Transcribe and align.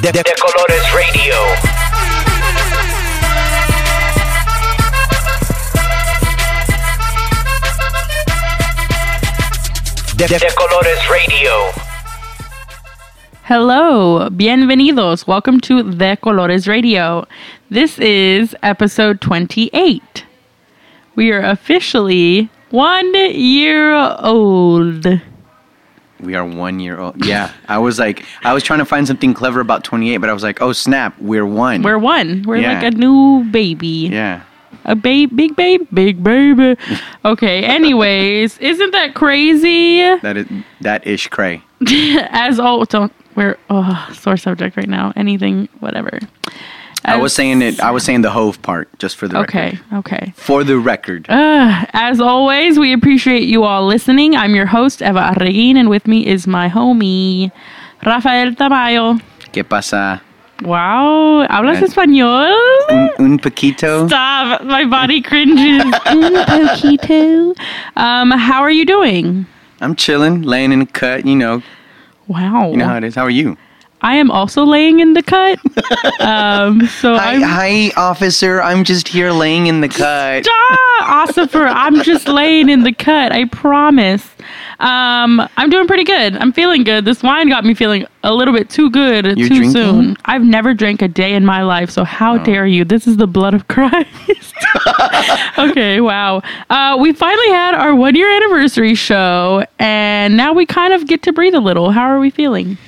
De, 0.00 0.10
de 0.12 0.22
Colores 0.40 0.82
Radio. 0.94 1.34
De, 10.16 10.26
de 10.26 10.54
Colores 10.54 10.98
Radio. 11.06 11.50
Hello, 13.44 14.30
bienvenidos. 14.30 15.26
Welcome 15.26 15.60
to 15.60 15.82
De 15.82 16.16
Colores 16.16 16.66
Radio. 16.66 17.26
This 17.70 17.98
is 17.98 18.54
episode 18.62 19.20
28. 19.20 20.24
We 21.14 21.30
are 21.30 21.42
officially 21.42 22.48
one 22.70 23.12
year 23.34 23.92
old. 24.20 25.20
We 26.22 26.34
are 26.34 26.44
one 26.44 26.80
year 26.80 26.98
old. 26.98 27.24
Yeah, 27.24 27.52
I 27.68 27.78
was 27.78 27.98
like, 27.98 28.24
I 28.44 28.52
was 28.52 28.62
trying 28.62 28.78
to 28.80 28.84
find 28.84 29.06
something 29.06 29.34
clever 29.34 29.60
about 29.60 29.84
28, 29.84 30.18
but 30.18 30.28
I 30.28 30.32
was 30.32 30.42
like, 30.42 30.60
oh 30.62 30.72
snap, 30.72 31.18
we're 31.20 31.46
one. 31.46 31.82
We're 31.82 31.98
one. 31.98 32.42
We're 32.46 32.56
Yeah. 32.56 32.74
like 32.80 32.94
a 32.94 32.96
new 32.96 33.44
baby. 33.50 34.08
yeah. 34.12 34.42
A 34.86 34.94
baby, 34.94 35.26
big 35.34 35.56
baby, 35.56 35.86
big 35.92 36.22
baby. 36.24 36.76
Okay, 37.24 37.64
anyways, 37.64 38.56
isn't 38.58 38.92
that 38.92 39.14
crazy? 39.14 39.98
That 40.22 40.36
is 40.36 40.46
that 40.80 41.06
ish 41.06 41.28
cray. 41.28 41.62
As 42.30 42.58
all, 42.60 42.84
don't, 42.84 43.12
we're, 43.34 43.58
oh, 43.68 44.08
sore 44.14 44.36
subject 44.36 44.76
right 44.76 44.88
now. 44.88 45.12
Anything, 45.16 45.68
whatever. 45.80 46.18
I 47.04 47.16
was 47.16 47.32
saying 47.34 47.62
it. 47.62 47.80
I 47.80 47.90
was 47.90 48.04
saying 48.04 48.22
the 48.22 48.30
hove 48.30 48.60
part 48.62 48.88
just 48.98 49.16
for 49.16 49.26
the 49.26 49.38
Okay, 49.38 49.70
record. 49.70 49.80
okay. 49.98 50.16
Okay. 50.16 50.32
For 50.36 50.64
the 50.64 50.78
record. 50.78 51.26
Uh, 51.28 51.84
as 51.92 52.20
always, 52.20 52.78
we 52.78 52.92
appreciate 52.92 53.44
you 53.48 53.64
all 53.64 53.86
listening. 53.86 54.36
I'm 54.36 54.54
your 54.54 54.66
host, 54.66 55.00
Eva 55.02 55.32
Arreguin, 55.34 55.76
and 55.76 55.88
with 55.88 56.06
me 56.06 56.26
is 56.26 56.46
my 56.46 56.68
homie, 56.68 57.50
Rafael 58.04 58.54
Tamayo. 58.54 59.20
¿Qué 59.52 59.64
pasa? 59.64 60.20
Wow, 60.62 61.46
¿hablas 61.48 61.80
Eh. 61.80 61.86
español? 61.86 62.54
Un, 62.90 63.10
un 63.32 63.38
poquito. 63.38 64.06
Stop, 64.06 64.62
my 64.64 64.84
body 64.84 65.22
cringes. 65.22 65.82
Un 66.06 66.34
poquito. 66.44 67.54
Um, 67.96 68.30
how 68.30 68.60
are 68.60 68.70
you 68.70 68.84
doing? 68.84 69.46
I'm 69.80 69.96
chilling, 69.96 70.42
laying 70.42 70.70
in 70.72 70.82
a 70.82 70.86
cut. 70.86 71.24
You 71.24 71.34
know, 71.36 71.62
Wow. 72.28 72.70
you 72.72 72.76
know 72.76 72.84
how 72.86 72.96
it 72.96 73.04
is. 73.04 73.14
How 73.14 73.22
are 73.24 73.30
you? 73.30 73.56
I 74.02 74.16
am 74.16 74.30
also 74.30 74.64
laying 74.64 75.00
in 75.00 75.12
the 75.12 75.22
cut. 75.22 75.58
um, 76.20 76.86
so 76.86 77.16
Hi, 77.16 77.34
I'm 77.34 77.42
hi, 77.42 77.90
officer. 77.96 78.62
I'm 78.62 78.84
just 78.84 79.08
here 79.08 79.30
laying 79.30 79.66
in 79.66 79.80
the 79.80 79.88
cut. 79.88 80.46
Ah, 80.48 81.26
Ossifer, 81.26 81.66
I'm 81.66 82.02
just 82.02 82.28
laying 82.28 82.68
in 82.68 82.82
the 82.82 82.92
cut. 82.92 83.32
I 83.32 83.44
promise. 83.46 84.26
Um, 84.78 85.46
I'm 85.58 85.68
doing 85.68 85.86
pretty 85.86 86.04
good. 86.04 86.36
I'm 86.36 86.52
feeling 86.52 86.84
good. 86.84 87.04
This 87.04 87.22
wine 87.22 87.48
got 87.48 87.64
me 87.64 87.74
feeling 87.74 88.06
a 88.24 88.32
little 88.32 88.54
bit 88.54 88.70
too 88.70 88.90
good 88.90 89.26
You're 89.26 89.48
too 89.48 89.56
drinking? 89.56 89.72
soon. 89.72 90.16
I've 90.24 90.44
never 90.44 90.72
drank 90.72 91.02
a 91.02 91.08
day 91.08 91.34
in 91.34 91.44
my 91.44 91.62
life, 91.62 91.90
so 91.90 92.02
how 92.04 92.38
dare 92.38 92.66
you? 92.66 92.84
This 92.86 93.06
is 93.06 93.18
the 93.18 93.26
blood 93.26 93.52
of 93.52 93.68
Christ. 93.68 94.54
okay, 95.58 96.00
wow. 96.00 96.42
Uh, 96.70 96.96
we 96.98 97.12
finally 97.12 97.48
had 97.48 97.74
our 97.74 97.94
one 97.94 98.14
year 98.14 98.30
anniversary 98.34 98.94
show, 98.94 99.64
and 99.78 100.36
now 100.36 100.54
we 100.54 100.64
kind 100.64 100.94
of 100.94 101.06
get 101.06 101.22
to 101.24 101.32
breathe 101.32 101.54
a 101.54 101.60
little. 101.60 101.90
How 101.90 102.04
are 102.04 102.18
we 102.18 102.30
feeling? 102.30 102.78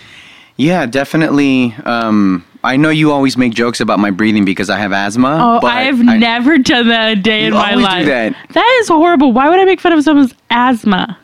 Yeah, 0.63 0.87
definitely. 0.87 1.75
Um, 1.85 2.45
I 2.63 2.77
know 2.77 2.91
you 2.91 3.11
always 3.11 3.37
make 3.37 3.53
jokes 3.53 3.81
about 3.81 3.99
my 3.99 4.11
breathing 4.13 4.45
because 4.45 4.71
I 4.71 4.79
have 4.79 4.93
asthma. 4.93 5.39
Oh, 5.41 5.61
but 5.61 5.73
I 5.73 5.83
have 5.83 6.01
I- 6.01 6.17
never 6.19 6.57
done 6.59 6.87
that 6.89 7.13
a 7.13 7.17
day 7.21 7.47
in 7.47 7.53
my 7.53 7.75
life. 7.75 8.07
that. 8.07 8.37
that 8.51 8.79
is 8.81 8.87
horrible. 8.89 9.33
Why 9.33 9.49
would 9.49 9.59
I 9.59 9.65
make 9.65 9.81
fun 9.81 9.93
of 9.93 10.05
someone's 10.05 10.33
asthma? 10.51 11.19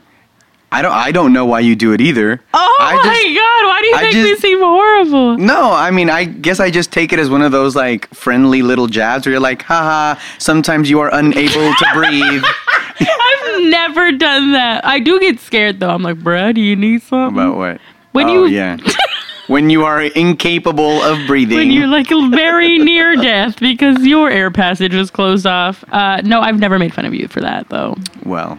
I 0.73 0.83
don't. 0.83 0.93
I 0.93 1.13
don't 1.13 1.33
know 1.33 1.47
why 1.47 1.61
you 1.61 1.77
do 1.77 1.93
it 1.93 2.01
either. 2.01 2.43
Oh 2.53 2.77
I 2.81 2.97
my 2.97 3.03
just- 3.03 3.37
god, 3.39 3.69
why 3.69 3.79
do 3.81 3.87
you 3.87 3.95
I 3.95 4.03
make 4.03 4.15
me 4.15 4.37
seem 4.37 4.59
horrible? 4.59 5.39
No, 5.39 5.73
I 5.73 5.91
mean, 5.93 6.11
I 6.11 6.25
guess 6.25 6.59
I 6.61 6.71
just 6.71 6.93
take 6.93 7.13
it 7.13 7.19
as 7.21 7.31
one 7.31 7.41
of 7.41 7.53
those 7.53 7.77
like 7.77 8.13
friendly 8.13 8.61
little 8.63 8.87
jabs 8.89 9.25
where 9.25 9.33
you're 9.35 9.41
like, 9.41 9.63
haha, 9.63 10.21
sometimes 10.39 10.91
you 10.91 10.99
are 11.01 11.09
unable 11.15 11.73
to 11.73 11.87
breathe. 11.95 12.43
I've 13.01 13.63
never 13.71 14.11
done 14.13 14.53
that. 14.53 14.85
I 14.85 14.99
do 14.99 15.19
get 15.21 15.39
scared 15.41 15.79
though. 15.81 15.91
I'm 15.91 16.03
like, 16.03 16.17
bruh, 16.19 16.53
do 16.55 16.61
you 16.61 16.75
need 16.77 17.03
something? 17.03 17.39
About 17.39 17.57
what? 17.57 17.81
When 18.13 18.29
oh, 18.29 18.45
you- 18.45 18.47
yeah. 18.57 18.77
when 19.49 19.69
you 19.71 19.85
are 19.85 20.03
incapable 20.03 21.03
of 21.03 21.27
breathing. 21.27 21.57
when 21.59 21.71
you're 21.71 21.87
like 21.89 22.09
very 22.31 22.79
near 22.79 23.17
death 23.31 23.59
because 23.61 24.07
your 24.07 24.31
air 24.31 24.51
passage 24.51 24.95
was 24.95 25.11
closed 25.11 25.47
off. 25.47 25.85
Uh, 25.89 26.21
no, 26.25 26.41
I've 26.41 26.59
never 26.61 26.79
made 26.79 26.95
fun 26.95 27.05
of 27.05 27.13
you 27.15 27.27
for 27.29 27.41
that 27.41 27.69
though. 27.69 27.97
well, 28.25 28.59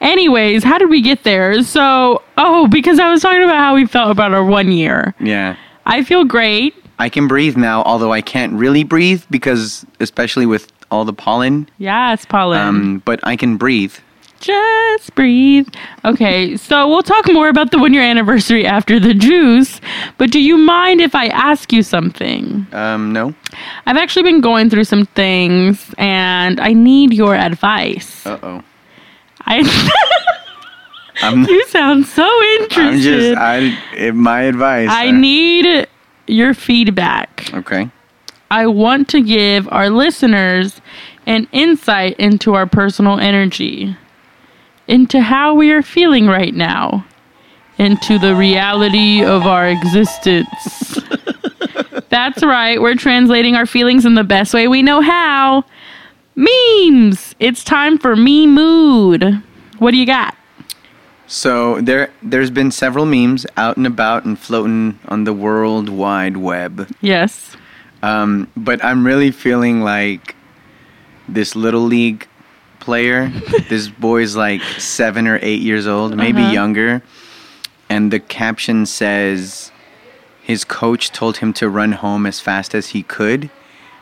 Anyways, 0.00 0.62
how 0.62 0.78
did 0.78 0.88
we 0.90 1.00
get 1.00 1.24
there? 1.24 1.62
So, 1.62 2.22
oh, 2.38 2.68
because 2.68 2.98
I 2.98 3.10
was 3.10 3.22
talking 3.22 3.42
about 3.42 3.56
how 3.58 3.74
we 3.74 3.86
felt 3.86 4.10
about 4.10 4.32
our 4.32 4.44
one 4.44 4.70
year. 4.72 5.14
yeah. 5.20 5.56
I 5.88 6.02
feel 6.02 6.24
great. 6.24 6.74
I 6.98 7.08
can 7.08 7.28
breathe 7.28 7.56
now, 7.56 7.82
although 7.84 8.12
I 8.12 8.20
can't 8.20 8.52
really 8.54 8.82
breathe 8.84 9.22
because, 9.30 9.86
especially 10.00 10.46
with 10.46 10.72
all 10.90 11.04
the 11.04 11.12
pollen. 11.12 11.68
Yes, 11.78 12.24
Paulin. 12.24 12.58
Um, 12.60 13.02
but 13.04 13.20
I 13.22 13.36
can 13.36 13.56
breathe. 13.56 13.94
Just 14.40 15.14
breathe. 15.14 15.68
Okay, 16.04 16.56
so 16.56 16.88
we'll 16.88 17.02
talk 17.02 17.26
more 17.32 17.48
about 17.48 17.70
the 17.70 17.78
one 17.78 17.94
year 17.94 18.02
anniversary 18.02 18.66
after 18.66 19.00
the 19.00 19.14
juice. 19.14 19.80
But 20.18 20.30
do 20.30 20.40
you 20.40 20.56
mind 20.56 21.00
if 21.00 21.14
I 21.14 21.26
ask 21.26 21.72
you 21.72 21.82
something? 21.82 22.66
Um, 22.72 23.12
no. 23.12 23.34
I've 23.86 23.96
actually 23.96 24.24
been 24.24 24.40
going 24.40 24.70
through 24.70 24.84
some 24.84 25.06
things 25.06 25.94
and 25.98 26.60
I 26.60 26.72
need 26.72 27.12
your 27.12 27.34
advice. 27.34 28.26
Uh 28.26 28.38
oh. 28.42 28.64
I 29.46 29.58
you 31.48 31.66
sound 31.66 32.06
so 32.06 32.42
interested. 32.60 33.36
I'm 33.36 33.70
just. 33.70 33.98
I. 33.98 34.10
My 34.12 34.42
advice. 34.42 34.90
I 34.90 35.08
uh, 35.08 35.12
need 35.12 35.86
your 36.26 36.54
feedback. 36.54 37.52
Okay. 37.54 37.90
I 38.50 38.66
want 38.66 39.08
to 39.10 39.22
give 39.22 39.68
our 39.72 39.90
listeners 39.90 40.80
an 41.26 41.48
insight 41.52 42.16
into 42.18 42.54
our 42.54 42.66
personal 42.66 43.18
energy, 43.18 43.96
into 44.88 45.20
how 45.20 45.54
we 45.54 45.70
are 45.70 45.82
feeling 45.82 46.26
right 46.26 46.54
now, 46.54 47.06
into 47.78 48.18
the 48.18 48.34
reality 48.34 49.22
of 49.22 49.42
our 49.42 49.68
existence. 49.68 51.00
That's 52.08 52.42
right, 52.42 52.80
we're 52.80 52.94
translating 52.94 53.56
our 53.56 53.66
feelings 53.66 54.04
in 54.04 54.14
the 54.14 54.24
best 54.24 54.54
way 54.54 54.68
we 54.68 54.82
know 54.82 55.00
how. 55.00 55.64
Memes! 56.34 57.34
It's 57.40 57.64
time 57.64 57.98
for 57.98 58.14
me 58.14 58.46
mood. 58.46 59.42
What 59.78 59.90
do 59.90 59.96
you 59.96 60.06
got? 60.06 60.36
So 61.26 61.80
there, 61.80 62.12
there's 62.22 62.50
been 62.50 62.70
several 62.70 63.04
memes 63.04 63.46
out 63.56 63.76
and 63.76 63.86
about 63.86 64.24
and 64.24 64.38
floating 64.38 64.98
on 65.08 65.24
the 65.24 65.32
world 65.32 65.88
wide 65.88 66.36
web. 66.36 66.88
Yes. 67.00 67.56
Um, 68.02 68.50
but 68.56 68.84
I'm 68.84 69.04
really 69.04 69.32
feeling 69.32 69.80
like 69.80 70.36
this 71.28 71.56
little 71.56 71.80
league 71.80 72.28
player. 72.86 73.28
this 73.68 73.88
boy's 73.88 74.34
like 74.36 74.62
seven 74.78 75.26
or 75.26 75.38
eight 75.42 75.60
years 75.60 75.86
old, 75.86 76.16
maybe 76.16 76.42
Uh-huh. 76.42 76.52
younger. 76.60 77.02
And 77.90 78.12
the 78.12 78.20
caption 78.20 78.86
says 78.86 79.70
his 80.42 80.64
coach 80.64 81.10
told 81.12 81.34
him 81.38 81.52
to 81.60 81.68
run 81.68 81.92
home 81.92 82.24
as 82.26 82.40
fast 82.40 82.74
as 82.74 82.84
he 82.94 83.02
could. 83.02 83.50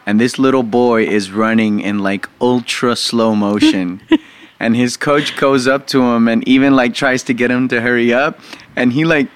And 0.06 0.21
this 0.21 0.39
little 0.39 0.62
boy 0.62 1.00
is 1.19 1.31
running 1.33 1.81
in 1.81 1.99
like 2.11 2.28
ultra 2.41 2.94
slow 2.94 3.34
motion. 3.34 4.00
and 4.61 4.77
his 4.77 4.97
coach 4.97 5.28
goes 5.37 5.67
up 5.67 5.87
to 5.89 5.99
him 6.03 6.28
and 6.28 6.47
even 6.47 6.77
like 6.77 6.93
tries 6.94 7.23
to 7.25 7.33
get 7.34 7.50
him 7.50 7.69
to 7.69 7.81
hurry 7.81 8.12
up. 8.12 8.39
And 8.77 8.93
he 8.93 9.05
like 9.05 9.28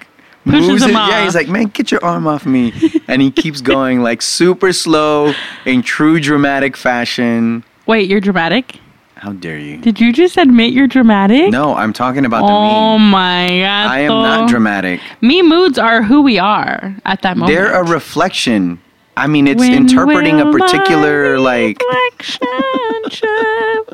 moves 0.45 0.83
him 0.83 0.91
it. 0.91 1.09
Yeah, 1.09 1.23
he's 1.23 1.35
like, 1.35 1.49
man, 1.49 1.65
get 1.77 1.91
your 1.91 2.03
arm 2.03 2.25
off 2.27 2.45
me. 2.45 2.73
and 3.07 3.21
he 3.21 3.29
keeps 3.31 3.61
going 3.61 4.01
like 4.09 4.21
super 4.21 4.71
slow 4.73 5.33
in 5.65 5.81
true 5.81 6.19
dramatic 6.19 6.77
fashion. 6.77 7.63
Wait, 7.87 8.07
you're 8.09 8.21
dramatic? 8.21 8.79
How 9.19 9.33
dare 9.33 9.57
you? 9.59 9.77
Did 9.77 9.99
you 9.99 10.13
just 10.13 10.37
admit 10.37 10.71
you're 10.73 10.87
dramatic? 10.87 11.51
No, 11.51 11.75
I'm 11.75 11.91
talking 11.93 12.25
about 12.25 12.39
the 12.41 12.47
me. 12.47 12.51
Oh 12.53 12.97
meme. 12.97 13.09
my 13.11 13.47
god. 13.47 13.87
I 13.91 13.99
am 13.99 14.09
not 14.11 14.49
dramatic. 14.49 15.01
Me 15.21 15.41
moods 15.41 15.77
are 15.77 16.01
who 16.03 16.21
we 16.21 16.39
are 16.39 16.95
at 17.05 17.21
that 17.23 17.35
moment. 17.37 17.53
They're 17.55 17.73
a 17.73 17.83
reflection. 17.83 18.79
I 19.17 19.27
mean, 19.27 19.47
it's 19.47 19.59
When 19.59 19.73
interpreting 19.73 20.39
a 20.39 20.49
particular 20.51 21.37
like. 21.39 21.81
reflection? 21.91 22.47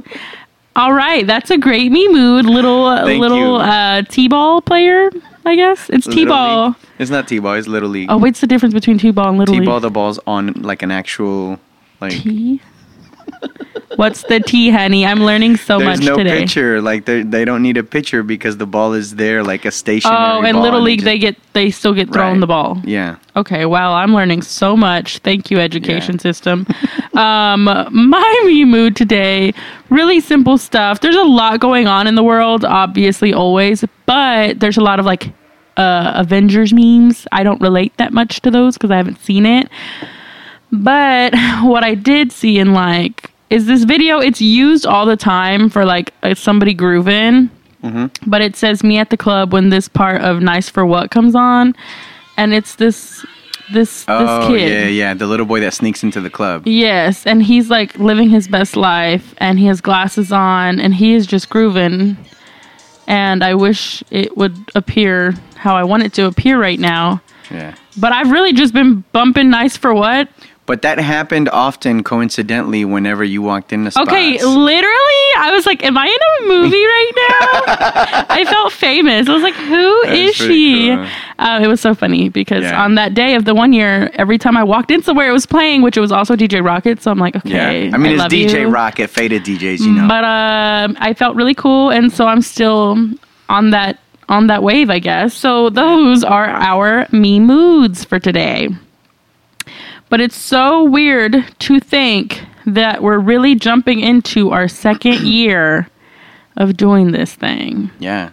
All 0.76 0.94
right, 0.94 1.26
that's 1.26 1.50
a 1.52 1.58
great 1.58 1.92
me 1.92 2.08
mood. 2.10 2.46
Little 2.46 2.86
uh, 2.86 3.06
Thank 3.06 3.22
little 3.22 3.38
you. 3.40 3.56
uh, 3.56 4.02
t-ball 4.10 4.62
player, 4.62 5.10
I 5.46 5.56
guess. 5.56 5.90
It's 5.90 6.06
Little 6.06 6.24
t-ball. 6.24 6.68
League. 6.68 6.76
It's 7.00 7.10
not 7.10 7.28
t-ball. 7.28 7.54
It's 7.54 7.68
little 7.68 7.90
league. 7.90 8.10
Oh, 8.12 8.18
what's 8.18 8.42
the 8.42 8.48
difference 8.48 8.74
between 8.74 8.98
t-ball 9.00 9.30
and 9.30 9.38
little 9.40 9.54
League? 9.56 9.64
t-ball, 9.64 9.80
the 9.80 9.90
ball's 9.90 10.20
on 10.28 10.54
like 10.62 10.84
an 10.84 10.92
actual 10.92 11.60
like. 12.02 12.12
T. 12.12 12.62
What's 13.96 14.24
the 14.24 14.42
T, 14.42 14.70
honey? 14.72 15.06
I'm 15.06 15.20
learning 15.20 15.56
so 15.56 15.80
There's 15.80 16.00
much 16.02 16.06
no 16.08 16.18
today. 16.18 16.40
pitcher. 16.42 16.82
Like 16.82 17.06
they 17.06 17.24
they 17.24 17.46
don't 17.46 17.62
need 17.62 17.78
a 17.78 17.84
pitcher 17.84 18.24
because 18.24 18.58
the 18.58 18.66
ball 18.66 18.94
is 18.94 19.16
there 19.16 19.42
like 19.44 19.64
a 19.64 19.72
stationary. 19.72 20.18
Oh, 20.20 20.42
and 20.44 20.60
little 20.60 20.78
and 20.80 20.86
league, 20.86 21.00
just- 21.00 21.06
they 21.06 21.18
get 21.18 21.38
they 21.54 21.72
still 21.72 21.94
get 21.94 22.12
thrown 22.12 22.34
Right. 22.34 22.40
the 22.42 22.48
ball. 22.48 22.82
Yeah. 22.84 23.16
Okay, 23.38 23.66
wow, 23.66 23.94
I'm 23.94 24.14
learning 24.14 24.42
so 24.42 24.76
much. 24.76 25.20
Thank 25.20 25.50
you, 25.50 25.60
education 25.60 26.16
Yeah. 26.16 26.22
system. 26.34 26.68
um, 27.14 27.64
my 27.64 28.42
me 28.46 28.66
mood 28.66 28.96
today, 28.98 29.54
really 29.90 30.20
simple 30.20 30.58
stuff. 30.58 31.00
There's 31.00 31.16
a 31.16 31.24
lot 31.24 31.60
going 31.62 31.88
on 31.88 32.08
in 32.08 32.16
the 32.16 32.24
world, 32.24 32.66
obviously, 32.66 33.34
always, 33.34 33.86
but 34.06 34.60
there's 34.60 34.78
a 34.78 34.82
lot 34.84 35.00
of 35.00 35.06
like 35.06 35.32
uh, 35.78 36.12
Avengers 36.16 36.74
memes. 36.74 37.28
I 37.32 37.44
don't 37.44 37.62
relate 37.62 37.96
that 37.98 38.12
much 38.12 38.42
to 38.42 38.52
those 38.52 38.76
because 38.76 38.92
I 38.92 38.98
haven't 38.98 39.20
seen 39.22 39.46
it. 39.46 39.70
But 40.72 41.34
what 41.64 41.84
I 41.86 41.96
did 41.96 42.32
see 42.34 42.58
in 42.60 42.74
like 42.74 43.32
is 43.50 43.66
this 43.68 43.84
video. 43.84 44.20
It's 44.20 44.42
used 44.42 44.86
all 44.86 45.06
the 45.06 45.18
time 45.18 45.70
for 45.70 45.86
like 45.86 46.14
uh, 46.24 46.34
somebody 46.36 46.74
grooving, 46.74 47.50
but 48.26 48.42
it 48.42 48.56
says 48.56 48.84
"me 48.84 48.98
at 48.98 49.10
the 49.10 49.18
club" 49.18 49.54
when 49.54 49.70
this 49.70 49.88
part 49.88 50.22
of 50.22 50.42
"Nice 50.42 50.70
for 50.70 50.86
What" 50.86 51.12
comes 51.12 51.36
on, 51.36 51.76
and 52.38 52.54
it's 52.54 52.76
this 52.76 53.26
this 53.72 54.06
Oh 54.08 54.20
this 54.20 54.48
kid. 54.48 54.70
yeah, 54.72 54.88
yeah. 54.88 55.14
The 55.14 55.28
little 55.28 55.46
boy 55.46 55.60
that 55.62 55.74
sneaks 55.74 56.04
into 56.04 56.22
the 56.22 56.30
club. 56.30 56.68
Yes, 56.68 57.26
and 57.26 57.44
he's 57.44 57.70
like 57.70 57.98
living 58.00 58.30
his 58.30 58.48
best 58.48 58.76
life, 58.76 59.34
and 59.38 59.60
he 59.60 59.66
has 59.68 59.82
glasses 59.82 60.32
on, 60.32 60.80
and 60.80 60.96
he 60.96 61.14
is 61.14 61.28
just 61.28 61.50
grooving. 61.50 62.18
And 63.08 63.44
I 63.44 63.54
wish 63.54 64.04
it 64.10 64.36
would 64.36 64.56
appear 64.74 65.36
how 65.56 65.76
I 65.76 65.84
want 65.84 66.02
it 66.04 66.14
to 66.14 66.26
appear 66.26 66.60
right 66.60 66.80
now. 66.80 67.22
Yeah. 67.52 67.76
But 67.98 68.12
I've 68.14 68.32
really 68.32 68.52
just 68.52 68.74
been 68.74 69.04
bumping 69.12 69.52
nice 69.52 69.78
for 69.78 69.94
what? 69.94 70.28
But 70.68 70.82
that 70.82 70.98
happened 70.98 71.48
often 71.50 72.02
coincidentally 72.04 72.86
whenever 72.86 73.24
you 73.24 73.44
walked 73.44 73.72
in 73.72 73.84
the 73.84 73.92
spots. 73.92 74.10
Okay, 74.10 74.32
literally, 74.44 75.26
I 75.38 75.52
was 75.54 75.68
like, 75.68 75.84
"Am 75.84 75.96
I 75.96 76.08
in 76.08 76.46
a 76.46 76.48
movie 76.54 76.84
right 76.98 77.12
now?" 77.16 78.26
I 78.30 78.46
felt 78.46 78.72
famous. 78.72 79.30
I 79.30 79.34
was 79.34 79.44
like, 79.44 79.54
"Who 79.54 80.02
That's 80.06 80.34
she?" 80.36 80.88
cool. 80.96 81.06
Uh, 81.38 81.60
it 81.62 81.68
was 81.68 81.80
so 81.82 81.94
funny 81.94 82.30
because 82.30 82.64
Yeah. 82.64 82.84
on 82.84 82.96
that 82.96 83.14
day 83.14 83.36
of 83.36 83.46
the 83.46 83.54
one 83.54 83.74
year, 83.74 84.10
every 84.16 84.40
time 84.40 84.58
I 84.58 84.64
walked 84.64 84.90
in 84.90 85.04
somewhere, 85.04 85.30
it 85.30 85.34
was 85.34 85.46
playing, 85.46 85.84
which 85.84 85.98
it 85.98 86.02
was 86.02 86.12
also 86.12 86.36
DJ 86.36 86.62
Rocket. 86.66 87.00
So 87.04 87.12
I'm 87.12 87.20
like, 87.20 87.36
Yeah. 87.44 87.68
"Okay." 87.68 87.92
I 87.94 87.98
mean, 87.98 88.14
it's 88.14 88.20
love 88.22 88.32
DJ 88.32 88.62
you. 88.62 88.70
Rocket, 88.70 89.10
faded 89.12 89.44
DJs, 89.44 89.82
you 89.82 89.92
know. 89.92 90.08
But 90.08 90.24
um, 90.24 90.98
I 91.00 91.14
felt 91.14 91.36
really 91.36 91.54
cool, 91.54 91.92
and 91.92 92.12
so 92.12 92.26
I'm 92.26 92.42
still 92.42 92.98
on 93.50 93.70
that 93.70 94.00
on 94.30 94.48
that 94.48 94.64
wave, 94.64 94.90
I 94.90 94.98
guess. 94.98 95.36
So 95.36 95.70
those 95.70 96.24
are 96.24 96.48
our 96.48 97.06
me 97.12 97.40
moods 97.40 98.04
for 98.04 98.18
today. 98.18 98.70
But 100.10 100.22
it's 100.22 100.36
so 100.38 100.84
weird 100.84 101.44
to 101.60 101.80
think 101.80 102.42
that 102.66 103.02
we're 103.02 103.20
really 103.20 103.56
jumping 103.56 104.00
into 104.00 104.52
our 104.52 104.68
second 104.68 105.20
year 105.26 105.88
of 106.58 106.78
doing 106.78 107.12
this 107.12 107.34
thing. 107.36 107.92
yeah. 108.00 108.32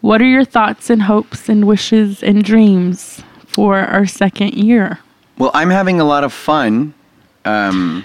What 0.00 0.22
are 0.22 0.26
your 0.26 0.44
thoughts 0.44 0.90
and 0.90 1.02
hopes 1.02 1.48
and 1.48 1.66
wishes 1.66 2.22
and 2.22 2.44
dreams 2.44 3.20
for 3.48 3.78
our 3.80 4.06
second 4.06 4.54
year? 4.54 5.00
Well, 5.38 5.50
I'm 5.54 5.70
having 5.70 6.00
a 6.00 6.04
lot 6.04 6.22
of 6.22 6.32
fun. 6.32 6.94
Um, 7.44 8.04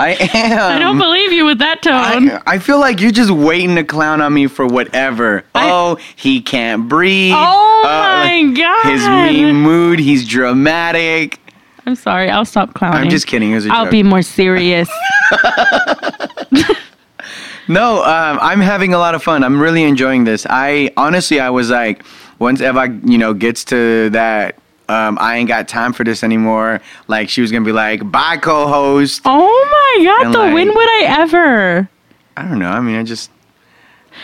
I 0.00 0.10
am. 0.34 0.72
I 0.76 0.78
don't 0.80 0.98
believe 0.98 1.30
you 1.30 1.44
with 1.44 1.60
that 1.60 1.80
tone. 1.80 2.30
I, 2.30 2.42
I 2.44 2.58
feel 2.58 2.80
like 2.80 3.00
you're 3.00 3.12
just 3.12 3.30
waiting 3.30 3.76
to 3.76 3.84
clown 3.84 4.20
on 4.20 4.34
me 4.34 4.48
for 4.48 4.66
whatever. 4.66 5.44
I- 5.54 5.70
oh, 5.70 5.96
he 6.16 6.40
can't 6.42 6.88
breathe. 6.88 7.34
Oh 7.36 7.82
Uh, 7.86 8.24
my 8.24 8.52
God. 8.56 8.90
His 8.90 9.06
mean 9.06 9.54
mood. 9.54 10.00
He's 10.00 10.26
dramatic. 10.26 11.38
I'm 11.86 11.94
sorry. 11.94 12.30
I'll 12.30 12.44
stop 12.44 12.74
clowning. 12.74 13.00
I'm 13.02 13.10
just 13.10 13.26
kidding. 13.26 13.52
It 13.52 13.56
was 13.56 13.66
a 13.66 13.72
I'll 13.72 13.84
joke. 13.84 13.90
be 13.92 14.02
more 14.02 14.22
serious. 14.22 14.88
No, 17.66 18.04
um, 18.04 18.38
I'm 18.42 18.60
having 18.60 18.92
a 18.92 18.98
lot 18.98 19.14
of 19.14 19.22
fun. 19.22 19.42
I'm 19.42 19.58
really 19.58 19.84
enjoying 19.84 20.24
this. 20.24 20.46
I 20.50 20.90
honestly, 20.98 21.40
I 21.40 21.48
was 21.48 21.70
like, 21.70 22.04
once 22.38 22.60
Eva, 22.60 22.88
you 23.04 23.16
know, 23.16 23.32
gets 23.32 23.64
to 23.66 24.10
that, 24.10 24.56
um, 24.90 25.16
I 25.18 25.36
ain't 25.38 25.48
got 25.48 25.66
time 25.66 25.94
for 25.94 26.04
this 26.04 26.22
anymore. 26.22 26.82
Like 27.08 27.30
she 27.30 27.40
was 27.40 27.50
gonna 27.50 27.64
be 27.64 27.72
like, 27.72 28.10
bye, 28.10 28.36
co-host. 28.36 29.22
oh 29.24 29.96
my 29.96 30.04
god, 30.04 30.26
And 30.26 30.34
the 30.34 30.38
like- 30.40 30.52
when 30.52 30.68
would 30.68 30.88
I 30.88 31.04
ever? 31.22 31.88
I 32.36 32.42
don't 32.42 32.58
know. 32.58 32.68
I 32.68 32.80
mean, 32.80 32.96
I 32.96 33.02
just, 33.02 33.30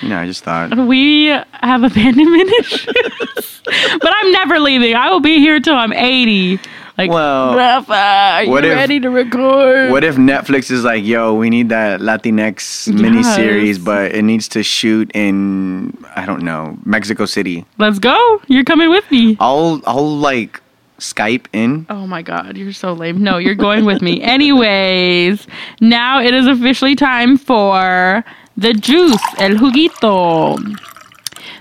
you 0.02 0.10
know, 0.10 0.18
I 0.18 0.26
just 0.26 0.44
thought. 0.44 0.76
We 0.76 1.26
have 1.28 1.82
abandonment 1.82 2.50
issues. 2.60 3.62
but 3.64 4.12
I'm 4.16 4.32
never 4.32 4.58
leaving. 4.60 4.94
I 4.94 5.08
will 5.10 5.20
be 5.20 5.38
here 5.38 5.60
till 5.60 5.76
I'm 5.76 5.94
80. 5.94 6.60
Like, 7.00 7.10
Well, 7.10 7.56
Rafa, 7.56 7.92
are 7.94 8.44
you 8.44 8.50
what 8.50 8.62
if- 8.64 8.74
ready 8.76 9.00
to 9.00 9.08
record? 9.08 9.90
What 9.90 10.04
if 10.04 10.16
Netflix 10.16 10.70
is 10.70 10.84
like, 10.84 11.02
yo, 11.02 11.32
we 11.32 11.48
need 11.48 11.70
that 11.70 12.00
Latinx 12.00 12.88
miniseries, 12.92 13.66
Yes. 13.66 13.78
but 13.78 14.14
it 14.14 14.22
needs 14.22 14.48
to 14.48 14.62
shoot 14.62 15.10
in, 15.14 15.96
I 16.14 16.26
don't 16.26 16.42
know, 16.42 16.76
Mexico 16.84 17.24
City. 17.24 17.64
Let's 17.78 17.98
go. 17.98 18.42
You're 18.48 18.64
coming 18.64 18.90
with 18.90 19.10
me. 19.10 19.38
I'll, 19.40 19.80
I'll 19.86 20.14
like 20.18 20.60
Skype 20.98 21.46
in. 21.54 21.86
Oh 21.88 22.06
my 22.06 22.20
god, 22.20 22.58
you're 22.58 22.74
so 22.74 22.92
lame. 22.92 23.22
No, 23.24 23.38
you're 23.38 23.54
going 23.54 23.86
with 23.86 24.02
me. 24.02 24.20
Anyways, 24.36 25.46
now 25.80 26.20
it 26.20 26.34
is 26.34 26.46
officially 26.46 26.94
time 26.94 27.38
for 27.38 28.22
the 28.58 28.74
juice, 28.74 29.22
el 29.38 29.52
juguito. 29.56 30.58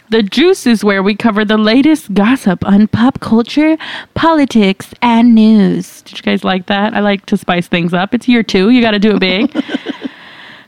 The 0.10 0.24
juice 0.24 0.66
is 0.66 0.84
where 0.84 1.04
we 1.04 1.16
cover 1.16 1.46
the 1.46 1.58
latest 1.58 2.14
gossip 2.16 2.66
on 2.66 2.88
pop 2.88 3.20
culture, 3.20 3.78
politics, 4.16 4.94
and 5.04 5.36
news. 5.36 6.02
Did 6.02 6.18
you 6.18 6.24
guys 6.24 6.44
like 6.44 6.66
that? 6.66 6.96
I 6.96 7.00
like 7.00 7.28
to 7.28 7.38
spice 7.38 7.68
things 7.68 7.94
up. 7.94 8.14
It's 8.16 8.28
year 8.28 8.42
two. 8.42 8.72
You 8.72 8.82
got 8.82 8.92
to 8.92 9.00
do 9.00 9.16
it 9.16 9.20
big. 9.20 9.64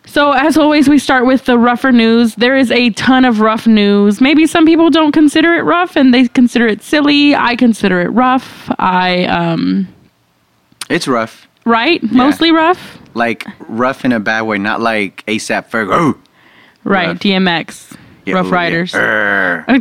So, 0.04 0.34
as 0.34 0.58
always, 0.58 0.90
we 0.90 1.00
start 1.00 1.26
with 1.26 1.46
the 1.46 1.58
rougher 1.58 1.94
news. 1.94 2.36
There 2.36 2.58
is 2.58 2.70
a 2.70 2.90
ton 2.90 3.24
of 3.24 3.40
rough 3.40 3.66
news. 3.66 4.20
Maybe 4.20 4.46
some 4.46 4.66
people 4.66 4.90
don't 4.90 5.14
consider 5.14 5.54
it 5.54 5.62
rough 5.62 5.96
and 5.96 6.14
they 6.14 6.28
consider 6.28 6.68
it 6.68 6.82
silly. 6.82 7.34
I 7.34 7.56
consider 7.56 8.02
it 8.02 8.10
rough. 8.10 8.70
I, 8.78 9.24
um, 9.26 9.88
It's 10.90 11.08
rough. 11.08 11.48
right? 11.64 12.04
Mostly 12.12 12.52
rough? 12.52 13.00
Like 13.14 13.46
rough 13.70 14.04
in 14.04 14.12
a 14.12 14.20
bad 14.20 14.42
way, 14.42 14.58
not 14.58 14.82
like 14.82 15.26
ASAP 15.28 15.70
Ferg. 15.70 15.88
Oh, 15.94 16.20
Right. 16.84 17.10
Rough. 17.10 17.20
DMX. 17.20 17.96
Yeah, 18.26 18.36
rough 18.36 18.48
ooh. 18.48 18.52
Riders. 18.52 18.96
Err. 18.96 19.66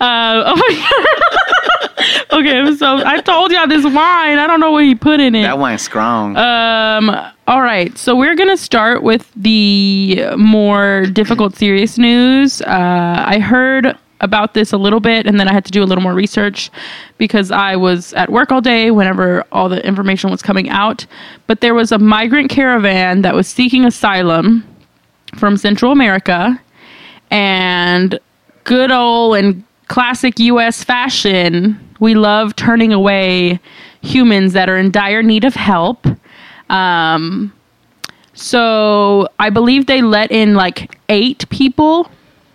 Uh, 0.00 0.54
oh 0.56 2.32
okay, 2.32 2.74
so 2.76 3.02
I 3.04 3.20
told 3.20 3.50
y'all 3.52 3.66
this 3.66 3.84
wine. 3.84 4.38
I 4.38 4.46
don't 4.46 4.60
know 4.60 4.70
what 4.70 4.84
he 4.84 4.94
put 4.94 5.20
in 5.20 5.34
it. 5.34 5.42
That 5.42 5.58
wine's 5.58 5.82
strong. 5.82 6.36
Um. 6.36 7.10
All 7.48 7.62
right. 7.62 7.96
So 7.96 8.16
we're 8.16 8.34
gonna 8.34 8.56
start 8.56 9.02
with 9.02 9.30
the 9.34 10.24
more 10.36 11.06
difficult, 11.06 11.56
serious 11.56 11.98
news. 11.98 12.62
Uh, 12.62 13.24
I 13.26 13.38
heard 13.38 13.96
about 14.20 14.54
this 14.54 14.72
a 14.72 14.78
little 14.78 15.00
bit, 15.00 15.26
and 15.26 15.38
then 15.38 15.48
I 15.48 15.52
had 15.52 15.64
to 15.66 15.70
do 15.70 15.82
a 15.82 15.84
little 15.86 16.02
more 16.02 16.14
research 16.14 16.70
because 17.18 17.50
I 17.50 17.76
was 17.76 18.12
at 18.14 18.30
work 18.30 18.50
all 18.50 18.60
day 18.60 18.90
whenever 18.90 19.44
all 19.52 19.68
the 19.68 19.84
information 19.86 20.30
was 20.30 20.42
coming 20.42 20.68
out. 20.70 21.06
But 21.46 21.60
there 21.60 21.74
was 21.74 21.92
a 21.92 21.98
migrant 21.98 22.50
caravan 22.50 23.22
that 23.22 23.34
was 23.34 23.46
seeking 23.46 23.84
asylum 23.84 24.64
from 25.36 25.56
Central 25.56 25.92
America, 25.92 26.60
and 27.30 28.18
good 28.64 28.90
old 28.90 29.36
and 29.36 29.64
classic 29.88 30.38
U.S. 30.38 30.82
fashion, 30.84 31.78
we 32.00 32.14
love 32.14 32.56
turning 32.56 32.92
away 32.92 33.60
humans 34.02 34.52
that 34.52 34.68
are 34.68 34.76
in 34.76 34.90
dire 34.90 35.22
need 35.22 35.44
of 35.44 35.54
help. 35.54 36.06
Um, 36.70 37.52
so 38.34 39.28
I 39.38 39.50
believe 39.50 39.86
they 39.86 40.02
let 40.02 40.30
in 40.30 40.54
like 40.54 40.98
eight 41.08 41.48
people 41.48 42.10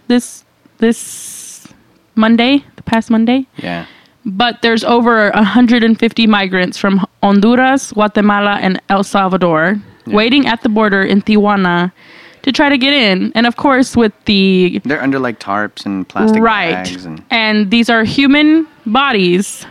this 0.07 0.43
this 0.77 1.67
Monday, 2.15 2.63
the 2.75 2.83
past 2.83 3.09
Monday. 3.09 3.47
yeah. 3.57 3.85
But 4.23 4.61
there's 4.61 4.83
over 4.83 5.31
150 5.31 6.27
migrants 6.27 6.77
from 6.77 7.03
Honduras, 7.23 7.91
Guatemala, 7.91 8.59
and 8.61 8.79
El 8.87 9.03
Salvador 9.03 9.81
waiting 10.05 10.45
at 10.45 10.61
the 10.61 10.69
border 10.69 11.01
in 11.01 11.23
Tijuana 11.23 11.91
to 12.43 12.51
try 12.51 12.69
to 12.69 12.77
get 12.77 12.93
in. 12.93 13.31
And 13.35 13.45
of 13.45 13.55
course, 13.55 13.95
with 13.95 14.13
the 14.25 14.81
They're 14.83 15.01
under 15.01 15.19
like 15.19 15.39
tarps 15.39 15.85
and 15.85 16.07
plastic 16.07 16.41
right, 16.41 16.71
bags 16.73 17.05
and 17.05 17.23
and 17.29 17.71
these 17.71 17.89
are 17.89 18.03
human 18.03 18.67
bodies, 18.85 19.65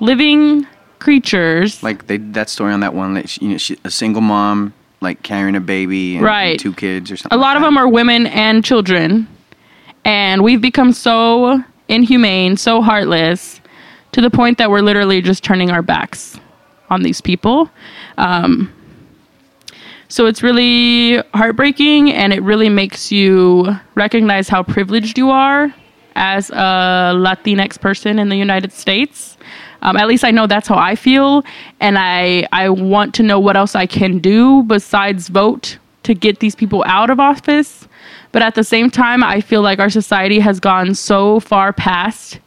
living 0.00 0.66
creatures. 0.98 1.82
like 1.82 2.06
they 2.06 2.16
that 2.16 2.48
story 2.48 2.72
on 2.72 2.80
that 2.80 2.94
one 2.94 3.14
that 3.14 3.28
she, 3.28 3.44
you 3.44 3.50
know 3.52 3.58
she, 3.58 3.76
a 3.84 3.90
single 3.90 4.22
mom 4.22 4.72
like 5.00 5.22
carrying 5.22 5.54
a 5.54 5.60
baby 5.60 6.16
and 6.16 6.24
Right. 6.24 6.58
two 6.58 6.72
kids 6.72 7.12
or 7.12 7.16
something. 7.16 7.38
a 7.38 7.40
lot 7.40 7.56
of 7.56 7.62
them 7.62 7.76
are 7.76 7.86
women 7.86 8.26
and 8.26 8.64
children 8.64 9.28
and 10.04 10.42
we've 10.42 10.60
become 10.62 10.92
so 10.92 11.62
inhumane 11.88 12.56
so 12.56 12.80
heartless 12.80 13.60
to 14.12 14.20
the 14.22 14.30
point 14.30 14.56
that 14.58 14.70
we're 14.70 14.80
literally 14.80 15.20
just 15.20 15.44
turning 15.44 15.70
our 15.70 15.82
backs 15.82 16.40
on 16.88 17.02
these 17.02 17.20
people 17.20 17.70
um, 18.16 18.72
so 20.08 20.26
it's 20.26 20.42
really 20.42 21.16
heartbreaking 21.34 22.12
and 22.12 22.32
it 22.32 22.42
really 22.42 22.68
makes 22.68 23.10
you 23.10 23.76
recognize 23.94 24.48
how 24.48 24.62
privileged 24.62 25.18
you 25.18 25.30
are 25.30 25.74
as 26.14 26.50
a 26.50 27.12
latinx 27.14 27.80
person 27.80 28.18
in 28.18 28.28
the 28.28 28.36
united 28.36 28.72
states. 28.72 29.36
Um, 29.82 29.96
at 29.96 30.06
least 30.08 30.24
i 30.24 30.30
know 30.30 30.46
that's 30.46 30.68
how 30.68 30.78
i 30.78 30.94
feel 30.94 31.44
and 31.80 31.98
I, 31.98 32.46
I 32.52 32.70
want 32.70 33.14
to 33.16 33.22
know 33.22 33.38
what 33.38 33.56
else 33.56 33.74
i 33.74 33.86
can 33.86 34.18
do 34.18 34.62
besides 34.62 35.28
vote 35.28 35.78
to 36.04 36.14
get 36.14 36.38
these 36.40 36.54
people 36.54 36.84
out 36.86 37.10
of 37.10 37.18
office. 37.18 37.88
But 38.32 38.42
at 38.42 38.54
the 38.54 38.64
same 38.64 38.90
time 38.90 39.22
i 39.22 39.40
feel 39.40 39.62
like 39.62 39.78
our 39.78 39.90
society 39.90 40.38
has 40.40 40.60
gone 40.60 40.94
so 40.94 41.40
far 41.40 41.72
past 41.72 42.38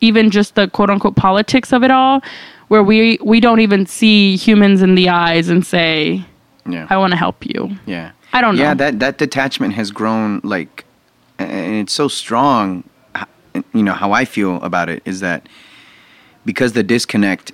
even 0.00 0.30
just 0.30 0.54
the 0.54 0.68
quote 0.68 0.90
unquote 0.90 1.16
politics 1.16 1.72
of 1.72 1.82
it 1.82 1.90
all 1.90 2.22
where 2.68 2.82
we 2.82 3.18
we 3.22 3.40
don't 3.40 3.60
even 3.60 3.86
see 3.86 4.36
humans 4.36 4.82
in 4.82 4.94
the 4.94 5.08
eyes 5.08 5.48
and 5.48 5.66
say 5.66 6.24
yeah. 6.68 6.86
i 6.90 6.96
want 6.96 7.10
to 7.10 7.16
help 7.16 7.44
you 7.44 7.76
Yeah. 7.86 8.12
I 8.32 8.40
don't 8.40 8.56
know. 8.56 8.62
Yeah, 8.62 8.74
that 8.74 9.00
that 9.00 9.18
detachment 9.18 9.74
has 9.74 9.90
grown 9.90 10.40
like, 10.44 10.84
and 11.38 11.74
it's 11.76 11.92
so 11.92 12.08
strong. 12.08 12.84
you 13.72 13.82
know 13.82 13.94
how 13.94 14.12
I 14.12 14.24
feel 14.24 14.56
about 14.62 14.88
it 14.88 15.02
is 15.04 15.20
that 15.20 15.48
because 16.44 16.72
the 16.72 16.82
disconnect 16.82 17.52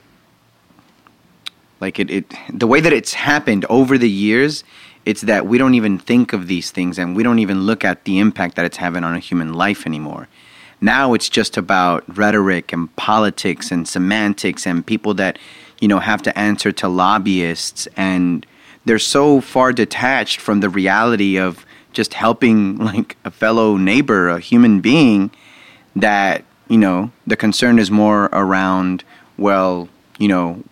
like 1.80 1.98
it, 1.98 2.10
it 2.10 2.34
the 2.52 2.66
way 2.66 2.80
that 2.80 2.92
it's 2.92 3.14
happened 3.14 3.64
over 3.68 3.96
the 3.98 4.10
years 4.10 4.64
it's 5.04 5.20
that 5.22 5.46
we 5.46 5.58
don't 5.58 5.74
even 5.74 5.98
think 5.98 6.32
of 6.32 6.46
these 6.46 6.70
things 6.70 6.98
and 6.98 7.16
we 7.16 7.22
don't 7.22 7.38
even 7.38 7.62
look 7.62 7.84
at 7.84 8.04
the 8.04 8.18
impact 8.18 8.56
that 8.56 8.64
it's 8.64 8.76
having 8.78 9.04
on 9.04 9.14
a 9.14 9.18
human 9.18 9.52
life 9.54 9.86
anymore 9.86 10.28
now 10.80 11.14
it's 11.14 11.28
just 11.28 11.56
about 11.56 12.04
rhetoric 12.16 12.72
and 12.72 12.94
politics 12.96 13.70
and 13.70 13.88
semantics 13.88 14.66
and 14.66 14.86
people 14.86 15.14
that 15.14 15.38
you 15.80 15.88
know 15.88 15.98
have 15.98 16.22
to 16.22 16.36
answer 16.38 16.70
to 16.72 16.88
lobbyists 16.88 17.88
and 17.96 18.46
they're 18.84 18.98
so 18.98 19.40
far 19.40 19.72
detached 19.72 20.40
from 20.40 20.60
the 20.60 20.68
reality 20.68 21.38
of 21.38 21.64
just 21.92 22.14
helping 22.14 22.76
like 22.90 23.16
a 23.24 23.30
fellow 23.30 23.76
neighbor 23.76 24.28
a 24.28 24.38
human 24.40 24.80
being 24.80 25.30
that 25.96 26.44
you 26.68 26.78
know 26.78 27.10
the 27.26 27.36
concern 27.36 27.78
is 27.78 27.90
more 27.90 28.24
around 28.32 29.04
well 29.38 29.88
you 30.18 30.28
know 30.28 30.62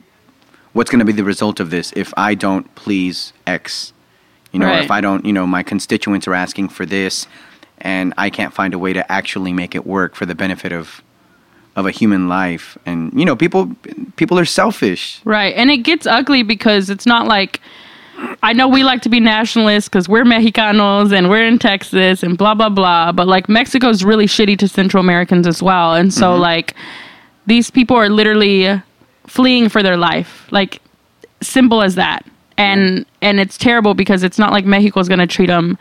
what's 0.73 0.91
going 0.91 0.99
to 0.99 1.05
be 1.05 1.13
the 1.13 1.25
result 1.25 1.61
of 1.61 1.71
this 1.71 1.93
if 1.95 2.13
i 2.17 2.35
don't 2.35 2.73
please 2.75 3.33
x 3.47 3.93
you 4.53 4.59
know 4.59 4.67
Right. 4.67 4.85
if 4.85 4.91
i 4.91 5.01
don't 5.01 5.25
you 5.25 5.33
know 5.33 5.47
my 5.47 5.63
constituents 5.63 6.27
are 6.27 6.35
asking 6.35 6.69
for 6.71 6.85
this 6.87 7.27
and 7.79 8.13
i 8.19 8.31
can't 8.31 8.53
find 8.55 8.75
a 8.75 8.79
way 8.79 8.93
to 8.93 9.11
actually 9.13 9.53
make 9.53 9.75
it 9.75 9.87
work 9.87 10.15
for 10.15 10.27
the 10.27 10.35
benefit 10.35 10.73
of 10.73 11.03
of 11.77 11.87
a 11.87 11.91
human 11.91 12.29
life 12.29 12.77
and 12.85 13.13
you 13.19 13.25
know 13.25 13.35
people 13.37 13.71
people 14.17 14.39
are 14.39 14.45
selfish 14.45 15.21
Right. 15.25 15.55
And 15.55 15.71
it 15.71 15.79
gets 15.79 16.07
ugly 16.07 16.43
because 16.43 16.91
it's 16.91 17.07
not 17.07 17.27
like 17.27 17.61
I 18.43 18.53
know 18.53 18.69
we 18.69 18.85
like 18.85 19.03
to 19.03 19.09
be 19.09 19.21
nationalists 19.21 19.89
because 19.89 20.09
we're 20.09 20.25
Mexicanos 20.25 21.13
and 21.13 21.31
we're 21.31 21.45
in 21.45 21.59
Texas 21.59 22.23
and 22.23 22.37
blah, 22.37 22.55
blah, 22.55 22.69
blah. 22.69 23.13
But 23.13 23.29
like 23.29 23.49
Mexico's 23.49 24.05
really 24.05 24.27
shitty 24.27 24.59
to 24.59 24.69
Central 24.69 25.01
Americans 25.01 25.47
as 25.47 25.63
well. 25.63 25.95
And 25.95 26.13
so, 26.13 26.33
mm-hmm. 26.33 26.41
like, 26.41 26.75
these 27.47 27.71
people 27.71 27.97
are 27.97 28.09
literally 28.09 28.83
fleeing 29.27 29.69
for 29.69 29.83
their 29.83 29.97
life. 29.97 30.47
Like, 30.51 30.81
simple 31.41 31.83
as 31.83 31.95
that. 31.97 32.25
And 32.59 33.07
and 33.21 33.41
it's 33.41 33.57
terrible 33.57 33.95
because 33.95 34.23
it's 34.23 34.39
not 34.39 34.53
like 34.53 34.65
Mexico's 34.65 35.09
going 35.09 35.21
to 35.21 35.27
treat 35.27 35.47
them 35.47 35.79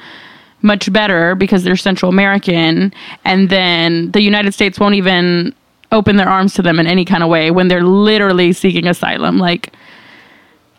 much 0.62 0.92
better 0.92 1.36
because 1.36 1.64
they're 1.64 1.76
Central 1.76 2.10
American, 2.10 2.94
and 3.26 3.50
then 3.50 4.12
the 4.12 4.22
United 4.22 4.54
States 4.54 4.80
won't 4.80 4.96
even 4.96 5.54
open 5.92 6.16
their 6.16 6.30
arms 6.30 6.54
to 6.54 6.62
them 6.62 6.80
in 6.80 6.88
any 6.88 7.04
kind 7.04 7.24
of 7.24 7.30
way 7.30 7.52
when 7.52 7.68
they're 7.68 7.84
literally 7.84 8.54
seeking 8.54 8.88
asylum. 8.88 9.38
Like, 9.38 9.74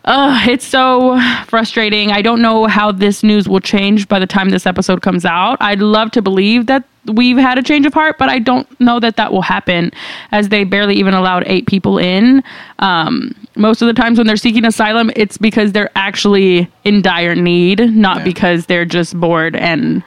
uh, 0.05 0.39
it's 0.47 0.65
so 0.65 1.19
frustrating. 1.47 2.11
I 2.11 2.21
don't 2.21 2.41
know 2.41 2.65
how 2.65 2.91
this 2.91 3.23
news 3.23 3.47
will 3.47 3.59
change 3.61 4.07
by 4.07 4.19
the 4.19 4.27
time 4.27 4.49
this 4.49 4.65
episode 4.65 5.01
comes 5.01 5.25
out. 5.25 5.57
I'd 5.61 5.79
love 5.79 6.11
to 6.11 6.21
believe 6.21 6.65
that 6.67 6.83
we've 7.05 7.37
had 7.37 7.57
a 7.57 7.63
change 7.63 7.85
of 7.85 7.93
heart, 7.93 8.17
but 8.17 8.29
I 8.29 8.39
don't 8.39 8.67
know 8.79 8.99
that 8.99 9.17
that 9.17 9.31
will 9.31 9.41
happen 9.41 9.91
as 10.31 10.49
they 10.49 10.63
barely 10.63 10.95
even 10.95 11.13
allowed 11.13 11.43
eight 11.47 11.67
people 11.67 11.97
in. 11.97 12.43
Um, 12.79 13.33
most 13.55 13.81
of 13.81 13.87
the 13.87 13.93
times 13.93 14.17
when 14.17 14.27
they're 14.27 14.37
seeking 14.37 14.65
asylum, 14.65 15.11
it's 15.15 15.37
because 15.37 15.71
they're 15.73 15.91
actually 15.95 16.69
in 16.85 17.01
dire 17.01 17.35
need, 17.35 17.79
not 17.93 18.19
Yeah. 18.19 18.23
because 18.23 18.65
they're 18.67 18.85
just 18.85 19.19
bored 19.19 19.55
and 19.55 20.03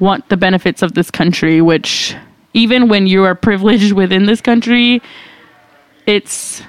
want 0.00 0.28
the 0.28 0.36
benefits 0.36 0.80
of 0.82 0.94
this 0.94 1.10
country, 1.10 1.60
which 1.60 2.14
even 2.54 2.88
when 2.88 3.06
you 3.08 3.24
are 3.24 3.34
privileged 3.34 3.92
within 4.02 4.26
this 4.26 4.40
country, 4.40 5.02
it's 6.06 6.62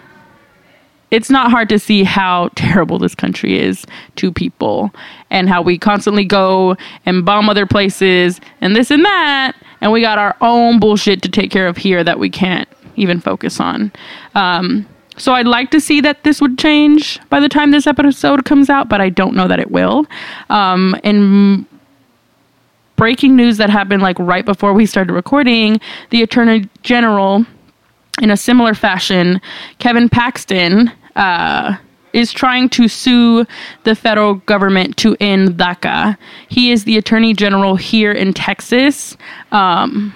it's 1.11 1.29
not 1.29 1.49
hard 1.49 1.69
to 1.69 1.79
see 1.79 2.03
how 2.03 2.49
terrible 2.55 2.99
this 2.99 3.15
country 3.15 3.59
is 3.59 3.85
to 4.17 4.31
people 4.31 4.93
and 5.29 5.49
how 5.49 5.61
we 5.61 5.77
constantly 5.77 6.25
go 6.25 6.75
and 7.05 7.25
bomb 7.25 7.49
other 7.49 7.65
places 7.65 8.39
and 8.61 8.75
this 8.75 8.91
and 8.91 9.03
that. 9.05 9.53
And 9.81 9.91
we 9.91 10.01
got 10.01 10.17
our 10.17 10.35
own 10.41 10.79
bullshit 10.79 11.21
to 11.23 11.29
take 11.29 11.51
care 11.51 11.67
of 11.67 11.77
here 11.77 12.03
that 12.03 12.19
we 12.19 12.29
can't 12.29 12.67
even 12.95 13.19
focus 13.19 13.59
on. 13.59 13.91
Um, 14.35 14.87
so 15.17 15.33
i'd 15.33 15.47
like 15.47 15.69
to 15.69 15.81
see 15.81 15.99
that 15.99 16.23
this 16.23 16.39
would 16.39 16.57
change 16.57 17.19
by 17.29 17.41
the 17.41 17.49
time 17.49 17.71
this 17.71 17.87
episode 17.87 18.45
comes 18.45 18.69
out 18.69 18.87
but 18.87 19.01
i 19.01 19.09
don't 19.09 19.35
know 19.35 19.49
that 19.49 19.59
it 19.59 19.69
will. 19.69 20.05
Um, 20.49 20.95
and 21.03 21.65
breaking 22.95 23.35
news 23.35 23.57
that 23.57 23.69
happened 23.69 24.01
like 24.01 24.17
right 24.19 24.45
before 24.45 24.73
we 24.73 24.85
started 24.85 25.11
recording 25.11 25.81
the 26.09 26.21
attorney 26.21 26.69
general 26.83 27.45
in 28.21 28.31
a 28.31 28.37
similar 28.37 28.73
fashion, 28.73 29.41
Kevin 29.79 30.09
Paxton 30.09 30.91
uh, 31.15 31.77
is 32.13 32.31
trying 32.31 32.69
to 32.69 32.87
sue 32.87 33.45
the 33.83 33.95
federal 33.95 34.35
government 34.35 34.97
to 34.97 35.15
end 35.19 35.57
DACA. 35.57 36.17
He 36.47 36.71
is 36.71 36.83
the 36.83 36.97
attorney 36.97 37.33
general 37.33 37.75
here 37.75 38.11
in 38.11 38.33
Texas. 38.33 39.15
Um, 39.51 40.13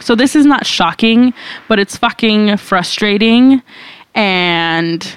so 0.00 0.14
this 0.14 0.34
is 0.34 0.44
not 0.44 0.66
shocking, 0.66 1.32
but 1.68 1.78
it's 1.78 1.96
fucking 1.96 2.56
frustrating. 2.56 3.62
And 4.14 5.16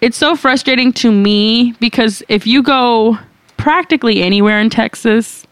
it's 0.00 0.16
so 0.16 0.36
frustrating 0.36 0.92
to 0.94 1.12
me 1.12 1.72
because 1.80 2.22
if 2.28 2.46
you 2.46 2.62
go 2.62 3.18
practically 3.56 4.22
anywhere 4.22 4.60
in 4.60 4.70
Texas, 4.70 5.46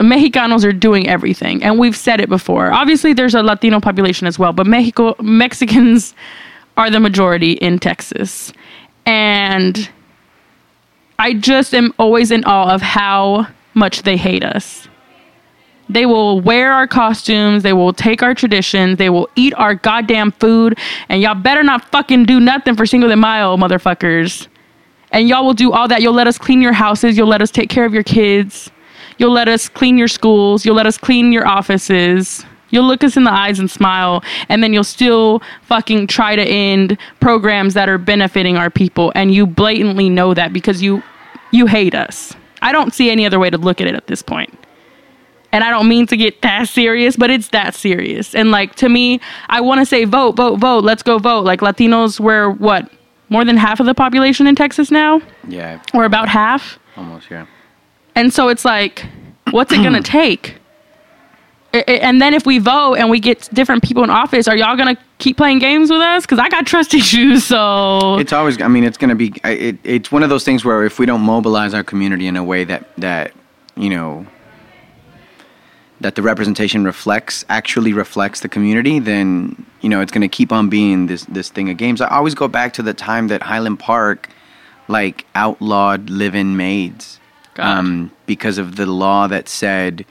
Mexicanos 0.00 0.64
are 0.64 0.72
doing 0.72 1.08
everything, 1.08 1.62
and 1.62 1.78
we've 1.78 1.96
said 1.96 2.20
it 2.20 2.28
before. 2.28 2.72
Obviously, 2.72 3.12
there's 3.12 3.34
a 3.34 3.42
Latino 3.42 3.80
population 3.80 4.26
as 4.26 4.38
well, 4.38 4.52
but 4.52 4.66
Mexico 4.66 5.14
Mexicans 5.20 6.14
are 6.76 6.90
the 6.90 7.00
majority 7.00 7.52
in 7.52 7.78
Texas, 7.78 8.52
and 9.06 9.88
I 11.18 11.34
just 11.34 11.74
am 11.74 11.94
always 11.98 12.30
in 12.30 12.44
awe 12.44 12.74
of 12.74 12.82
how 12.82 13.46
much 13.74 14.02
they 14.02 14.16
hate 14.16 14.44
us. 14.44 14.88
They 15.88 16.06
will 16.06 16.40
wear 16.40 16.72
our 16.72 16.86
costumes, 16.86 17.62
they 17.62 17.72
will 17.72 17.92
take 17.92 18.22
our 18.22 18.34
traditions, 18.34 18.98
they 18.98 19.10
will 19.10 19.28
eat 19.36 19.54
our 19.54 19.74
goddamn 19.74 20.32
food, 20.32 20.78
and 21.08 21.20
y'all 21.20 21.34
better 21.34 21.62
not 21.62 21.90
fucking 21.90 22.24
do 22.24 22.40
nothing 22.40 22.74
for 22.74 22.86
Cinco 22.86 23.08
de 23.08 23.16
Mayo, 23.16 23.56
motherfuckers. 23.56 24.48
And 25.12 25.28
y'all 25.28 25.44
will 25.44 25.54
do 25.54 25.70
all 25.70 25.86
that. 25.86 26.02
You'll 26.02 26.14
let 26.14 26.26
us 26.26 26.38
clean 26.38 26.60
your 26.60 26.72
houses, 26.72 27.16
you'll 27.16 27.28
let 27.28 27.42
us 27.42 27.50
take 27.50 27.68
care 27.68 27.84
of 27.84 27.94
your 27.94 28.02
kids. 28.02 28.70
You'll 29.18 29.32
let 29.32 29.48
us 29.48 29.68
clean 29.68 29.98
your 29.98 30.08
schools. 30.08 30.64
You'll 30.64 30.74
let 30.76 30.86
us 30.86 30.98
clean 30.98 31.32
your 31.32 31.46
offices. 31.46 32.44
You'll 32.70 32.86
look 32.86 33.04
us 33.04 33.16
in 33.16 33.22
the 33.22 33.32
eyes 33.32 33.60
and 33.60 33.70
smile, 33.70 34.24
and 34.48 34.62
then 34.62 34.72
you'll 34.72 34.82
still 34.82 35.40
fucking 35.62 36.08
try 36.08 36.34
to 36.34 36.42
end 36.42 36.98
programs 37.20 37.74
that 37.74 37.88
are 37.88 37.98
benefiting 37.98 38.56
our 38.56 38.68
people, 38.68 39.12
and 39.14 39.32
you 39.32 39.46
blatantly 39.46 40.08
know 40.08 40.34
that 40.34 40.52
because 40.52 40.82
you 40.82 41.02
you 41.52 41.66
hate 41.66 41.94
us. 41.94 42.34
I 42.62 42.72
don't 42.72 42.92
see 42.92 43.10
any 43.10 43.26
other 43.26 43.38
way 43.38 43.48
to 43.50 43.58
look 43.58 43.80
at 43.80 43.86
it 43.86 43.94
at 43.94 44.08
this 44.08 44.22
point. 44.22 44.58
And 45.52 45.62
I 45.62 45.70
don't 45.70 45.86
mean 45.86 46.08
to 46.08 46.16
get 46.16 46.42
that 46.42 46.66
serious, 46.68 47.14
but 47.14 47.30
it's 47.30 47.48
that 47.50 47.76
serious. 47.76 48.34
And 48.34 48.50
like 48.50 48.74
to 48.76 48.88
me, 48.88 49.20
I 49.48 49.60
want 49.60 49.78
to 49.80 49.86
say 49.86 50.04
vote, 50.04 50.32
vote, 50.32 50.58
vote. 50.58 50.82
Let's 50.82 51.04
go 51.04 51.18
vote. 51.18 51.44
Like 51.44 51.60
Latinos, 51.60 52.18
we're 52.18 52.50
what 52.50 52.90
more 53.28 53.44
than 53.44 53.56
half 53.56 53.78
of 53.78 53.86
the 53.86 53.94
population 53.94 54.48
in 54.48 54.56
Texas 54.56 54.90
now, 54.90 55.20
yeah 55.46 55.80
or 55.94 56.04
about 56.04 56.28
half. 56.28 56.78
almost 56.96 57.30
yeah 57.30 57.46
And 58.14 58.32
so 58.32 58.48
it's 58.48 58.64
like, 58.64 59.06
what's 59.50 59.72
it 59.72 59.82
gonna 59.82 60.02
take? 60.20 60.56
I- 61.72 61.84
I- 61.88 61.92
And 61.92 62.20
then 62.22 62.34
if 62.34 62.46
we 62.46 62.58
vote 62.58 62.94
and 62.94 63.10
we 63.10 63.18
get 63.20 63.48
different 63.52 63.82
people 63.82 64.04
in 64.04 64.10
office, 64.10 64.46
are 64.48 64.56
y'all 64.56 64.76
gonna 64.76 64.96
keep 65.18 65.36
playing 65.36 65.58
games 65.58 65.90
with 65.90 66.00
us? 66.00 66.22
Because 66.24 66.38
I 66.38 66.48
got 66.48 66.66
trust 66.66 66.94
issues. 67.02 67.44
So 67.44 68.18
It's 68.18 68.32
always. 68.32 68.60
I 68.62 68.68
mean, 68.68 68.84
it's 68.84 68.96
going 68.98 69.08
to 69.10 69.14
be, 69.16 69.32
it, 69.44 69.78
it's 69.84 70.12
one 70.12 70.22
of 70.22 70.28
those 70.28 70.44
things 70.44 70.64
where 70.64 70.84
if 70.84 70.98
we 70.98 71.06
don't 71.06 71.22
mobilize 71.22 71.74
our 71.74 71.82
community 71.84 72.26
in 72.26 72.36
a 72.36 72.44
way 72.44 72.64
that 72.64 72.94
that 72.98 73.32
you 73.76 73.90
know 73.90 74.26
that 76.00 76.14
the 76.16 76.22
representation 76.22 76.84
reflects 76.84 77.44
actually 77.48 77.92
reflects 77.92 78.40
the 78.40 78.48
community, 78.48 78.98
then 79.00 79.64
you 79.80 79.88
know 79.88 80.00
it's 80.00 80.12
going 80.12 80.20
to 80.22 80.28
keep 80.28 80.52
on 80.52 80.68
being 80.68 81.06
this 81.06 81.24
this 81.24 81.48
thing 81.50 81.70
of 81.70 81.76
games. 81.76 82.00
I 82.00 82.08
always 82.08 82.34
go 82.34 82.46
back 82.46 82.72
to 82.74 82.82
the 82.82 82.94
time 82.94 83.28
that 83.28 83.42
Highland 83.42 83.78
Park 83.80 84.28
like 84.86 85.24
outlawed 85.34 86.10
live-in 86.10 86.56
maids. 86.56 87.18
Um, 87.58 88.10
because 88.26 88.58
of 88.58 88.76
the 88.76 88.86
law 88.86 89.26
that 89.26 89.48
said 89.48 90.04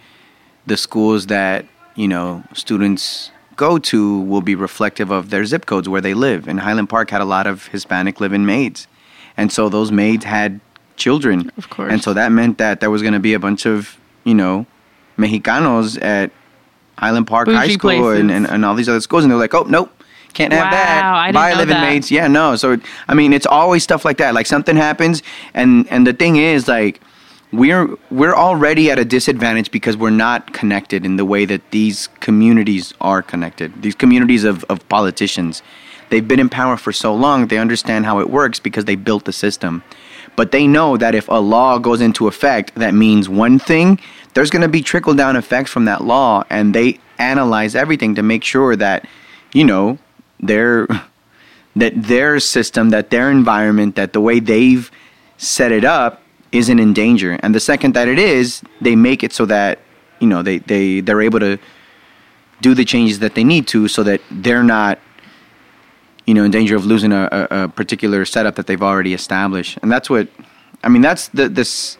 the 0.66 0.78
schools 0.78 1.28
that 1.28 1.66
you 1.96 2.08
know 2.08 2.44
students 2.54 3.32
go 3.56 3.78
to 3.78 4.20
will 4.22 4.42
be 4.42 4.56
reflective 4.56 5.12
of 5.12 5.30
their 5.30 5.46
zip 5.46 5.66
codes 5.66 5.88
where 5.88 6.02
they 6.02 6.14
live. 6.14 6.48
And 6.48 6.60
Highland 6.60 6.90
Park 6.90 7.10
had 7.12 7.22
a 7.22 7.26
lot 7.26 7.46
of 7.46 7.68
Hispanic 7.68 8.20
live-in 8.20 8.46
maids, 8.46 8.88
and 9.38 9.52
so 9.52 9.70
those 9.70 9.92
maids 9.92 10.26
had 10.26 10.60
children. 10.96 11.52
Of 11.58 11.70
course. 11.70 11.92
And 11.92 12.02
so 12.04 12.14
that 12.14 12.32
meant 12.32 12.58
that 12.58 12.80
there 12.80 12.90
was 12.90 13.02
going 13.02 13.14
to 13.14 13.20
be 13.20 13.34
a 13.34 13.40
bunch 13.40 13.66
of 13.66 13.98
you 14.24 14.34
know 14.34 14.66
Mexicanos 15.18 16.02
at 16.02 16.32
Highland 16.98 17.28
Park 17.28 17.48
High 17.48 17.70
School 17.70 18.10
and, 18.12 18.32
and, 18.32 18.48
and 18.48 18.66
all 18.66 18.76
these 18.76 18.90
other 18.90 19.02
schools, 19.02 19.24
and 19.24 19.32
they're 19.32 19.40
like, 19.40 19.54
oh 19.54 19.64
nope. 19.64 19.92
Can't 20.34 20.52
have 20.52 20.66
Wow, 20.66 20.72
that. 20.72 21.04
I 21.04 21.28
didn't 21.28 21.36
Buy 21.36 21.52
know 21.52 21.58
live-in 21.60 21.76
that. 21.76 21.82
maids. 21.94 22.10
Yeah, 22.10 22.28
no. 22.28 22.56
So 22.56 22.78
I 23.08 23.14
mean, 23.14 23.34
it's 23.34 23.46
always 23.46 23.84
stuff 23.84 24.04
like 24.04 24.18
that. 24.18 24.34
Like 24.34 24.48
something 24.48 24.76
happens, 24.76 25.22
and 25.54 25.88
and 25.92 26.08
the 26.08 26.14
thing 26.14 26.38
is, 26.38 26.68
like, 26.68 27.00
we're 27.54 27.96
we're 28.10 28.34
already 28.34 28.90
at 28.90 28.98
a 28.98 29.06
disadvantage 29.06 29.70
because 29.70 29.96
we're 29.96 30.10
not 30.10 30.54
connected 30.54 31.06
in 31.06 31.18
the 31.18 31.24
way 31.24 31.46
that 31.46 31.62
these 31.70 32.08
communities 32.20 32.94
are 33.00 33.22
connected. 33.22 33.84
These 33.84 33.96
communities 33.96 34.44
of 34.44 34.64
of 34.66 34.88
politicians, 34.90 35.62
they've 36.10 36.28
been 36.28 36.40
in 36.40 36.50
power 36.50 36.78
for 36.78 36.92
so 36.92 37.14
long, 37.14 37.48
they 37.48 37.60
understand 37.60 38.06
how 38.06 38.20
it 38.20 38.30
works 38.30 38.60
because 38.60 38.86
they 38.86 38.96
built 38.96 39.26
the 39.26 39.32
system. 39.32 39.84
But 40.36 40.52
they 40.52 40.66
know 40.66 40.98
that 40.98 41.14
if 41.14 41.28
a 41.28 41.40
law 41.40 41.78
goes 41.78 42.02
into 42.02 42.28
effect 42.28 42.74
that 42.74 42.96
means 42.96 43.30
one 43.30 43.60
thing, 43.60 44.00
there's 44.34 44.50
going 44.50 44.64
to 44.64 44.68
be 44.68 44.82
trickle 44.82 45.14
down 45.14 45.36
effects 45.36 45.70
from 45.70 45.86
that 45.86 46.04
law, 46.04 46.44
and 46.50 46.74
they 46.74 47.00
analyze 47.20 47.76
everything 47.76 48.16
to 48.16 48.24
make 48.24 48.44
sure 48.44 48.76
that 48.76 49.08
you 49.54 49.64
know 49.64 50.00
their 50.40 50.88
that 51.76 51.94
their 51.96 52.40
system, 52.40 52.90
that 52.90 53.12
their 53.12 53.30
environment, 53.30 53.96
that 53.96 54.14
the 54.14 54.22
way 54.22 54.40
they've 54.40 54.90
set 55.38 55.72
it 55.72 55.86
up 55.86 56.23
isn't 56.54 56.80
in 56.80 56.94
danger. 56.94 57.38
And 57.44 57.54
the 57.54 57.60
second 57.60 57.94
that 57.96 58.08
it 58.08 58.20
is, 58.20 58.62
they 58.80 58.96
make 58.96 59.24
it 59.24 59.34
so 59.34 59.46
that 59.48 59.80
you 60.20 60.28
know 60.28 60.42
they 60.42 60.60
they 60.60 61.02
they're 61.02 61.22
able 61.22 61.40
to 61.40 61.58
do 62.62 62.74
the 62.74 62.86
changes 62.86 63.20
that 63.20 63.36
they 63.36 63.44
need 63.44 63.68
to, 63.68 63.88
so 63.88 64.04
that 64.04 64.22
they're 64.32 64.64
not 64.64 65.00
you 66.26 66.34
know 66.34 66.44
in 66.44 66.52
danger 66.52 66.76
of 66.76 66.86
losing 66.86 67.12
a, 67.12 67.28
a, 67.32 67.64
a 67.64 67.68
particular 67.68 68.24
setup 68.24 68.56
that 68.56 68.68
they've 68.68 68.84
already 68.84 69.14
established. 69.14 69.78
And 69.82 69.92
that's 69.92 70.10
what 70.10 70.30
I 70.84 70.90
mean. 70.90 71.02
That's 71.02 71.28
the 71.30 71.50
this 71.50 71.98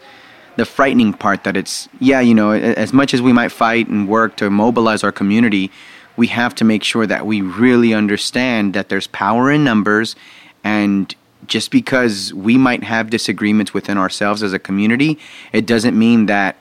the 0.56 0.64
frightening 0.64 1.12
part 1.12 1.44
that 1.44 1.56
it's 1.56 1.88
yeah 1.98 2.20
you 2.20 2.34
know 2.34 2.52
as 2.52 2.92
much 2.92 3.12
as 3.12 3.20
we 3.20 3.32
might 3.32 3.50
fight 3.50 3.88
and 3.88 4.08
work 4.08 4.36
to 4.36 4.48
mobilize 4.50 5.02
our 5.02 5.12
community 5.12 5.70
we 6.16 6.28
have 6.28 6.54
to 6.54 6.64
make 6.64 6.84
sure 6.84 7.06
that 7.06 7.26
we 7.26 7.40
really 7.40 7.92
understand 7.92 8.72
that 8.74 8.88
there's 8.88 9.08
power 9.08 9.50
in 9.50 9.64
numbers 9.64 10.14
and 10.62 11.14
just 11.46 11.70
because 11.70 12.32
we 12.34 12.56
might 12.56 12.82
have 12.84 13.10
disagreements 13.10 13.74
within 13.74 13.98
ourselves 13.98 14.42
as 14.42 14.52
a 14.52 14.58
community 14.58 15.18
it 15.52 15.66
doesn't 15.66 15.98
mean 15.98 16.26
that 16.26 16.56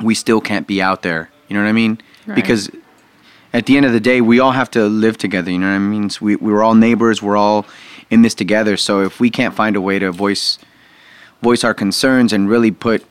we 0.00 0.14
still 0.14 0.40
can't 0.40 0.66
be 0.66 0.80
out 0.82 1.02
there 1.02 1.30
you 1.48 1.54
know 1.56 1.62
what 1.62 1.68
i 1.68 1.72
mean 1.72 1.98
Right. 2.26 2.34
because 2.36 2.70
at 3.52 3.66
the 3.66 3.76
end 3.76 3.84
of 3.86 3.92
the 3.92 4.00
day 4.00 4.20
we 4.20 4.38
all 4.40 4.52
have 4.52 4.70
to 4.72 4.86
live 4.86 5.18
together 5.18 5.50
you 5.50 5.58
know 5.58 5.68
what 5.68 5.74
i 5.76 5.78
mean 5.78 6.08
so 6.10 6.24
we, 6.24 6.36
we're 6.36 6.62
all 6.62 6.74
neighbors 6.74 7.20
we're 7.22 7.36
all 7.36 7.66
in 8.10 8.22
this 8.22 8.34
together 8.34 8.76
so 8.76 9.02
if 9.02 9.20
we 9.20 9.28
can't 9.30 9.54
find 9.54 9.76
a 9.76 9.80
way 9.80 9.98
to 9.98 10.10
voice 10.12 10.58
voice 11.42 11.64
our 11.64 11.74
concerns 11.74 12.32
and 12.32 12.48
really 12.48 12.70
put 12.70 13.04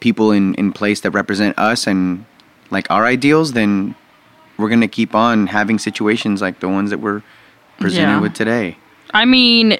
people 0.00 0.32
in, 0.32 0.54
in 0.56 0.72
place 0.72 1.00
that 1.00 1.10
represent 1.12 1.56
us 1.58 1.86
and 1.86 2.26
like 2.70 2.90
our 2.90 3.06
ideals, 3.06 3.52
then 3.52 3.94
we're 4.58 4.68
gonna 4.68 4.88
keep 4.88 5.14
on 5.14 5.46
having 5.46 5.78
situations 5.78 6.42
like 6.42 6.58
the 6.60 6.68
ones 6.68 6.90
that 6.90 6.98
we're 6.98 7.22
presented 7.78 8.10
Yeah. 8.16 8.20
with 8.20 8.34
today. 8.34 8.76
I 9.14 9.24
mean, 9.24 9.78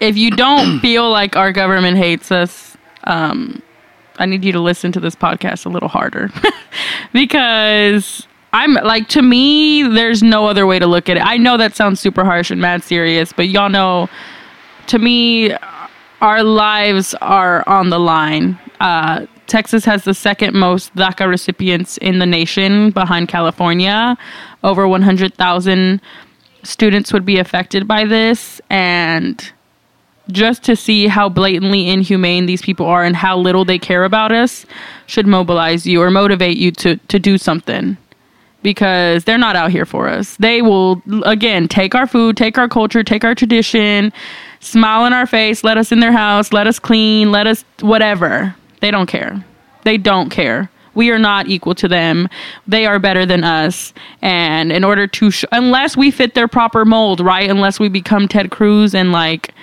if 0.00 0.16
you 0.16 0.30
don't 0.30 0.80
feel 0.80 1.10
like 1.10 1.36
our 1.36 1.52
government 1.52 1.96
hates 1.96 2.30
us, 2.30 2.76
um, 3.04 3.62
I 4.18 4.26
need 4.26 4.44
you 4.44 4.52
to 4.52 4.60
listen 4.60 4.92
to 4.92 5.00
this 5.00 5.14
podcast 5.14 5.66
a 5.66 5.68
little 5.68 5.88
harder 5.88 6.30
because 7.12 8.26
I'm 8.52 8.74
like 8.74 9.08
to 9.10 9.22
me, 9.22 9.82
there's 9.82 10.22
no 10.22 10.46
other 10.46 10.66
way 10.66 10.78
to 10.78 10.86
look 10.86 11.08
at 11.08 11.16
it. 11.18 11.20
I 11.20 11.36
know 11.36 11.56
that 11.56 11.74
sounds 11.74 12.00
super 12.00 12.24
harsh 12.24 12.50
and 12.50 12.60
mad 12.60 12.82
serious, 12.82 13.32
but 13.32 13.48
y'all 13.48 13.68
know, 13.68 14.08
to 14.88 14.98
me, 14.98 15.52
our 16.20 16.42
lives 16.42 17.14
are 17.20 17.68
on 17.68 17.90
the 17.90 17.98
line. 17.98 18.58
Uh, 18.80 19.26
Texas 19.46 19.84
has 19.84 20.04
the 20.04 20.14
second 20.14 20.54
most 20.54 20.94
DACA 20.96 21.28
recipients 21.28 21.98
in 21.98 22.18
the 22.18 22.26
nation 22.26 22.90
behind 22.90 23.28
California. 23.28 24.16
Over 24.64 24.88
100,000 24.88 26.00
students 26.62 27.12
would 27.12 27.24
be 27.24 27.38
affected 27.38 27.86
by 27.86 28.04
this. 28.04 28.60
And 28.70 29.52
just 30.30 30.62
to 30.64 30.76
see 30.76 31.06
how 31.06 31.28
blatantly 31.28 31.88
inhumane 31.88 32.46
these 32.46 32.62
people 32.62 32.86
are 32.86 33.04
and 33.04 33.16
how 33.16 33.36
little 33.38 33.64
they 33.64 33.78
care 33.78 34.04
about 34.04 34.32
us 34.32 34.66
should 35.06 35.26
mobilize 35.26 35.86
you 35.86 36.02
or 36.02 36.10
motivate 36.10 36.56
you 36.56 36.70
to, 36.72 36.96
to 36.96 37.18
do 37.18 37.38
something 37.38 37.96
because 38.62 39.24
they're 39.24 39.38
not 39.38 39.54
out 39.54 39.70
here 39.70 39.86
for 39.86 40.08
us. 40.08 40.36
They 40.38 40.60
will, 40.60 41.00
again, 41.24 41.68
take 41.68 41.94
our 41.94 42.06
food, 42.06 42.36
take 42.36 42.58
our 42.58 42.68
culture, 42.68 43.04
take 43.04 43.22
our 43.22 43.34
tradition, 43.34 44.12
smile 44.58 45.06
in 45.06 45.12
our 45.12 45.26
face, 45.26 45.62
let 45.62 45.78
us 45.78 45.92
in 45.92 46.00
their 46.00 46.10
house, 46.10 46.52
let 46.52 46.66
us 46.66 46.80
clean, 46.80 47.30
let 47.30 47.46
us 47.46 47.64
whatever. 47.80 48.56
They 48.80 48.90
don't 48.90 49.06
care. 49.06 49.44
They 49.84 49.96
don't 49.98 50.30
care. 50.30 50.68
We 50.94 51.10
are 51.10 51.18
not 51.18 51.46
equal 51.46 51.74
to 51.76 51.86
them. 51.86 52.28
They 52.66 52.86
are 52.86 52.98
better 52.98 53.24
than 53.24 53.44
us. 53.44 53.92
And 54.22 54.72
in 54.72 54.82
order 54.82 55.06
to, 55.06 55.30
sh- 55.30 55.44
unless 55.52 55.96
we 55.96 56.10
fit 56.10 56.34
their 56.34 56.48
proper 56.48 56.84
mold, 56.84 57.20
right? 57.20 57.48
Unless 57.48 57.78
we 57.78 57.88
become 57.88 58.26
Ted 58.26 58.50
Cruz 58.50 58.94
and 58.94 59.12
like, 59.12 59.54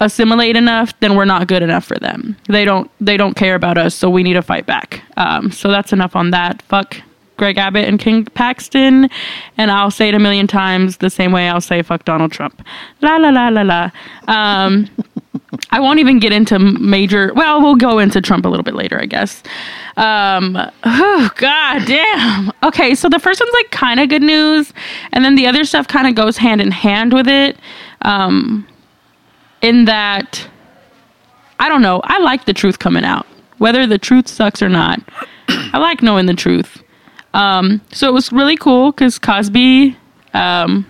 assimilate 0.00 0.56
enough, 0.56 0.98
then 1.00 1.16
we're 1.16 1.24
not 1.24 1.48
good 1.48 1.62
enough 1.62 1.84
for 1.84 1.98
them. 1.98 2.36
They 2.48 2.64
don't 2.64 2.90
they 3.00 3.16
don't 3.16 3.34
care 3.34 3.54
about 3.54 3.78
us, 3.78 3.94
so 3.94 4.08
we 4.10 4.22
need 4.22 4.34
to 4.34 4.42
fight 4.42 4.66
back. 4.66 5.02
Um, 5.16 5.50
so 5.50 5.68
that's 5.68 5.92
enough 5.92 6.16
on 6.16 6.30
that. 6.30 6.62
Fuck 6.62 6.96
Greg 7.36 7.56
Abbott 7.56 7.88
and 7.88 7.98
Ken 7.98 8.24
Paxton, 8.24 9.08
and 9.56 9.70
I'll 9.70 9.90
say 9.90 10.08
it 10.08 10.14
a 10.14 10.18
million 10.18 10.46
times 10.46 10.98
the 10.98 11.10
same 11.10 11.32
way 11.32 11.48
I'll 11.48 11.60
say 11.60 11.82
fuck 11.82 12.04
Donald 12.04 12.32
Trump. 12.32 12.62
La 13.00 13.16
la 13.16 13.30
la 13.30 13.48
la 13.48 13.62
la. 13.62 13.90
Um, 14.26 14.88
I 15.70 15.80
won't 15.80 15.98
even 15.98 16.18
get 16.18 16.32
into 16.32 16.58
major. 16.58 17.32
Well, 17.34 17.62
we'll 17.62 17.76
go 17.76 17.98
into 17.98 18.20
Trump 18.20 18.44
a 18.44 18.48
little 18.48 18.64
bit 18.64 18.74
later, 18.74 19.00
I 19.00 19.06
guess. 19.06 19.42
Um, 19.96 20.58
oh, 20.84 21.30
God 21.36 21.86
damn. 21.86 22.52
Okay, 22.62 22.94
so 22.94 23.08
the 23.08 23.18
first 23.18 23.40
one's 23.40 23.52
like 23.54 23.70
kind 23.70 23.98
of 23.98 24.08
good 24.08 24.22
news, 24.22 24.72
and 25.12 25.24
then 25.24 25.36
the 25.36 25.46
other 25.46 25.64
stuff 25.64 25.88
kind 25.88 26.06
of 26.06 26.14
goes 26.14 26.36
hand 26.36 26.60
in 26.60 26.70
hand 26.70 27.12
with 27.14 27.28
it. 27.28 27.56
Um, 28.02 28.66
in 29.62 29.84
that 29.86 30.48
I 31.60 31.68
don't 31.68 31.82
know, 31.82 32.00
I 32.04 32.18
like 32.20 32.44
the 32.44 32.52
truth 32.52 32.78
coming 32.78 33.04
out. 33.04 33.26
Whether 33.58 33.86
the 33.86 33.98
truth 33.98 34.28
sucks 34.28 34.62
or 34.62 34.68
not. 34.68 35.00
I 35.48 35.78
like 35.78 36.02
knowing 36.02 36.26
the 36.26 36.34
truth. 36.34 36.82
Um, 37.34 37.80
so 37.92 38.08
it 38.08 38.12
was 38.12 38.32
really 38.32 38.56
cool 38.56 38.92
because 38.92 39.18
Cosby 39.18 39.96
um, 40.34 40.86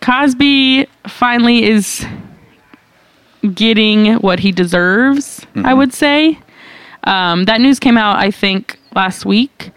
Cosby 0.00 0.86
finally 1.08 1.64
is 1.64 2.04
getting 3.54 4.14
what 4.16 4.38
he 4.38 4.52
deserves, 4.52 5.46
I 5.64 5.72
would 5.74 5.92
say. 5.94 6.38
Um, 7.04 7.44
that 7.46 7.60
news 7.60 7.78
came 7.78 7.96
out, 7.96 8.18
I 8.18 8.30
think, 8.30 8.78
last 8.94 9.24
week. 9.24 9.70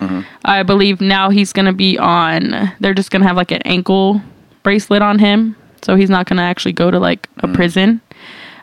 I 0.45 0.63
believe 0.63 0.99
now 1.01 1.29
he's 1.29 1.53
going 1.53 1.65
to 1.65 1.73
be 1.73 1.97
on, 1.97 2.73
they're 2.79 2.93
just 2.93 3.11
going 3.11 3.21
to 3.21 3.27
have 3.27 3.37
like 3.37 3.51
an 3.51 3.61
ankle 3.63 4.21
bracelet 4.63 5.01
on 5.01 5.19
him. 5.19 5.55
So 5.87 5.95
he's 5.95 6.09
not 6.09 6.27
going 6.27 6.35
to 6.35 6.43
actually 6.43 6.73
go 6.73 6.91
to 6.91 6.99
like 6.99 7.29
a 7.37 7.47
prison. 7.47 8.01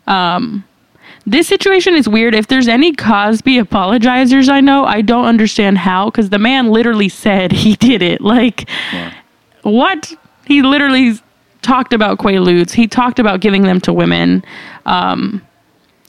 Um, 0.06 0.62
this 1.24 1.48
situation 1.48 1.94
is 1.94 2.06
weird. 2.06 2.34
If 2.34 2.48
there's 2.48 2.68
any 2.68 2.92
Cosby 2.92 3.56
apologizers 3.56 4.50
I 4.50 4.60
know, 4.60 4.84
I 4.84 5.00
don't 5.00 5.24
understand 5.24 5.78
how 5.78 6.10
because 6.10 6.28
the 6.28 6.38
man 6.38 6.68
literally 6.68 7.08
said 7.08 7.50
he 7.50 7.76
did 7.76 8.02
it. 8.02 8.20
Like, 8.20 8.68
what? 9.62 10.12
He 10.44 10.60
literally 10.60 11.14
talked 11.62 11.94
about 11.94 12.18
Quaaludes. 12.18 12.72
He 12.72 12.86
talked 12.86 13.18
about 13.18 13.40
giving 13.40 13.62
them 13.62 13.80
to 13.80 13.92
women. 13.94 14.44
Um, 14.84 15.40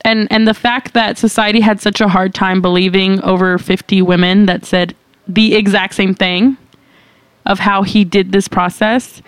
and 0.03 0.27
and 0.33 0.45
the 0.45 0.53
fact 0.53 0.93
that 0.95 1.17
society 1.17 1.61
had 1.61 1.79
such 1.79 2.01
a 2.01 2.09
hard 2.09 2.35
time 2.35 2.61
believing 2.61 3.21
over 3.21 3.57
50 3.57 4.01
women 4.01 4.47
that 4.47 4.65
said 4.65 4.93
the 5.29 5.55
exact 5.55 5.93
same 5.93 6.13
thing 6.13 6.57
of 7.45 7.59
how 7.59 7.83
he 7.83 8.03
did 8.03 8.33
this 8.33 8.49
process 8.49 9.21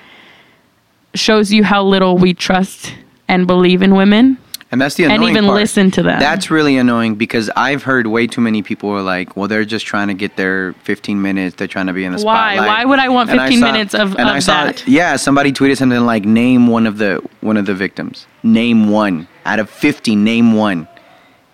shows 1.18 1.52
you 1.52 1.64
how 1.64 1.84
little 1.84 2.18
we 2.18 2.34
trust 2.34 2.94
and 3.28 3.46
believe 3.48 3.82
in 3.82 3.96
women 3.96 4.38
And 4.72 4.80
that's 4.82 4.96
the 4.96 5.06
and 5.06 5.24
even 5.24 5.46
part. 5.46 5.56
listen 5.56 5.92
to 5.92 6.04
them. 6.04 6.20
That's 6.20 6.50
really 6.52 6.78
annoying 6.78 7.16
because 7.16 7.50
I've 7.56 7.84
heard 7.84 8.08
way 8.08 8.28
too 8.28 8.42
many 8.42 8.62
people 8.62 8.90
are 8.92 9.02
like, 9.02 9.36
well, 9.38 9.48
they're 9.48 9.66
just 9.66 9.86
trying 9.86 10.10
to 10.10 10.14
get 10.14 10.36
their 10.36 10.74
15 10.84 11.22
minutes. 11.22 11.56
They're 11.56 11.68
trying 11.70 11.88
to 11.88 11.94
be 11.94 12.04
in 12.06 12.12
the 12.14 12.22
Why? 12.22 12.56
spotlight. 12.56 12.68
Why 12.68 12.68
Why 12.84 12.86
would 12.86 13.00
I 13.00 13.10
want 13.10 13.30
And 13.30 13.40
15 13.40 13.60
minutes 13.62 13.94
of- 13.94 14.12
and 14.20 14.28
of 14.30 14.36
I 14.36 14.40
saw, 14.40 14.66
that? 14.66 14.86
Yeah, 14.88 15.16
somebody 15.16 15.52
tweeted 15.54 15.78
something 15.78 16.06
like, 16.06 16.26
name 16.26 16.68
one 16.68 16.86
of 16.86 16.98
the 16.98 17.22
one 17.42 17.56
of 17.58 17.66
the 17.66 17.74
victims. 17.74 18.26
Name 18.44 18.90
one 18.90 19.28
out 19.46 19.60
of 19.60 19.70
50. 19.70 20.16
Name 20.16 20.54
one. 20.54 20.88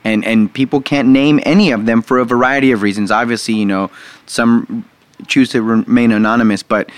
And 0.03 0.25
and 0.25 0.51
people 0.53 0.81
can't 0.81 1.07
name 1.07 1.39
any 1.43 1.71
of 1.71 1.85
them 1.85 2.01
for 2.01 2.19
a 2.19 2.25
variety 2.25 2.71
of 2.71 2.81
reasons. 2.81 3.09
Obviously, 3.11 3.53
you 3.55 3.65
know, 3.65 3.89
some 4.25 4.85
choose 5.27 5.49
to 5.51 5.61
remain 5.61 6.11
anonymous, 6.11 6.61
but 6.63 6.89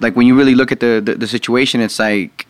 like 0.00 0.16
when 0.16 0.26
you 0.26 0.36
really 0.36 0.54
look 0.54 0.72
at 0.72 0.80
the, 0.80 1.00
the, 1.04 1.14
the 1.14 1.26
situation, 1.26 1.80
it's 1.80 1.98
like 1.98 2.46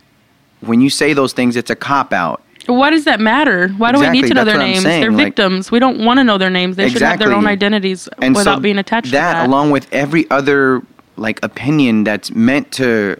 when 0.60 0.80
you 0.80 0.90
say 0.90 1.12
those 1.12 1.32
things, 1.32 1.56
it's 1.56 1.70
a 1.70 1.76
cop 1.76 2.12
out. 2.12 2.42
Why 2.66 2.90
does 2.90 3.04
that 3.04 3.18
matter? 3.18 3.68
Why 3.70 3.90
do 3.90 3.98
we 4.00 4.08
need 4.10 4.28
to 4.28 4.34
know 4.34 4.44
their 4.44 4.56
names? 4.58 4.82
saying, 4.82 5.00
They're 5.00 5.10
like- 5.10 5.24
victims. 5.26 5.70
We 5.72 5.80
don't 5.80 6.04
want 6.04 6.18
to 6.18 6.24
know 6.24 6.38
their 6.38 6.50
names. 6.50 6.76
They 6.76 6.88
should 6.88 7.02
have 7.02 7.18
their 7.18 7.32
own 7.32 7.46
identities 7.46 8.08
And 8.20 8.34
without 8.36 8.56
so 8.56 8.60
being 8.60 8.78
attached 8.78 9.10
that, 9.12 9.32
to 9.32 9.38
that. 9.40 9.46
along 9.48 9.72
with 9.72 9.88
every 9.92 10.30
other 10.30 10.82
like 11.16 11.44
opinion 11.44 12.04
that's 12.04 12.30
meant 12.30 12.72
to 12.72 13.16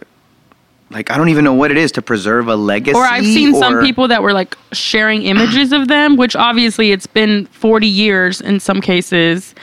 like 0.89 1.11
I 1.11 1.17
don't 1.17 1.29
even 1.29 1.43
know 1.43 1.53
what 1.53 1.71
it 1.71 1.77
is 1.77 1.91
to 1.93 2.01
preserve 2.01 2.47
a 2.47 2.55
legacy. 2.55 2.95
or 2.95 3.03
I've 3.03 3.25
seen 3.25 3.53
some 3.55 3.81
people 3.81 4.07
that 4.07 4.21
were 4.23 4.31
like 4.33 4.55
sharing 4.71 5.23
images 5.23 5.71
of 5.73 5.87
them, 5.89 6.15
which 6.15 6.35
obviously 6.35 6.91
it's 6.91 7.07
been 7.07 7.45
40 7.47 7.87
years 7.87 8.39
in 8.41 8.59
some 8.59 8.79
cases. 8.79 9.53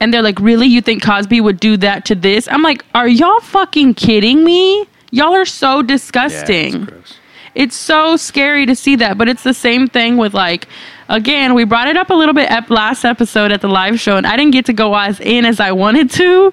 And 0.00 0.12
they're 0.14 0.22
like, 0.22 0.40
really? 0.40 0.66
You 0.66 0.80
think 0.80 1.02
Cosby 1.02 1.40
would 1.42 1.60
do 1.60 1.76
that 1.76 2.06
to 2.06 2.14
this? 2.14 2.48
I'm 2.48 2.62
like, 2.62 2.84
are 2.94 3.06
y'all 3.08 3.40
fucking 3.40 3.94
kidding 3.94 4.42
me? 4.42 4.86
Y'all 5.10 5.34
are 5.34 5.44
so 5.44 5.82
disgusting. 5.82 6.84
gross. 6.84 7.14
it's 7.54 7.76
so 7.76 8.16
scary 8.16 8.64
to 8.64 8.76
see 8.76 8.94
that 8.96 9.18
but 9.18 9.28
it's 9.28 9.42
the 9.42 9.52
same 9.52 9.88
thing 9.88 10.16
with 10.16 10.32
like 10.32 10.68
again 11.08 11.52
we 11.52 11.64
brought 11.64 11.88
it 11.88 11.96
up 11.96 12.10
a 12.10 12.14
little 12.14 12.32
bit 12.32 12.48
at 12.48 12.70
last 12.70 13.04
episode 13.04 13.50
at 13.50 13.60
the 13.60 13.66
live 13.68 13.98
show 13.98 14.16
and 14.16 14.24
i 14.24 14.36
didn't 14.36 14.52
get 14.52 14.64
to 14.64 14.72
go 14.72 14.94
as 14.94 15.18
in 15.18 15.44
as 15.44 15.58
i 15.58 15.72
wanted 15.72 16.08
to 16.08 16.52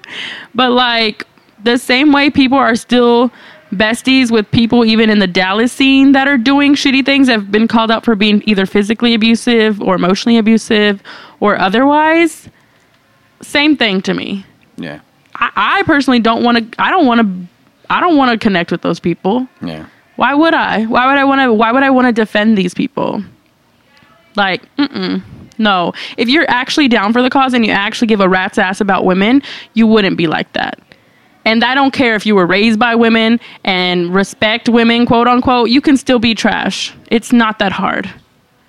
but 0.56 0.72
like 0.72 1.24
the 1.62 1.78
same 1.78 2.10
way 2.10 2.30
people 2.30 2.58
are 2.58 2.74
still 2.74 3.30
besties 3.72 4.32
with 4.32 4.50
people 4.50 4.84
even 4.84 5.08
in 5.08 5.20
the 5.20 5.26
dallas 5.28 5.72
scene 5.72 6.10
that 6.10 6.26
are 6.26 6.36
doing 6.38 6.74
shitty 6.74 7.04
things 7.06 7.28
have 7.28 7.52
been 7.52 7.68
called 7.68 7.92
out 7.92 8.04
for 8.04 8.16
being 8.16 8.42
either 8.46 8.66
physically 8.66 9.14
abusive 9.14 9.80
or 9.80 9.94
emotionally 9.94 10.36
abusive 10.36 11.00
or 11.38 11.56
otherwise, 11.60 12.48
same 13.40 13.76
thing 13.76 14.02
to 14.02 14.14
me. 14.14 14.44
Yeah. 14.76 15.00
I, 15.34 15.50
I 15.54 15.82
personally 15.84 16.20
don't 16.20 16.42
want 16.42 16.72
to. 16.72 16.82
I 16.82 16.90
don't 16.90 17.06
want 17.06 17.20
to. 17.20 17.48
I 17.90 18.00
don't 18.00 18.16
want 18.16 18.32
to 18.32 18.38
connect 18.42 18.70
with 18.70 18.82
those 18.82 19.00
people. 19.00 19.48
Yeah. 19.62 19.86
Why 20.16 20.34
would 20.34 20.54
I? 20.54 20.84
Why 20.84 21.06
would 21.06 21.18
I 21.18 21.24
want 21.24 21.40
to? 21.40 21.52
Why 21.52 21.72
would 21.72 21.82
I 21.82 21.90
want 21.90 22.06
to 22.06 22.12
defend 22.12 22.58
these 22.58 22.74
people? 22.74 23.22
Like, 24.36 24.62
mm-mm. 24.76 25.22
no. 25.58 25.92
If 26.16 26.28
you're 26.28 26.48
actually 26.48 26.88
down 26.88 27.12
for 27.12 27.22
the 27.22 27.30
cause 27.30 27.54
and 27.54 27.64
you 27.66 27.72
actually 27.72 28.08
give 28.08 28.20
a 28.20 28.28
rat's 28.28 28.58
ass 28.58 28.80
about 28.80 29.04
women, 29.04 29.42
you 29.74 29.86
wouldn't 29.86 30.16
be 30.16 30.26
like 30.26 30.52
that. 30.52 30.78
And 31.44 31.64
I 31.64 31.74
don't 31.74 31.92
care 31.92 32.14
if 32.14 32.26
you 32.26 32.34
were 32.34 32.46
raised 32.46 32.78
by 32.78 32.94
women 32.94 33.40
and 33.64 34.14
respect 34.14 34.68
women, 34.68 35.06
quote 35.06 35.26
unquote, 35.26 35.70
you 35.70 35.80
can 35.80 35.96
still 35.96 36.18
be 36.18 36.34
trash. 36.34 36.92
It's 37.10 37.32
not 37.32 37.58
that 37.58 37.72
hard. 37.72 38.08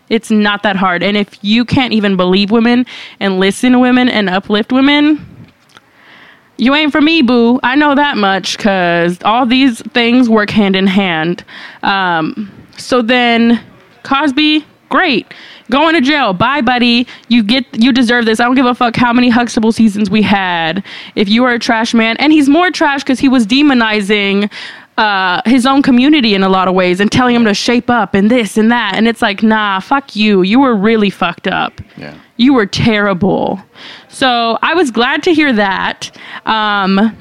It's 0.10 0.32
not 0.32 0.64
that 0.64 0.76
hard. 0.76 1.04
And 1.04 1.16
if 1.16 1.38
you 1.42 1.66
can't 1.66 1.94
even 1.94 2.18
believe 2.18 2.52
women 2.52 2.86
and 3.20 3.40
listen 3.40 3.74
to 3.74 3.80
women 3.80 4.10
and 4.10 4.30
uplift 4.30 4.72
women, 4.72 5.26
you 6.58 6.76
ain't 6.76 6.92
for 6.92 7.02
me, 7.02 7.22
boo. 7.22 7.60
I 7.64 7.76
know 7.76 7.96
that 7.96 8.18
much 8.18 8.58
because 8.58 9.18
all 9.24 9.46
these 9.46 9.82
things 9.94 10.28
work 10.28 10.50
hand 10.50 10.76
in 10.76 10.88
hand. 10.88 11.44
Um, 11.84 12.52
so 12.78 13.02
then, 13.02 13.64
Cosby, 14.04 14.66
great. 14.90 15.34
Going 15.72 15.94
to 15.94 16.02
jail. 16.02 16.34
Bye, 16.34 16.62
buddy. 16.62 17.08
You 17.28 17.44
get 17.44 17.66
you 17.74 17.92
deserve 17.92 18.26
this. 18.26 18.40
I 18.40 18.46
don't 18.46 18.56
give 18.56 18.66
a 18.66 18.74
fuck 18.74 18.96
how 18.96 19.14
many 19.14 19.30
Huxtable 19.30 19.72
seasons 19.72 20.10
we 20.10 20.22
had. 20.22 20.84
If 21.16 21.30
you 21.30 21.44
are 21.46 21.54
a 21.54 21.60
trash 21.60 21.94
man, 21.94 22.18
and 22.18 22.34
he's 22.34 22.50
more 22.50 22.72
trash 22.72 23.04
because 23.04 23.20
he 23.20 23.30
was 23.30 23.46
demonizing 23.46 24.52
uh, 25.00 25.42
his 25.46 25.66
own 25.66 25.82
community 25.82 26.36
in 26.36 26.44
a 26.44 26.50
lot 26.50 26.68
of 26.68 26.74
ways 26.76 27.00
and 27.00 27.10
telling 27.12 27.34
him 27.36 27.46
to 27.46 27.54
shape 27.54 27.90
up 27.90 28.14
and 28.14 28.30
this 28.30 28.58
and 28.58 28.70
that. 28.72 28.94
And 28.96 29.08
it's 29.08 29.22
like, 29.22 29.42
nah, 29.42 29.80
fuck 29.80 30.16
you. 30.16 30.42
You 30.42 30.60
were 30.60 30.76
really 30.76 31.10
fucked 31.10 31.48
up. 31.48 31.80
Yeah. 31.98 32.16
You 32.38 32.54
were 32.54 32.66
terrible. 32.66 33.60
So 34.10 34.58
I 34.62 34.74
was 34.74 34.92
glad 34.92 35.24
to 35.24 35.34
hear 35.34 35.54
that. 35.54 36.12
Um, 36.46 37.16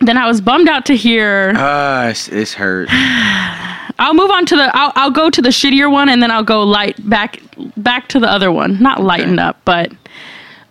then 0.00 0.16
I 0.18 0.26
was 0.26 0.40
bummed 0.40 0.68
out 0.68 0.84
to 0.86 0.96
hear. 0.96 1.52
Ah, 1.56 2.08
it's, 2.08 2.28
it's 2.28 2.54
hurt. 2.54 2.88
I'll 3.98 4.12
move 4.14 4.30
on 4.30 4.44
to 4.46 4.56
the. 4.56 4.70
I'll, 4.76 4.92
I'll 4.94 5.10
go 5.10 5.30
to 5.30 5.40
the 5.40 5.48
shittier 5.48 5.90
one, 5.90 6.08
and 6.10 6.22
then 6.22 6.30
I'll 6.30 6.42
go 6.44 6.62
light 6.62 6.96
back 7.08 7.38
back 7.78 8.08
to 8.08 8.20
the 8.20 8.30
other 8.30 8.52
one. 8.52 8.82
Not 8.82 9.02
lighten 9.02 9.38
Okay. 9.38 9.48
up, 9.48 9.60
but 9.64 9.90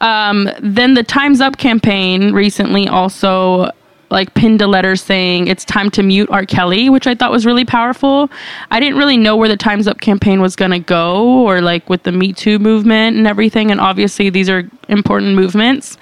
um, 0.01 0.47
then 0.61 0.93
the 0.93 1.01
Times 1.03 1.41
Up 1.41 1.57
campaign 1.57 2.33
recently 2.33 2.87
also 2.87 3.71
like 4.15 4.33
pinned 4.33 4.61
a 4.61 4.67
letter 4.67 4.95
saying 4.95 5.47
it's 5.47 5.65
time 5.65 5.91
to 5.91 6.01
mute 6.01 6.29
R. 6.31 6.45
Kelly, 6.45 6.89
which 6.89 7.05
I 7.05 7.15
thought 7.15 7.31
was 7.31 7.45
really 7.45 7.65
powerful. 7.65 8.31
I 8.71 8.79
didn't 8.79 8.97
really 8.97 9.17
know 9.17 9.35
where 9.35 9.49
the 9.49 9.57
Times 9.57 9.89
Up 9.89 9.99
campaign 9.99 10.41
was 10.41 10.55
gonna 10.55 10.79
go, 10.79 11.43
or 11.45 11.59
like 11.59 11.89
with 11.89 12.03
the 12.03 12.13
Me 12.13 12.31
Too 12.31 12.57
movement 12.57 13.17
and 13.17 13.27
everything. 13.27 13.71
And 13.71 13.81
obviously, 13.81 14.29
these 14.29 14.49
are 14.49 14.63
important 14.87 15.35
movements. 15.35 15.97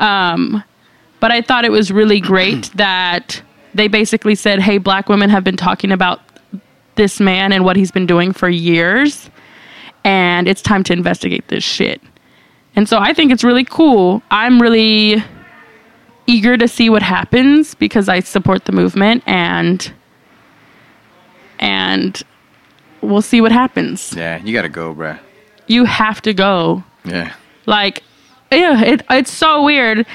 Um, 0.00 0.64
but 1.20 1.30
I 1.30 1.42
thought 1.42 1.66
it 1.66 1.70
was 1.70 1.92
really 1.92 2.20
great 2.20 2.70
that 2.76 3.42
they 3.74 3.86
basically 3.86 4.34
said, 4.34 4.60
"Hey, 4.60 4.78
black 4.78 5.10
women 5.10 5.28
have 5.28 5.44
been 5.44 5.58
talking 5.58 5.92
about 5.92 6.22
this 6.94 7.20
man 7.20 7.52
and 7.52 7.66
what 7.66 7.76
he's 7.76 7.90
been 7.90 8.06
doing 8.06 8.32
for 8.32 8.48
years, 8.48 9.28
and 10.04 10.48
it's 10.48 10.62
time 10.62 10.82
to 10.84 10.94
investigate 10.94 11.46
this 11.48 11.62
shit." 11.62 12.00
And 12.76 12.88
so 12.88 12.98
I 12.98 13.12
think 13.12 13.30
it's 13.30 13.44
really 13.44 13.64
cool. 13.64 14.22
I'm 14.30 14.62
really 14.62 15.22
eager 16.28 16.56
to 16.56 16.68
see 16.68 16.90
what 16.90 17.02
happens 17.02 17.74
because 17.74 18.08
I 18.08 18.20
support 18.20 18.66
the 18.66 18.72
movement 18.72 19.24
and 19.26 19.92
and 21.58 22.22
we'll 23.00 23.22
see 23.22 23.40
what 23.40 23.50
happens. 23.50 24.14
Yeah, 24.14 24.40
you 24.44 24.52
gotta 24.52 24.68
go, 24.68 24.94
bruh. 24.94 25.18
You 25.66 25.84
have 25.84 26.22
to 26.22 26.32
go. 26.32 26.84
Yeah. 27.04 27.32
Like, 27.66 28.02
yeah, 28.52 28.82
it, 28.82 29.02
it's 29.10 29.32
so 29.32 29.64
weird. 29.64 30.06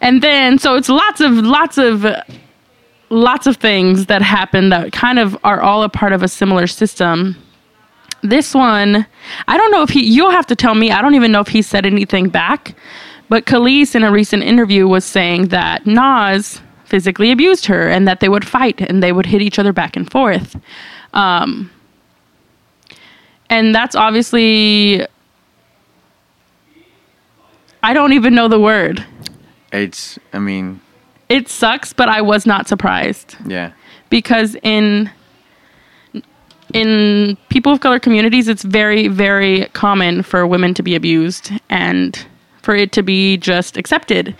And 0.00 0.22
then, 0.22 0.58
so 0.58 0.74
it's 0.74 0.88
lots 0.88 1.20
of, 1.20 1.32
lots 1.32 1.78
of, 1.78 2.04
lots 3.10 3.46
of 3.46 3.56
things 3.56 4.06
that 4.06 4.22
happen 4.22 4.68
that 4.70 4.92
kind 4.92 5.18
of 5.18 5.36
are 5.44 5.60
all 5.60 5.82
a 5.82 5.88
part 5.88 6.12
of 6.12 6.22
a 6.22 6.28
similar 6.28 6.66
system. 6.66 7.36
This 8.22 8.54
one, 8.54 9.06
I 9.48 9.56
don't 9.56 9.70
know 9.70 9.82
if 9.82 9.90
he, 9.90 10.04
you'll 10.04 10.30
have 10.30 10.46
to 10.46 10.56
tell 10.56 10.74
me. 10.74 10.90
I 10.90 11.02
don't 11.02 11.14
even 11.14 11.32
know 11.32 11.40
if 11.40 11.48
he 11.48 11.62
said 11.62 11.86
anything 11.86 12.28
back. 12.28 12.74
But 13.32 13.46
Kelis, 13.46 13.94
in 13.94 14.02
a 14.04 14.12
recent 14.12 14.42
interview, 14.42 14.86
was 14.86 15.06
saying 15.06 15.48
that 15.48 15.86
Nas 15.86 16.60
physically 16.84 17.32
abused 17.32 17.64
her 17.64 17.88
and 17.88 18.06
that 18.06 18.20
they 18.20 18.28
would 18.28 18.46
fight 18.46 18.82
and 18.82 19.02
they 19.02 19.10
would 19.10 19.24
hit 19.24 19.40
each 19.40 19.58
other 19.58 19.72
back 19.72 19.96
and 19.96 20.10
forth. 20.10 20.54
Um, 21.14 21.70
and 23.48 23.74
that's 23.74 23.96
obviously 23.96 25.06
I 27.82 27.94
don't 27.94 28.12
even 28.12 28.34
know 28.34 28.48
the 28.48 28.60
word. 28.60 29.02
It's, 29.72 30.18
I 30.34 30.38
mean, 30.38 30.82
It 31.30 31.48
sucks, 31.48 31.94
but 31.94 32.10
I 32.10 32.20
was 32.20 32.44
not 32.44 32.68
surprised 32.68 33.36
yeah. 33.46 33.72
because 34.10 34.56
in 34.62 35.10
in 36.74 37.38
people 37.48 37.72
of 37.72 37.80
color 37.80 37.98
communities, 37.98 38.46
it's 38.46 38.62
very 38.62 39.08
very 39.08 39.68
common 39.72 40.22
for 40.22 40.46
women 40.46 40.74
to 40.74 40.82
be 40.82 40.94
abused 40.94 41.50
and 41.70 42.26
for 42.62 42.74
it 42.74 42.92
to 42.92 43.02
be 43.02 43.36
just 43.36 43.76
accepted. 43.76 44.34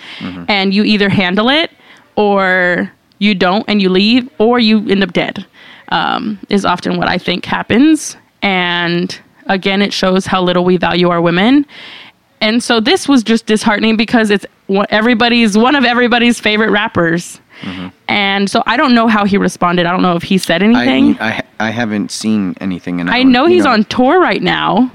And 0.48 0.72
you 0.72 0.84
either 0.84 1.08
handle 1.08 1.48
it 1.48 1.70
or 2.16 2.90
you 3.18 3.34
don't 3.34 3.64
and 3.68 3.80
you 3.82 3.88
leave 3.88 4.28
or 4.38 4.58
you 4.58 4.88
end 4.88 5.02
up 5.02 5.12
dead. 5.12 5.44
Um, 5.88 6.38
is 6.48 6.64
often 6.64 6.96
what 6.96 7.08
I 7.08 7.18
think 7.18 7.44
happens. 7.44 8.16
And 8.40 9.18
again, 9.46 9.82
it 9.82 9.92
shows 9.92 10.24
how 10.24 10.40
little 10.42 10.64
we 10.64 10.76
value 10.78 11.10
our 11.10 11.20
women. 11.20 11.66
And 12.40 12.62
so 12.62 12.80
this 12.80 13.06
was 13.08 13.22
just 13.22 13.46
disheartening 13.46 13.96
because 13.96 14.30
it's 14.30 14.46
one- 14.68 14.86
everybody's 14.88 15.56
one 15.56 15.74
of 15.76 15.84
everybody's 15.84 16.40
favorite 16.40 16.70
rappers. 16.70 17.40
And 18.08 18.50
so 18.50 18.62
I 18.66 18.76
don't 18.76 18.92
know 18.94 19.06
how 19.06 19.24
he 19.24 19.36
responded. 19.36 19.86
I 19.86 19.92
don't 19.92 20.02
know 20.02 20.16
if 20.16 20.24
he 20.24 20.36
said 20.38 20.62
anything. 20.64 21.16
I, 21.20 21.28
I 21.36 21.42
I 21.68 21.70
haven't 21.70 22.10
seen 22.10 22.56
anything, 22.60 23.00
I, 23.08 23.22
know 23.22 23.46
he's 23.46 23.64
on 23.66 23.84
tour 23.84 24.20
right 24.20 24.42
now. 24.42 24.90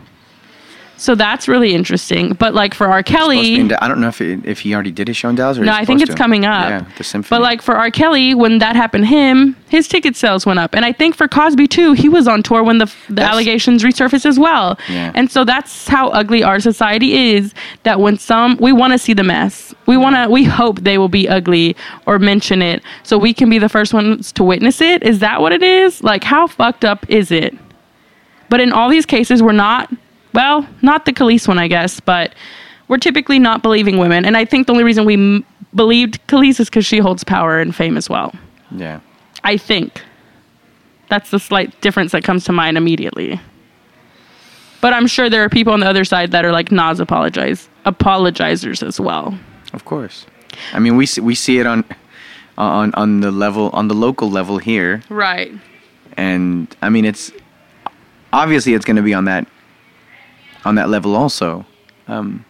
So 0.98 1.14
that's 1.16 1.48
really 1.48 1.74
interesting. 1.74 2.34
But 2.34 2.54
like 2.54 2.74
for 2.74 2.88
R. 2.88 3.04
Kelly, 3.04 3.56
in 3.56 3.72
I 3.74 3.88
don't 3.88 4.02
know 4.02 4.08
if 4.08 4.20
it, 4.20 4.44
if 4.46 4.60
he 4.62 4.74
already 4.74 4.92
did 4.92 5.08
his 5.08 5.16
show 5.16 5.30
in 5.30 5.36
Dallas 5.36 5.58
or 5.58 5.64
no, 5.64 5.72
I 5.72 5.86
think 5.86 6.02
it's 6.02 6.12
to. 6.12 6.18
coming 6.18 6.46
up. 6.46 6.70
Yeah, 6.70 6.86
the 6.98 7.04
symphony. 7.04 7.38
But 7.38 7.44
like 7.44 7.62
for 7.62 7.76
R. 7.76 7.92
Kelly, 7.92 8.34
when 8.34 8.58
that 8.60 8.76
happened 8.76 9.04
to 9.04 9.08
him, 9.08 9.56
his 9.70 9.88
ticket 9.88 10.16
sales 10.16 10.46
went 10.46 10.60
up. 10.60 10.74
And 10.74 10.84
I 10.84 10.92
think 10.92 11.16
for 11.16 11.28
Cosby 11.28 11.68
too, 11.68 11.94
he 11.94 12.10
was 12.10 12.28
on 12.28 12.42
tour 12.44 12.64
when 12.64 12.80
the 12.80 12.86
the 13.08 13.16
That's- 13.16 13.32
allegations 13.32 13.84
resurfaced 13.84 14.26
as 14.26 14.40
well. 14.40 14.78
Yeah. 14.90 15.12
And 15.14 15.32
so 15.32 15.44
that's 15.44 15.88
how 15.88 16.10
ugly 16.10 16.42
our 16.44 16.60
society 16.60 17.34
is. 17.36 17.54
That 17.84 18.00
when 18.00 18.18
some 18.18 18.58
we 18.58 18.74
want 18.74 18.94
to 18.94 18.98
see 19.00 19.14
the 19.14 19.24
mess, 19.24 19.76
we 19.86 19.98
want 19.98 20.16
to, 20.16 20.30
we 20.30 20.44
hope 20.46 20.82
they 20.82 20.98
will 20.98 21.10
be 21.10 21.30
ugly 21.30 21.76
or 22.08 22.18
mention 22.18 22.62
it, 22.62 22.82
so 23.04 23.18
we 23.18 23.34
can 23.34 23.50
be 23.50 23.60
the 23.60 23.70
first 23.70 23.94
ones 23.94 24.32
to 24.34 24.44
witness 24.44 24.82
it. 24.82 25.04
Is 25.04 25.20
that 25.20 25.42
what 25.42 25.52
it 25.52 25.62
is? 25.62 26.04
Like 26.04 26.24
how 26.24 26.48
fucked 26.48 26.84
up 26.84 27.08
is 27.10 27.30
it? 27.32 27.56
But 28.50 28.62
in 28.62 28.72
all 28.72 28.90
these 28.90 29.06
cases, 29.06 29.44
we're 29.44 29.52
not, 29.52 29.92
well, 30.38 30.68
not 30.84 31.06
the 31.06 31.14
Kelis 31.14 31.48
one, 31.48 31.58
I 31.58 31.68
guess, 31.68 32.00
but 32.00 32.34
we're 32.88 33.00
typically 33.00 33.40
not 33.40 33.64
believing 33.64 33.98
women. 33.98 34.24
And 34.24 34.38
I 34.38 34.46
think 34.46 34.68
the 34.68 34.72
only 34.74 34.84
reason 34.84 35.04
we 35.04 35.16
m- 35.16 35.44
believed 35.74 36.16
Kelis 36.28 36.60
is 36.60 36.70
because 36.70 36.86
she 36.86 37.00
holds 37.00 37.24
power 37.24 37.60
and 37.60 37.76
fame 37.76 37.98
as 37.98 38.08
well. 38.10 38.32
yeah, 38.72 39.00
I 39.44 39.58
think. 39.58 40.02
That's 41.10 41.30
the 41.32 41.40
slight 41.40 41.70
difference 41.82 42.12
that 42.12 42.24
comes 42.24 42.44
to 42.46 42.52
mind 42.52 42.78
immediately. 42.78 43.40
But 44.82 44.94
I'm 44.94 45.08
sure 45.08 45.30
there 45.30 45.44
are 45.44 45.50
people 45.50 45.74
on 45.74 45.80
the 45.80 45.88
other 45.90 46.04
side 46.06 46.32
that 46.32 46.44
are 46.46 46.52
like 46.52 46.70
Nas 46.72 47.00
apologize 47.00 47.68
apologizers 47.86 48.86
as 48.86 49.00
well. 49.00 49.34
of 49.74 49.86
course. 49.86 50.26
I 50.74 50.80
mean, 50.80 50.98
we 50.98 51.06
see, 51.06 51.22
we 51.22 51.34
see 51.34 51.60
it 51.60 51.66
on 51.66 51.84
on 52.58 52.94
on 52.94 53.22
the 53.22 53.32
level 53.32 53.70
on 53.74 53.88
the 53.88 53.96
local 53.96 54.30
level 54.30 54.58
here, 54.60 55.02
Right. 55.10 55.52
and 56.18 56.68
I 56.82 56.90
mean, 56.90 57.06
it's 57.06 57.32
obviously 58.34 58.74
it's 58.76 58.86
going 58.86 58.98
to 58.98 59.08
be 59.12 59.14
on 59.16 59.26
that 59.26 59.48
on 60.66 60.76
that 60.76 60.90
level 60.90 61.16
also. 61.16 61.66
Um, 62.08 62.46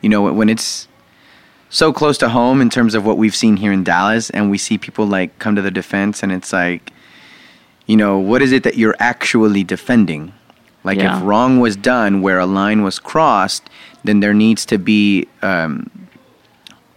you 0.00 0.08
know, 0.08 0.32
when 0.32 0.48
it's 0.48 0.88
so 1.68 1.92
close 1.92 2.18
to 2.18 2.28
home 2.28 2.60
in 2.60 2.70
terms 2.70 2.94
of 2.94 3.04
what 3.06 3.16
we've 3.18 3.34
seen 3.36 3.56
here 3.56 3.72
in 3.72 3.84
Dallas, 3.84 4.30
and 4.30 4.50
we 4.50 4.58
see 4.58 4.78
people 4.78 5.06
like 5.06 5.38
come 5.38 5.56
to 5.56 5.62
the 5.62 5.70
defense, 5.70 6.22
and 6.22 6.32
it's 6.32 6.52
like, 6.52 6.92
you 7.86 7.96
know, 7.96 8.18
what 8.18 8.42
is 8.42 8.52
it 8.52 8.62
that 8.64 8.76
you're 8.76 8.96
actually 8.98 9.64
defending? 9.64 10.32
Like, 10.84 10.98
Yeah. 10.98 11.18
if 11.18 11.22
wrong 11.24 11.60
was 11.60 11.76
done 11.76 12.22
where 12.22 12.38
a 12.38 12.46
line 12.46 12.82
was 12.82 12.98
crossed, 12.98 13.68
then 14.04 14.20
there 14.20 14.32
needs 14.32 14.64
to 14.66 14.78
be, 14.78 15.26
um, 15.42 15.90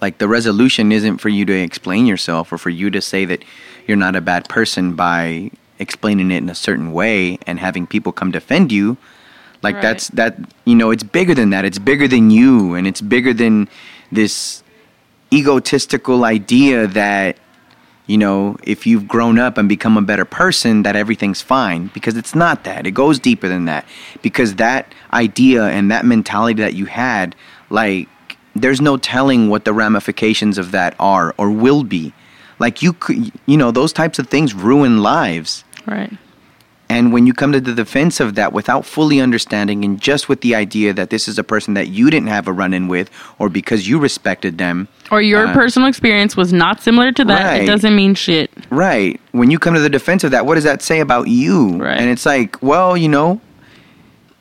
like, 0.02 0.18
the 0.20 0.28
resolution 0.28 0.92
isn't 0.92 1.18
for 1.18 1.30
you 1.30 1.46
to 1.46 1.54
explain 1.54 2.06
yourself 2.06 2.52
or 2.54 2.58
for 2.58 2.70
you 2.70 2.89
to 2.92 3.02
say 3.02 3.26
that 3.26 3.44
you're 3.88 3.98
not 3.98 4.16
a 4.16 4.22
bad 4.22 4.48
person 4.48 4.94
by 4.94 5.52
explaining 5.80 6.32
it 6.32 6.38
in 6.38 6.50
a 6.50 6.56
certain 6.56 6.94
way 6.94 7.38
and 7.46 7.60
having 7.60 7.86
people 7.86 8.12
come 8.12 8.32
defend 8.32 8.72
you. 8.72 8.96
Like, 9.63 9.76
Right. 9.76 9.82
that's 9.82 10.10
that, 10.10 10.38
you 10.65 10.76
know, 10.76 10.91
it's 10.91 11.04
bigger 11.04 11.34
than 11.34 11.49
that. 11.52 11.65
It's 11.65 11.80
bigger 11.80 12.08
than 12.08 12.30
you, 12.30 12.76
and 12.76 12.86
it's 12.86 13.02
bigger 13.02 13.34
than 13.34 13.69
this 14.12 14.62
egotistical 15.32 16.26
idea 16.26 16.86
that 16.88 17.38
you 18.06 18.17
know, 18.17 18.58
if 18.63 18.86
you've 18.86 19.08
grown 19.08 19.39
up 19.39 19.58
and 19.58 19.69
become 19.69 19.97
a 19.97 20.02
better 20.02 20.26
person, 20.26 20.84
that 20.84 20.95
everything's 20.95 21.41
fine. 21.41 21.89
Because 21.93 22.17
it's 22.17 22.36
not 22.36 22.65
that. 22.65 22.86
It 22.86 22.91
goes 22.91 23.17
deeper 23.17 23.47
than 23.47 23.65
that. 23.65 23.86
Because 24.21 24.56
that 24.56 24.93
idea 25.13 25.63
and 25.65 25.89
that 25.89 26.06
mentality 26.06 26.62
that 26.62 26.73
you 26.73 26.86
had, 26.86 27.36
like, 27.69 28.10
there's 28.56 28.82
no 28.82 28.97
telling 28.97 29.49
what 29.49 29.65
the 29.65 29.73
ramifications 29.73 30.58
of 30.58 30.71
that 30.71 30.95
are 30.99 31.34
or 31.38 31.49
will 31.49 31.84
be. 31.84 32.13
Like, 32.60 32.82
you 32.82 32.93
could, 32.93 33.32
you 33.45 33.58
know, 33.58 33.71
those 33.71 33.93
types 33.93 34.19
of 34.19 34.28
things 34.28 34.54
ruin 34.54 35.02
lives. 35.02 35.63
Right. 35.88 36.12
And 36.93 37.12
when 37.13 37.25
you 37.27 37.34
come 37.34 37.51
to 37.51 37.60
the 37.60 37.73
defense 37.73 38.19
of 38.19 38.36
that 38.36 38.53
without 38.53 38.86
fully 38.86 39.19
understanding 39.19 39.84
and 39.86 39.99
just 39.99 40.29
with 40.29 40.41
the 40.41 40.53
idea 40.56 40.93
that 40.93 41.10
this 41.10 41.27
is 41.27 41.39
a 41.39 41.43
person 41.43 41.73
that 41.73 41.88
you 41.88 42.10
didn't 42.13 42.29
have 42.29 42.47
a 42.47 42.51
run 42.51 42.73
in 42.73 42.88
with 42.88 43.10
or 43.39 43.49
because 43.49 43.88
you 43.89 43.97
respected 43.99 44.58
them, 44.58 44.88
Or 45.12 45.21
your 45.21 45.47
Uh, 45.47 45.53
personal 45.53 45.88
experience 45.89 46.38
was 46.38 46.53
not 46.53 46.82
similar 46.82 47.12
to 47.12 47.23
that. 47.25 47.43
Right. 47.43 47.62
It 47.63 47.65
doesn't 47.65 47.95
mean 47.95 48.13
shit. 48.15 48.49
right, 48.69 49.19
when 49.32 49.49
you 49.51 49.58
come 49.60 49.73
to 49.73 49.79
the 49.79 49.89
defense 49.99 50.23
of 50.23 50.32
that, 50.32 50.45
what 50.45 50.56
does 50.56 50.63
that 50.71 50.82
say 50.82 50.99
about 50.99 51.27
you? 51.27 51.77
Right. 51.77 51.99
And 51.99 52.10
it's 52.10 52.25
like, 52.25 52.62
well, 52.62 52.95
you 52.95 53.10
know, 53.10 53.41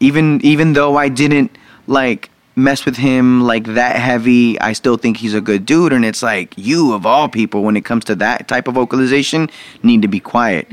even 0.01 0.41
even 0.43 0.73
though 0.75 0.97
I 0.97 1.09
didn't 1.09 1.51
like 1.87 2.31
mess 2.55 2.85
with 2.85 2.97
him 2.97 3.43
like 3.43 3.65
that 3.65 3.97
heavy, 3.97 4.61
I 4.61 4.75
still 4.75 4.97
think 4.97 5.17
he's 5.17 5.35
a 5.35 5.41
good 5.41 5.65
dude. 5.65 5.93
And 5.93 6.05
it's 6.05 6.23
like, 6.23 6.53
you 6.57 6.93
of 6.93 7.07
all 7.07 7.29
people, 7.29 7.63
when 7.63 7.77
it 7.77 7.85
comes 7.85 8.05
to 8.07 8.15
that 8.17 8.49
type 8.49 8.69
of 8.69 8.75
vocalization, 8.75 9.49
need 9.83 10.03
to 10.03 10.09
be 10.09 10.21
quiet. 10.21 10.69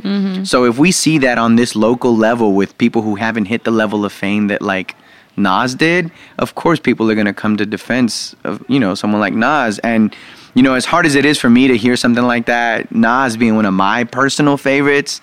So 0.45 0.65
if 0.65 0.77
we 0.77 0.91
see 0.91 1.17
that 1.19 1.37
on 1.37 1.55
this 1.55 1.75
local 1.75 2.15
level 2.15 2.53
with 2.53 2.77
people 2.77 3.01
who 3.01 3.15
haven't 3.15 3.45
hit 3.45 3.63
the 3.63 3.71
level 3.71 4.03
of 4.05 4.11
fame 4.11 4.47
that 4.47 4.61
like 4.61 4.95
Nas 5.37 5.73
did, 5.73 6.11
of 6.37 6.55
course 6.55 6.79
people 6.81 7.09
are 7.09 7.15
gonna 7.15 7.33
come 7.33 7.55
to 7.57 7.65
defense 7.65 8.35
of 8.43 8.61
you 8.67 8.79
know 8.79 8.93
someone 8.93 9.21
like 9.21 9.33
Nas. 9.33 9.79
And 9.79 10.13
you 10.53 10.63
know, 10.63 10.73
as 10.73 10.83
hard 10.83 11.05
as 11.05 11.15
it 11.15 11.23
is 11.23 11.37
for 11.37 11.49
me 11.49 11.67
to 11.67 11.77
hear 11.77 11.95
something 11.95 12.25
like 12.25 12.47
that, 12.47 12.91
Nas 12.91 13.37
being 13.37 13.55
one 13.55 13.65
of 13.65 13.73
my 13.73 14.03
personal 14.03 14.57
favorites, 14.57 15.21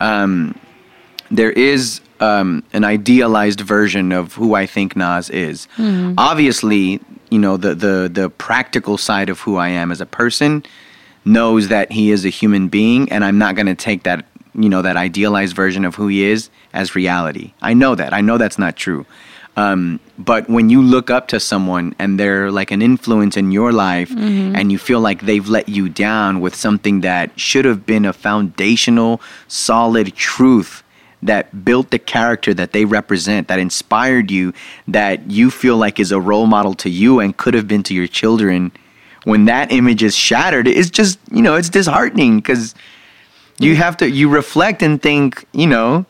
um, 0.00 0.54
there 1.30 1.50
is 1.50 2.00
um, 2.20 2.62
an 2.72 2.84
idealized 2.84 3.60
version 3.60 4.12
of 4.12 4.34
who 4.34 4.54
I 4.54 4.66
think 4.66 4.94
Nas 4.96 5.30
is. 5.30 5.66
Obviously, 6.18 7.00
you 7.30 7.38
know 7.38 7.56
the 7.56 7.74
the 7.74 8.10
the 8.12 8.30
practical 8.30 8.98
side 8.98 9.28
of 9.28 9.40
who 9.40 9.56
I 9.56 9.68
am 9.68 9.90
as 9.90 10.00
a 10.00 10.06
person 10.06 10.64
knows 11.24 11.68
that 11.68 11.92
he 11.92 12.10
is 12.10 12.24
a 12.24 12.28
human 12.30 12.68
being, 12.68 13.10
and 13.12 13.24
I'm 13.24 13.38
not 13.38 13.54
going 13.54 13.66
to 13.66 13.74
take 13.74 14.02
that 14.04 14.24
you 14.54 14.68
know 14.68 14.82
that 14.82 14.96
idealized 14.96 15.54
version 15.56 15.84
of 15.84 15.94
who 15.94 16.08
he 16.08 16.24
is 16.24 16.50
as 16.72 16.94
reality. 16.94 17.52
I 17.62 17.74
know 17.74 17.94
that. 17.94 18.12
I 18.12 18.20
know 18.20 18.38
that's 18.38 18.58
not 18.58 18.76
true. 18.76 19.06
Um, 19.56 19.98
but 20.16 20.48
when 20.48 20.70
you 20.70 20.80
look 20.80 21.10
up 21.10 21.28
to 21.28 21.40
someone 21.40 21.94
and 21.98 22.18
they're 22.20 22.50
like 22.52 22.70
an 22.70 22.80
influence 22.80 23.36
in 23.36 23.50
your 23.50 23.72
life 23.72 24.10
and 24.56 24.70
you 24.70 24.78
feel 24.78 25.00
like 25.00 25.22
they've 25.22 25.46
let 25.48 25.68
you 25.68 25.88
down 25.88 26.40
with 26.40 26.54
something 26.54 27.00
that 27.00 27.38
should 27.38 27.64
have 27.64 27.84
been 27.84 28.04
a 28.04 28.12
foundational, 28.12 29.20
solid 29.48 30.14
truth 30.14 30.82
that 31.22 31.64
built 31.64 31.90
the 31.90 31.98
character 31.98 32.54
that 32.54 32.72
they 32.72 32.84
represent, 32.84 33.48
that 33.48 33.58
inspired 33.58 34.30
you, 34.30 34.52
that 34.88 35.30
you 35.30 35.50
feel 35.50 35.76
like 35.76 36.00
is 36.00 36.12
a 36.12 36.20
role 36.20 36.46
model 36.46 36.74
to 36.74 36.90
you 36.90 37.20
and 37.20 37.36
could 37.36 37.54
have 37.54 37.68
been 37.68 37.82
to 37.84 37.94
your 37.94 38.06
children, 38.06 38.72
when 39.24 39.44
that 39.44 39.70
image 39.70 40.02
is 40.02 40.16
shattered, 40.16 40.66
it's 40.66 40.90
just, 40.90 41.18
you 41.30 41.42
know, 41.42 41.54
it's 41.56 41.68
disheartening 41.68 42.38
because 42.38 42.74
you 43.58 43.76
have 43.76 43.96
to, 43.98 44.08
you 44.08 44.28
reflect 44.28 44.82
and 44.82 45.02
think, 45.02 45.44
you 45.52 45.66
know, 45.66 46.06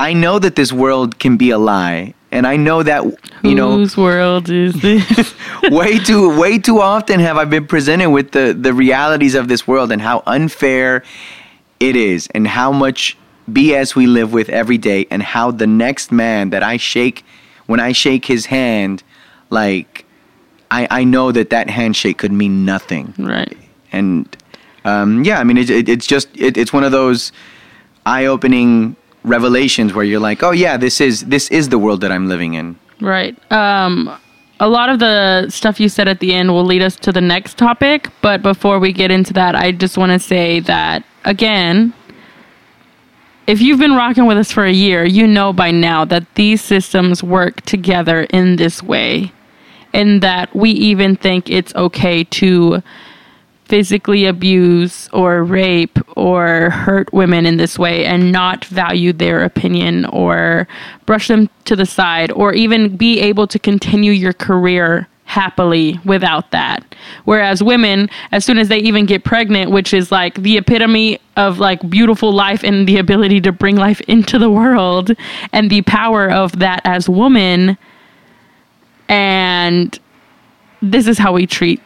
I 0.00 0.12
know 0.12 0.38
that 0.38 0.56
this 0.56 0.72
world 0.72 1.18
can 1.18 1.36
be 1.36 1.50
a 1.50 1.58
lie. 1.58 2.14
And 2.30 2.46
I 2.46 2.56
know 2.56 2.82
that, 2.82 3.04
you 3.42 3.54
know, 3.54 3.72
Whose 3.72 3.96
world 3.96 4.50
is 4.50 4.74
this? 4.82 5.34
way 5.70 5.98
too 5.98 6.38
way 6.38 6.58
too 6.58 6.80
often 6.80 7.20
have 7.20 7.38
I 7.38 7.46
been 7.46 7.66
presented 7.66 8.10
with 8.10 8.32
the 8.32 8.54
the 8.58 8.74
realities 8.74 9.34
of 9.34 9.48
this 9.48 9.66
world 9.66 9.90
and 9.90 10.02
how 10.02 10.22
unfair 10.26 11.04
it 11.80 11.96
is 11.96 12.28
and 12.34 12.46
how 12.46 12.70
much 12.70 13.16
BS 13.48 13.94
we 13.94 14.06
live 14.06 14.32
with 14.32 14.48
every 14.48 14.78
day 14.78 15.06
and 15.10 15.22
how 15.22 15.50
the 15.50 15.66
next 15.66 16.12
man 16.12 16.50
that 16.50 16.62
I 16.62 16.76
shake 16.76 17.24
when 17.66 17.80
I 17.80 17.92
shake 17.92 18.26
his 18.26 18.46
hand 18.46 19.02
like 19.50 20.04
I 20.70 20.86
I 20.90 21.04
know 21.04 21.32
that 21.32 21.50
that 21.50 21.70
handshake 21.70 22.18
could 22.18 22.32
mean 22.32 22.64
nothing 22.64 23.14
right. 23.18 23.56
and 23.92 24.36
um, 24.84 25.24
yeah, 25.24 25.38
I 25.38 25.44
mean, 25.44 25.58
it, 25.58 25.70
it, 25.70 25.88
it's 25.88 26.06
just 26.06 26.28
it, 26.36 26.56
it's 26.56 26.72
one 26.72 26.84
of 26.84 26.92
those 26.92 27.32
eye-opening 28.06 28.96
revelations 29.24 29.92
where 29.92 30.04
you're 30.04 30.20
like, 30.20 30.42
oh 30.42 30.52
yeah, 30.52 30.76
this 30.76 31.00
is 31.00 31.26
this 31.26 31.50
is 31.50 31.68
the 31.68 31.78
world 31.78 32.00
that 32.00 32.12
I'm 32.12 32.28
living 32.28 32.54
in. 32.54 32.78
Right. 33.00 33.36
Um, 33.52 34.16
a 34.60 34.68
lot 34.68 34.88
of 34.88 34.98
the 34.98 35.48
stuff 35.50 35.78
you 35.78 35.88
said 35.88 36.08
at 36.08 36.20
the 36.20 36.34
end 36.34 36.50
will 36.50 36.64
lead 36.64 36.82
us 36.82 36.96
to 36.96 37.12
the 37.12 37.20
next 37.20 37.58
topic. 37.58 38.08
But 38.22 38.42
before 38.42 38.78
we 38.78 38.92
get 38.92 39.10
into 39.10 39.32
that, 39.34 39.54
I 39.54 39.72
just 39.72 39.96
want 39.96 40.12
to 40.12 40.18
say 40.18 40.60
that, 40.60 41.04
again, 41.24 41.92
if 43.48 43.62
you've 43.62 43.78
been 43.78 43.94
rocking 43.94 44.26
with 44.26 44.36
us 44.36 44.52
for 44.52 44.66
a 44.66 44.72
year, 44.72 45.06
you 45.06 45.26
know 45.26 45.54
by 45.54 45.70
now 45.70 46.04
that 46.04 46.34
these 46.34 46.60
systems 46.60 47.22
work 47.22 47.62
together 47.62 48.24
in 48.24 48.56
this 48.56 48.82
way. 48.82 49.32
And 49.94 50.22
that 50.22 50.54
we 50.54 50.70
even 50.70 51.16
think 51.16 51.48
it's 51.48 51.74
okay 51.74 52.22
to 52.24 52.82
physically 53.64 54.26
abuse 54.26 55.08
or 55.14 55.42
rape 55.42 55.98
or 56.14 56.68
hurt 56.68 57.10
women 57.14 57.46
in 57.46 57.56
this 57.56 57.78
way 57.78 58.04
and 58.04 58.30
not 58.30 58.66
value 58.66 59.14
their 59.14 59.42
opinion 59.42 60.04
or 60.06 60.68
brush 61.06 61.28
them 61.28 61.48
to 61.64 61.74
the 61.74 61.86
side 61.86 62.30
or 62.32 62.52
even 62.52 62.98
be 62.98 63.18
able 63.18 63.46
to 63.46 63.58
continue 63.58 64.12
your 64.12 64.34
career 64.34 65.08
happily 65.28 66.00
without 66.04 66.50
that. 66.50 66.94
Whereas 67.24 67.62
women, 67.62 68.10
as 68.32 68.44
soon 68.44 68.58
as 68.58 68.68
they 68.68 68.78
even 68.78 69.06
get 69.06 69.24
pregnant, 69.24 69.70
which 69.70 69.94
is 69.94 70.10
like 70.10 70.42
the 70.42 70.56
epitome 70.56 71.20
of 71.36 71.58
like 71.58 71.88
beautiful 71.88 72.32
life 72.32 72.64
and 72.64 72.88
the 72.88 72.96
ability 72.96 73.40
to 73.42 73.52
bring 73.52 73.76
life 73.76 74.00
into 74.02 74.38
the 74.38 74.50
world 74.50 75.12
and 75.52 75.70
the 75.70 75.82
power 75.82 76.30
of 76.30 76.58
that 76.58 76.80
as 76.84 77.08
woman, 77.08 77.78
and 79.08 79.98
this 80.82 81.06
is 81.06 81.18
how 81.18 81.32
we 81.32 81.46
treat 81.46 81.80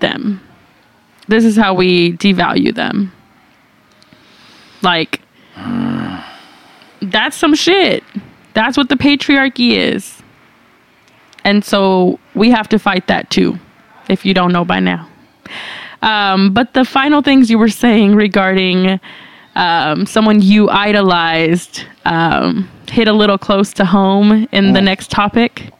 them 0.00 0.40
this 1.28 1.44
is 1.44 1.56
how 1.56 1.74
we 1.74 2.12
devalue 2.12 2.74
them. 2.74 3.12
Like, 4.82 5.20
that's 7.02 7.36
some 7.36 7.54
shit. 7.54 8.04
That's 8.54 8.76
what 8.76 8.88
the 8.88 8.96
patriarchy 8.96 9.72
is. 9.72 10.22
And 11.46 11.64
so 11.64 12.18
we 12.34 12.50
have 12.50 12.68
to 12.70 12.78
fight 12.78 13.06
that 13.06 13.30
too, 13.30 13.56
if 14.08 14.26
you 14.26 14.34
don't 14.34 14.52
know 14.52 14.64
by 14.64 14.80
now. 14.80 15.08
Um, 16.02 16.52
but 16.52 16.74
the 16.74 16.84
final 16.84 17.22
things 17.22 17.48
you 17.48 17.56
were 17.56 17.68
saying 17.68 18.16
regarding 18.16 18.98
um, 19.54 20.06
someone 20.06 20.42
you 20.42 20.68
idolized 20.68 21.84
um, 22.04 22.68
hit 22.88 23.06
a 23.06 23.12
little 23.12 23.38
close 23.38 23.72
to 23.74 23.84
home 23.84 24.48
in 24.50 24.72
the 24.72 24.82
next 24.82 25.12
topic. 25.12 25.72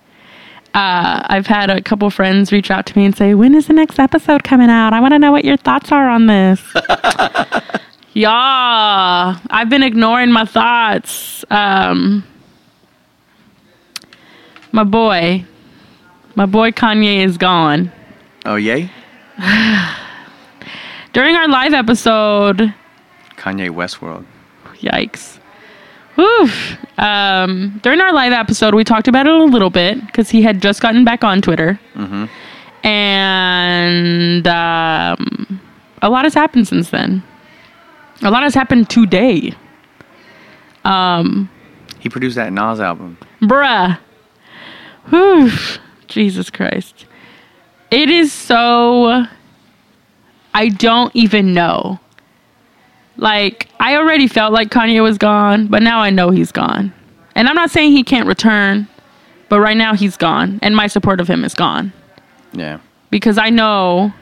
Uh, 0.73 1.27
I've 1.27 1.49
had 1.49 1.69
a 1.69 1.83
couple 1.83 2.09
friends 2.11 2.53
reach 2.53 2.71
out 2.71 2.87
to 2.87 2.97
me 2.97 3.05
and 3.05 3.17
say, 3.17 3.35
"When 3.35 3.53
is 3.53 3.67
the 3.67 3.73
next 3.73 3.99
episode 3.99 4.45
coming 4.45 4.71
out? 4.71 4.93
I 4.93 5.01
want 5.01 5.15
to 5.15 5.19
know 5.19 5.33
what 5.33 5.45
your 5.45 5.57
thoughts 5.57 5.91
are 5.91 6.09
on 6.09 6.27
this." 6.27 6.63
yeah, 8.13 9.39
I've 9.51 9.69
been 9.69 9.83
ignoring 9.83 10.31
my 10.31 10.45
thoughts. 10.45 11.45
Um, 11.51 12.25
my 14.71 14.85
boy, 14.85 15.45
my 16.37 16.47
boy 16.47 16.71
Kanye 16.71 17.25
is 17.25 17.37
gone. 17.37 17.91
Oh 18.45 18.55
yay, 18.57 18.91
During 21.13 21.35
our 21.35 21.49
live 21.49 21.73
episode, 21.75 22.73
Kanye 23.37 23.71
Westworld. 23.71 24.25
Yikes. 24.81 25.39
Whew. 26.15 26.49
Um, 26.99 27.79
during 27.83 28.01
our 28.01 28.13
live 28.13 28.33
episode, 28.33 28.75
we 28.75 28.85
talked 28.85 29.09
about 29.09 29.27
it 29.27 29.33
a 29.35 29.45
little 29.45 29.69
bit 29.71 30.05
because 30.07 30.31
he 30.31 30.43
had 30.43 30.63
just 30.63 30.81
gotten 30.81 31.05
back 31.05 31.25
on 31.25 31.43
Twitter. 31.43 31.79
Mm-hmm. 31.95 32.27
And 32.87 34.47
um, 34.47 35.61
a 36.03 36.09
lot 36.09 36.25
has 36.25 36.35
happened 36.35 36.69
since 36.69 36.91
then. 36.91 37.23
A 38.23 38.31
lot 38.31 38.43
has 38.45 38.55
happened 38.55 38.89
today. 38.89 39.53
Um, 40.85 41.51
He 41.99 42.09
produced 42.09 42.37
that 42.37 42.53
Nas 42.53 42.81
album. 42.81 43.19
Bruh. 43.43 43.99
Whew. 45.11 45.51
Jesus 46.09 46.51
Christ. 46.51 47.07
It 47.91 48.11
is 48.11 48.33
so. 48.33 49.27
I 50.55 50.69
don't 50.69 51.15
even 51.15 51.53
know. 51.53 52.01
Like, 53.19 53.69
I 53.81 53.97
already 53.97 54.27
felt 54.27 54.53
like 54.53 54.71
Kanye 54.71 55.03
was 55.03 55.19
gone, 55.19 55.69
but 55.69 55.83
now 55.83 56.01
I 56.01 56.11
know 56.11 56.31
he's 56.31 56.53
gone. 56.53 56.93
And 57.35 57.49
I'm 57.49 57.55
not 57.55 57.71
saying 57.71 57.93
he 57.93 58.03
can't 58.03 58.27
return, 58.27 58.89
but 59.49 59.61
right 59.61 59.77
now 59.77 59.95
he's 59.95 60.17
gone, 60.17 60.59
and 60.63 60.75
my 60.75 60.87
support 60.87 61.21
of 61.21 61.29
him 61.29 61.45
is 61.45 61.55
gone. 61.55 61.93
Yeah. 62.53 62.81
Because 63.11 63.39
I 63.39 63.51
know 63.51 64.13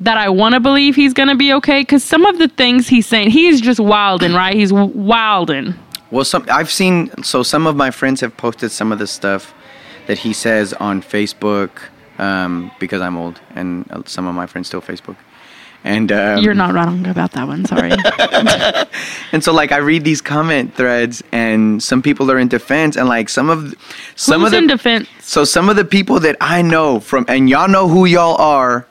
that 0.00 0.18
I 0.18 0.28
want 0.28 0.54
to 0.54 0.60
believe 0.60 0.94
he's 0.94 1.14
going 1.14 1.28
to 1.28 1.34
be 1.34 1.52
okay. 1.54 1.80
Because 1.80 2.04
some 2.04 2.24
of 2.26 2.38
the 2.38 2.48
things 2.48 2.88
he's 2.88 3.06
saying, 3.06 3.30
he's 3.30 3.60
just 3.60 3.80
wilding, 3.80 4.34
right? 4.34 4.54
He's 4.54 4.72
wilding. 4.72 5.74
Well, 6.10 6.24
some 6.24 6.46
I've 6.50 6.70
seen. 6.70 7.10
So 7.22 7.42
some 7.42 7.66
of 7.66 7.76
my 7.76 7.90
friends 7.90 8.20
have 8.20 8.36
posted 8.36 8.70
some 8.70 8.92
of 8.92 8.98
the 8.98 9.06
stuff 9.06 9.54
that 10.06 10.18
he 10.18 10.32
says 10.32 10.72
on 10.74 11.02
Facebook 11.02 11.70
um, 12.18 12.70
because 12.78 13.00
I'm 13.00 13.16
old, 13.16 13.40
and 13.54 13.90
uh, 13.90 14.02
some 14.06 14.26
of 14.26 14.34
my 14.34 14.46
friends 14.46 14.68
still 14.68 14.80
Facebook. 14.80 15.16
And 15.84 16.10
um, 16.10 16.42
You're 16.42 16.54
not 16.54 16.74
wrong 16.74 17.06
about 17.06 17.32
that 17.32 17.46
one. 17.46 17.64
Sorry. 17.64 17.92
And 19.32 19.44
so 19.44 19.52
like 19.52 19.70
I 19.70 19.76
read 19.76 20.02
these 20.04 20.20
comment 20.20 20.74
threads 20.74 21.22
and 21.30 21.82
some 21.82 22.00
people 22.02 22.30
are 22.30 22.38
in 22.38 22.48
defense 22.48 22.96
and 22.96 23.06
like 23.08 23.28
some 23.28 23.50
of 23.50 23.74
some 24.16 24.40
Who's 24.40 24.46
of 24.48 24.52
the 24.52 24.58
in 24.58 24.66
defense? 24.66 25.08
so 25.20 25.44
some 25.44 25.68
of 25.68 25.76
the 25.76 25.84
people 25.84 26.18
that 26.20 26.36
I 26.40 26.62
know 26.62 27.00
from 27.00 27.24
and 27.28 27.48
y'all 27.50 27.68
know 27.68 27.86
who 27.88 28.04
y'all 28.06 28.36
are. 28.40 28.86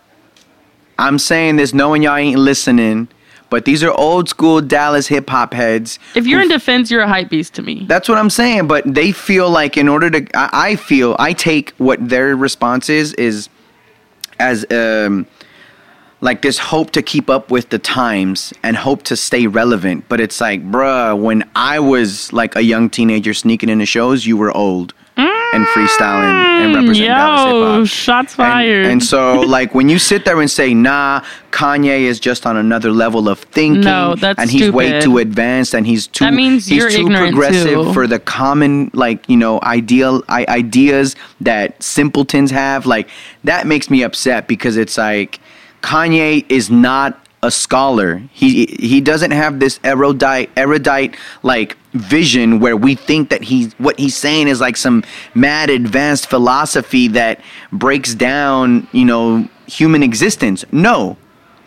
I'm 0.97 1.19
saying 1.19 1.57
this 1.57 1.73
knowing 1.73 2.03
y'all 2.03 2.15
ain't 2.15 2.39
listening, 2.39 3.09
but 3.49 3.65
these 3.65 3.83
are 3.83 3.91
old 3.91 4.29
school 4.29 4.61
Dallas 4.61 5.07
hip 5.07 5.29
hop 5.29 5.53
heads. 5.53 5.99
If 6.15 6.27
you're 6.27 6.39
who 6.39 6.45
in 6.45 6.49
defense, 6.49 6.89
you're 6.91 7.01
a 7.01 7.07
hype 7.07 7.29
beast 7.29 7.53
to 7.55 7.61
me. 7.61 7.85
That's 7.87 8.09
what 8.09 8.17
I'm 8.17 8.29
saying. 8.29 8.67
But 8.67 8.83
they 8.85 9.11
feel 9.11 9.49
like 9.49 9.77
in 9.77 9.87
order 9.87 10.09
to, 10.09 10.37
I, 10.37 10.71
I 10.71 10.75
feel 10.75 11.15
I 11.19 11.33
take 11.33 11.71
what 11.77 12.09
their 12.09 12.35
response 12.35 12.89
is 12.89 13.13
is 13.13 13.49
as 14.39 14.65
um 14.71 15.25
like 16.21 16.41
this 16.41 16.57
hope 16.57 16.91
to 16.91 17.01
keep 17.01 17.29
up 17.29 17.51
with 17.51 17.69
the 17.69 17.77
times 17.77 18.53
and 18.63 18.75
hope 18.75 19.03
to 19.03 19.15
stay 19.15 19.47
relevant. 19.47 20.05
But 20.07 20.19
it's 20.19 20.41
like, 20.41 20.63
bruh, 20.63 21.19
when 21.19 21.47
I 21.55 21.79
was 21.79 22.33
like 22.33 22.55
a 22.55 22.63
young 22.63 22.89
teenager 22.89 23.33
sneaking 23.33 23.69
into 23.69 23.85
shows, 23.85 24.25
you 24.25 24.35
were 24.35 24.51
old 24.51 24.93
and 25.55 25.65
freestyling 25.67 26.33
and 26.61 26.75
representing 26.75 27.11
mm, 27.11 27.15
Dallas 27.15 27.43
hip 27.43 27.51
Yo, 27.53 27.77
hop. 27.79 27.87
shots 27.87 28.31
And- 28.33 28.37
fired. 28.37 28.85
And, 28.87 29.03
so, 29.03 29.39
like, 29.57 29.73
when 29.73 29.89
you 29.89 29.97
sit 29.99 30.25
there 30.25 30.39
and 30.41 30.51
say, 30.51 30.73
"Nah, 30.73 31.21
Kanye 31.51 32.01
is 32.01 32.19
just 32.19 32.45
on 32.45 32.57
another 32.57 32.91
level 32.91 33.27
of 33.29 33.39
thinking," 33.39 33.81
No, 33.81 34.15
that's 34.15 34.39
and 34.39 34.49
he's 34.51 34.69
way 34.71 34.99
too 35.01 35.17
advanced, 35.19 35.73
and 35.73 35.87
he's 35.87 36.07
too 36.07 36.25
That 36.25 36.33
means 36.33 36.67
he's 36.67 36.93
too 36.93 37.07
progressive 37.07 37.85
too. 37.85 37.93
for 37.93 38.07
the 38.07 38.19
common, 38.19 38.91
like, 38.93 39.27
you 39.29 39.37
know, 39.37 39.59
ideal 39.63 40.23
I, 40.27 40.45
ideas 40.49 41.15
that 41.41 41.81
simpletons 41.81 42.51
have. 42.51 42.85
Like, 42.85 43.07
that 43.43 43.65
makes 43.67 43.89
me 43.89 44.03
upset 44.03 44.47
because 44.47 44.77
it's 44.77 44.97
like 44.97 45.39
Kanye 45.81 46.45
is 46.49 46.69
not 46.69 47.24
a 47.45 47.51
scholar. 47.51 48.17
He 48.33 48.65
he 48.79 48.99
doesn't 49.01 49.31
have 49.31 49.59
this 49.59 49.79
erudite 49.83 50.49
erudite 50.57 51.15
like 51.43 51.77
vision 51.93 52.59
where 52.59 52.75
we 52.75 52.95
think 52.95 53.29
that 53.29 53.43
he's 53.43 53.73
what 53.73 53.97
he's 53.99 54.17
saying 54.17 54.47
is 54.47 54.59
like 54.59 54.75
some 54.75 55.03
mad 55.35 55.69
advanced 55.69 56.27
philosophy 56.27 57.07
that 57.09 57.39
breaks 57.71 58.15
down, 58.15 58.87
you 58.91 59.05
know, 59.05 59.47
human 59.67 60.01
existence. 60.01 60.65
No. 60.71 61.17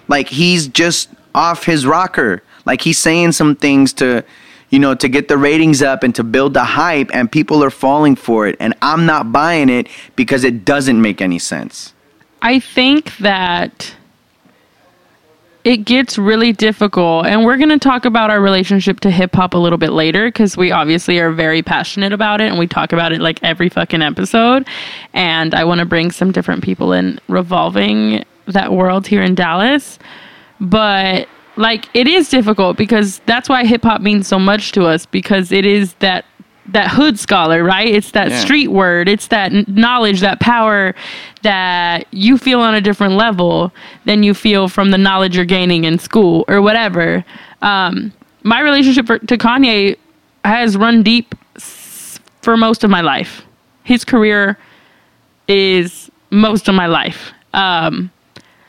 Like 0.09 0.29
he's 0.29 0.67
just 0.67 1.11
off 1.35 1.65
his 1.65 1.87
rocker. 1.87 2.43
Like 2.67 2.83
he's 2.83 2.99
saying 2.99 3.33
some 3.33 3.55
things 3.55 3.93
to 3.95 4.25
you 4.71 4.79
know, 4.79 4.95
to 4.95 5.09
get 5.09 5.29
the 5.29 5.39
ratings 5.39 5.81
up 5.81 6.03
and 6.03 6.15
to 6.17 6.23
build 6.23 6.53
the 6.53 6.65
hype 6.65 7.11
and 7.15 7.33
people 7.33 7.65
are 7.65 7.71
falling 7.71 8.17
for 8.17 8.47
it 8.47 8.57
and 8.61 8.75
I'm 8.83 9.07
not 9.07 9.33
buying 9.33 9.71
it 9.71 9.89
because 10.17 10.45
it 10.45 10.65
doesn't 10.65 11.01
make 11.01 11.23
any 11.23 11.39
sense. 11.39 11.95
I 12.43 12.61
think 12.61 13.17
that 13.19 13.95
it 15.69 15.85
gets 15.85 16.17
really 16.17 16.51
difficult. 16.51 17.27
And 17.27 17.45
we're 17.45 17.59
going 17.59 17.69
to 17.69 17.79
talk 17.79 18.07
about 18.07 18.31
our 18.31 18.41
relationship 18.41 19.01
to 19.01 19.11
hip 19.11 19.35
hop 19.35 19.53
a 19.53 19.59
little 19.59 19.77
bit 19.77 19.93
later 19.93 20.29
because 20.29 20.57
we 20.57 20.73
obviously 20.73 21.19
are 21.19 21.31
very 21.31 21.63
passionate 21.63 22.15
about 22.15 22.41
it 22.41 22.49
and 22.49 22.59
we 22.59 22.67
talk 22.67 22.95
about 22.95 23.13
it 23.13 23.21
like 23.21 23.39
every 23.43 23.69
fucking 23.69 24.01
episode. 24.01 24.67
And 25.13 25.55
I 25.55 25.65
want 25.65 25.81
to 25.81 25.85
bring 25.85 26.11
some 26.11 26.33
different 26.33 26.65
people 26.65 26.95
in 26.95 27.21
revolving 27.29 28.25
that 28.47 28.73
world 28.73 29.07
here 29.07 29.21
in 29.21 29.35
Dallas. 29.35 29.99
But 30.59 31.29
like 31.57 31.87
it 31.93 32.09
is 32.09 32.31
difficult 32.31 32.79
because 32.79 33.19
that's 33.27 33.51
why 33.51 33.67
hip 33.67 33.83
hop 33.83 34.01
means 34.01 34.27
so 34.27 34.39
much 34.39 34.73
to 34.73 34.87
us 34.87 35.05
because 35.05 35.53
it 35.53 35.67
is 35.67 35.93
that 35.95 36.25
that 36.69 36.91
hood 36.91 37.19
scholar, 37.19 37.65
right? 37.65 37.89
It's 37.89 38.11
that 38.13 38.31
Yeah. 38.31 38.41
street 38.41 38.69
word. 38.69 39.09
It's 39.09 39.29
that 39.29 39.69
knowledge, 39.69 40.21
that 40.21 40.39
power 40.41 40.95
that 41.43 42.07
you 42.11 42.37
feel 42.39 42.61
on 42.61 42.75
a 42.75 42.81
different 42.81 43.15
level 43.15 43.73
than 44.05 44.23
you 44.23 44.35
feel 44.35 44.69
from 44.69 44.91
the 44.91 44.99
knowledge 44.99 45.35
you're 45.37 45.45
gaining 45.45 45.85
in 45.85 45.99
school 45.99 46.45
or 46.49 46.61
whatever. 46.61 47.25
Um, 47.63 48.13
my 48.43 48.61
relationship 48.61 49.07
for, 49.07 49.19
to 49.19 49.37
Kanye 49.39 49.97
has 50.45 50.77
run 50.77 51.03
deep 51.03 51.35
s- 51.57 52.21
for 52.43 52.57
most 52.57 52.85
of 52.85 52.91
my 52.91 53.01
life. 53.01 53.45
His 53.85 54.05
career 54.05 54.59
is 55.49 56.11
most 56.31 56.69
of 56.69 56.75
my 56.75 56.87
life. 56.87 57.33
Um, 57.55 58.11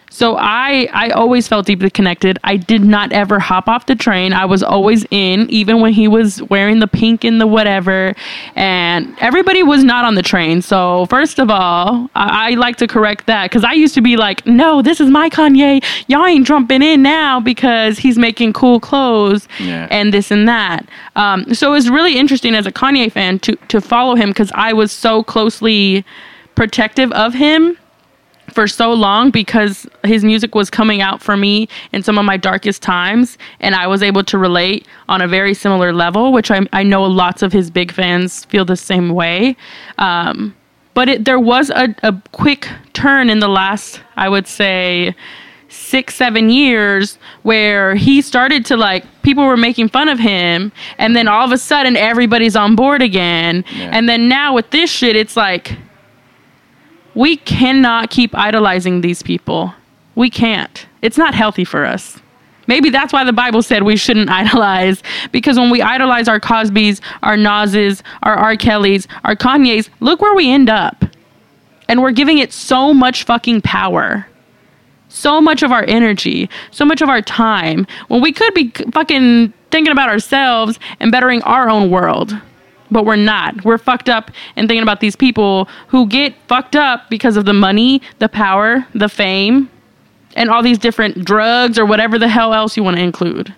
so 0.10 0.36
I 0.38 0.88
I 0.92 1.10
always 1.12 1.48
felt 1.48 1.66
deeply 1.66 1.90
connected. 1.90 2.40
I 2.44 2.58
did 2.58 2.84
not 2.84 3.12
ever 3.12 3.40
hop 3.40 3.68
off 3.68 3.86
the 3.86 3.96
train. 3.96 4.34
I 4.34 4.46
was 4.46 4.64
always 4.64 5.06
in, 5.12 5.50
even 5.50 5.82
when 5.82 5.94
he 5.94 6.08
was 6.08 6.42
wearing 6.44 6.80
the 6.80 6.88
pink 6.88 7.24
and 7.24 7.40
the 7.40 7.48
whatever. 7.48 8.14
And 8.56 9.16
everybody 9.20 9.64
was 9.64 9.84
not 9.84 10.06
on 10.06 10.16
the 10.16 10.22
train. 10.24 10.62
So 10.62 11.06
first 11.08 11.40
of 11.40 11.50
all, 11.50 12.10
I, 12.16 12.52
I 12.52 12.56
like 12.56 12.78
to 12.78 12.88
correct 12.88 13.28
that 13.28 13.50
because 13.50 13.64
I 13.64 13.74
used 13.74 13.94
to 13.96 14.02
be 14.02 14.18
like, 14.18 14.46
no, 14.46 14.82
this 14.82 15.00
is 15.00 15.10
my 15.10 15.30
Kanye. 15.30 15.84
Y'all 16.08 16.26
ain't 16.26 16.48
jumping 16.48 16.82
in 16.82 17.02
now 17.02 17.40
because 17.40 17.98
he's 18.00 18.18
making 18.18 18.54
cool 18.54 18.80
clothes 18.80 19.48
Yeah. 19.60 19.88
and 19.92 20.14
this 20.14 20.32
and 20.32 20.48
that. 20.48 20.88
Um, 21.16 21.54
so 21.54 21.70
it 21.70 21.74
was 21.76 21.90
really 21.90 22.18
interesting 22.18 22.56
as 22.56 22.66
a 22.66 22.72
Kanye 22.72 23.12
fan 23.12 23.40
to 23.40 23.56
to 23.68 23.80
follow 23.80 24.16
him 24.16 24.30
because 24.30 24.52
I 24.56 24.74
was 24.74 24.92
so 24.92 25.24
closely 25.24 26.04
protective 26.56 27.12
of 27.14 27.34
him 27.34 27.78
for 28.54 28.68
so 28.68 28.92
long 28.94 29.32
because 29.32 29.88
his 30.04 30.24
music 30.24 30.56
was 30.56 30.70
coming 30.70 31.02
out 31.02 31.22
for 31.22 31.36
me 31.38 31.68
in 31.94 32.04
some 32.04 32.18
of 32.18 32.26
my 32.26 32.38
darkest 32.38 32.82
times 32.82 33.38
and 33.60 33.76
I 33.76 33.88
was 33.88 34.02
able 34.04 34.24
to 34.26 34.38
relate 34.38 34.88
on 35.08 35.22
a 35.22 35.28
very 35.28 35.54
similar 35.54 35.94
level 35.94 36.32
which 36.32 36.52
I, 36.52 36.62
I 36.74 36.84
know 36.84 37.04
lots 37.04 37.42
of 37.42 37.52
his 37.54 37.70
big 37.72 37.92
fans 37.92 38.46
feel 38.46 38.66
the 38.66 38.76
same 38.78 39.10
way 39.10 39.56
um, 39.98 40.56
but 40.94 41.08
it, 41.10 41.26
there 41.26 41.40
was 41.40 41.70
a, 41.70 41.94
a 42.04 42.14
quick 42.32 42.68
turn 42.94 43.30
in 43.30 43.40
the 43.40 43.48
last 43.48 44.02
I 44.18 44.28
would 44.30 44.48
say 44.48 45.16
six 45.72 46.16
seven 46.16 46.50
years 46.50 47.20
where 47.44 47.94
he 47.96 48.22
started 48.22 48.66
to 48.66 48.76
like 48.76 49.06
people 49.22 49.46
were 49.46 49.56
making 49.58 49.88
fun 49.88 50.10
of 50.10 50.18
him 50.18 50.72
and 50.98 51.16
then 51.16 51.28
all 51.28 51.46
of 51.46 51.52
a 51.52 51.58
sudden 51.60 51.96
everybody's 51.96 52.56
on 52.56 52.76
board 52.76 53.02
again 53.04 53.64
Yeah. 53.76 53.92
and 53.94 54.10
then 54.10 54.28
now 54.28 54.56
with 54.56 54.72
this 54.72 54.90
shit 54.90 55.16
it's 55.16 55.38
like 55.38 55.78
we 57.20 57.36
cannot 57.36 58.10
keep 58.10 58.34
idolizing 58.34 59.02
these 59.02 59.22
people. 59.22 59.74
We 60.16 60.30
can't. 60.30 60.86
It's 61.02 61.18
not 61.18 61.36
healthy 61.36 61.66
for 61.66 61.84
us. 61.84 62.18
Maybe 62.66 62.90
that's 62.90 63.12
why 63.12 63.26
the 63.26 63.34
Bible 63.34 63.62
said 63.62 63.84
we 63.84 63.98
shouldn't 63.98 64.30
idolize 64.42 65.04
because 65.34 65.60
when 65.60 65.70
we 65.70 65.82
idolize 65.82 66.30
our 66.30 66.40
Cosbys, 66.40 67.02
our 67.22 67.36
Nas's, 67.36 68.04
our 68.24 68.36
R. 68.36 68.56
Kellys, 68.56 69.06
our 69.26 69.36
Kanye's, 69.36 69.90
look 70.00 70.22
where 70.22 70.34
we 70.34 70.50
end 70.50 70.70
up. 70.70 71.04
And 71.90 72.02
we're 72.02 72.14
giving 72.14 72.38
it 72.38 72.54
so 72.54 72.94
much 72.94 73.26
fucking 73.26 73.64
power. 73.64 74.26
So 75.10 75.42
much 75.42 75.62
of 75.62 75.74
our 75.74 75.84
energy, 75.90 76.50
so 76.72 76.86
much 76.86 77.02
of 77.02 77.10
our 77.10 77.22
time 77.22 77.86
when 78.08 78.22
we 78.22 78.32
could 78.32 78.54
be 78.54 78.70
fucking 78.94 79.52
thinking 79.72 79.92
about 79.92 80.08
ourselves 80.08 80.80
and 81.02 81.12
bettering 81.12 81.42
our 81.42 81.70
own 81.70 81.92
world 81.92 82.40
but 82.92 83.06
we're 83.06 83.16
not. 83.16 83.64
We're 83.64 83.78
fucked 83.78 84.10
up 84.10 84.32
and 84.56 84.68
thinking 84.68 84.84
about 84.84 85.00
these 85.00 85.16
people 85.16 85.66
who 85.88 86.08
get 86.08 86.36
fucked 86.48 86.76
up 86.76 87.10
because 87.10 87.38
of 87.38 87.46
the 87.46 87.54
money, 87.54 88.02
the 88.20 88.30
power, 88.30 88.86
the 88.94 89.10
fame, 89.10 89.70
and 90.36 90.50
all 90.50 90.64
these 90.64 90.78
different 90.78 91.26
drugs 91.26 91.78
or 91.78 91.86
whatever 91.86 92.18
the 92.20 92.28
hell 92.28 92.54
else 92.54 92.78
you 92.78 92.84
want 92.84 92.98
to 92.98 93.04
include. 93.04 93.54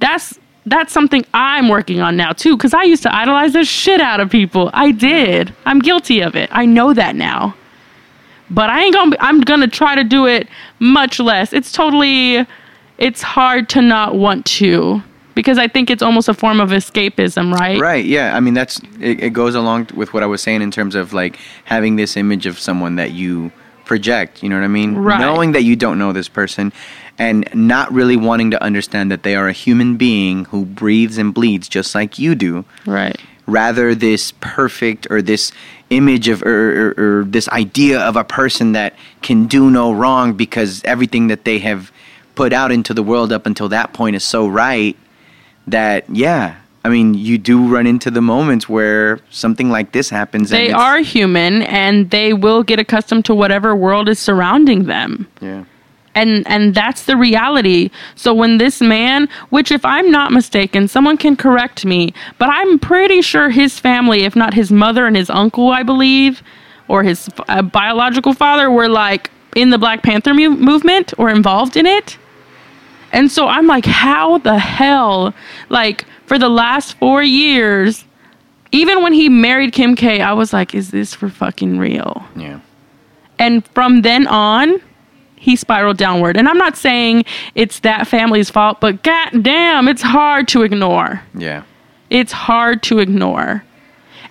That's 0.00 0.38
that's 0.66 0.92
something 0.92 1.24
I'm 1.32 1.68
working 1.68 2.00
on 2.00 2.16
now 2.16 2.32
too 2.32 2.56
cuz 2.56 2.74
I 2.74 2.82
used 2.82 3.02
to 3.04 3.14
idolize 3.14 3.54
the 3.54 3.64
shit 3.64 4.00
out 4.00 4.20
of 4.20 4.30
people. 4.30 4.70
I 4.74 4.90
did. 4.90 5.54
I'm 5.64 5.78
guilty 5.78 6.20
of 6.20 6.36
it. 6.36 6.50
I 6.52 6.66
know 6.66 6.92
that 6.92 7.16
now. 7.16 7.54
But 8.50 8.70
I 8.70 8.82
ain't 8.82 8.94
going 8.94 9.10
to 9.12 9.24
I'm 9.24 9.40
going 9.40 9.60
to 9.60 9.68
try 9.68 9.94
to 9.94 10.04
do 10.04 10.26
it 10.26 10.48
much 10.78 11.20
less. 11.20 11.52
It's 11.52 11.72
totally 11.72 12.46
it's 12.98 13.22
hard 13.22 13.68
to 13.70 13.82
not 13.82 14.16
want 14.16 14.44
to 14.46 15.02
because 15.38 15.56
I 15.56 15.68
think 15.68 15.88
it's 15.88 16.02
almost 16.02 16.28
a 16.28 16.34
form 16.34 16.60
of 16.60 16.70
escapism, 16.70 17.56
right? 17.56 17.80
Right. 17.80 18.04
Yeah. 18.04 18.36
I 18.36 18.40
mean, 18.40 18.54
that's 18.54 18.80
it, 19.00 19.22
it. 19.22 19.32
Goes 19.32 19.54
along 19.54 19.90
with 19.94 20.12
what 20.12 20.24
I 20.24 20.26
was 20.26 20.42
saying 20.42 20.62
in 20.62 20.72
terms 20.72 20.96
of 20.96 21.12
like 21.12 21.38
having 21.62 21.94
this 21.94 22.16
image 22.16 22.44
of 22.44 22.58
someone 22.58 22.96
that 22.96 23.12
you 23.12 23.52
project. 23.84 24.42
You 24.42 24.48
know 24.48 24.56
what 24.56 24.64
I 24.64 24.68
mean? 24.68 24.96
Right. 24.96 25.20
Knowing 25.20 25.52
that 25.52 25.62
you 25.62 25.76
don't 25.76 25.96
know 25.96 26.12
this 26.12 26.28
person, 26.28 26.72
and 27.18 27.48
not 27.54 27.92
really 27.92 28.16
wanting 28.16 28.50
to 28.50 28.60
understand 28.60 29.12
that 29.12 29.22
they 29.22 29.36
are 29.36 29.46
a 29.46 29.52
human 29.52 29.96
being 29.96 30.46
who 30.46 30.64
breathes 30.64 31.18
and 31.18 31.32
bleeds 31.32 31.68
just 31.68 31.94
like 31.94 32.18
you 32.18 32.34
do. 32.34 32.64
Right. 32.84 33.16
Rather, 33.46 33.94
this 33.94 34.32
perfect 34.40 35.06
or 35.08 35.22
this 35.22 35.52
image 35.90 36.26
of 36.26 36.42
or, 36.42 36.88
or, 36.88 37.20
or 37.20 37.24
this 37.24 37.48
idea 37.50 38.00
of 38.00 38.16
a 38.16 38.24
person 38.24 38.72
that 38.72 38.96
can 39.22 39.46
do 39.46 39.70
no 39.70 39.92
wrong 39.92 40.32
because 40.32 40.82
everything 40.82 41.28
that 41.28 41.44
they 41.44 41.60
have 41.60 41.92
put 42.34 42.52
out 42.52 42.72
into 42.72 42.92
the 42.92 43.04
world 43.04 43.32
up 43.32 43.46
until 43.46 43.68
that 43.68 43.92
point 43.92 44.16
is 44.16 44.24
so 44.24 44.48
right 44.48 44.96
that 45.70 46.04
yeah 46.10 46.54
i 46.84 46.88
mean 46.88 47.14
you 47.14 47.38
do 47.38 47.66
run 47.66 47.86
into 47.86 48.10
the 48.10 48.20
moments 48.20 48.68
where 48.68 49.18
something 49.30 49.70
like 49.70 49.92
this 49.92 50.10
happens 50.10 50.50
They 50.50 50.70
are 50.72 50.98
human 51.00 51.62
and 51.62 52.10
they 52.10 52.32
will 52.32 52.62
get 52.62 52.78
accustomed 52.78 53.24
to 53.26 53.34
whatever 53.34 53.74
world 53.74 54.08
is 54.08 54.18
surrounding 54.18 54.84
them. 54.84 55.26
yeah 55.40 55.64
And 56.14 56.42
and 56.54 56.74
that's 56.74 57.02
the 57.04 57.16
reality. 57.16 57.90
So 58.16 58.34
when 58.34 58.58
this 58.58 58.80
man, 58.80 59.28
which 59.54 59.70
if 59.70 59.84
I'm 59.84 60.10
not 60.10 60.32
mistaken, 60.32 60.88
someone 60.88 61.16
can 61.24 61.36
correct 61.36 61.84
me, 61.84 62.12
but 62.40 62.48
I'm 62.58 62.78
pretty 62.78 63.20
sure 63.22 63.50
his 63.50 63.78
family, 63.78 64.20
if 64.28 64.34
not 64.34 64.52
his 64.54 64.70
mother 64.72 65.06
and 65.08 65.16
his 65.16 65.30
uncle, 65.30 65.70
I 65.80 65.82
believe, 65.84 66.42
or 66.88 67.02
his 67.04 67.28
uh, 67.48 67.62
biological 67.62 68.32
father 68.34 68.66
were 68.78 68.88
like 68.88 69.30
in 69.54 69.70
the 69.70 69.78
Black 69.78 70.02
Panther 70.02 70.34
mu- 70.34 70.56
movement 70.70 71.06
or 71.18 71.30
involved 71.30 71.76
in 71.76 71.86
it. 71.86 72.18
And 73.12 73.30
so 73.30 73.46
I'm 73.46 73.66
like, 73.66 73.86
how 73.86 74.38
the 74.38 74.58
hell? 74.58 75.34
Like, 75.68 76.04
for 76.26 76.38
the 76.38 76.48
last 76.48 76.98
four 76.98 77.22
years, 77.22 78.04
even 78.70 79.02
when 79.02 79.12
he 79.12 79.28
married 79.28 79.72
Kim 79.72 79.96
K, 79.96 80.20
I 80.20 80.32
was 80.32 80.52
like, 80.52 80.74
is 80.74 80.90
this 80.90 81.14
for 81.14 81.28
fucking 81.28 81.78
real? 81.78 82.24
Yeah. 82.36 82.60
And 83.38 83.66
from 83.68 84.02
then 84.02 84.26
on, 84.26 84.82
he 85.36 85.56
spiraled 85.56 85.96
downward. 85.96 86.36
And 86.36 86.48
I'm 86.48 86.58
not 86.58 86.76
saying 86.76 87.24
it's 87.54 87.80
that 87.80 88.06
family's 88.06 88.50
fault, 88.50 88.80
but 88.80 89.02
god 89.02 89.42
damn, 89.42 89.88
it's 89.88 90.02
hard 90.02 90.48
to 90.48 90.62
ignore. 90.62 91.22
Yeah. 91.34 91.62
It's 92.10 92.32
hard 92.32 92.82
to 92.84 92.98
ignore. 92.98 93.64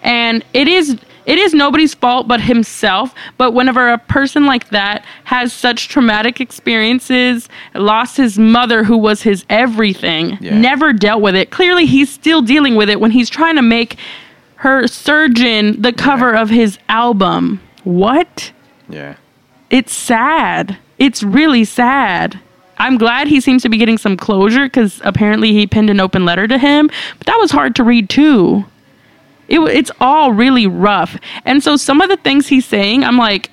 And 0.04 0.44
it 0.54 0.68
is 0.68 1.00
it 1.28 1.38
is 1.38 1.54
nobody's 1.54 1.94
fault 1.94 2.28
but 2.28 2.42
himself. 2.42 3.14
But 3.38 3.52
whenever 3.52 3.90
a 3.90 4.00
person 4.00 4.48
like 4.48 4.70
that 4.70 5.06
has 5.26 5.54
such 5.54 5.88
traumatic 5.90 6.42
experiences, 6.42 7.48
lost 7.76 8.18
his 8.18 8.40
mother 8.40 8.84
who 8.84 8.98
was 8.98 9.22
his 9.22 9.46
everything, 9.50 10.40
Yeah. 10.42 10.58
never 10.58 10.92
dealt 10.94 11.22
with 11.22 11.36
it. 11.36 11.52
Clearly 11.52 11.86
he's 11.86 12.10
still 12.10 12.42
dealing 12.42 12.76
with 12.76 12.90
it 12.90 13.00
when 13.00 13.12
he's 13.12 13.30
trying 13.30 13.58
to 13.58 13.62
make 13.62 13.98
her 14.56 14.88
surgeon 14.88 15.80
the 15.82 15.94
cover 15.94 16.34
of 16.36 16.50
his 16.50 16.80
album. 16.90 17.60
What? 17.84 18.52
Yeah. 18.90 19.14
it's 19.70 19.94
sad. 19.94 20.78
It's 20.98 21.22
really 21.22 21.64
sad. 21.66 22.40
I'm 22.80 22.98
glad 22.98 23.28
he 23.28 23.42
seems 23.42 23.64
to 23.64 23.70
be 23.70 23.78
getting 23.78 23.98
some 23.98 24.16
closure 24.16 24.66
because 24.66 25.02
apparently 25.04 25.52
he 25.52 25.68
pinned 25.68 25.90
an 25.90 26.00
open 26.00 26.24
letter 26.26 26.48
to 26.48 26.58
him, 26.58 26.90
but 27.18 27.28
that 27.28 27.38
was 27.38 27.52
hard 27.52 27.76
to 27.76 27.84
read 27.84 28.10
too. 28.10 28.66
It, 29.48 29.60
it's 29.60 29.92
all 30.00 30.34
really 30.34 30.68
rough. 30.68 31.18
And 31.46 31.64
so 31.64 31.78
some 31.78 32.02
of 32.02 32.10
the 32.10 32.18
things 32.18 32.48
he's 32.48 32.66
saying, 32.66 33.04
I'm 33.04 33.18
like, 33.18 33.50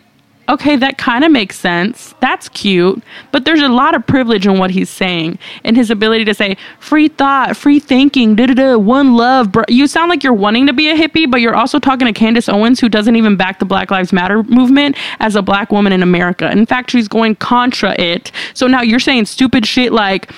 okay, 0.49 0.77
that 0.77 0.99
kind 0.99 1.25
of 1.25 1.33
makes 1.33 1.59
sense. 1.59 2.15
That's 2.21 2.49
cute. 2.51 3.03
But 3.33 3.45
there's 3.45 3.63
a 3.63 3.69
lot 3.69 3.95
of 3.95 4.07
privilege 4.07 4.47
in 4.47 4.59
what 4.59 4.71
he's 4.71 4.91
saying 4.91 5.39
and 5.65 5.77
his 5.77 5.91
ability 5.91 6.25
to 6.27 6.35
say 6.35 6.57
free 6.79 7.09
thought, 7.09 7.57
free 7.57 7.79
thinking, 7.81 8.35
da 8.37 8.47
da 8.47 8.55
da, 8.55 8.77
one 8.77 9.17
love. 9.17 9.53
Bro. 9.53 9.65
You 9.69 9.87
sound 9.87 10.11
like 10.11 10.23
you're 10.23 10.33
wanting 10.35 10.67
to 10.67 10.73
be 10.73 10.91
a 10.91 10.97
hippie, 10.97 11.31
but 11.31 11.41
you're 11.41 11.57
also 11.57 11.79
talking 11.79 12.07
to 12.07 12.13
Candace 12.13 12.49
Owens, 12.49 12.81
who 12.81 12.89
doesn't 12.89 13.17
even 13.17 13.37
back 13.37 13.59
the 13.59 13.65
Black 13.65 13.91
Lives 13.91 14.13
Matter 14.13 14.43
movement 14.45 14.97
as 15.21 15.37
a 15.37 15.43
black 15.43 15.73
woman 15.73 15.93
in 15.93 16.03
America. 16.03 16.51
In 16.51 16.67
fact, 16.67 16.91
she's 16.91 17.09
going 17.09 17.37
contra 17.37 17.99
it. 17.99 18.31
So 18.53 18.67
now 18.67 18.83
you're 18.83 19.01
saying 19.01 19.27
stupid 19.27 19.67
shit 19.67 19.93
like, 19.93 20.31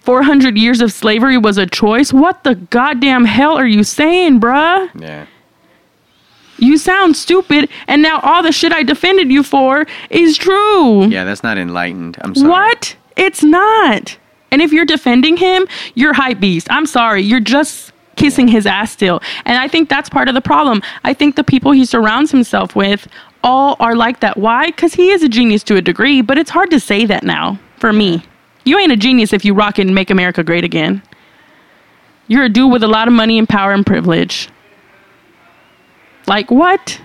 400 0.00 0.56
years 0.56 0.80
of 0.80 0.92
slavery 0.92 1.38
was 1.38 1.58
a 1.58 1.66
choice. 1.66 2.12
What 2.12 2.44
the 2.44 2.54
goddamn 2.54 3.24
hell 3.24 3.56
are 3.56 3.66
you 3.66 3.84
saying, 3.84 4.40
bruh? 4.40 4.90
Yeah. 5.00 5.26
You 6.58 6.76
sound 6.76 7.16
stupid, 7.16 7.70
and 7.86 8.02
now 8.02 8.20
all 8.20 8.42
the 8.42 8.52
shit 8.52 8.72
I 8.72 8.82
defended 8.82 9.30
you 9.30 9.42
for 9.42 9.86
is 10.10 10.36
true. 10.36 11.06
Yeah, 11.06 11.24
that's 11.24 11.42
not 11.42 11.56
enlightened. 11.56 12.18
I'm 12.20 12.34
sorry. 12.34 12.50
What? 12.50 12.96
It's 13.16 13.42
not. 13.42 14.18
And 14.50 14.60
if 14.60 14.72
you're 14.72 14.84
defending 14.84 15.36
him, 15.36 15.66
you're 15.94 16.12
hype 16.12 16.40
beast. 16.40 16.66
I'm 16.70 16.84
sorry. 16.86 17.22
You're 17.22 17.40
just 17.40 17.92
kissing 18.16 18.48
his 18.48 18.66
ass 18.66 18.92
still. 18.92 19.22
And 19.46 19.56
I 19.56 19.68
think 19.68 19.88
that's 19.88 20.10
part 20.10 20.28
of 20.28 20.34
the 20.34 20.40
problem. 20.42 20.82
I 21.04 21.14
think 21.14 21.36
the 21.36 21.44
people 21.44 21.72
he 21.72 21.86
surrounds 21.86 22.30
himself 22.30 22.76
with 22.76 23.08
all 23.42 23.76
are 23.80 23.96
like 23.96 24.20
that. 24.20 24.36
Why? 24.36 24.66
Because 24.66 24.92
he 24.92 25.10
is 25.10 25.22
a 25.22 25.28
genius 25.28 25.62
to 25.64 25.76
a 25.76 25.80
degree, 25.80 26.20
but 26.20 26.36
it's 26.36 26.50
hard 26.50 26.70
to 26.72 26.80
say 26.80 27.06
that 27.06 27.22
now 27.22 27.58
for 27.78 27.92
me. 27.92 28.22
You 28.64 28.78
ain't 28.78 28.92
a 28.92 28.96
genius 28.96 29.32
if 29.32 29.44
you 29.44 29.54
rock 29.54 29.78
it 29.78 29.86
and 29.86 29.94
make 29.94 30.10
America 30.10 30.42
great 30.42 30.64
again. 30.64 31.02
You're 32.28 32.44
a 32.44 32.48
dude 32.48 32.70
with 32.70 32.82
a 32.82 32.88
lot 32.88 33.08
of 33.08 33.14
money 33.14 33.38
and 33.38 33.48
power 33.48 33.72
and 33.72 33.84
privilege. 33.84 34.48
Like 36.26 36.50
what? 36.50 37.00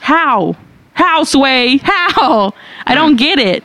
How? 0.00 0.56
How, 0.92 1.24
Sway? 1.24 1.78
How? 1.82 2.52
I 2.86 2.94
don't 2.94 3.16
get 3.16 3.38
it. 3.38 3.64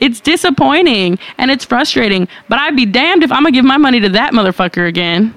It's 0.00 0.20
disappointing 0.20 1.18
and 1.38 1.50
it's 1.50 1.64
frustrating, 1.64 2.26
but 2.48 2.58
I'd 2.58 2.74
be 2.74 2.86
damned 2.86 3.22
if 3.22 3.30
I'm 3.30 3.44
gonna 3.44 3.52
give 3.52 3.64
my 3.64 3.76
money 3.76 4.00
to 4.00 4.08
that 4.08 4.32
motherfucker 4.32 4.88
again. 4.88 5.32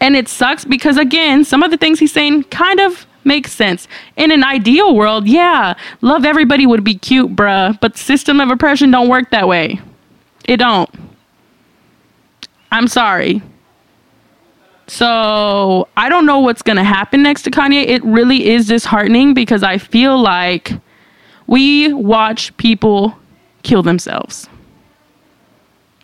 And 0.00 0.14
it 0.14 0.28
sucks 0.28 0.64
because, 0.64 0.98
again, 0.98 1.44
some 1.44 1.62
of 1.62 1.70
the 1.70 1.78
things 1.78 1.98
he's 1.98 2.12
saying 2.12 2.44
kind 2.44 2.80
of 2.80 3.05
makes 3.26 3.52
sense. 3.52 3.88
In 4.16 4.30
an 4.30 4.44
ideal 4.44 4.94
world, 4.94 5.28
yeah, 5.28 5.74
love 6.00 6.24
everybody 6.24 6.66
would 6.66 6.84
be 6.84 6.94
cute, 6.94 7.34
bruh, 7.34 7.78
but 7.80 7.96
system 7.96 8.40
of 8.40 8.50
oppression 8.50 8.90
don't 8.90 9.08
work 9.08 9.30
that 9.30 9.48
way. 9.48 9.80
It 10.44 10.58
don't. 10.58 10.88
I'm 12.70 12.88
sorry. 12.88 13.42
So 14.86 15.88
I 15.96 16.08
don't 16.08 16.26
know 16.26 16.38
what's 16.38 16.62
gonna 16.62 16.84
happen 16.84 17.22
next 17.22 17.42
to 17.42 17.50
Kanye. 17.50 17.86
It 17.86 18.04
really 18.04 18.48
is 18.48 18.68
disheartening 18.68 19.34
because 19.34 19.62
I 19.62 19.78
feel 19.78 20.16
like 20.20 20.72
we 21.46 21.92
watch 21.92 22.56
people 22.56 23.18
kill 23.62 23.82
themselves. 23.82 24.48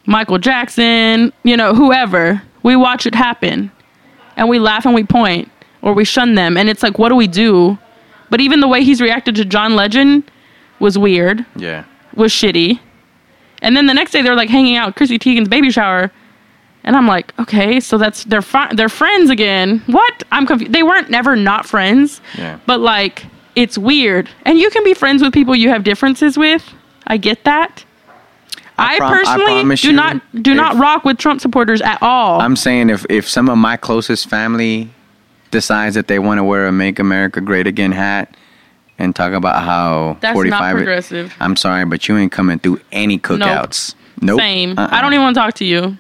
Michael 0.07 0.39
Jackson, 0.39 1.33
you 1.45 1.57
know, 1.57 1.75
whoever. 1.75 2.43
We 2.65 2.75
watch 2.75 3.07
it 3.07 3.15
happen. 3.15 3.71
And 4.37 4.49
we 4.49 4.59
laugh 4.59 4.85
and 4.85 4.95
we 4.95 5.05
point 5.05 5.51
or 5.83 5.93
we 5.93 6.05
shun 6.05 6.35
them. 6.35 6.57
And 6.57 6.69
it's 6.69 6.83
like, 6.83 6.99
what 6.99 7.09
do 7.11 7.17
we 7.17 7.27
do? 7.27 7.79
But 8.31 8.41
even 8.41 8.61
the 8.61 8.69
way 8.69 8.83
he's 8.83 9.01
reacted 9.01 9.35
to 9.37 9.45
John 9.45 9.77
Legend 9.77 10.31
was 10.79 10.97
weird, 10.99 11.45
Yeah. 11.57 11.85
was 12.15 12.33
shitty. 12.33 12.81
And 13.61 13.77
then 13.77 13.87
the 13.87 13.95
next 13.95 14.11
day 14.13 14.23
they're 14.23 14.35
like 14.35 14.49
hanging 14.51 14.77
out 14.77 14.89
at 14.89 14.97
Chrissy 14.97 15.19
Teigen's 15.19 15.49
baby 15.49 15.71
shower. 15.71 16.11
And 16.85 16.97
I'm 16.97 17.07
like, 17.07 17.33
okay, 17.39 17.79
so 17.79 17.97
that's 17.97 18.25
they're 18.25 18.43
fri- 18.43 18.75
they're 18.75 18.89
friends 18.89 19.31
again. 19.31 19.83
What? 19.87 20.25
I'm 20.33 20.47
confused. 20.47 20.73
They 20.73 20.83
weren't 20.83 21.11
never 21.11 21.37
not 21.37 21.65
friends. 21.65 22.21
Yeah. 22.37 22.59
But 22.67 22.81
like, 22.81 23.25
it's 23.55 23.79
weird. 23.79 24.29
And 24.45 24.59
you 24.59 24.69
can 24.71 24.83
be 24.83 24.93
friends 24.95 25.23
with 25.23 25.33
people 25.33 25.55
you 25.55 25.69
have 25.69 25.85
differences 25.85 26.37
with. 26.37 26.69
I 27.07 27.19
get 27.19 27.45
that. 27.45 27.85
I, 28.79 28.97
prom- 28.97 29.13
I 29.13 29.17
personally 29.17 29.45
promise 29.61 29.83
do 29.83 29.93
not 29.93 30.43
do 30.43 30.55
not 30.55 30.77
rock 30.77 31.05
with 31.05 31.19
Trump 31.19 31.41
supporters 31.41 31.81
at 31.83 32.03
all. 32.03 32.41
I'm 32.41 32.57
saying 32.57 32.91
if 32.91 33.07
if 33.09 33.29
some 33.29 33.49
of 33.49 33.59
my 33.59 33.77
closest 33.77 34.29
family 34.29 34.91
decides 35.53 35.95
that 35.95 36.09
they 36.09 36.19
want 36.19 36.39
to 36.39 36.45
wear 36.45 36.67
a 36.67 36.73
"Make 36.73 36.99
America 36.99 37.41
Great 37.41 37.69
Again" 37.69 37.93
hat 37.93 38.37
and 38.99 39.15
talk 39.15 39.33
about 39.33 39.63
how 39.63 40.17
That's 40.21 40.35
not 40.35 40.35
45 40.35 40.77
progressive. 40.77 41.35
I'm 41.39 41.57
sorry, 41.57 41.85
but 41.85 42.09
you 42.09 42.17
ain't 42.17 42.33
coming 42.33 42.59
through 42.59 42.81
any 42.91 43.19
cookouts. 43.19 43.95
Nope. 44.21 44.41
Same. 44.41 44.79
Uh-uh. 44.79 44.89
I 44.91 45.01
don't 45.01 45.13
even 45.13 45.23
want 45.23 45.35
to 45.35 45.41
talk 45.41 45.55
to 45.55 45.65
you. 45.65 45.97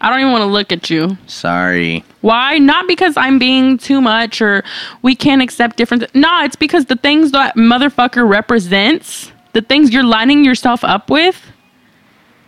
I 0.00 0.10
don't 0.10 0.20
even 0.20 0.32
want 0.32 0.42
to 0.42 0.46
look 0.46 0.72
at 0.72 0.90
you. 0.90 1.16
Sorry. 1.26 2.04
Why? 2.20 2.58
Not 2.58 2.86
because 2.86 3.16
I'm 3.16 3.38
being 3.38 3.78
too 3.78 4.00
much 4.00 4.42
or 4.42 4.62
we 5.02 5.14
can't 5.14 5.40
accept 5.40 5.76
different. 5.76 6.14
No, 6.14 6.44
it's 6.44 6.56
because 6.56 6.86
the 6.86 6.96
things 6.96 7.32
that 7.32 7.54
motherfucker 7.56 8.28
represents, 8.28 9.32
the 9.54 9.62
things 9.62 9.92
you're 9.92 10.04
lining 10.04 10.44
yourself 10.44 10.84
up 10.84 11.08
with, 11.08 11.40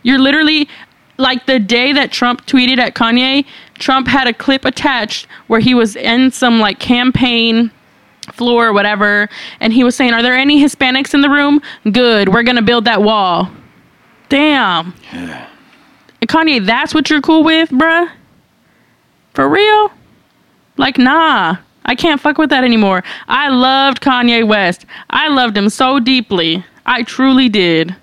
you're 0.03 0.19
literally 0.19 0.69
like 1.17 1.47
the 1.47 1.59
day 1.59 1.93
that 1.93 2.13
Trump 2.13 2.47
tweeted 2.47 2.79
at 2.79 2.95
Kanye, 2.95 3.47
Trump 3.79 4.09
had 4.09 4.27
a 4.27 4.33
clip 4.33 4.65
attached 4.65 5.27
where 5.47 5.61
he 5.61 5.75
was 5.75 5.97
in 5.97 6.31
some 6.31 6.61
like 6.61 6.79
campaign 6.79 7.71
floor 8.33 8.69
or 8.69 8.73
whatever, 8.73 9.29
and 9.61 9.73
he 9.73 9.85
was 9.85 9.97
saying, 9.97 10.13
Are 10.13 10.23
there 10.23 10.37
any 10.37 10.63
Hispanics 10.63 11.15
in 11.15 11.21
the 11.21 11.31
room? 11.31 11.61
Good, 11.91 12.29
we're 12.29 12.43
gonna 12.43 12.63
build 12.63 12.85
that 12.85 13.03
wall. 13.03 13.51
Damn. 14.29 14.93
Kanye, 16.23 16.65
that's 16.65 16.95
what 16.95 17.09
you're 17.09 17.23
cool 17.23 17.43
with, 17.43 17.71
bruh? 17.71 18.11
For 19.35 19.49
real? 19.49 19.93
Like, 20.77 20.99
nah. 20.99 21.57
I 21.85 21.95
can't 21.95 22.21
fuck 22.21 22.37
with 22.37 22.51
that 22.51 22.65
anymore. 22.65 23.03
I 23.29 23.49
loved 23.49 24.03
Kanye 24.03 24.47
West. 24.47 24.85
I 25.09 25.29
loved 25.29 25.57
him 25.57 25.71
so 25.71 25.99
deeply. 25.99 26.63
I 26.85 27.03
truly 27.03 27.49
did. 27.49 27.97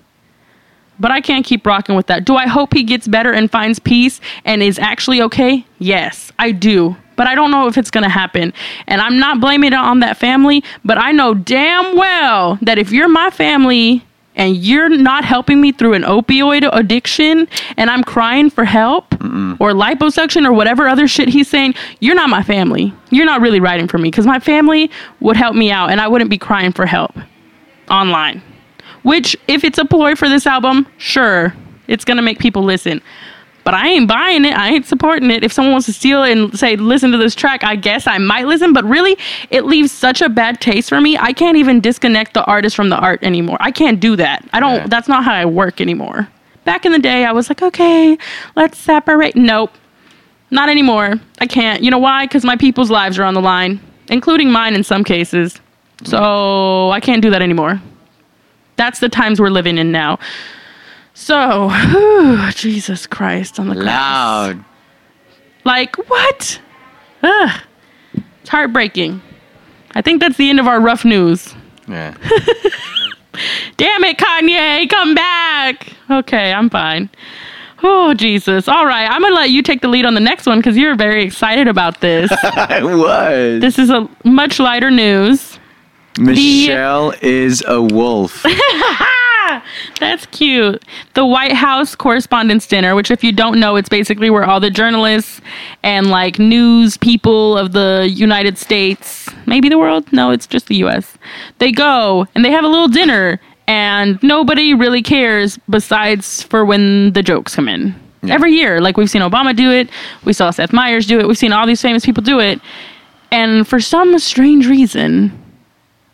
But 0.98 1.10
I 1.10 1.20
can't 1.20 1.44
keep 1.44 1.66
rocking 1.66 1.94
with 1.94 2.06
that. 2.06 2.24
Do 2.24 2.36
I 2.36 2.46
hope 2.46 2.72
he 2.72 2.82
gets 2.82 3.06
better 3.06 3.32
and 3.32 3.50
finds 3.50 3.78
peace 3.78 4.20
and 4.44 4.62
is 4.62 4.78
actually 4.78 5.20
okay? 5.22 5.66
Yes, 5.78 6.32
I 6.38 6.52
do. 6.52 6.96
But 7.16 7.26
I 7.26 7.34
don't 7.34 7.50
know 7.50 7.66
if 7.66 7.78
it's 7.78 7.90
going 7.90 8.04
to 8.04 8.10
happen. 8.10 8.52
And 8.86 9.00
I'm 9.00 9.18
not 9.18 9.40
blaming 9.40 9.72
it 9.72 9.74
on 9.74 10.00
that 10.00 10.16
family, 10.16 10.62
but 10.84 10.98
I 10.98 11.12
know 11.12 11.34
damn 11.34 11.96
well 11.96 12.58
that 12.62 12.78
if 12.78 12.92
you're 12.92 13.08
my 13.08 13.30
family 13.30 14.04
and 14.36 14.56
you're 14.56 14.90
not 14.90 15.24
helping 15.24 15.60
me 15.60 15.72
through 15.72 15.94
an 15.94 16.02
opioid 16.02 16.68
addiction 16.72 17.48
and 17.78 17.90
I'm 17.90 18.04
crying 18.04 18.50
for 18.50 18.64
help 18.64 19.14
or 19.14 19.72
liposuction 19.72 20.46
or 20.46 20.52
whatever 20.52 20.88
other 20.88 21.08
shit 21.08 21.28
he's 21.28 21.48
saying, 21.48 21.74
you're 22.00 22.14
not 22.14 22.28
my 22.28 22.42
family. 22.42 22.92
You're 23.10 23.24
not 23.24 23.40
really 23.40 23.60
writing 23.60 23.88
for 23.88 23.96
me 23.96 24.10
because 24.10 24.26
my 24.26 24.38
family 24.38 24.90
would 25.20 25.36
help 25.36 25.56
me 25.56 25.70
out 25.70 25.90
and 25.90 26.00
I 26.00 26.08
wouldn't 26.08 26.28
be 26.30 26.38
crying 26.38 26.72
for 26.72 26.84
help 26.84 27.16
online. 27.90 28.42
Which, 29.06 29.36
if 29.46 29.62
it's 29.62 29.78
a 29.78 29.84
ploy 29.84 30.16
for 30.16 30.28
this 30.28 30.48
album, 30.48 30.84
sure, 30.98 31.54
it's 31.86 32.04
gonna 32.04 32.22
make 32.22 32.40
people 32.40 32.64
listen. 32.64 33.00
But 33.62 33.74
I 33.74 33.86
ain't 33.86 34.08
buying 34.08 34.44
it. 34.44 34.52
I 34.52 34.70
ain't 34.70 34.84
supporting 34.84 35.30
it. 35.30 35.44
If 35.44 35.52
someone 35.52 35.70
wants 35.70 35.86
to 35.86 35.92
steal 35.92 36.24
it 36.24 36.32
and 36.32 36.58
say, 36.58 36.74
listen 36.74 37.12
to 37.12 37.16
this 37.18 37.36
track, 37.36 37.62
I 37.62 37.76
guess 37.76 38.08
I 38.08 38.18
might 38.18 38.46
listen. 38.46 38.72
But 38.72 38.84
really, 38.84 39.16
it 39.50 39.64
leaves 39.64 39.92
such 39.92 40.22
a 40.22 40.28
bad 40.28 40.60
taste 40.60 40.88
for 40.88 41.00
me. 41.00 41.16
I 41.18 41.32
can't 41.32 41.56
even 41.56 41.80
disconnect 41.80 42.34
the 42.34 42.44
artist 42.46 42.74
from 42.74 42.88
the 42.88 42.96
art 42.96 43.22
anymore. 43.22 43.58
I 43.60 43.70
can't 43.70 44.00
do 44.00 44.16
that. 44.16 44.44
I 44.52 44.58
don't, 44.58 44.74
Yeah. 44.74 44.86
that's 44.88 45.06
not 45.06 45.22
how 45.22 45.34
I 45.34 45.44
work 45.44 45.80
anymore. 45.80 46.26
Back 46.64 46.84
in 46.84 46.90
the 46.90 46.98
day, 46.98 47.24
I 47.24 47.30
was 47.30 47.48
like, 47.48 47.62
okay, 47.62 48.18
let's 48.56 48.76
separate. 48.76 49.36
Nope, 49.36 49.70
not 50.50 50.68
anymore. 50.68 51.14
I 51.40 51.46
can't. 51.46 51.80
You 51.80 51.92
know 51.92 51.98
why? 51.98 52.24
Because 52.26 52.44
my 52.44 52.56
people's 52.56 52.90
lives 52.90 53.20
are 53.20 53.24
on 53.24 53.34
the 53.34 53.40
line, 53.40 53.78
including 54.08 54.50
mine 54.50 54.74
in 54.74 54.82
some 54.82 55.04
cases. 55.04 55.60
So 56.02 56.90
I 56.90 56.98
can't 56.98 57.22
do 57.22 57.30
that 57.30 57.40
anymore. 57.40 57.80
That's 58.76 59.00
the 59.00 59.08
times 59.08 59.40
we're 59.40 59.50
living 59.50 59.78
in 59.78 59.90
now. 59.90 60.18
So, 61.14 61.70
whew, 61.70 62.50
Jesus 62.52 63.06
Christ 63.06 63.58
on 63.58 63.68
the 63.68 63.74
cross. 63.74 63.86
Loud. 63.86 64.64
Like 65.64 65.96
what? 66.08 66.60
Ugh. 67.22 67.60
It's 68.40 68.50
heartbreaking. 68.50 69.22
I 69.94 70.02
think 70.02 70.20
that's 70.20 70.36
the 70.36 70.50
end 70.50 70.60
of 70.60 70.66
our 70.66 70.80
rough 70.80 71.04
news. 71.04 71.54
Yeah. 71.88 72.14
Damn 73.76 74.04
it, 74.04 74.18
Kanye, 74.18 74.88
come 74.88 75.14
back. 75.14 75.88
Okay, 76.10 76.52
I'm 76.52 76.70
fine. 76.70 77.10
Oh, 77.82 78.14
Jesus. 78.14 78.68
All 78.68 78.86
right, 78.86 79.06
I'm 79.10 79.20
going 79.20 79.32
to 79.32 79.36
let 79.36 79.50
you 79.50 79.62
take 79.62 79.80
the 79.82 79.88
lead 79.88 80.06
on 80.06 80.14
the 80.14 80.20
next 80.20 80.46
one 80.46 80.58
because 80.58 80.76
you're 80.76 80.96
very 80.96 81.24
excited 81.24 81.68
about 81.68 82.00
this. 82.00 82.30
I 82.42 82.82
was. 82.82 83.60
this 83.60 83.78
is 83.78 83.90
a 83.90 84.08
much 84.24 84.58
lighter 84.58 84.90
news. 84.90 85.55
Michelle 86.18 87.14
is 87.22 87.62
a 87.66 87.82
wolf. 87.82 88.44
That's 90.00 90.26
cute. 90.26 90.82
The 91.14 91.24
White 91.24 91.52
House 91.52 91.94
Correspondents' 91.94 92.66
Dinner, 92.66 92.94
which, 92.94 93.10
if 93.10 93.24
you 93.24 93.32
don't 93.32 93.58
know, 93.58 93.76
it's 93.76 93.88
basically 93.88 94.30
where 94.30 94.44
all 94.44 94.60
the 94.60 94.70
journalists 94.70 95.40
and 95.82 96.10
like 96.10 96.38
news 96.38 96.96
people 96.96 97.56
of 97.56 97.72
the 97.72 98.08
United 98.10 98.58
States, 98.58 99.28
maybe 99.46 99.68
the 99.68 99.78
world, 99.78 100.10
no, 100.12 100.30
it's 100.30 100.46
just 100.46 100.66
the 100.66 100.76
US, 100.84 101.16
they 101.58 101.72
go 101.72 102.26
and 102.34 102.44
they 102.44 102.50
have 102.50 102.64
a 102.64 102.68
little 102.68 102.88
dinner, 102.88 103.40
and 103.66 104.22
nobody 104.22 104.74
really 104.74 105.02
cares 105.02 105.58
besides 105.70 106.42
for 106.42 106.64
when 106.64 107.12
the 107.12 107.22
jokes 107.22 107.54
come 107.54 107.68
in. 107.68 107.94
Every 108.28 108.52
year, 108.52 108.80
like 108.80 108.96
we've 108.96 109.10
seen 109.10 109.22
Obama 109.22 109.54
do 109.54 109.70
it, 109.70 109.88
we 110.24 110.32
saw 110.32 110.50
Seth 110.50 110.72
Meyers 110.72 111.06
do 111.06 111.20
it, 111.20 111.28
we've 111.28 111.38
seen 111.38 111.52
all 111.52 111.66
these 111.66 111.80
famous 111.82 112.04
people 112.04 112.22
do 112.22 112.40
it, 112.40 112.60
and 113.30 113.66
for 113.66 113.80
some 113.80 114.18
strange 114.18 114.66
reason, 114.66 115.45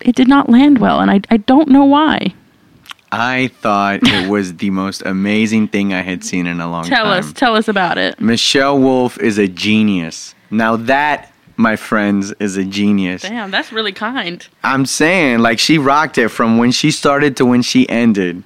it 0.04 0.14
did 0.14 0.28
not 0.28 0.48
land 0.48 0.78
well, 0.78 1.00
and 1.00 1.10
I, 1.10 1.20
I 1.30 1.36
don't 1.38 1.68
know 1.68 1.84
why. 1.84 2.34
I 3.10 3.48
thought 3.60 4.00
it 4.02 4.28
was 4.30 4.56
the 4.56 4.70
most 4.70 5.02
amazing 5.04 5.68
thing 5.68 5.92
I 5.92 6.00
had 6.00 6.24
seen 6.24 6.46
in 6.46 6.60
a 6.60 6.70
long 6.70 6.84
Tell 6.84 7.04
time. 7.04 7.20
Tell 7.22 7.28
us, 7.28 7.32
tell 7.32 7.56
us 7.56 7.68
about 7.68 7.98
it. 7.98 8.20
Michelle 8.20 8.78
Wolf 8.78 9.18
is 9.18 9.38
a 9.38 9.46
genius. 9.46 10.34
Now 10.50 10.76
that, 10.76 11.32
my 11.56 11.76
friends, 11.76 12.32
is 12.40 12.56
a 12.56 12.64
genius. 12.64 13.22
Damn, 13.22 13.50
that's 13.50 13.70
really 13.70 13.92
kind. 13.92 14.46
I'm 14.64 14.86
saying, 14.86 15.40
like, 15.40 15.58
she 15.58 15.78
rocked 15.78 16.16
it 16.18 16.28
from 16.28 16.58
when 16.58 16.72
she 16.72 16.90
started 16.90 17.36
to 17.36 17.46
when 17.46 17.62
she 17.62 17.88
ended. 17.88 18.42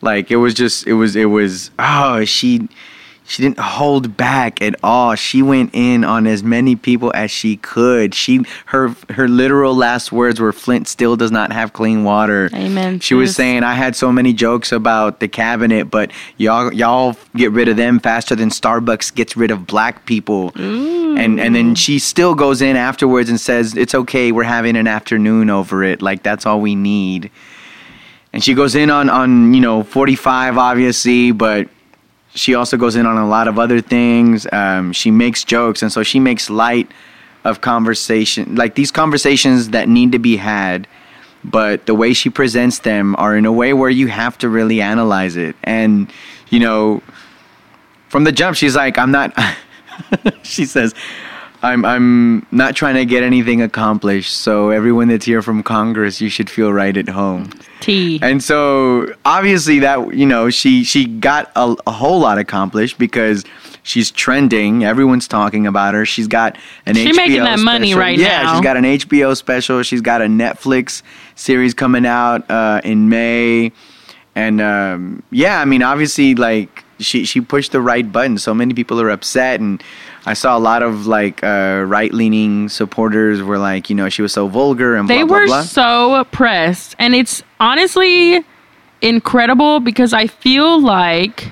Like, 0.00 0.30
it 0.30 0.36
was 0.36 0.54
just, 0.54 0.86
it 0.86 0.94
was, 0.94 1.16
it 1.16 1.26
was, 1.26 1.70
oh, 1.78 2.24
she, 2.24 2.68
she 3.26 3.42
didn't 3.42 3.58
hold 3.58 4.16
back 4.16 4.60
at 4.60 4.74
all. 4.82 5.14
She 5.14 5.40
went 5.40 5.70
in 5.72 6.04
on 6.04 6.26
as 6.26 6.42
many 6.42 6.76
people 6.76 7.10
as 7.14 7.30
she 7.30 7.56
could. 7.56 8.14
She, 8.14 8.44
her, 8.66 8.94
her 9.10 9.28
literal 9.28 9.74
last 9.74 10.12
words 10.12 10.40
were, 10.40 10.52
"Flint 10.52 10.88
still 10.88 11.16
does 11.16 11.30
not 11.30 11.52
have 11.52 11.72
clean 11.72 12.04
water." 12.04 12.50
Amen, 12.52 13.00
She 13.00 13.14
was 13.14 13.34
saying, 13.34 13.62
"I 13.62 13.74
had 13.74 13.96
so 13.96 14.12
many 14.12 14.34
jokes 14.34 14.72
about 14.72 15.20
the 15.20 15.28
cabinet, 15.28 15.90
but 15.90 16.10
y'all, 16.36 16.72
y'all 16.72 17.16
get 17.34 17.50
rid 17.52 17.68
of 17.68 17.78
them 17.78 17.98
faster 17.98 18.36
than 18.36 18.50
Starbucks 18.50 19.14
gets 19.14 19.36
rid 19.36 19.50
of 19.50 19.66
black 19.66 20.04
people." 20.04 20.52
Ooh. 20.58 21.16
And 21.16 21.40
and 21.40 21.54
then 21.54 21.74
she 21.74 21.98
still 21.98 22.34
goes 22.34 22.60
in 22.60 22.76
afterwards 22.76 23.30
and 23.30 23.40
says, 23.40 23.74
"It's 23.74 23.94
okay. 23.94 24.32
We're 24.32 24.42
having 24.42 24.76
an 24.76 24.86
afternoon 24.86 25.48
over 25.48 25.82
it. 25.82 26.02
Like 26.02 26.22
that's 26.22 26.44
all 26.44 26.60
we 26.60 26.74
need." 26.74 27.30
And 28.34 28.42
she 28.42 28.52
goes 28.52 28.74
in 28.74 28.90
on 28.90 29.08
on 29.08 29.54
you 29.54 29.60
know 29.60 29.82
45 29.84 30.58
obviously, 30.58 31.30
but 31.30 31.68
she 32.34 32.54
also 32.54 32.76
goes 32.76 32.96
in 32.96 33.06
on 33.06 33.16
a 33.16 33.28
lot 33.28 33.48
of 33.48 33.58
other 33.58 33.80
things. 33.80 34.46
Um, 34.52 34.92
she 34.92 35.10
makes 35.10 35.44
jokes, 35.44 35.82
and 35.82 35.92
so 35.92 36.02
she 36.02 36.18
makes 36.18 36.50
light 36.50 36.90
of 37.44 37.60
conversation, 37.60 38.56
like 38.56 38.74
these 38.74 38.90
conversations 38.90 39.70
that 39.70 39.88
need 39.88 40.12
to 40.12 40.18
be 40.18 40.36
had. 40.36 40.86
But 41.44 41.86
the 41.86 41.94
way 41.94 42.14
she 42.14 42.30
presents 42.30 42.80
them 42.80 43.14
are 43.18 43.36
in 43.36 43.44
a 43.44 43.52
way 43.52 43.74
where 43.74 43.90
you 43.90 44.08
have 44.08 44.38
to 44.38 44.48
really 44.48 44.80
analyze 44.80 45.36
it. 45.36 45.54
And 45.62 46.10
you 46.48 46.58
know, 46.58 47.02
from 48.08 48.24
the 48.24 48.32
jump, 48.32 48.56
she's 48.56 48.74
like, 48.74 48.98
"I'm 48.98 49.10
not." 49.10 49.38
she 50.42 50.64
says, 50.64 50.94
"I'm 51.62 51.84
I'm 51.84 52.46
not 52.50 52.74
trying 52.74 52.94
to 52.94 53.04
get 53.04 53.22
anything 53.22 53.60
accomplished. 53.60 54.34
So 54.34 54.70
everyone 54.70 55.08
that's 55.08 55.26
here 55.26 55.42
from 55.42 55.62
Congress, 55.62 56.20
you 56.20 56.30
should 56.30 56.48
feel 56.48 56.72
right 56.72 56.96
at 56.96 57.10
home." 57.10 57.50
T. 57.84 58.18
And 58.22 58.42
so 58.42 59.06
obviously 59.24 59.78
that 59.80 60.14
you 60.14 60.26
know 60.26 60.50
she 60.50 60.84
she 60.84 61.06
got 61.06 61.50
a, 61.56 61.74
a 61.86 61.92
whole 61.92 62.20
lot 62.20 62.38
accomplished 62.38 62.98
because 62.98 63.44
she's 63.82 64.10
trending. 64.10 64.84
Everyone's 64.84 65.28
talking 65.28 65.66
about 65.66 65.94
her. 65.94 66.04
She's 66.06 66.26
got 66.28 66.56
an 66.86 66.94
She 66.94 67.10
HBO 67.12 67.16
making 67.16 67.40
that 67.44 67.58
money 67.58 67.88
special. 67.88 68.00
right 68.00 68.18
yeah, 68.18 68.42
now. 68.42 68.52
she's 68.54 68.62
got 68.62 68.76
an 68.76 68.84
HBO 68.84 69.36
special. 69.36 69.82
She's 69.82 70.00
got 70.00 70.22
a 70.22 70.26
Netflix 70.26 71.02
series 71.34 71.74
coming 71.74 72.06
out 72.06 72.50
uh, 72.50 72.80
in 72.84 73.08
May. 73.08 73.72
And 74.36 74.60
um, 74.60 75.22
yeah, 75.30 75.60
I 75.60 75.64
mean 75.64 75.82
obviously 75.82 76.34
like 76.34 76.84
she 76.98 77.24
she 77.24 77.40
pushed 77.40 77.72
the 77.72 77.80
right 77.80 78.10
button. 78.10 78.38
So 78.38 78.54
many 78.54 78.74
people 78.74 79.00
are 79.00 79.10
upset 79.10 79.60
and 79.60 79.82
I 80.26 80.32
saw 80.34 80.56
a 80.56 80.58
lot 80.58 80.82
of 80.82 81.06
like 81.06 81.44
uh, 81.44 81.84
right 81.86 82.12
leaning 82.12 82.68
supporters 82.68 83.42
were 83.42 83.58
like, 83.58 83.90
you 83.90 83.94
know, 83.96 84.08
she 84.08 84.22
was 84.22 84.32
so 84.32 84.48
vulgar 84.48 84.96
and 84.96 85.06
blah 85.06 85.16
They 85.16 85.22
blah 85.22 85.38
were 85.40 85.46
blah. 85.46 85.62
so 85.62 86.24
pressed. 86.32 86.96
And 86.98 87.14
it's 87.14 87.42
honestly 87.64 88.44
incredible 89.00 89.80
because 89.80 90.12
I 90.12 90.26
feel 90.26 90.80
like 90.80 91.50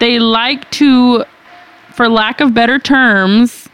they 0.00 0.18
like 0.18 0.70
to, 0.72 1.24
for 1.92 2.08
lack 2.08 2.40
of 2.40 2.54
better 2.54 2.78
terms, 2.78 3.68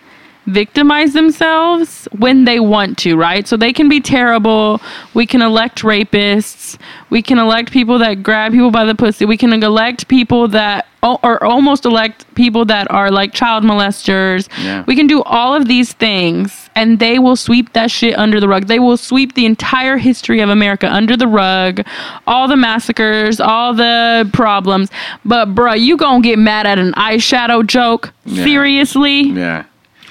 victimize 0.46 1.12
themselves 1.12 2.07
when 2.18 2.44
they 2.44 2.61
want 2.61 2.98
to, 2.98 3.16
right? 3.16 3.46
So 3.46 3.57
they 3.57 3.72
can 3.72 3.88
be 3.88 4.00
terrible. 4.00 4.80
We 5.14 5.26
can 5.26 5.42
elect 5.42 5.82
rapists. 5.82 6.78
We 7.09 7.22
can 7.22 7.38
elect 7.38 7.70
people 7.72 7.98
that 7.98 8.22
grab 8.22 8.52
people 8.52 8.70
by 8.70 8.84
the 8.84 8.94
pussy. 8.94 9.24
We 9.24 9.36
can 9.36 9.52
elect 9.52 10.09
people 10.09 10.48
that, 10.48 10.88
or 11.02 11.42
almost 11.42 11.86
elect 11.86 12.26
people 12.34 12.64
that 12.66 12.90
are 12.90 13.11
like 13.11 13.32
child 13.32 13.62
molesters. 13.62 14.48
Yeah. 14.62 14.84
We 14.86 14.96
can 14.96 15.07
do 15.07 15.22
all 15.22 15.55
of 15.55 15.66
these 15.68 15.92
things 15.92 16.64
and 16.77 16.99
they 16.99 17.18
will 17.18 17.37
sweep 17.37 17.72
that 17.75 17.91
shit 17.91 18.16
under 18.18 18.41
the 18.41 18.49
rug. 18.49 18.66
They 18.66 18.79
will 18.79 18.97
sweep 18.97 19.35
the 19.35 19.47
entire 19.47 19.97
history 19.97 20.41
of 20.41 20.49
America 20.51 20.93
under 20.93 21.16
the 21.16 21.29
rug, 21.29 21.87
all 22.27 22.49
the 22.49 22.57
massacres, 22.57 23.41
all 23.41 23.75
the 23.75 24.29
problems. 24.33 24.91
But 25.25 25.55
bruh, 25.55 25.81
you 25.81 25.97
gonna 25.97 26.22
get 26.22 26.39
mad 26.39 26.66
at 26.66 26.79
an 26.79 26.93
eyeshadow 26.93 27.66
joke? 27.66 28.12
Yeah. 28.27 28.45
Seriously? 28.45 29.22
yeah. 29.31 29.64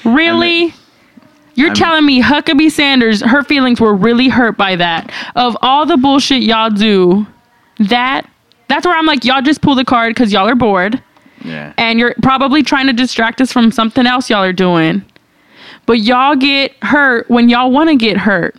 Really? 0.05 0.73
You're 1.55 1.67
I'm- 1.69 1.75
telling 1.75 2.05
me 2.05 2.21
Huckabee 2.21 2.71
Sanders, 2.71 3.21
her 3.21 3.43
feelings 3.43 3.79
were 3.79 3.93
really 3.95 4.27
hurt 4.29 4.57
by 4.57 4.75
that. 4.75 5.11
Of 5.35 5.55
all 5.61 5.85
the 5.85 5.97
bullshit 5.97 6.41
y'all 6.43 6.69
do, 6.69 7.27
that 7.79 8.27
that's 8.69 8.85
where 8.87 8.97
I'm 8.97 9.05
like, 9.05 9.23
y'all 9.23 9.41
just 9.41 9.61
pull 9.61 9.75
the 9.75 9.85
card 9.85 10.13
because 10.15 10.33
y'all 10.33 10.47
are 10.47 10.55
bored 10.55 11.01
Yeah. 11.43 11.73
and 11.77 11.99
you're 11.99 12.15
probably 12.23 12.63
trying 12.63 12.87
to 12.87 12.93
distract 12.93 13.39
us 13.39 13.51
from 13.51 13.71
something 13.71 14.07
else 14.07 14.29
y'all 14.31 14.43
are 14.43 14.53
doing. 14.53 15.03
But 15.85 15.99
y'all 15.99 16.35
get 16.35 16.73
hurt 16.83 17.29
when 17.29 17.49
y'all 17.49 17.71
want 17.71 17.89
to 17.89 17.95
get 17.95 18.17
hurt. 18.17 18.55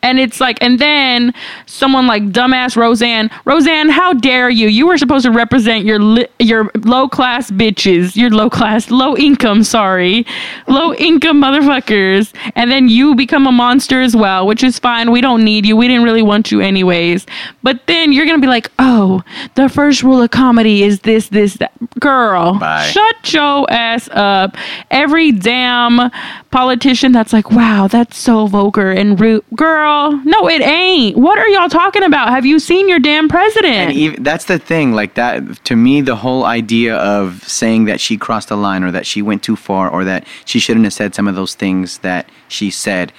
And 0.00 0.20
it's 0.20 0.40
like, 0.40 0.58
and 0.62 0.78
then 0.78 1.34
someone 1.66 2.06
like 2.06 2.22
dumbass 2.30 2.76
Roseanne, 2.76 3.30
Roseanne, 3.44 3.88
how 3.88 4.12
dare 4.12 4.48
you? 4.48 4.68
You 4.68 4.86
were 4.86 4.96
supposed 4.96 5.24
to 5.24 5.32
represent 5.32 5.84
your 5.84 5.98
li- 5.98 6.28
your 6.38 6.70
low 6.84 7.08
class 7.08 7.50
bitches, 7.50 8.14
your 8.14 8.30
low 8.30 8.48
class, 8.48 8.92
low 8.92 9.16
income, 9.16 9.64
sorry, 9.64 10.24
low 10.68 10.94
income 10.94 11.42
motherfuckers, 11.42 12.32
and 12.54 12.70
then 12.70 12.88
you 12.88 13.16
become 13.16 13.48
a 13.48 13.52
monster 13.52 14.00
as 14.00 14.14
well, 14.14 14.46
which 14.46 14.62
is 14.62 14.78
fine. 14.78 15.10
We 15.10 15.20
don't 15.20 15.44
need 15.44 15.66
you. 15.66 15.76
We 15.76 15.88
didn't 15.88 16.04
really 16.04 16.22
want 16.22 16.52
you 16.52 16.60
anyways. 16.60 17.26
But 17.64 17.84
then 17.88 18.12
you're 18.12 18.24
gonna 18.24 18.38
be 18.38 18.46
like, 18.46 18.70
oh, 18.78 19.24
the 19.56 19.68
first 19.68 20.04
rule 20.04 20.22
of 20.22 20.30
comedy 20.30 20.84
is 20.84 21.00
this, 21.00 21.28
this, 21.28 21.54
that. 21.54 21.72
Girl, 21.98 22.56
Bye. 22.56 22.86
shut 22.86 23.32
your 23.32 23.68
ass 23.68 24.08
up. 24.12 24.56
Every 24.92 25.32
damn 25.32 26.12
politician 26.50 27.12
that's 27.12 27.32
like, 27.32 27.50
wow, 27.50 27.88
that's 27.88 28.16
so 28.16 28.46
vulgar 28.46 28.90
and 28.90 29.20
rude. 29.20 29.44
Girl, 29.54 30.12
no, 30.24 30.48
it 30.48 30.62
ain't. 30.62 31.16
What 31.16 31.38
are 31.38 31.48
y'all 31.48 31.68
talking 31.68 32.02
about? 32.02 32.30
Have 32.30 32.46
you 32.46 32.58
seen 32.58 32.88
your 32.88 32.98
damn 32.98 33.28
president? 33.28 33.90
And 33.90 33.92
even, 33.92 34.22
that's 34.22 34.46
the 34.46 34.58
thing, 34.58 34.92
like 34.92 35.14
that. 35.14 35.64
To 35.64 35.76
me, 35.76 36.00
the 36.00 36.16
whole 36.16 36.44
idea 36.44 36.96
of 36.96 37.46
saying 37.46 37.84
that 37.86 38.00
she 38.00 38.16
crossed 38.16 38.48
the 38.48 38.56
line, 38.56 38.82
or 38.82 38.90
that 38.90 39.06
she 39.06 39.22
went 39.22 39.42
too 39.42 39.56
far, 39.56 39.90
or 39.90 40.04
that 40.04 40.26
she 40.44 40.58
shouldn't 40.58 40.84
have 40.84 40.94
said 40.94 41.14
some 41.14 41.28
of 41.28 41.34
those 41.34 41.54
things 41.54 41.98
that 41.98 42.28
she 42.48 42.70
said, 42.70 43.12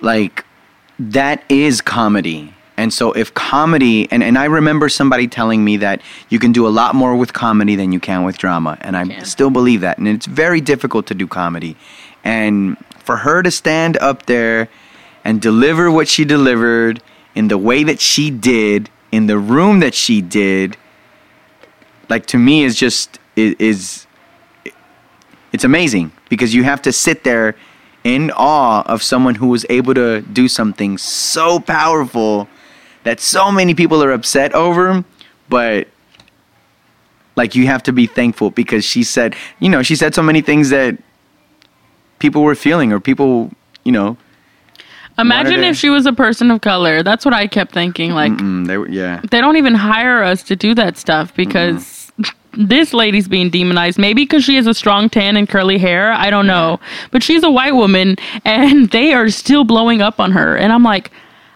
like 0.00 0.44
that 0.98 1.44
is 1.48 1.80
comedy. 1.80 2.54
And 2.78 2.92
so, 2.92 3.12
if 3.12 3.34
comedy, 3.34 4.10
and, 4.10 4.22
and 4.22 4.38
I 4.38 4.46
remember 4.46 4.88
somebody 4.88 5.28
telling 5.28 5.62
me 5.62 5.76
that 5.76 6.00
you 6.30 6.38
can 6.38 6.52
do 6.52 6.66
a 6.66 6.70
lot 6.70 6.94
more 6.94 7.14
with 7.14 7.32
comedy 7.32 7.76
than 7.76 7.92
you 7.92 8.00
can 8.00 8.24
with 8.24 8.38
drama, 8.38 8.78
and 8.80 8.96
I 8.96 9.04
can. 9.04 9.24
still 9.24 9.50
believe 9.50 9.82
that. 9.82 9.98
And 9.98 10.08
it's 10.08 10.26
very 10.26 10.60
difficult 10.60 11.06
to 11.08 11.14
do 11.14 11.26
comedy. 11.26 11.76
And 12.24 12.76
for 13.04 13.18
her 13.18 13.42
to 13.42 13.50
stand 13.50 13.96
up 13.98 14.26
there 14.26 14.68
and 15.24 15.40
deliver 15.40 15.90
what 15.90 16.08
she 16.08 16.24
delivered 16.24 17.02
in 17.34 17.48
the 17.48 17.58
way 17.58 17.84
that 17.84 18.00
she 18.00 18.30
did, 18.30 18.90
in 19.10 19.26
the 19.26 19.38
room 19.38 19.80
that 19.80 19.94
she 19.94 20.20
did, 20.20 20.76
like 22.08 22.26
to 22.26 22.38
me 22.38 22.62
is 22.64 22.76
just 22.76 23.18
is, 23.36 24.06
it's 25.52 25.64
amazing 25.64 26.12
because 26.28 26.54
you 26.54 26.64
have 26.64 26.82
to 26.82 26.92
sit 26.92 27.24
there 27.24 27.54
in 28.04 28.30
awe 28.32 28.82
of 28.86 29.02
someone 29.02 29.36
who 29.36 29.48
was 29.48 29.64
able 29.70 29.94
to 29.94 30.20
do 30.22 30.48
something 30.48 30.98
so 30.98 31.60
powerful 31.60 32.48
that 33.04 33.20
so 33.20 33.50
many 33.50 33.74
people 33.74 34.02
are 34.02 34.12
upset 34.12 34.54
over, 34.54 35.04
but 35.48 35.88
Like 37.34 37.54
you 37.54 37.66
have 37.66 37.82
to 37.84 37.92
be 37.92 38.06
thankful 38.06 38.50
because 38.50 38.84
she 38.84 39.02
said, 39.02 39.34
you 39.58 39.70
know, 39.70 39.82
she 39.82 39.96
said 39.96 40.14
so 40.14 40.22
many 40.22 40.42
things 40.42 40.70
that 40.70 40.98
people 42.22 42.42
were 42.44 42.54
feeling 42.54 42.92
or 42.92 43.00
people, 43.00 43.50
you 43.82 43.90
know, 43.90 44.16
Imagine 45.18 45.54
wanted 45.54 45.66
if 45.66 45.74
to- 45.74 45.80
she 45.80 45.90
was 45.90 46.06
a 46.06 46.12
person 46.12 46.50
of 46.52 46.60
color. 46.62 47.02
That's 47.02 47.24
what 47.24 47.34
I 47.34 47.46
kept 47.48 47.72
thinking. 47.74 48.12
Like, 48.12 48.32
they 48.66 48.78
were, 48.78 48.88
yeah. 48.88 49.20
they 49.30 49.40
don't 49.40 49.56
even 49.56 49.74
hire 49.74 50.22
us 50.22 50.42
to 50.44 50.56
do 50.56 50.74
that 50.76 50.96
stuff 50.96 51.34
because 51.34 52.10
this 52.54 52.94
lady's 52.94 53.28
being 53.28 53.50
demonized. 53.50 53.98
Maybe 53.98 54.22
because 54.22 54.44
she 54.44 54.54
has 54.56 54.66
a 54.66 54.72
strong 54.72 55.10
tan 55.10 55.36
and 55.36 55.48
curly 55.48 55.78
hair. 55.78 56.12
I 56.12 56.30
don't 56.30 56.46
know. 56.46 56.80
But 57.10 57.22
she's 57.22 57.42
a 57.42 57.50
white 57.50 57.74
woman 57.74 58.16
and 58.44 58.88
they 58.96 59.12
are 59.12 59.28
still 59.28 59.64
blowing 59.64 60.00
up 60.00 60.18
on 60.20 60.30
her. 60.32 60.56
And 60.56 60.72
I'm 60.72 60.84
like, 60.84 61.10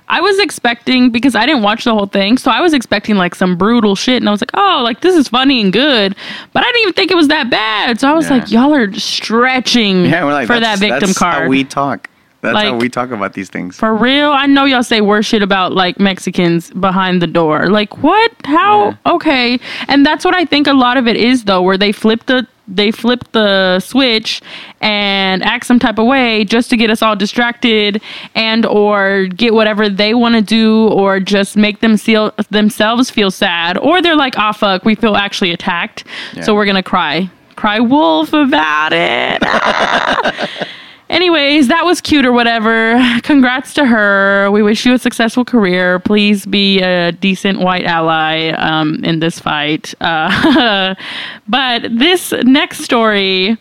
I 0.09 0.21
was 0.21 0.39
expecting 0.39 1.11
because 1.11 1.35
I 1.35 1.47
didn't 1.47 1.63
watch 1.63 1.85
the 1.85 1.93
whole 1.93 2.07
thing, 2.07 2.39
so 2.39 2.51
I 2.51 2.61
was 2.61 2.73
expecting 2.73 3.17
like 3.17 3.35
some 3.35 3.57
brutal 3.57 3.97
shit, 3.97 4.23
and 4.23 4.29
I 4.29 4.33
was 4.33 4.41
like, 4.41 4.53
"Oh, 4.55 4.81
like 4.85 5.01
this 5.01 5.17
is 5.17 5.29
funny 5.29 5.61
and 5.61 5.73
good," 5.73 6.15
but 6.53 6.63
I 6.63 6.67
didn't 6.67 6.83
even 6.83 6.95
think 6.95 7.11
it 7.11 7.17
was 7.17 7.29
that 7.29 7.51
bad. 7.51 7.99
So 8.01 8.09
I 8.09 8.13
was 8.13 8.27
Yeah. 8.31 8.37
like, 8.37 8.51
"Y'all 8.51 8.73
are 8.75 8.93
stretching 8.95 10.05
Yeah, 10.07 10.25
we're 10.25 10.33
like 10.33 10.47
for 10.47 10.61
that 10.61 10.79
victim 10.79 11.09
that's 11.09 11.19
card." 11.19 11.43
How 11.45 11.49
we 11.49 11.65
talk. 11.65 12.09
That's 12.43 12.59
how 12.63 12.77
we 12.77 12.89
talk 12.89 13.11
about 13.11 13.33
these 13.33 13.49
things. 13.49 13.77
For 13.77 13.93
real? 13.95 14.31
I 14.31 14.47
know 14.47 14.67
y'all 14.67 14.85
say 14.85 15.01
worse 15.01 15.27
shit 15.27 15.43
about 15.43 15.73
like 15.73 15.99
Mexicans 15.99 16.71
behind 16.71 17.21
the 17.21 17.27
door. 17.27 17.67
Like 17.69 18.03
what? 18.05 18.31
How? 18.45 18.97
Okay. 19.05 19.59
And 19.89 20.07
that's 20.07 20.25
what 20.25 20.35
I 20.35 20.45
think 20.45 20.69
a 20.69 20.73
lot 20.73 20.97
of 20.97 21.09
it 21.09 21.17
is 21.17 21.45
though, 21.45 21.61
where 21.63 21.77
they 21.77 21.91
flip 21.91 22.27
the 22.27 22.47
they 22.69 22.91
flip 22.91 23.25
the 23.33 23.79
switch 23.81 24.43
and 24.81 25.43
act 25.45 25.67
some 25.67 25.79
type 25.79 25.99
of 25.99 26.07
way 26.07 26.45
just 26.45 26.69
to 26.71 26.77
get 26.77 26.91
us 26.91 27.03
all 27.03 27.15
distracted 27.17 28.03
and 28.35 28.67
or 28.67 29.27
get 29.27 29.55
whatever 29.55 29.89
they 29.89 30.15
want 30.15 30.35
to 30.35 30.41
do 30.43 30.89
or 30.89 31.21
just 31.21 31.57
make 31.57 31.81
them 31.81 31.97
feel 31.97 32.33
themselves 32.51 33.11
feel 33.11 33.31
sad 33.31 33.79
or 33.79 34.03
they're 34.03 34.17
like 34.17 34.37
ah 34.39 34.53
fuck 34.53 34.85
we 34.85 34.95
feel 34.95 35.17
actually 35.17 35.53
attacked. 35.53 36.05
So 36.43 36.55
we're 36.55 36.67
gonna 36.67 36.83
cry. 36.83 37.31
Cry 37.57 37.81
wolf 37.81 38.33
about 38.35 38.93
it 38.93 39.43
Anyways, 41.09 41.69
that 41.69 41.85
was 41.85 42.01
cute 42.01 42.27
or 42.27 42.33
whatever. 42.33 43.01
Congrats 43.23 43.73
to 43.75 43.87
her. 43.87 44.51
We 44.51 44.63
wish 44.63 44.85
you 44.85 44.95
a 44.95 44.99
successful 44.99 45.45
career. 45.45 46.01
Please 46.01 46.47
be 46.47 46.81
a 46.81 47.13
decent 47.13 47.61
white 47.61 47.85
ally 47.85 48.49
um, 48.51 49.05
in 49.05 49.21
this 49.21 49.39
fight. 49.39 49.95
Uh, 50.01 50.95
but 51.49 51.83
this 51.91 52.33
next 52.43 52.81
story 52.81 53.57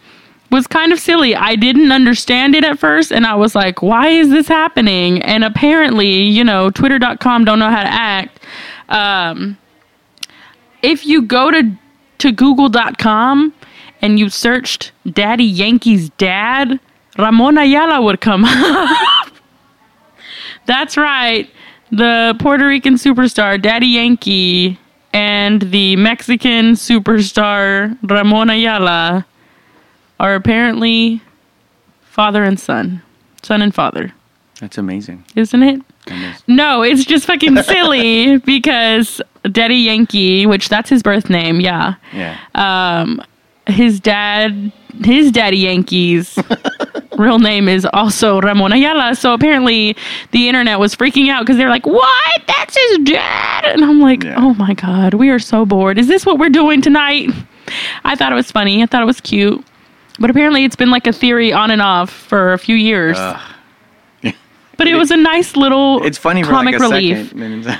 was 0.51 0.65
kind 0.65 0.91
of 0.91 0.99
silly. 0.99 1.35
I 1.35 1.55
didn't 1.55 1.91
understand 1.91 2.55
it 2.55 2.63
at 2.63 2.79
first, 2.79 3.11
and 3.11 3.27
I 3.27 3.35
was 3.35 3.53
like, 3.53 3.81
why 3.81 4.07
is 4.07 4.29
this 4.29 4.47
happening? 4.47 5.21
And 5.21 5.43
apparently, 5.43 6.23
you 6.23 6.43
know, 6.43 6.71
twitter.com 6.71 7.45
don't 7.45 7.59
know 7.59 7.69
how 7.69 7.83
to 7.83 7.93
act. 7.93 8.39
Um, 8.89 9.57
if 10.81 11.05
you 11.05 11.21
go 11.21 11.51
to 11.51 11.71
to 12.17 12.31
google.com 12.31 13.53
and 14.01 14.17
you 14.17 14.29
searched 14.29 14.93
Daddy 15.11 15.43
Yankee's 15.43 16.09
dad, 16.11 16.79
Ramon 17.17 17.57
Ayala 17.57 18.01
would 18.01 18.21
come 18.21 18.43
up. 18.47 19.31
That's 20.65 20.97
right. 20.97 21.49
The 21.91 22.35
Puerto 22.39 22.65
Rican 22.67 22.95
superstar 22.95 23.61
Daddy 23.61 23.87
Yankee 23.87 24.79
and 25.13 25.61
the 25.61 25.95
Mexican 25.95 26.71
superstar 26.73 27.97
Ramon 28.03 28.49
Ayala 28.49 29.25
are 30.19 30.35
apparently 30.35 31.21
father 32.01 32.43
and 32.43 32.59
son. 32.59 33.01
Son 33.43 33.61
and 33.61 33.73
father, 33.75 34.11
That's 34.59 34.77
amazing. 34.79 35.23
isn't 35.35 35.61
it? 35.61 35.81
Goodness. 36.05 36.41
No, 36.47 36.81
it's 36.81 37.05
just 37.05 37.25
fucking 37.27 37.55
silly 37.63 38.37
because 38.37 39.21
Daddy 39.51 39.75
Yankee, 39.77 40.47
which 40.47 40.67
that's 40.69 40.89
his 40.89 41.03
birth 41.03 41.29
name, 41.29 41.59
yeah. 41.61 41.95
Yeah. 42.11 42.37
Um, 42.55 43.21
his 43.67 43.99
dad, 43.99 44.71
his 45.03 45.31
daddy 45.31 45.57
Yankees 45.57 46.37
real 47.17 47.39
name 47.39 47.67
is 47.69 47.85
also 47.93 48.41
Ramon 48.41 48.71
Ayala. 48.73 49.15
So 49.15 49.33
apparently 49.33 49.95
the 50.31 50.47
internet 50.47 50.79
was 50.79 50.95
freaking 50.95 51.29
out 51.29 51.41
because 51.41 51.57
they're 51.57 51.69
like, 51.69 51.85
"What? 51.85 52.41
That's 52.47 52.77
his 52.77 52.97
dad!" 52.99 53.65
And 53.65 53.83
I'm 53.83 53.99
like, 53.99 54.23
Yeah. 54.23 54.35
"Oh 54.37 54.53
my 54.55 54.73
god, 54.73 55.13
we 55.13 55.29
are 55.29 55.39
so 55.39 55.65
bored. 55.65 55.97
Is 55.97 56.07
this 56.07 56.25
what 56.25 56.39
we're 56.39 56.49
doing 56.49 56.81
tonight?" 56.81 57.29
I 58.03 58.15
thought 58.15 58.31
it 58.31 58.35
was 58.35 58.51
funny. 58.51 58.83
I 58.83 58.85
thought 58.85 59.01
it 59.01 59.05
was 59.07 59.19
cute. 59.21 59.65
But 60.19 60.29
apparently 60.29 60.63
it's 60.65 60.75
been 60.75 60.91
like 60.91 61.07
a 61.07 61.11
theory 61.13 61.51
on 61.51 61.71
and 61.71 61.81
off 61.81 62.09
for 62.09 62.53
a 62.53 62.57
few 62.57 62.75
years. 62.75 63.17
But 64.77 64.87
it 64.87 64.95
was 64.95 65.09
a 65.09 65.15
nice 65.15 65.55
little 65.55 66.03
it's 66.03 66.17
funny 66.17 66.43
comic 66.43 66.73
like 66.73 66.81
relief. 66.81 67.27
second. 67.29 67.41
and 67.41 67.65
it's- 67.65 67.79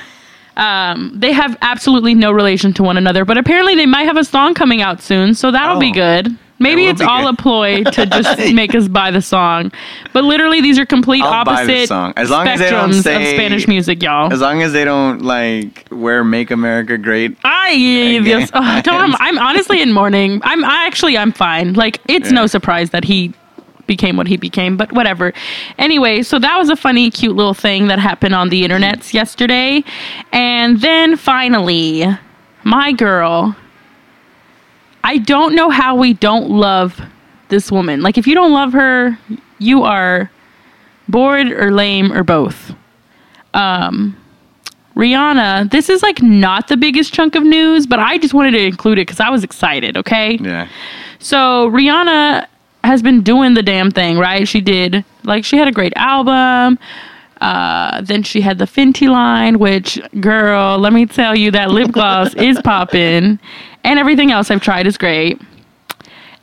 Um, 0.55 1.11
they 1.13 1.33
have 1.33 1.57
absolutely 1.61 2.13
no 2.13 2.31
relation 2.31 2.73
to 2.75 2.83
one 2.83 2.95
another, 2.95 3.25
but 3.25 3.37
apparently 3.37 3.75
they 3.75 3.85
might 3.85 4.03
have 4.05 4.15
a 4.15 4.23
song 4.23 4.53
coming 4.53 4.81
out 4.81 5.01
soon, 5.01 5.33
so 5.33 5.51
that'll 5.51 5.77
be 5.77 5.89
Oh. 5.89 5.93
good. 5.93 6.37
Maybe 6.57 6.87
it's 6.87 7.01
all 7.01 7.23
good. 7.23 7.33
a 7.33 7.41
ploy 7.41 7.83
to 7.83 8.05
just 8.05 8.53
make 8.53 8.73
us 8.73 8.87
buy 8.87 9.11
the 9.11 9.21
song. 9.21 9.71
But 10.13 10.23
literally, 10.23 10.61
these 10.61 10.79
are 10.79 10.85
complete 10.85 11.21
I'll 11.21 11.43
buy 11.43 11.65
the 11.65 11.73
opposite 11.73 11.87
song. 11.87 12.13
As 12.15 12.29
long 12.29 12.47
as 12.47 12.59
they 12.59 12.69
don't 12.69 12.91
spectrums 12.91 13.03
say- 13.03 13.23
of 13.23 13.35
Spanish 13.35 13.67
music, 13.67 14.01
y'all. 14.01 14.31
As 14.31 14.39
long 14.41 14.61
as 14.61 14.71
they 14.73 14.85
don't 14.85 15.21
like 15.21 15.87
wear 15.91 16.23
"Make 16.23 16.51
America 16.51 16.97
Great." 16.97 17.37
I 17.43 17.71
yes, 17.71 18.49
oh, 18.53 18.81
don't, 18.83 19.01
I'm, 19.01 19.15
I'm 19.19 19.37
honestly 19.39 19.81
in 19.81 19.91
mourning. 19.91 20.41
I'm 20.43 20.63
I 20.63 20.85
actually 20.85 21.17
I'm 21.17 21.31
fine. 21.31 21.73
Like 21.73 21.99
it's 22.07 22.27
Yeah. 22.27 22.35
no 22.35 22.47
surprise 22.47 22.91
that 22.91 23.03
he 23.03 23.33
became 23.87 24.17
what 24.17 24.27
he 24.27 24.37
became, 24.37 24.77
but 24.77 24.91
whatever. 24.93 25.33
Anyway, 25.77 26.23
so 26.23 26.39
that 26.39 26.57
was 26.57 26.69
a 26.69 26.75
funny, 26.75 27.11
cute 27.11 27.35
little 27.35 27.53
thing 27.53 27.87
that 27.87 27.99
happened 27.99 28.33
on 28.33 28.49
the 28.49 28.63
internets 28.63 29.09
mm-hmm. 29.09 29.17
yesterday, 29.17 29.83
and 30.31 30.81
then 30.81 31.17
finally, 31.17 32.05
my 32.63 32.91
girl. 32.93 33.55
I 35.05 35.19
don't 35.19 35.53
know 35.53 35.69
how 35.69 35.95
we 35.95 36.13
don't 36.13 36.49
love 36.49 36.99
this 37.49 37.71
woman. 37.71 38.01
Like 38.01 38.17
if 38.17 38.25
you 38.25 38.33
don't 38.33 38.51
love 38.51 38.73
her, 38.73 39.17
you 39.59 39.83
are 39.83 40.31
bored 41.07 41.51
or 41.51 41.71
lame 41.71 42.11
or 42.11 42.23
both. 42.23 42.73
Um 43.53 44.17
Rihanna, 44.95 45.69
this 45.69 45.89
is 45.89 46.01
like 46.01 46.21
not 46.21 46.69
the 46.69 46.77
biggest 46.77 47.13
chunk 47.13 47.35
of 47.35 47.43
news, 47.43 47.85
but 47.85 47.99
I 47.99 48.17
just 48.17 48.33
wanted 48.33 48.51
to 48.51 48.63
include 48.65 48.97
it 48.97 49.01
because 49.01 49.19
I 49.19 49.29
was 49.29 49.43
excited, 49.43 49.95
okay? 49.97 50.37
Yeah. 50.41 50.69
So 51.19 51.69
Rihanna 51.69 52.47
has 52.83 53.03
been 53.03 53.21
doing 53.21 53.53
the 53.53 53.61
damn 53.61 53.91
thing, 53.91 54.17
right? 54.17 54.47
She 54.47 54.59
did 54.59 55.05
like 55.23 55.45
she 55.45 55.57
had 55.57 55.67
a 55.67 55.71
great 55.71 55.93
album. 55.95 56.79
Uh, 57.41 58.01
then 58.01 58.23
she 58.23 58.41
had 58.41 58.57
the 58.57 58.65
Fenty 58.65 59.09
line, 59.09 59.59
which 59.59 59.99
girl, 60.19 60.77
let 60.77 60.93
me 60.93 61.05
tell 61.05 61.35
you 61.35 61.51
that 61.51 61.71
lip 61.71 61.91
gloss 61.91 62.33
is 62.35 62.59
popping, 62.63 63.39
and 63.83 63.99
everything 63.99 64.31
else 64.31 64.49
I've 64.49 64.61
tried 64.61 64.87
is 64.87 64.97
great. 64.97 65.41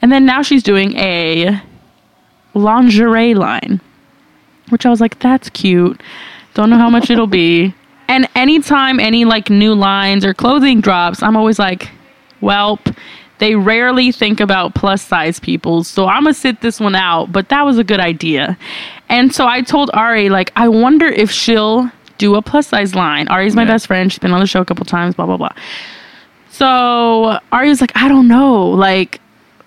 And 0.00 0.10
then 0.10 0.26
now 0.26 0.42
she's 0.42 0.62
doing 0.62 0.96
a 0.96 1.62
lingerie 2.54 3.34
line, 3.34 3.80
which 4.68 4.84
I 4.84 4.90
was 4.90 5.00
like, 5.00 5.18
that's 5.20 5.48
cute. 5.50 6.02
Don't 6.54 6.70
know 6.70 6.78
how 6.78 6.90
much 6.90 7.08
it'll 7.08 7.26
be. 7.26 7.74
And 8.08 8.28
anytime 8.34 9.00
any 9.00 9.24
like 9.24 9.48
new 9.48 9.74
lines 9.74 10.24
or 10.24 10.34
clothing 10.34 10.80
drops, 10.80 11.22
I'm 11.22 11.36
always 11.36 11.58
like, 11.58 11.90
welp. 12.42 12.94
They 13.42 13.56
rarely 13.56 14.12
think 14.12 14.38
about 14.38 14.76
plus 14.76 15.02
size 15.02 15.40
people, 15.40 15.82
so 15.82 16.06
I'm 16.06 16.22
gonna 16.22 16.32
sit 16.32 16.60
this 16.60 16.78
one 16.78 16.94
out. 16.94 17.32
But 17.32 17.48
that 17.48 17.62
was 17.62 17.76
a 17.76 17.82
good 17.82 17.98
idea, 17.98 18.56
and 19.08 19.34
so 19.34 19.48
I 19.48 19.62
told 19.62 19.90
Ari 19.94 20.28
like, 20.28 20.52
I 20.54 20.68
wonder 20.68 21.06
if 21.06 21.28
she'll 21.32 21.90
do 22.18 22.36
a 22.36 22.42
plus 22.42 22.68
size 22.68 22.94
line. 22.94 23.26
Ari's 23.26 23.56
my 23.56 23.62
Yeah. 23.62 23.72
best 23.72 23.88
friend; 23.88 24.12
she's 24.12 24.20
been 24.20 24.30
on 24.32 24.38
the 24.38 24.46
show 24.46 24.60
a 24.60 24.64
couple 24.64 24.84
times. 24.84 25.16
Blah 25.16 25.26
blah 25.26 25.38
blah. 25.38 25.48
So 26.50 27.40
Ari 27.50 27.68
was 27.68 27.80
like, 27.80 27.90
I 27.96 28.06
don't 28.06 28.28
know, 28.28 28.64
like 28.68 29.20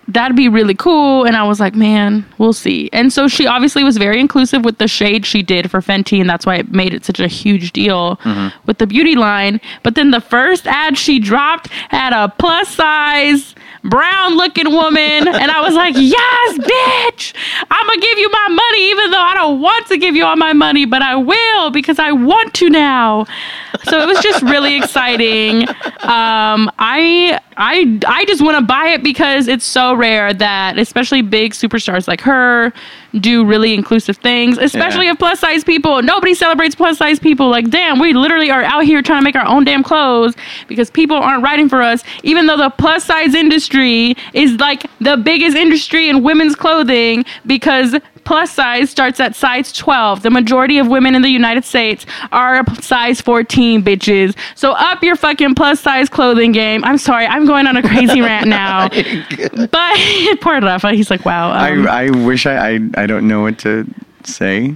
that'd 0.08 0.38
be 0.38 0.48
really 0.48 0.76
cool. 0.76 1.26
And 1.26 1.36
I 1.36 1.44
was 1.44 1.60
like, 1.60 1.76
man, 1.76 2.26
we'll 2.38 2.54
see. 2.54 2.90
And 2.94 3.12
so 3.12 3.28
she 3.28 3.46
obviously 3.48 3.84
was 3.84 3.98
very 3.98 4.20
inclusive 4.20 4.64
with 4.64 4.78
the 4.78 4.88
shade 4.88 5.26
she 5.26 5.42
did 5.42 5.70
for 5.70 5.82
Fenty, 5.82 6.22
and 6.22 6.30
that's 6.30 6.46
why 6.46 6.56
it 6.56 6.72
made 6.72 6.94
it 6.94 7.04
such 7.04 7.20
a 7.20 7.28
huge 7.28 7.74
deal 7.74 8.18
mm-hmm. 8.18 8.56
with 8.68 8.78
the 8.78 8.88
beauty 8.88 9.16
line. 9.16 9.60
But 9.84 9.96
then 9.96 10.12
the 10.12 10.22
first 10.22 10.66
ad 10.66 10.98
she 10.98 11.20
dropped 11.20 11.68
had 11.90 12.14
a 12.14 12.30
plus 12.30 12.70
size 12.70 13.56
brown 13.90 14.36
looking 14.36 14.72
woman, 14.72 15.28
and 15.28 15.52
I 15.52 15.62
was 15.62 15.74
like, 15.74 15.96
yes, 15.98 16.58
bitch, 16.58 17.34
I'm 17.70 17.88
gonna 17.88 18.02
give 18.02 18.18
you 18.18 18.30
my 18.30 18.48
money, 18.50 18.90
even 18.92 19.12
though 19.12 19.22
I 19.22 19.34
don't 19.34 19.62
want 19.62 19.88
to 19.88 19.98
give 19.98 20.16
you 20.16 20.26
all 20.26 20.36
my 20.36 20.54
money, 20.54 20.86
but 20.86 21.02
I 21.02 21.16
will 21.16 21.72
because 21.72 22.00
I 22.00 22.12
want 22.12 22.54
to 22.56 22.70
now. 22.70 23.26
So 23.84 24.00
it 24.00 24.08
was 24.08 24.20
just 24.20 24.42
really 24.44 24.76
exciting. 24.76 25.68
Um, 25.70 26.72
I 26.80 27.40
I 27.58 28.00
I 28.08 28.26
just 28.26 28.42
want 28.42 28.58
to 28.58 28.64
buy 28.64 28.88
it 28.90 29.04
because 29.04 29.48
it's 29.48 29.66
so 29.66 29.94
rare 29.94 30.34
that 30.34 30.78
especially 30.78 31.22
big 31.22 31.54
superstars 31.54 32.08
like 32.08 32.22
her 32.22 32.74
do 33.20 33.46
really 33.46 33.74
inclusive 33.74 34.18
things, 34.18 34.58
especially 34.58 35.06
Yeah. 35.06 35.12
of 35.14 35.20
plus 35.20 35.40
size 35.40 35.64
people. 35.64 36.02
Nobody 36.02 36.34
celebrates 36.34 36.76
plus 36.76 36.98
size 36.98 37.20
people. 37.20 37.50
Like, 37.50 37.70
damn, 37.70 38.00
we 38.00 38.14
literally 38.14 38.52
are 38.52 38.64
out 38.64 38.84
here 38.84 39.02
trying 39.02 39.20
to 39.22 39.24
make 39.24 39.36
our 39.36 39.46
own 39.46 39.64
damn 39.64 39.84
clothes 39.84 40.36
because 40.68 40.90
people 40.92 41.18
aren't 41.18 41.44
writing 41.44 41.70
for 41.70 41.82
us, 41.82 42.04
even 42.24 42.48
though 42.48 42.58
the 42.58 42.70
plus 42.70 43.04
size 43.06 43.34
industry 43.36 44.16
is 44.34 44.60
like 44.60 44.86
the 45.00 45.18
biggest 45.18 45.56
industry 45.56 46.10
in 46.10 46.24
women's 46.24 46.56
clothing 46.56 47.26
because 47.46 47.96
plus 48.26 48.52
size 48.52 48.90
starts 48.90 49.20
at 49.20 49.36
size 49.36 49.72
12. 49.72 50.24
The 50.24 50.30
majority 50.30 50.78
of 50.78 50.88
women 50.88 51.16
in 51.16 51.22
the 51.22 51.30
United 51.30 51.64
States 51.64 52.06
are 52.32 52.62
a 52.62 52.82
size 52.82 53.22
14, 53.22 53.84
bitches. 53.84 54.36
So 54.56 54.72
up 54.74 55.04
your 55.04 55.16
fucking 55.16 55.56
plus 55.56 55.80
size 55.80 56.10
clothing 56.10 56.52
game. 56.52 56.84
I'm 56.84 56.98
sorry, 56.98 57.26
I'm 57.26 57.46
going 57.46 57.68
on 57.68 57.78
a 57.78 57.82
crazy 57.82 58.22
rant 58.30 58.48
now. 58.48 58.90
But 58.90 59.98
poor 60.42 60.60
Rafa, 60.60 60.92
he's 60.94 61.10
like, 61.10 61.26
wow. 61.26 61.52
um, 61.52 61.88
I, 61.88 62.06
I 62.06 62.10
wish 62.10 62.46
I, 62.46 62.76
I 62.76 62.80
I 62.98 63.06
don't 63.06 63.28
know 63.28 63.42
what 63.42 63.60
to 63.60 63.86
say. 64.24 64.76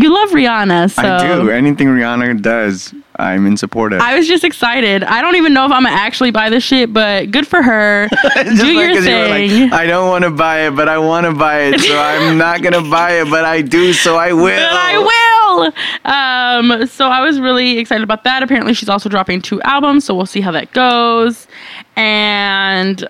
You 0.00 0.12
love 0.14 0.30
Rihanna, 0.30 0.90
so. 0.90 1.02
I 1.02 1.36
do. 1.42 1.50
Anything 1.50 1.88
Rihanna 1.88 2.40
does, 2.40 2.94
I'm 3.16 3.46
in 3.46 3.56
support 3.56 3.92
of. 3.92 4.00
I 4.00 4.16
was 4.16 4.28
just 4.28 4.44
excited. 4.44 5.02
I 5.04 5.20
don't 5.20 5.36
even 5.36 5.52
know 5.52 5.64
if 5.66 5.72
I'm 5.72 5.82
gonna 5.84 5.94
actually 5.96 6.30
buy 6.30 6.50
this 6.50 6.62
shit, 6.62 6.92
but 6.92 7.30
good 7.30 7.46
for 7.46 7.62
her. 7.62 8.08
Do 8.36 8.44
like- 8.44 8.58
your 8.60 8.94
'cause 8.94 9.06
you 9.06 9.16
like, 9.16 9.50
thing. 9.50 9.72
I 9.72 9.86
don't 9.86 10.08
want 10.08 10.24
to 10.24 10.30
buy 10.30 10.66
it, 10.66 10.76
but 10.76 10.88
I 10.88 10.98
want 10.98 11.26
to 11.26 11.32
buy 11.32 11.62
it, 11.62 11.80
so 11.80 11.98
I'm 11.98 12.38
not 12.46 12.62
gonna 12.62 12.82
buy 12.88 13.20
it, 13.20 13.28
but 13.30 13.44
I 13.44 13.62
do, 13.62 13.92
so 13.92 14.16
I 14.16 14.32
will. 14.32 14.44
But 14.44 14.72
I 14.72 14.98
will. 14.98 15.72
Um, 16.04 16.86
so 16.86 17.08
I 17.08 17.20
was 17.22 17.40
really 17.40 17.78
excited 17.78 18.04
about 18.04 18.22
that. 18.24 18.42
Apparently, 18.42 18.74
she's 18.74 18.88
also 18.88 19.08
dropping 19.08 19.42
two 19.42 19.60
albums, 19.62 20.04
so 20.04 20.14
we'll 20.14 20.26
see 20.26 20.40
how 20.40 20.52
that 20.52 20.72
goes. 20.72 21.48
And 21.96 23.06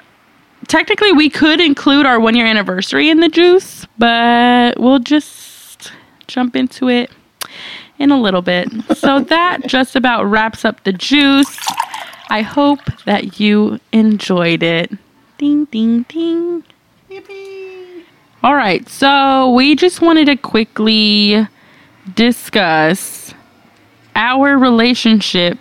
technically, 0.69 1.13
we 1.13 1.29
could 1.29 1.61
include 1.61 2.07
our 2.07 2.19
one 2.19 2.35
year 2.35 2.47
anniversary 2.47 3.11
in 3.11 3.21
the 3.21 3.29
juice, 3.29 3.87
but 3.99 4.79
we'll 4.81 4.99
just 5.01 5.48
jump 6.29 6.55
into 6.55 6.89
it 6.89 7.11
in 7.99 8.11
a 8.11 8.21
little 8.21 8.43
bit. 8.43 8.69
So 8.97 9.21
that 9.25 9.67
just 9.67 9.97
about 9.97 10.25
wraps 10.25 10.65
up 10.65 10.85
the 10.85 10.93
juice. 10.93 11.59
I 12.31 12.43
hope 12.43 12.81
that 13.05 13.41
you 13.41 13.81
enjoyed 13.93 14.63
it. 14.63 14.93
Ding, 15.39 15.65
ding, 15.67 16.03
ding. 16.09 16.65
Yippee. 17.11 18.05
All 18.43 18.55
right, 18.55 18.89
so 18.89 19.53
we 19.53 19.75
just 19.75 20.01
wanted 20.01 20.27
to 20.27 20.37
quickly 20.37 21.49
discuss 22.15 23.35
our 24.15 24.57
relationship 24.57 25.59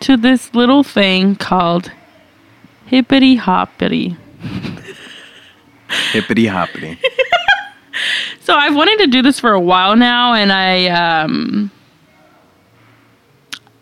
to 0.00 0.16
this 0.16 0.54
little 0.54 0.82
thing 0.82 1.36
called 1.36 1.90
hippity 2.86 3.36
hoppity. 3.36 4.16
Hippity 6.12 6.46
hoppity. 6.46 6.98
So 8.40 8.54
I've 8.54 8.74
wanted 8.74 8.98
to 8.98 9.06
do 9.06 9.22
this 9.22 9.40
for 9.40 9.52
a 9.52 9.60
while 9.60 9.96
now, 9.96 10.34
and 10.34 10.52
I 10.52 10.86
um, 10.88 11.70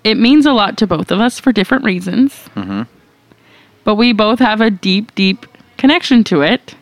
it 0.02 0.16
means 0.16 0.46
a 0.46 0.52
lot 0.52 0.76
to 0.78 0.86
both 0.86 1.10
of 1.10 1.20
us 1.20 1.38
for 1.40 1.52
different 1.52 1.84
reasons. 1.84 2.48
But 3.84 3.96
we 3.96 4.12
both 4.12 4.38
have 4.38 4.60
a 4.60 4.70
deep, 4.70 5.14
deep 5.14 5.46
connection 5.76 6.24
to 6.24 6.42
it, 6.42 6.74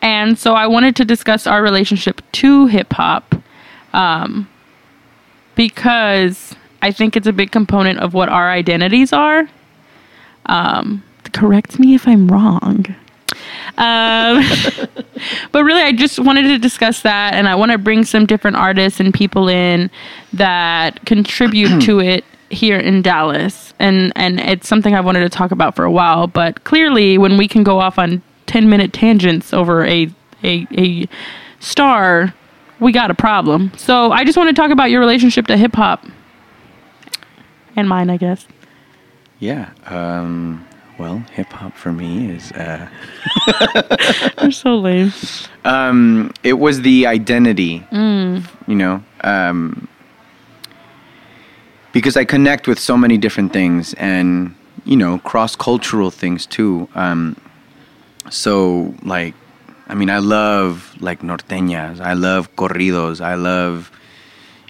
and 0.00 0.38
so 0.38 0.54
I 0.54 0.66
wanted 0.66 0.96
to 0.96 1.04
discuss 1.04 1.46
our 1.46 1.62
relationship 1.62 2.20
to 2.32 2.66
hip 2.66 2.92
hop, 2.92 3.34
um, 3.92 4.48
because 5.54 6.56
I 6.80 6.90
think 6.90 7.16
it's 7.16 7.28
a 7.28 7.32
big 7.32 7.52
component 7.52 8.00
of 8.00 8.14
what 8.14 8.28
our 8.28 8.50
identities 8.50 9.12
are. 9.12 9.48
Um, 10.46 11.04
correct 11.32 11.78
me 11.78 11.94
if 11.94 12.08
I'm 12.08 12.26
wrong. 12.26 12.96
Um, 13.78 14.44
but 15.52 15.64
really, 15.64 15.82
I 15.82 15.92
just 15.92 16.18
wanted 16.18 16.42
to 16.42 16.58
discuss 16.58 17.02
that, 17.02 17.34
and 17.34 17.48
I 17.48 17.54
want 17.54 17.72
to 17.72 17.78
bring 17.78 18.04
some 18.04 18.26
different 18.26 18.56
artists 18.56 19.00
and 19.00 19.12
people 19.12 19.48
in 19.48 19.90
that 20.32 21.04
contribute 21.06 21.82
to 21.82 22.00
it 22.00 22.24
here 22.50 22.78
in 22.78 23.02
Dallas, 23.02 23.72
and 23.78 24.12
and 24.16 24.38
it's 24.40 24.68
something 24.68 24.94
I 24.94 25.00
wanted 25.00 25.20
to 25.20 25.28
talk 25.28 25.50
about 25.50 25.74
for 25.74 25.84
a 25.84 25.90
while. 25.90 26.26
But 26.26 26.64
clearly, 26.64 27.18
when 27.18 27.36
we 27.36 27.48
can 27.48 27.62
go 27.62 27.80
off 27.80 27.98
on 27.98 28.22
ten 28.46 28.68
minute 28.68 28.92
tangents 28.92 29.52
over 29.52 29.84
a 29.86 30.08
a 30.44 30.66
a 30.76 31.08
star, 31.60 32.34
we 32.80 32.92
got 32.92 33.10
a 33.10 33.14
problem. 33.14 33.72
So 33.76 34.12
I 34.12 34.24
just 34.24 34.36
want 34.36 34.48
to 34.48 34.54
talk 34.54 34.70
about 34.70 34.90
your 34.90 35.00
relationship 35.00 35.46
to 35.46 35.56
hip 35.56 35.74
hop 35.74 36.04
and 37.76 37.88
mine, 37.88 38.10
I 38.10 38.16
guess. 38.16 38.46
Yeah. 39.38 39.70
Um, 39.86 40.66
well, 40.98 41.18
hip 41.32 41.48
hop 41.52 41.76
for 41.76 41.92
me 41.92 42.30
is 42.30 42.52
uh, 42.52 42.88
You're 44.42 44.50
so 44.52 44.76
lame. 44.78 45.12
um, 45.64 46.32
it 46.42 46.54
was 46.54 46.82
the 46.82 47.06
identity, 47.06 47.84
you 47.92 48.42
know, 48.68 49.02
um, 49.22 49.88
because 51.92 52.16
I 52.16 52.24
connect 52.24 52.66
with 52.68 52.78
so 52.78 52.96
many 52.96 53.18
different 53.18 53.52
things 53.52 53.94
and 53.94 54.54
you 54.84 54.96
know 54.96 55.18
cross 55.18 55.56
cultural 55.56 56.10
things 56.10 56.46
too. 56.46 56.88
Um, 56.94 57.36
so 58.30 58.94
like, 59.02 59.34
I 59.88 59.94
mean, 59.94 60.10
I 60.10 60.18
love 60.18 60.94
like 61.00 61.20
norteñas. 61.20 62.00
I 62.00 62.12
love 62.14 62.54
corridos. 62.56 63.20
I 63.20 63.34
love 63.34 63.90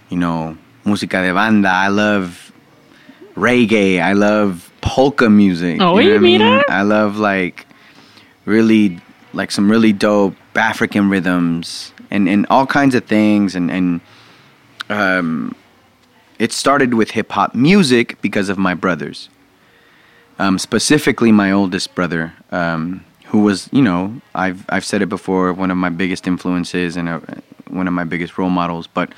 you 0.09 0.17
know 0.17 0.57
música 0.85 1.23
de 1.23 1.33
banda. 1.33 1.69
I 1.71 1.89
love 1.89 2.53
reggae. 3.37 4.01
I 4.01 4.13
love 4.15 4.72
polka 4.93 5.31
music. 5.31 5.81
Oh, 5.81 5.99
you 5.99 6.09
know 6.09 6.15
you 6.17 6.21
mean? 6.21 6.63
I 6.69 6.83
love 6.83 7.17
like 7.17 7.67
really 8.45 9.01
like 9.33 9.51
some 9.51 9.71
really 9.71 9.91
dope 9.91 10.37
African 10.55 11.09
rhythms 11.09 11.95
and, 12.11 12.29
and 12.29 12.47
all 12.51 12.67
kinds 12.67 12.95
of 12.95 13.07
things 13.07 13.55
and 13.55 13.71
and 13.71 14.01
um, 14.91 15.55
it 16.39 16.53
started 16.53 16.93
with 16.93 17.13
hip 17.13 17.33
hop 17.33 17.55
music 17.55 18.21
because 18.21 18.51
of 18.51 18.59
my 18.59 18.75
brothers, 18.75 19.31
um, 20.39 20.59
specifically 20.59 21.33
my 21.33 21.51
oldest 21.51 21.95
brother, 21.95 22.35
um, 22.51 23.03
who 23.31 23.39
was 23.39 23.71
you 23.73 23.81
know 23.81 24.21
I've 24.35 24.67
I've 24.69 24.85
said 24.85 25.01
it 25.01 25.09
before 25.09 25.55
one 25.55 25.71
of 25.71 25.79
my 25.79 25.89
biggest 25.89 26.27
influences 26.27 26.99
and 26.99 27.09
uh 27.09 27.21
one 27.71 27.89
of 27.89 27.95
my 27.95 28.05
biggest 28.05 28.37
role 28.37 28.51
models, 28.51 28.87
but 28.87 29.09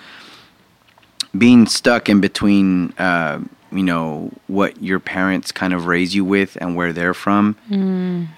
being 1.36 1.66
stuck 1.66 2.08
in 2.08 2.20
between 2.20 2.92
uh, 2.92 3.40
you 3.74 3.82
know 3.82 4.30
what 4.46 4.80
your 4.82 5.00
parents 5.00 5.52
kind 5.52 5.74
of 5.74 5.86
raise 5.86 6.14
you 6.14 6.24
with 6.24 6.56
and 6.60 6.76
where 6.76 6.92
they're 6.92 7.12
from. 7.14 7.56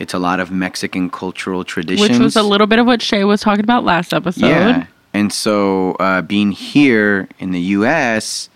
It's 0.01 0.15
a 0.15 0.19
lot 0.19 0.41
of 0.41 0.51
Mexican 0.51 1.11
cultural 1.11 1.63
traditions, 1.63 2.09
Which 2.09 2.19
was 2.19 2.35
a 2.37 2.43
little 2.43 2.67
bit 2.67 2.79
of 2.79 2.87
what 2.87 3.03
Shay 3.03 3.23
was 3.25 3.41
talking 3.43 3.63
about 3.63 3.85
last 3.85 4.13
episode. 4.15 4.47
yeah. 4.47 4.87
And 5.15 5.33
so 5.33 5.93
uh, 6.01 6.23
being 6.23 6.53
here 6.53 7.29
in 7.39 7.53
the 7.53 7.61
U.S. 7.79 8.49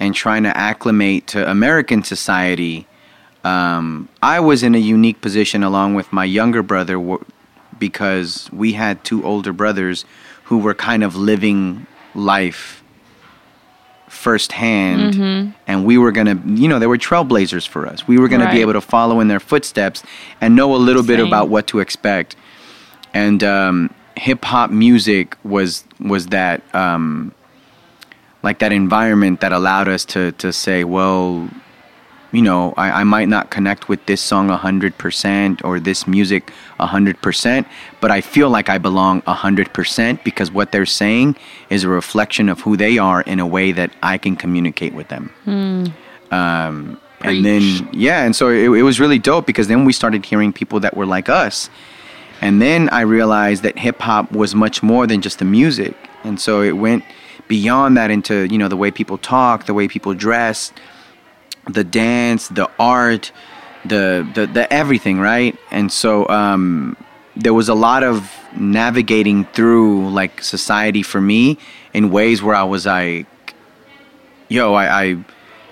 and 0.00 0.14
trying 0.14 0.42
to 0.44 0.56
acclimate 0.56 1.26
to 1.28 1.48
American 1.50 2.02
society, 2.02 2.86
um, 3.44 4.08
I 4.22 4.40
was 4.40 4.62
in 4.62 4.74
a 4.74 4.78
unique 4.78 5.20
position 5.20 5.62
along 5.62 5.94
with 5.94 6.12
my 6.12 6.24
younger 6.24 6.62
brother 6.62 6.94
w- 6.94 7.24
because 7.78 8.48
we 8.52 8.72
had 8.72 9.02
two 9.04 9.24
older 9.24 9.52
brothers 9.52 10.04
who 10.44 10.58
were 10.58 10.74
kind 10.74 11.02
of 11.04 11.14
living 11.16 11.86
life 12.14 12.81
firsthand 14.12 15.14
and 15.66 15.84
we 15.86 15.96
were 15.98 16.12
going 16.12 16.26
to 16.26 16.60
you 16.62 16.68
know 16.68 16.78
they 16.78 16.86
were 16.86 16.98
trailblazers 16.98 17.66
for 17.66 17.86
us. 17.86 18.06
We 18.06 18.18
were 18.18 18.28
going 18.28 18.40
to 18.42 18.46
be 18.52 18.60
able 18.60 18.74
to 18.74 18.80
follow 18.80 19.20
in 19.20 19.28
their 19.28 19.40
footsteps 19.40 20.02
and 20.40 20.54
know 20.54 20.74
a 20.74 20.76
little 20.76 21.02
bit 21.02 21.18
about 21.18 21.48
what 21.48 21.66
to 21.68 21.80
expect. 21.80 22.36
And 23.14 23.42
um, 23.42 23.94
hip 24.16 24.44
hop 24.44 24.70
music 24.70 25.36
was 25.44 25.84
was 25.98 26.26
that 26.28 26.62
um, 26.74 27.32
like 28.42 28.58
that 28.60 28.72
environment 28.72 29.40
that 29.40 29.52
allowed 29.52 29.88
us 29.88 30.04
to 30.06 30.32
to 30.32 30.52
say, 30.52 30.84
well, 30.84 31.48
you 32.32 32.42
know, 32.42 32.72
I, 32.76 33.02
I 33.02 33.04
might 33.04 33.28
not 33.28 33.50
connect 33.50 33.88
with 33.88 34.04
this 34.06 34.20
song 34.20 34.48
hundred 34.48 34.96
percent 34.98 35.64
or 35.64 35.78
this 35.78 36.06
music 36.06 36.50
hundred 36.80 37.20
percent, 37.22 37.66
but 38.00 38.10
I 38.10 38.20
feel 38.20 38.50
like 38.50 38.68
I 38.68 38.78
belong 38.78 39.20
hundred 39.22 39.72
percent 39.72 40.24
because 40.24 40.50
what 40.50 40.72
they're 40.72 40.86
saying 40.86 41.36
is 41.70 41.84
a 41.84 41.88
reflection 41.88 42.48
of 42.48 42.60
who 42.60 42.76
they 42.76 42.98
are 42.98 43.20
in 43.22 43.38
a 43.38 43.46
way 43.46 43.72
that 43.72 43.92
I 44.02 44.18
can 44.18 44.34
communicate 44.36 44.94
with 44.94 45.08
them. 45.08 45.30
Um, 46.30 46.98
and 47.20 47.44
then 47.44 47.88
yeah, 47.92 48.24
and 48.24 48.34
so 48.34 48.48
it, 48.48 48.70
it 48.78 48.82
was 48.82 48.98
really 48.98 49.18
dope 49.18 49.46
because 49.46 49.68
then 49.68 49.84
we 49.84 49.92
started 49.92 50.24
hearing 50.24 50.52
people 50.52 50.80
that 50.80 50.96
were 50.96 51.06
like 51.06 51.28
us. 51.28 51.70
And 52.40 52.60
then 52.60 52.88
I 52.88 53.02
realized 53.02 53.62
that 53.62 53.78
hip 53.78 54.00
hop 54.00 54.32
was 54.32 54.52
much 54.54 54.82
more 54.82 55.06
than 55.06 55.20
just 55.20 55.38
the 55.38 55.44
music. 55.44 55.94
And 56.24 56.40
so 56.40 56.60
it 56.60 56.72
went 56.72 57.04
beyond 57.46 57.96
that 57.96 58.10
into, 58.10 58.46
you 58.50 58.58
know, 58.58 58.66
the 58.66 58.76
way 58.76 58.90
people 58.90 59.18
talk, 59.18 59.66
the 59.66 59.74
way 59.74 59.86
people 59.86 60.12
dress, 60.14 60.72
the 61.68 61.84
dance, 61.84 62.48
the 62.48 62.70
art, 62.78 63.32
the 63.84 64.28
the, 64.34 64.46
the 64.46 64.72
everything, 64.72 65.20
right? 65.20 65.56
And 65.70 65.90
so 65.90 66.28
um 66.28 66.96
there 67.34 67.54
was 67.54 67.68
a 67.68 67.74
lot 67.74 68.02
of 68.02 68.30
navigating 68.56 69.46
through 69.46 70.10
like 70.10 70.42
society 70.42 71.02
for 71.02 71.20
me 71.20 71.56
in 71.94 72.10
ways 72.10 72.42
where 72.42 72.54
I 72.54 72.64
was 72.64 72.84
like 72.84 73.26
yo, 74.52 74.74
I, 74.74 75.02
I 75.02 75.24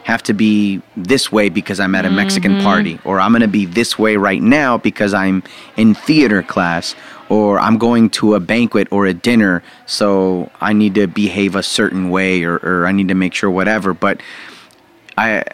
have 0.05 0.22
to 0.24 0.32
be 0.32 0.80
this 0.97 1.30
way 1.30 1.51
because 1.51 1.78
I'm 1.78 1.95
at 1.95 2.07
a 2.07 2.11
Mexican 2.11 2.62
party, 2.62 2.99
or 3.05 3.20
I'm 3.20 3.32
going 3.32 3.43
to 3.43 3.49
be 3.49 3.66
this 3.66 3.99
way 3.99 4.16
right 4.16 4.41
now 4.43 4.78
because 4.78 5.12
I'm 5.12 5.43
in 5.76 5.95
theater 5.95 6.43
class, 6.43 6.97
or 7.28 7.61
I'm 7.61 7.76
going 7.78 8.11
to 8.11 8.34
a 8.34 8.41
banquet 8.41 8.88
or 8.91 9.07
a 9.07 9.14
dinner, 9.14 9.62
so 9.86 10.51
I 10.61 10.72
need 10.72 10.95
to 10.95 11.07
behave 11.07 11.55
a 11.55 11.62
certain 11.62 12.11
way, 12.11 12.43
or, 12.43 12.57
or 12.57 12.86
I 12.86 12.93
need 12.93 13.09
to 13.09 13.14
make 13.14 13.34
sure 13.34 13.51
whatever. 13.51 13.93
But 13.93 14.22
I, 15.18 15.45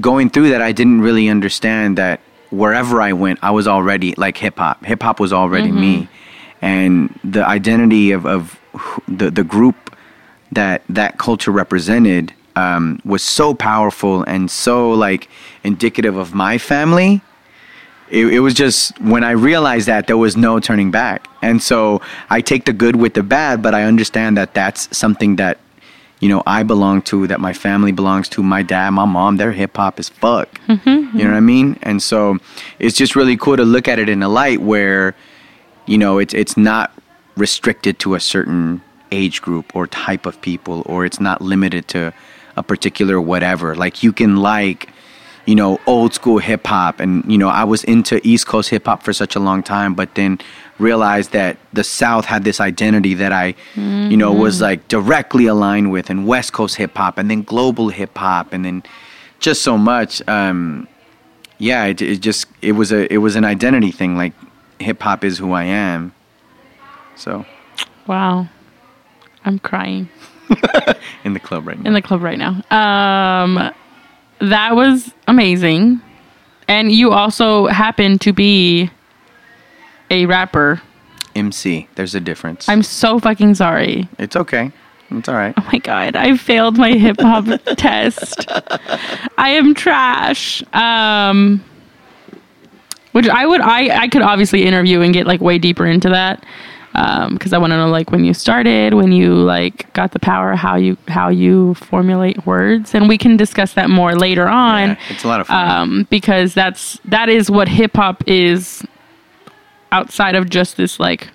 going 0.00 0.30
through 0.30 0.50
that, 0.50 0.62
I 0.62 0.72
didn't 0.72 1.00
really 1.00 1.28
understand 1.28 1.98
that 1.98 2.20
wherever 2.50 3.00
I 3.00 3.12
went, 3.12 3.38
I 3.42 3.50
was 3.50 3.66
already 3.66 4.14
like 4.16 4.36
hip 4.36 4.58
hop. 4.58 4.84
Hip 4.84 5.02
hop 5.02 5.20
was 5.20 5.32
already 5.32 5.72
me. 5.72 6.08
and 6.60 7.18
the 7.22 7.46
identity 7.46 8.10
of 8.12 8.26
of 8.26 8.58
the 9.06 9.30
the 9.30 9.44
group 9.44 9.96
that 10.52 10.82
that 10.88 11.18
culture 11.18 11.50
represented 11.50 12.32
um, 12.56 13.00
was 13.04 13.22
so 13.22 13.54
powerful 13.54 14.22
and 14.24 14.50
so 14.50 14.90
like 14.90 15.28
indicative 15.62 16.16
of 16.16 16.34
my 16.34 16.58
family. 16.58 17.22
It, 18.10 18.26
it 18.32 18.40
was 18.40 18.54
just 18.54 18.98
when 19.00 19.22
I 19.22 19.32
realized 19.32 19.86
that 19.86 20.06
there 20.06 20.16
was 20.16 20.34
no 20.36 20.58
turning 20.60 20.90
back, 20.90 21.28
and 21.42 21.62
so 21.62 22.00
I 22.30 22.40
take 22.40 22.64
the 22.64 22.72
good 22.72 22.96
with 22.96 23.12
the 23.12 23.22
bad, 23.22 23.62
but 23.62 23.74
I 23.74 23.82
understand 23.84 24.36
that 24.38 24.54
that's 24.54 24.96
something 24.96 25.36
that 25.36 25.58
you 26.20 26.28
know 26.28 26.42
I 26.46 26.62
belong 26.62 27.02
to, 27.02 27.26
that 27.26 27.40
my 27.40 27.52
family 27.52 27.92
belongs 27.92 28.28
to. 28.30 28.42
My 28.42 28.62
dad, 28.62 28.90
my 28.90 29.04
mom, 29.04 29.36
they're 29.36 29.52
hip 29.52 29.76
hop 29.76 29.98
as 29.98 30.08
fuck. 30.08 30.60
Mm-hmm. 30.66 31.18
You 31.18 31.24
know 31.24 31.30
what 31.30 31.36
I 31.36 31.40
mean? 31.40 31.78
And 31.82 32.02
so 32.02 32.38
it's 32.78 32.96
just 32.96 33.16
really 33.16 33.36
cool 33.36 33.56
to 33.56 33.64
look 33.64 33.88
at 33.88 33.98
it 33.98 34.08
in 34.08 34.22
a 34.22 34.28
light 34.28 34.60
where 34.60 35.14
you 35.86 35.98
know 35.98 36.18
it's 36.18 36.34
it's 36.34 36.56
not 36.56 36.92
restricted 37.36 37.98
to 38.00 38.14
a 38.14 38.20
certain 38.20 38.82
age 39.10 39.40
group 39.40 39.74
or 39.74 39.86
type 39.86 40.26
of 40.26 40.40
people 40.42 40.82
or 40.86 41.04
it's 41.04 41.20
not 41.20 41.40
limited 41.40 41.88
to 41.88 42.12
a 42.56 42.62
particular 42.62 43.20
whatever 43.20 43.74
like 43.74 44.02
you 44.02 44.12
can 44.12 44.36
like 44.36 44.90
you 45.48 45.54
know 45.54 45.80
old 45.86 46.12
school 46.14 46.38
hip 46.38 46.66
hop. 46.66 47.00
And 47.00 47.24
you 47.30 47.38
know 47.38 47.48
I 47.48 47.64
was 47.64 47.82
into 47.84 48.20
east 48.22 48.46
coast 48.46 48.68
hip 48.70 48.86
hop 48.86 49.02
for 49.02 49.12
such 49.12 49.34
a 49.34 49.40
long 49.40 49.62
time 49.62 49.94
but 49.94 50.14
then 50.14 50.38
realized 50.78 51.32
that 51.32 51.56
the 51.72 51.82
south 51.82 52.24
had 52.24 52.44
this 52.44 52.60
identity 52.60 53.14
that 53.14 53.32
I 53.32 53.54
you 53.74 54.16
know 54.16 54.32
was 54.32 54.60
like 54.60 54.86
directly 54.88 55.46
aligned 55.46 55.90
with 55.90 56.10
and 56.10 56.26
west 56.26 56.52
coast 56.52 56.76
hip 56.76 56.96
hop 56.96 57.18
and 57.18 57.30
then 57.30 57.42
global 57.42 57.88
hip 57.88 58.16
hop 58.16 58.52
and 58.52 58.64
then 58.64 58.82
just 59.40 59.62
so 59.62 59.78
much 59.78 60.26
um 60.28 60.86
yeah 61.58 61.84
it, 61.86 62.00
it 62.02 62.20
just 62.20 62.46
it 62.62 62.72
was 62.72 62.92
a 62.92 63.12
it 63.12 63.18
was 63.18 63.34
an 63.34 63.44
identity 63.44 63.90
thing 63.90 64.16
like 64.16 64.34
hip 64.80 65.02
hop 65.02 65.24
is 65.24 65.38
who 65.38 65.52
I 65.52 65.64
am. 65.64 66.12
So. 67.16 67.44
Wow. 68.06 68.48
I'm 69.44 69.58
crying. 69.58 70.08
In 71.24 71.34
the 71.34 71.40
club 71.40 71.66
right 71.66 71.78
now 71.78 71.86
in 71.88 71.92
the 71.92 72.00
club 72.00 72.22
right 72.22 72.38
now. 72.38 72.62
Um, 72.70 73.72
that 74.40 74.74
was 74.76 75.12
amazing. 75.26 76.00
And 76.68 76.92
you 76.92 77.12
also 77.12 77.66
happen 77.66 78.18
to 78.20 78.32
be 78.32 78.90
a 80.10 80.26
rapper. 80.26 80.82
MC 81.34 81.86
there's 81.94 82.16
a 82.16 82.20
difference 82.20 82.68
I'm 82.68 82.82
so 82.82 83.20
fucking 83.20 83.54
sorry. 83.54 84.08
it's 84.18 84.34
okay 84.34 84.72
it's 85.10 85.28
all 85.28 85.34
right 85.36 85.54
Oh 85.56 85.68
my 85.72 85.78
god, 85.78 86.16
I 86.16 86.36
failed 86.36 86.76
my 86.76 86.92
hip 86.92 87.20
hop 87.20 87.44
test. 87.76 88.46
I 89.38 89.50
am 89.50 89.72
trash. 89.74 90.64
Um 90.72 91.62
which 93.12 93.28
I 93.28 93.46
would 93.46 93.60
I 93.60 94.02
I 94.02 94.08
could 94.08 94.22
obviously 94.22 94.64
interview 94.64 95.00
and 95.02 95.14
get 95.14 95.26
like 95.28 95.40
way 95.40 95.58
deeper 95.58 95.86
into 95.86 96.08
that. 96.08 96.44
Um 96.94 97.34
because 97.34 97.52
I 97.52 97.58
want 97.58 97.72
to 97.72 97.76
know 97.76 97.88
like 97.88 98.10
when 98.10 98.24
you 98.24 98.34
started, 98.34 98.94
when 98.94 99.12
you 99.12 99.34
like 99.34 99.92
got 99.92 100.12
the 100.12 100.18
power, 100.18 100.54
how 100.54 100.76
you 100.76 100.96
how 101.06 101.28
you 101.28 101.74
formulate 101.74 102.46
words 102.46 102.94
and 102.94 103.08
we 103.08 103.18
can 103.18 103.36
discuss 103.36 103.74
that 103.74 103.90
more 103.90 104.14
later 104.14 104.48
on. 104.48 104.90
Yeah, 104.90 104.96
it's 105.10 105.24
a 105.24 105.28
lot 105.28 105.40
of 105.40 105.46
fun 105.46 105.70
Um 105.70 106.06
because 106.10 106.54
that's 106.54 106.98
that 107.04 107.28
is 107.28 107.50
what 107.50 107.68
hip 107.68 107.96
hop 107.96 108.24
is 108.26 108.84
outside 109.92 110.34
of 110.34 110.50
just 110.50 110.76
this 110.76 110.98
like 111.00 111.28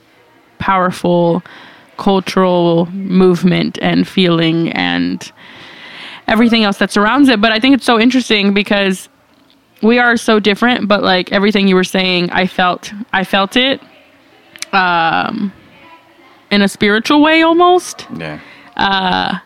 powerful 0.59 1.43
cultural 1.97 2.87
movement 2.87 3.77
and 3.81 4.07
feeling 4.07 4.71
and 4.71 5.31
everything 6.27 6.63
else 6.63 6.77
that 6.77 6.91
surrounds 6.91 7.29
it. 7.29 7.41
But 7.41 7.51
I 7.51 7.59
think 7.59 7.75
it's 7.75 7.85
so 7.85 7.99
interesting 7.99 8.53
because 8.53 9.09
we 9.81 9.99
are 9.99 10.15
so 10.17 10.39
different, 10.39 10.87
but 10.87 11.03
like 11.03 11.31
everything 11.31 11.67
you 11.67 11.75
were 11.75 11.83
saying, 11.83 12.29
I 12.31 12.47
felt 12.47 12.93
I 13.11 13.23
felt 13.23 13.55
it 13.55 13.81
um 14.73 15.51
in 16.51 16.61
a 16.61 16.67
spiritual 16.67 17.21
way 17.21 17.41
almost. 17.41 18.07
yeah 18.17 18.39
Uh, 18.75 19.37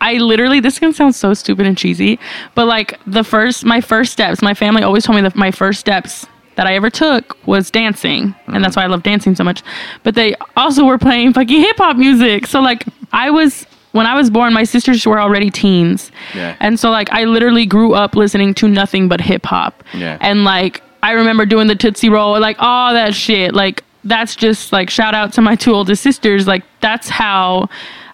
I 0.00 0.14
literally 0.18 0.60
this 0.60 0.78
can 0.78 0.92
sound 0.92 1.14
so 1.14 1.32
stupid 1.34 1.66
and 1.66 1.76
cheesy, 1.76 2.18
but 2.54 2.66
like 2.66 2.98
the 3.06 3.24
first 3.24 3.64
my 3.64 3.80
first 3.80 4.12
steps, 4.12 4.42
my 4.42 4.54
family 4.54 4.82
always 4.82 5.04
told 5.04 5.16
me 5.16 5.22
that 5.22 5.36
my 5.36 5.50
first 5.50 5.80
steps 5.80 6.26
that 6.56 6.66
I 6.66 6.74
ever 6.74 6.90
took 6.90 7.36
was 7.46 7.70
dancing, 7.70 8.34
and 8.46 8.62
that's 8.64 8.76
why 8.76 8.84
I 8.84 8.86
love 8.86 9.02
dancing 9.02 9.34
so 9.34 9.44
much. 9.44 9.62
But 10.02 10.14
they 10.14 10.34
also 10.56 10.84
were 10.84 10.98
playing 10.98 11.32
fucking 11.32 11.60
hip 11.60 11.76
hop 11.78 11.96
music. 11.96 12.46
So 12.46 12.60
like 12.60 12.84
I 13.12 13.30
was 13.30 13.66
when 13.92 14.06
I 14.06 14.14
was 14.14 14.28
born, 14.30 14.52
my 14.52 14.64
sisters 14.64 15.06
were 15.06 15.18
already 15.20 15.50
teens. 15.50 16.10
Yeah. 16.34 16.56
And 16.60 16.78
so 16.78 16.90
like 16.90 17.10
I 17.12 17.24
literally 17.24 17.64
grew 17.66 17.94
up 17.94 18.14
listening 18.14 18.52
to 18.54 18.68
nothing 18.68 19.08
but 19.08 19.20
hip 19.20 19.46
hop. 19.46 19.82
Yeah. 19.94 20.18
And 20.20 20.44
like 20.44 20.82
I 21.02 21.12
remember 21.12 21.46
doing 21.46 21.66
the 21.68 21.74
Tootsie 21.76 22.10
Roll, 22.10 22.38
like 22.38 22.56
all 22.58 22.92
that 22.92 23.14
shit. 23.14 23.54
Like 23.54 23.82
that's 24.06 24.36
just 24.36 24.72
like 24.72 24.88
shout 24.90 25.14
out 25.14 25.32
to 25.34 25.42
my 25.42 25.54
two 25.56 25.72
oldest 25.72 26.02
sisters. 26.02 26.46
Like 26.46 26.64
that's 26.80 27.08
how 27.08 27.68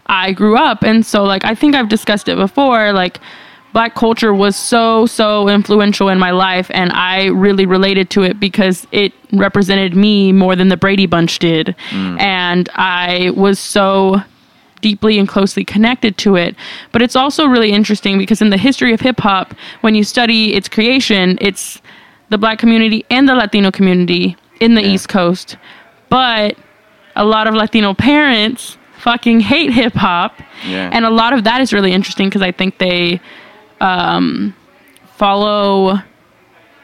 I 0.07 0.33
grew 0.33 0.57
up. 0.57 0.83
And 0.83 1.05
so 1.05 1.23
like 1.23 1.45
I 1.45 1.55
think 1.55 1.75
I've 1.75 1.89
discussed 1.89 2.29
it 2.29 2.37
before, 2.37 2.93
like 2.93 3.21
black 3.73 3.95
culture 3.95 4.35
was 4.35 4.55
so 4.57 5.07
so 5.07 5.49
influential 5.49 6.09
in 6.09 6.19
my 6.19 6.31
life 6.31 6.71
and 6.75 6.93
I 6.93 7.27
really 7.27 7.65
related 7.65 8.11
to 8.11 8.23
it 8.23 8.39
because 8.39 8.87
it 8.93 9.13
represented 9.33 9.97
me 9.97 10.33
more 10.33 10.57
than 10.57 10.69
the 10.69 10.77
Brady 10.77 11.07
Bunch 11.07 11.39
did. 11.39 11.75
Mm. 11.91 12.21
And 12.21 12.69
I 12.75 13.31
was 13.37 13.59
so 13.59 14.21
deeply 14.83 15.19
and 15.19 15.29
closely 15.29 15.65
connected 15.65 16.19
to 16.19 16.37
it. 16.37 16.57
But 16.91 17.03
it's 17.03 17.17
also 17.17 17.47
really 17.47 17.71
interesting 17.71 18.19
because 18.19 18.43
in 18.43 18.51
the 18.51 18.59
history 18.59 18.93
of 18.93 19.01
hip 19.01 19.21
hop, 19.21 19.55
when 19.83 19.95
you 19.95 20.05
study 20.05 20.55
its 20.55 20.69
creation, 20.69 21.39
it's 21.41 21.81
the 22.31 22.39
black 22.39 22.59
community 22.59 23.05
and 23.11 23.29
the 23.29 23.35
Latino 23.35 23.71
community 23.71 24.37
in 24.61 24.75
the 24.75 24.83
Yeah. 24.83 24.89
East 24.95 25.09
Coast. 25.09 25.57
But 26.13 26.59
a 27.17 27.25
lot 27.25 27.47
of 27.47 27.55
Latino 27.55 27.95
parents 27.95 28.77
fucking 28.99 29.41
hate 29.41 29.73
hip 29.73 29.95
hop. 29.95 30.39
Yeah. 30.69 30.91
And 30.93 31.07
a 31.07 31.11
lot 31.11 31.33
of 31.33 31.45
that 31.45 31.61
is 31.63 31.73
really 31.73 31.93
interesting 31.93 32.29
because 32.29 32.43
I 32.43 32.53
think 32.53 32.77
they 32.79 33.19
um, 33.81 34.55
follow 35.17 35.99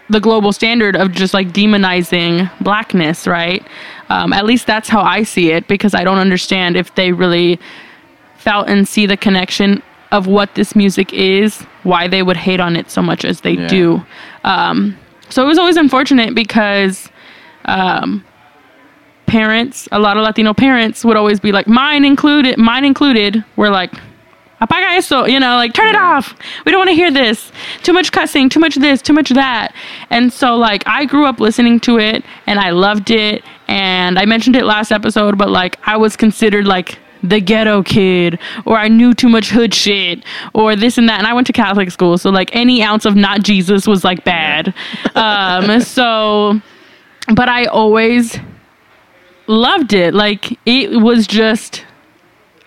the 0.08 0.18
global 0.20 0.50
standard 0.52 0.96
of 0.96 1.12
just 1.12 1.34
like 1.34 1.48
demonizing 1.48 2.50
blackness, 2.62 3.26
right? 3.26 3.62
Um, 4.08 4.32
at 4.32 4.46
least 4.46 4.66
that's 4.66 4.88
how 4.88 5.02
I 5.02 5.22
see 5.24 5.50
it 5.52 5.68
because 5.68 5.94
I 5.94 6.02
don't 6.04 6.16
understand 6.18 6.76
if 6.78 6.94
they 6.94 7.12
really 7.12 7.60
felt 8.38 8.66
and 8.68 8.88
see 8.88 9.04
the 9.04 9.16
connection 9.18 9.82
of 10.10 10.26
what 10.26 10.54
this 10.54 10.74
music 10.74 11.12
is, 11.12 11.60
why 11.82 12.08
they 12.08 12.22
would 12.22 12.38
hate 12.38 12.60
on 12.60 12.76
it 12.76 12.90
so 12.90 13.02
much 13.02 13.26
as 13.26 13.42
they 13.42 13.52
Yeah. 13.52 13.68
do. 13.68 14.06
Um, 14.44 14.96
so 15.28 15.44
it 15.44 15.46
was 15.46 15.58
always 15.58 15.76
unfortunate 15.76 16.34
because 16.34 17.10
um, 17.66 18.24
parents, 19.28 19.88
a 19.92 19.98
lot 19.98 20.16
of 20.16 20.24
Latino 20.24 20.52
parents 20.54 21.04
would 21.04 21.16
always 21.16 21.38
be 21.38 21.52
like, 21.52 21.68
mine 21.68 22.04
included, 22.04 22.58
mine 22.58 22.84
included, 22.84 23.44
were 23.56 23.70
like, 23.70 23.92
apaga 24.60 24.96
eso, 24.96 25.24
you 25.24 25.38
know, 25.38 25.56
like 25.56 25.72
turn 25.72 25.88
it 25.88 25.96
off. 25.96 26.34
We 26.64 26.72
don't 26.72 26.80
want 26.80 26.90
to 26.90 26.94
hear 26.94 27.10
this. 27.10 27.52
Too 27.82 27.92
much 27.92 28.10
cussing, 28.10 28.48
too 28.48 28.60
much 28.60 28.74
this, 28.74 29.00
too 29.00 29.12
much 29.12 29.30
that. 29.30 29.72
And 30.10 30.32
so 30.32 30.56
like 30.56 30.82
I 30.86 31.04
grew 31.04 31.26
up 31.26 31.40
listening 31.40 31.80
to 31.80 31.98
it 31.98 32.24
and 32.46 32.58
I 32.58 32.70
loved 32.70 33.10
it 33.10 33.44
and 33.68 34.18
I 34.18 34.24
mentioned 34.24 34.56
it 34.56 34.64
last 34.64 34.90
episode, 34.90 35.38
but 35.38 35.50
like 35.50 35.78
I 35.86 35.96
was 35.96 36.16
considered 36.16 36.66
like 36.66 36.98
the 37.22 37.40
ghetto 37.40 37.82
kid 37.82 38.38
or 38.64 38.76
I 38.76 38.88
knew 38.88 39.12
too 39.12 39.28
much 39.28 39.50
hood 39.50 39.74
shit 39.74 40.24
or 40.54 40.76
this 40.76 40.98
and 40.98 41.08
that 41.08 41.18
and 41.18 41.26
I 41.26 41.34
went 41.34 41.48
to 41.48 41.52
Catholic 41.52 41.90
school 41.90 42.16
so 42.16 42.30
like 42.30 42.54
any 42.54 42.80
ounce 42.80 43.04
of 43.04 43.16
not 43.16 43.42
Jesus 43.42 43.88
was 43.88 44.04
like 44.04 44.22
bad. 44.22 44.72
um 45.16 45.80
so 45.80 46.60
but 47.34 47.48
I 47.48 47.64
always 47.66 48.38
loved 49.48 49.92
it. 49.92 50.14
Like 50.14 50.58
it 50.66 51.00
was 51.00 51.26
just 51.26 51.84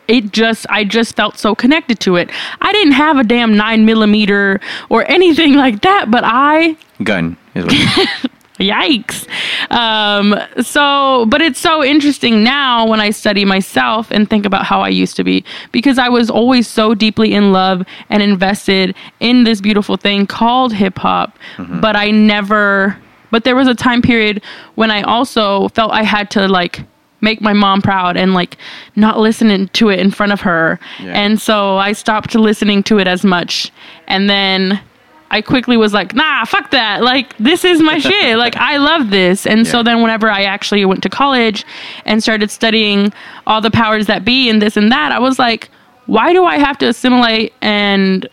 it 0.07 0.31
just 0.31 0.65
I 0.69 0.83
just 0.83 1.15
felt 1.15 1.37
so 1.37 1.55
connected 1.55 1.99
to 2.01 2.17
it. 2.17 2.29
I 2.59 2.73
didn't 2.73 2.93
have 2.93 3.17
a 3.17 3.23
damn 3.23 3.55
nine 3.55 3.85
millimeter 3.85 4.59
or 4.89 5.09
anything 5.09 5.53
like 5.65 5.81
that, 5.81 6.11
but 6.11 6.23
I 6.25 6.75
gun 7.03 7.37
is 7.55 7.65
what 7.65 7.73
yikes. 8.59 9.27
Um, 9.71 10.35
so 10.61 11.25
but 11.27 11.41
it's 11.41 11.59
so 11.59 11.83
interesting 11.83 12.43
now 12.43 12.85
when 12.87 12.99
I 12.99 13.11
study 13.11 13.45
myself 13.45 14.11
and 14.11 14.29
think 14.29 14.45
about 14.45 14.65
how 14.65 14.81
I 14.81 14.89
used 14.89 15.15
to 15.15 15.23
be 15.23 15.45
because 15.71 15.97
I 15.97 16.09
was 16.09 16.29
always 16.29 16.67
so 16.67 16.93
deeply 16.93 17.33
in 17.33 17.51
love 17.51 17.85
and 18.09 18.21
invested 18.21 18.95
in 19.19 19.45
this 19.45 19.61
beautiful 19.61 19.97
thing 19.97 20.27
called 20.27 20.73
hip 20.73 20.97
hop, 20.97 21.37
but 21.57 21.95
I 21.95 22.11
never 22.11 22.97
but 23.31 23.43
there 23.43 23.55
was 23.55 23.67
a 23.67 23.75
time 23.75 24.01
period 24.01 24.43
when 24.75 24.91
I 24.91 25.01
also 25.01 25.69
felt 25.69 25.91
I 25.91 26.03
had 26.03 26.29
to 26.31 26.47
like 26.47 26.83
make 27.21 27.41
my 27.41 27.53
mom 27.53 27.81
proud 27.81 28.17
and 28.17 28.33
like 28.33 28.57
not 28.95 29.19
listening 29.19 29.67
to 29.69 29.89
it 29.89 29.99
in 29.99 30.11
front 30.11 30.31
of 30.31 30.41
her. 30.41 30.79
Yeah. 30.99 31.13
And 31.13 31.39
so 31.39 31.77
I 31.77 31.93
stopped 31.93 32.35
listening 32.35 32.83
to 32.83 32.99
it 32.99 33.07
as 33.07 33.23
much. 33.23 33.71
And 34.07 34.29
then 34.29 34.81
I 35.29 35.41
quickly 35.41 35.77
was 35.77 35.93
like, 35.93 36.13
nah, 36.13 36.43
fuck 36.43 36.71
that. 36.71 37.03
Like, 37.03 37.35
this 37.37 37.63
is 37.63 37.81
my 37.81 37.99
shit. 37.99 38.37
Like, 38.41 38.57
I 38.57 38.77
love 38.77 39.11
this. 39.11 39.45
And 39.45 39.67
so 39.67 39.83
then, 39.83 40.01
whenever 40.01 40.29
I 40.29 40.43
actually 40.43 40.83
went 40.83 41.03
to 41.03 41.09
college 41.09 41.63
and 42.05 42.21
started 42.21 42.49
studying 42.49 43.13
all 43.45 43.61
the 43.61 43.71
powers 43.71 44.07
that 44.07 44.25
be 44.25 44.49
and 44.49 44.61
this 44.61 44.75
and 44.77 44.91
that, 44.91 45.11
I 45.11 45.19
was 45.19 45.37
like, 45.37 45.69
why 46.07 46.33
do 46.33 46.43
I 46.43 46.57
have 46.57 46.77
to 46.79 46.87
assimilate 46.87 47.53
and 47.61 48.27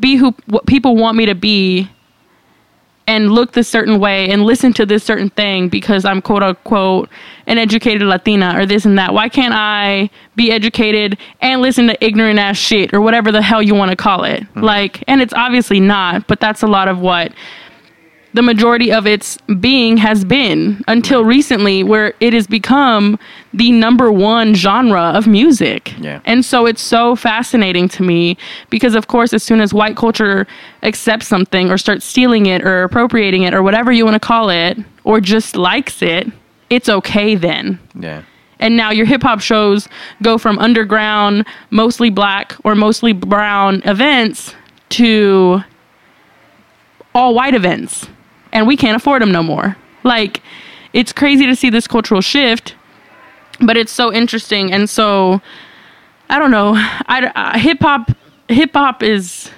be 0.00 0.16
who 0.16 0.34
what 0.46 0.66
people 0.66 0.96
want 0.96 1.16
me 1.16 1.26
to 1.26 1.34
be 1.34 1.88
and 3.06 3.32
look 3.32 3.52
this 3.52 3.68
certain 3.68 4.00
way 4.00 4.28
and 4.30 4.44
listen 4.44 4.72
to 4.74 4.86
this 4.86 5.04
certain 5.04 5.30
thing 5.30 5.68
because 5.68 6.04
I'm 6.04 6.20
quote 6.20 6.42
unquote 6.42 7.08
an 7.46 7.58
educated 7.58 8.02
Latina 8.02 8.58
or 8.58 8.66
this 8.66 8.84
and 8.84 8.98
that. 8.98 9.14
Why 9.14 9.28
can't 9.28 9.54
I 9.54 10.10
be 10.34 10.50
educated 10.50 11.18
and 11.40 11.62
listen 11.62 11.86
to 11.86 12.04
ignorant 12.04 12.38
ass 12.38 12.56
shit 12.56 12.92
or 12.92 13.00
whatever 13.00 13.30
the 13.30 13.42
hell 13.42 13.62
you 13.62 13.74
want 13.74 13.90
to 13.90 13.96
call 13.96 14.24
it? 14.24 14.42
Mm-hmm. 14.42 14.60
Like, 14.60 15.04
and 15.06 15.20
it's 15.20 15.32
obviously 15.34 15.80
not, 15.80 16.26
but 16.26 16.40
that's 16.40 16.62
a 16.62 16.66
lot 16.66 16.88
of 16.88 16.98
what 16.98 17.32
the 18.36 18.42
majority 18.42 18.92
of 18.92 19.06
its 19.06 19.38
being 19.60 19.96
has 19.96 20.24
been 20.24 20.84
until 20.86 21.24
recently, 21.24 21.82
where 21.82 22.12
it 22.20 22.34
has 22.34 22.46
become 22.46 23.18
the 23.54 23.72
number 23.72 24.12
one 24.12 24.54
genre 24.54 25.04
of 25.14 25.26
music. 25.26 25.94
Yeah. 25.98 26.20
And 26.26 26.44
so 26.44 26.66
it's 26.66 26.82
so 26.82 27.16
fascinating 27.16 27.88
to 27.88 28.02
me 28.02 28.36
because, 28.68 28.94
of 28.94 29.08
course, 29.08 29.32
as 29.32 29.42
soon 29.42 29.62
as 29.62 29.72
white 29.72 29.96
culture 29.96 30.46
accepts 30.82 31.26
something 31.26 31.70
or 31.70 31.78
starts 31.78 32.04
stealing 32.04 32.44
it 32.44 32.62
or 32.62 32.82
appropriating 32.82 33.44
it 33.44 33.54
or 33.54 33.62
whatever 33.62 33.90
you 33.90 34.04
want 34.04 34.14
to 34.14 34.20
call 34.20 34.50
it, 34.50 34.76
or 35.04 35.18
just 35.18 35.56
likes 35.56 36.02
it, 36.02 36.26
it's 36.68 36.90
okay 36.90 37.36
then. 37.36 37.78
Yeah. 37.98 38.22
And 38.58 38.76
now 38.76 38.90
your 38.90 39.06
hip 39.06 39.22
hop 39.22 39.40
shows 39.40 39.88
go 40.22 40.36
from 40.36 40.58
underground, 40.58 41.46
mostly 41.70 42.10
black 42.10 42.54
or 42.64 42.74
mostly 42.74 43.14
brown 43.14 43.80
events 43.86 44.54
to 44.90 45.62
all 47.14 47.34
white 47.34 47.54
events. 47.54 48.08
And 48.56 48.66
we 48.66 48.74
can't 48.74 48.96
afford 48.96 49.20
them 49.20 49.30
no 49.30 49.42
more. 49.42 49.76
Like, 50.02 50.42
it's 50.94 51.12
crazy 51.12 51.44
to 51.44 51.54
see 51.54 51.68
this 51.68 51.86
cultural 51.86 52.22
shift, 52.22 52.74
but 53.60 53.76
it's 53.76 53.92
so 53.92 54.10
interesting. 54.10 54.72
And 54.72 54.88
so, 54.88 55.42
I 56.30 56.38
don't 56.38 56.50
know. 56.50 56.72
I, 56.74 57.30
I 57.34 57.58
hip 57.58 57.80
hop, 57.80 58.12
hip 58.48 58.72
hop 58.72 59.02
is, 59.02 59.50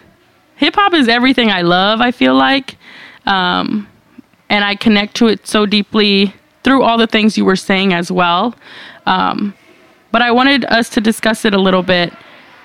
hip 0.57 0.75
hop 0.75 0.95
is 0.95 1.07
everything 1.07 1.49
I 1.49 1.63
love, 1.63 2.01
I 2.01 2.11
feel 2.11 2.35
like. 2.35 2.77
Um, 3.25 3.87
and 4.49 4.65
I 4.65 4.75
connect 4.75 5.15
to 5.19 5.29
it 5.29 5.47
so 5.47 5.65
deeply 5.65 6.35
through 6.65 6.83
all 6.83 6.99
the 6.99 7.07
things 7.07 7.39
you 7.39 7.45
were 7.45 7.55
saying 7.55 7.93
as 7.93 8.11
well. 8.11 8.57
Um, 9.07 9.55
but 10.11 10.23
I 10.23 10.33
wanted 10.33 10.65
us 10.65 10.89
to 10.91 11.01
discuss 11.01 11.45
it 11.45 11.55
a 11.55 11.61
little 11.61 11.85
bit 11.85 12.13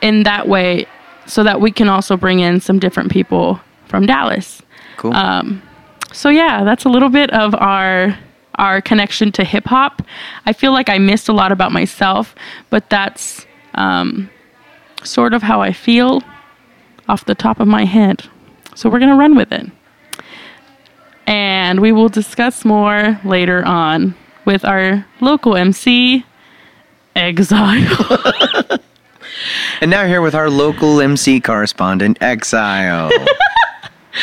in 0.02 0.24
that 0.24 0.48
way 0.48 0.88
so 1.28 1.44
that 1.44 1.62
we 1.62 1.72
can 1.72 1.90
also 1.90 2.18
bring 2.18 2.40
in 2.40 2.60
some 2.60 2.80
different 2.80 3.12
people 3.12 3.60
from 3.86 4.08
Dallas. 4.08 4.64
Cool. 4.98 5.14
So 6.14 6.30
yeah, 6.30 6.64
that's 6.64 6.86
a 6.86 6.90
little 6.90 7.10
bit 7.10 7.32
of 7.32 7.56
our 7.56 8.18
our 8.56 8.82
connection 8.82 9.32
to 9.32 9.44
hip 9.44 9.66
hop. 9.66 10.04
I 10.46 10.54
feel 10.54 10.72
like 10.72 10.88
I 10.88 11.00
missed 11.00 11.28
a 11.28 11.34
lot 11.34 11.52
about 11.52 11.72
myself, 11.72 12.36
but 12.70 12.88
that's 12.90 13.48
um, 13.74 14.30
sort 15.04 15.34
of 15.34 15.42
how 15.42 15.60
I 15.62 15.74
feel 15.74 16.22
off 17.10 17.26
the 17.26 17.34
top 17.34 17.60
of 17.60 17.68
my 17.68 17.86
head. 17.86 18.24
So 18.76 18.90
we're 18.90 19.00
gonna 19.00 19.16
run 19.16 19.36
with 19.36 19.52
it, 19.52 19.72
and 21.26 21.80
we 21.80 21.92
will 21.92 22.10
discuss 22.10 22.64
more 22.64 23.20
later 23.26 23.66
on 23.66 24.16
with 24.46 24.64
our 24.66 25.06
local 25.20 25.56
MC, 25.56 26.24
Exile. 27.16 28.20
and 29.82 29.90
now 29.90 30.06
here 30.06 30.22
with 30.22 30.36
our 30.36 30.50
local 30.50 31.02
MC 31.02 31.40
correspondent, 31.42 32.22
Exile. 32.22 33.12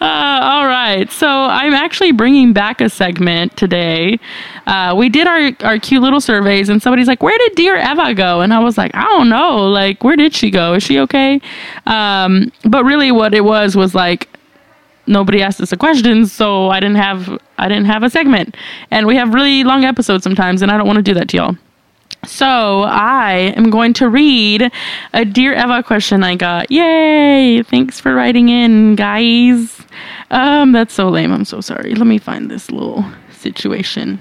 Uh, 0.00 0.40
all 0.42 0.66
right. 0.66 1.10
So 1.10 1.26
I'm 1.26 1.72
actually 1.72 2.12
bringing 2.12 2.52
back 2.52 2.82
a 2.82 2.90
segment 2.90 3.56
today. 3.56 4.18
Uh, 4.66 4.94
we 4.96 5.08
did 5.08 5.26
our, 5.26 5.50
our 5.60 5.78
cute 5.78 6.02
little 6.02 6.20
surveys, 6.20 6.68
and 6.68 6.82
somebody's 6.82 7.06
like, 7.06 7.22
Where 7.22 7.38
did 7.38 7.54
Dear 7.54 7.76
Eva 7.76 8.12
go? 8.12 8.40
And 8.42 8.52
I 8.52 8.58
was 8.58 8.76
like, 8.76 8.94
I 8.94 9.04
don't 9.04 9.30
know. 9.30 9.68
Like, 9.68 10.04
where 10.04 10.16
did 10.16 10.34
she 10.34 10.50
go? 10.50 10.74
Is 10.74 10.82
she 10.82 10.98
okay? 11.00 11.40
Um, 11.86 12.52
but 12.64 12.84
really, 12.84 13.12
what 13.12 13.32
it 13.32 13.44
was 13.44 13.76
was 13.76 13.94
like, 13.94 14.28
nobody 15.06 15.42
asked 15.42 15.60
us 15.60 15.72
a 15.72 15.76
question 15.76 16.26
so 16.26 16.70
i 16.70 16.80
didn't 16.80 16.96
have 16.96 17.38
i 17.58 17.68
didn't 17.68 17.84
have 17.84 18.02
a 18.02 18.08
segment 18.08 18.56
and 18.90 19.06
we 19.06 19.16
have 19.16 19.34
really 19.34 19.62
long 19.62 19.84
episodes 19.84 20.24
sometimes 20.24 20.62
and 20.62 20.70
i 20.70 20.78
don't 20.78 20.86
want 20.86 20.96
to 20.96 21.02
do 21.02 21.12
that 21.12 21.28
to 21.28 21.36
y'all 21.36 21.56
so 22.26 22.82
I 22.82 23.52
am 23.56 23.70
going 23.70 23.92
to 23.94 24.08
read 24.08 24.70
a 25.12 25.24
Dear 25.24 25.54
Eva 25.54 25.82
question 25.82 26.22
I 26.24 26.34
got. 26.36 26.70
Yay! 26.70 27.62
Thanks 27.62 28.00
for 28.00 28.14
writing 28.14 28.48
in, 28.48 28.96
guys. 28.96 29.80
Um, 30.30 30.72
that's 30.72 30.94
so 30.94 31.08
lame. 31.08 31.32
I'm 31.32 31.44
so 31.44 31.60
sorry. 31.60 31.94
Let 31.94 32.06
me 32.06 32.18
find 32.18 32.50
this 32.50 32.70
little 32.70 33.04
situation. 33.30 34.18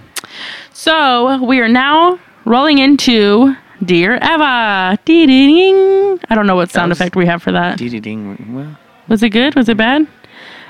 So 0.74 1.43
we 1.43 1.60
are 1.60 1.68
now 1.70 2.20
rolling 2.45 2.78
into 2.80 3.56
Dear 3.84 4.16
Eva. 4.22 4.97
Dee-dee-ding. 5.06 6.20
I 6.30 6.36
don't 6.36 6.47
know 6.47 6.56
what 6.56 6.72
sound 6.72 6.91
effect 6.91 7.16
we 7.16 7.26
have 7.26 7.41
for 7.41 7.51
that. 7.51 7.78
Dee-dee-ding. 7.78 8.54
Well, 8.56 8.78
Was 9.08 9.24
it 9.24 9.30
good? 9.30 9.56
Was 9.56 9.70
it 9.70 9.78
bad? 9.78 10.08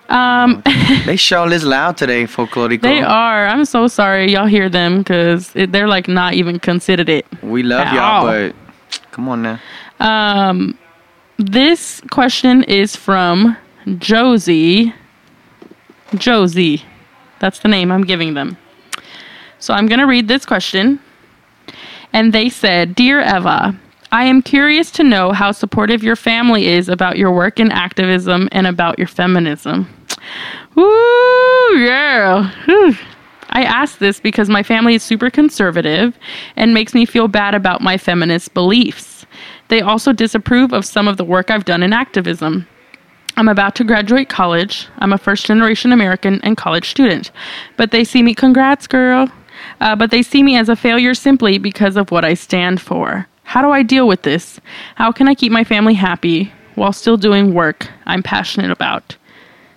Um, 0.10 0.62
they 1.06 1.16
sure 1.16 1.52
is 1.52 1.64
loud 1.64 1.98
today, 1.98 2.26
Folklorico. 2.26 2.82
they 2.82 3.02
are. 3.02 3.48
I'm 3.48 3.66
so 3.66 3.88
sorry 3.88 4.32
y'all 4.32 4.46
hear 4.46 4.70
them 4.70 5.00
because 5.00 5.52
they're 5.54 5.88
like 5.88 6.08
not 6.08 6.34
even 6.34 6.60
considered 6.60 7.10
it. 7.10 7.26
We 7.42 7.64
love 7.64 7.94
y'all, 7.94 8.24
but 8.24 8.56
come 9.12 9.30
on 9.30 9.42
now. 9.42 9.60
Um, 10.00 10.78
this 11.38 12.02
question 12.12 12.64
is 12.64 12.96
from 12.96 13.58
Josie. 13.98 14.94
Josie. 16.16 16.84
That's 17.40 17.60
the 17.60 17.70
name 17.70 17.92
I'm 17.92 18.04
giving 18.04 18.34
them. 18.34 18.58
So 19.60 19.74
I'm 19.74 19.88
going 19.88 20.00
to 20.00 20.06
read 20.08 20.28
this 20.28 20.46
question. 20.46 21.00
And 22.12 22.32
they 22.32 22.50
said 22.50 22.96
Dear 22.96 23.22
Eva, 23.22 23.80
I 24.14 24.26
am 24.26 24.44
curious 24.44 24.92
to 24.92 25.04
know 25.04 25.32
how 25.32 25.52
supportive 25.52 26.04
your 26.04 26.16
family 26.16 26.68
is 26.68 26.88
about 26.88 27.18
your 27.18 27.32
work 27.32 27.60
in 27.60 27.72
activism 27.72 28.48
and 28.52 28.68
about 28.68 29.00
your 29.00 29.08
feminism. 29.08 29.90
Woo, 30.76 31.78
yeah. 31.80 32.52
Whew. 32.66 32.96
I 33.50 33.64
ask 33.64 33.98
this 33.98 34.20
because 34.20 34.50
my 34.50 34.62
family 34.62 34.94
is 34.94 35.02
super 35.02 35.32
conservative 35.32 36.16
and 36.56 36.76
makes 36.76 36.94
me 36.94 37.08
feel 37.08 37.28
bad 37.28 37.56
about 37.56 37.82
my 37.82 37.98
feminist 37.98 38.54
beliefs. 38.54 39.26
They 39.70 39.82
also 39.82 40.14
disapprove 40.14 40.74
of 40.74 40.86
some 40.86 41.08
of 41.08 41.18
the 41.18 41.26
work 41.26 41.50
I've 41.50 41.66
done 41.66 41.82
in 41.82 41.92
activism. 41.92 42.68
I'm 43.36 43.48
about 43.48 43.74
to 43.78 43.84
graduate 43.84 44.30
college. 44.30 44.88
I'm 45.00 45.14
a 45.14 45.18
first 45.18 45.48
generation 45.48 45.92
American 45.92 46.40
and 46.44 46.56
college 46.56 46.88
student. 46.88 47.32
But 47.78 47.90
they 47.90 48.04
see 48.04 48.22
me, 48.22 48.36
congrats, 48.36 48.86
girl. 48.86 49.28
Uh, 49.82 49.96
but 49.96 50.12
they 50.12 50.22
see 50.22 50.44
me 50.44 50.56
as 50.56 50.70
a 50.70 50.76
failure 50.76 51.16
simply 51.16 51.58
because 51.58 51.98
of 51.98 52.12
what 52.12 52.24
I 52.24 52.36
stand 52.36 52.80
for. 52.80 53.28
How 53.54 53.62
do 53.62 53.70
I 53.70 53.84
deal 53.84 54.08
with 54.08 54.24
this? 54.24 54.60
How 54.96 55.12
can 55.12 55.28
I 55.28 55.36
keep 55.36 55.52
my 55.52 55.64
family 55.64 55.94
happy 55.94 56.52
while 56.74 56.92
still 56.92 57.18
doing 57.18 57.54
work 57.54 57.88
I'm 58.08 58.24
passionate 58.24 58.72
about? 58.72 59.16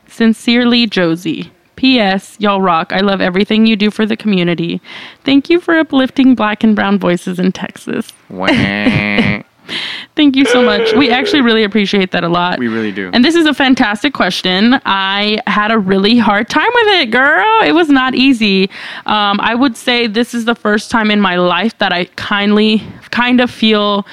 Sincerely, 0.07 0.87
Josie. 0.87 1.53
P.S. 1.77 2.39
Y'all 2.41 2.63
rock. 2.63 2.91
I 2.91 3.01
love 3.01 3.21
everything 3.21 3.67
you 3.67 3.77
do 3.77 3.91
for 3.91 4.07
the 4.07 4.17
community. 4.17 4.81
Thank 5.25 5.51
you 5.51 5.61
for 5.61 5.77
uplifting 5.77 6.35
black 6.35 6.65
and 6.65 6.75
brown 6.75 6.99
voices 6.99 7.39
in 7.39 7.53
Texas. 7.53 8.15
Thank 10.15 10.37
you 10.37 10.45
so 10.45 10.63
much. 10.63 10.95
We 10.95 11.11
actually 11.11 11.43
really 11.43 11.65
appreciate 11.65 12.11
that 12.13 12.25
a 12.25 12.29
lot. 12.29 12.59
we 12.59 12.69
really 12.69 12.93
do. 12.93 13.11
And 13.13 13.25
this 13.25 13.35
is 13.35 13.47
a 13.47 13.55
fantastic 13.55 14.15
question. 14.15 14.81
I 14.85 15.41
had 15.47 15.71
a 15.71 15.79
really 15.79 16.17
hard 16.17 16.49
time 16.49 16.71
with 16.75 16.89
it, 17.01 17.11
girl. 17.11 17.63
It 17.63 17.73
was 17.73 17.89
not 17.89 18.15
easy. 18.15 18.71
Um, 19.07 19.41
I 19.41 19.55
would 19.55 19.77
say 19.77 20.07
this 20.07 20.35
is 20.35 20.45
the 20.45 20.55
first 20.55 20.91
time 20.91 21.11
in 21.11 21.21
my 21.21 21.37
life 21.37 21.77
that 21.79 21.93
I 21.93 22.07
kindly, 22.17 22.83
kind 23.11 23.41
of 23.41 23.51
feel 23.51 24.07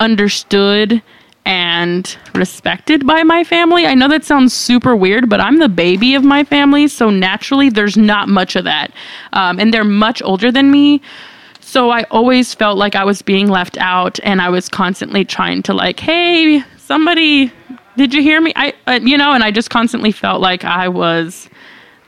understood 0.00 1.02
and 1.44 2.18
respected 2.34 3.06
by 3.06 3.22
my 3.22 3.42
family. 3.42 3.86
I 3.86 3.94
know 3.94 4.08
that 4.08 4.24
sounds 4.24 4.52
super 4.52 4.94
weird, 4.94 5.30
but 5.30 5.40
I'm 5.40 5.58
the 5.58 5.68
baby 5.68 6.14
of 6.14 6.22
my 6.22 6.44
family, 6.44 6.88
so 6.88 7.08
naturally 7.08 7.70
there's 7.70 7.96
not 7.96 8.28
much 8.28 8.54
of 8.54 8.64
that. 8.64 8.92
Um, 9.32 9.58
and 9.58 9.72
they're 9.72 9.82
much 9.82 10.20
older 10.22 10.52
than 10.52 10.70
me. 10.70 11.00
So 11.68 11.90
I 11.90 12.04
always 12.04 12.54
felt 12.54 12.78
like 12.78 12.96
I 12.96 13.04
was 13.04 13.20
being 13.20 13.48
left 13.48 13.76
out 13.76 14.18
and 14.22 14.40
I 14.40 14.48
was 14.48 14.70
constantly 14.70 15.22
trying 15.26 15.62
to 15.64 15.74
like, 15.74 16.00
"Hey, 16.00 16.64
somebody, 16.78 17.52
did 17.94 18.14
you 18.14 18.22
hear 18.22 18.40
me?" 18.40 18.54
I 18.56 18.72
uh, 18.86 19.00
you 19.02 19.18
know, 19.18 19.32
and 19.32 19.44
I 19.44 19.50
just 19.50 19.68
constantly 19.68 20.10
felt 20.10 20.40
like 20.40 20.64
I 20.64 20.88
was 20.88 21.50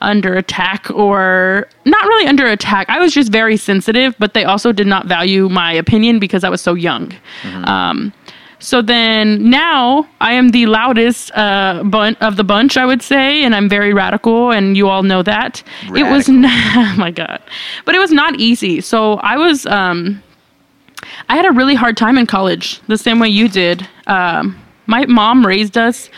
under 0.00 0.34
attack 0.34 0.90
or 0.90 1.68
not 1.84 2.06
really 2.06 2.26
under 2.26 2.46
attack. 2.46 2.88
I 2.88 2.98
was 3.00 3.12
just 3.12 3.30
very 3.30 3.58
sensitive, 3.58 4.14
but 4.18 4.32
they 4.32 4.44
also 4.44 4.72
did 4.72 4.86
not 4.86 5.04
value 5.06 5.50
my 5.50 5.74
opinion 5.74 6.20
because 6.20 6.42
I 6.42 6.48
was 6.48 6.62
so 6.62 6.72
young. 6.72 7.12
Um, 7.64 8.14
so 8.60 8.82
then 8.82 9.50
now 9.50 10.06
I 10.20 10.32
am 10.34 10.50
the 10.50 10.66
loudest 10.66 11.32
uh, 11.34 11.82
bun- 11.84 12.16
of 12.20 12.36
the 12.36 12.44
bunch, 12.44 12.76
I 12.76 12.86
would 12.86 13.02
say, 13.02 13.42
and 13.42 13.54
I'm 13.54 13.68
very 13.68 13.92
radical, 13.92 14.50
and 14.52 14.76
you 14.76 14.88
all 14.88 15.02
know 15.02 15.22
that. 15.22 15.62
It 15.84 15.90
was 16.04 16.28
Radical. 16.28 16.34
not, 16.34 16.76
oh 16.76 16.94
my 16.96 17.10
god, 17.10 17.42
but 17.84 17.94
it 17.94 17.98
was 17.98 18.12
not 18.12 18.38
easy. 18.38 18.80
So 18.80 19.14
I 19.14 19.36
was, 19.36 19.66
um, 19.66 20.22
I 21.28 21.36
had 21.36 21.46
a 21.46 21.52
really 21.52 21.74
hard 21.74 21.96
time 21.96 22.16
in 22.18 22.26
college, 22.26 22.80
the 22.86 22.98
same 22.98 23.18
way 23.18 23.28
you 23.28 23.48
did. 23.48 23.88
Um, 24.06 24.56
my 24.86 25.06
mom 25.06 25.46
raised 25.46 25.78
us 25.78 26.10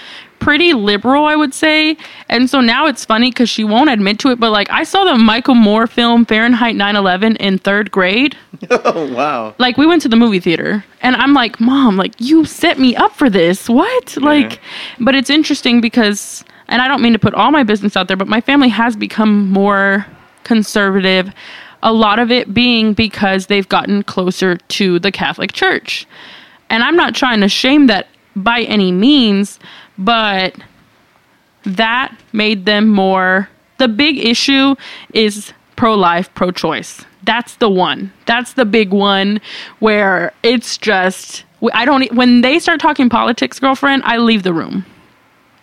pretty 0.42 0.72
liberal, 0.74 1.26
I 1.26 1.36
would 1.36 1.54
say, 1.54 1.96
and 2.28 2.48
so 2.48 2.60
now 2.60 2.86
it's 2.86 3.04
funny 3.04 3.30
because 3.30 3.48
she 3.48 3.64
won't 3.64 3.90
admit 3.90 4.18
to 4.20 4.28
it, 4.30 4.40
but 4.40 4.50
like 4.50 4.70
I 4.70 4.84
saw 4.84 5.04
the 5.04 5.16
Michael 5.16 5.54
Moore 5.54 5.86
film 5.86 6.24
Fahrenheit 6.24 6.74
9/11 6.76 7.36
in 7.36 7.58
third 7.58 7.90
grade 7.90 8.36
oh, 8.70 9.12
wow. 9.12 9.54
like 9.58 9.76
we 9.76 9.86
went 9.86 10.02
to 10.02 10.08
the 10.08 10.16
movie 10.16 10.40
theater 10.40 10.84
and 11.00 11.16
i'm 11.16 11.34
like 11.34 11.58
mom 11.60 11.96
like 11.96 12.12
you 12.18 12.44
set 12.44 12.78
me 12.78 12.94
up 12.94 13.12
for 13.12 13.28
this 13.28 13.68
what 13.68 14.16
like 14.18 14.60
but 15.00 15.14
it's 15.14 15.30
interesting 15.30 15.80
because 15.80 16.44
and 16.72 16.80
I 16.80 16.88
don't 16.88 17.02
mean 17.02 17.12
to 17.12 17.18
put 17.18 17.34
all 17.34 17.50
my 17.50 17.64
business 17.64 17.96
out 17.98 18.08
there, 18.08 18.16
but 18.16 18.28
my 18.28 18.40
family 18.40 18.70
has 18.70 18.96
become 18.96 19.50
more 19.50 20.06
conservative. 20.44 21.30
A 21.82 21.92
lot 21.92 22.18
of 22.18 22.30
it 22.30 22.54
being 22.54 22.94
because 22.94 23.46
they've 23.46 23.68
gotten 23.68 24.02
closer 24.04 24.56
to 24.56 24.98
the 24.98 25.12
Catholic 25.12 25.52
Church. 25.52 26.06
And 26.70 26.82
I'm 26.82 26.96
not 26.96 27.14
trying 27.14 27.40
to 27.40 27.48
shame 27.48 27.88
that 27.88 28.08
by 28.34 28.62
any 28.62 28.90
means, 28.90 29.60
but 29.98 30.56
that 31.64 32.16
made 32.32 32.66
them 32.66 32.88
more. 32.88 33.48
The 33.78 33.88
big 33.88 34.18
issue 34.18 34.74
is 35.14 35.52
pro 35.76 35.94
life, 35.94 36.32
pro 36.34 36.50
choice. 36.50 37.04
That's 37.24 37.56
the 37.56 37.68
one. 37.68 38.12
That's 38.26 38.54
the 38.54 38.64
big 38.64 38.92
one 38.92 39.40
where 39.78 40.32
it's 40.42 40.76
just. 40.76 41.44
I 41.72 41.84
don't. 41.84 42.12
When 42.14 42.40
they 42.40 42.58
start 42.58 42.80
talking 42.80 43.08
politics, 43.08 43.60
girlfriend, 43.60 44.02
I 44.04 44.16
leave 44.18 44.42
the 44.42 44.52
room. 44.52 44.84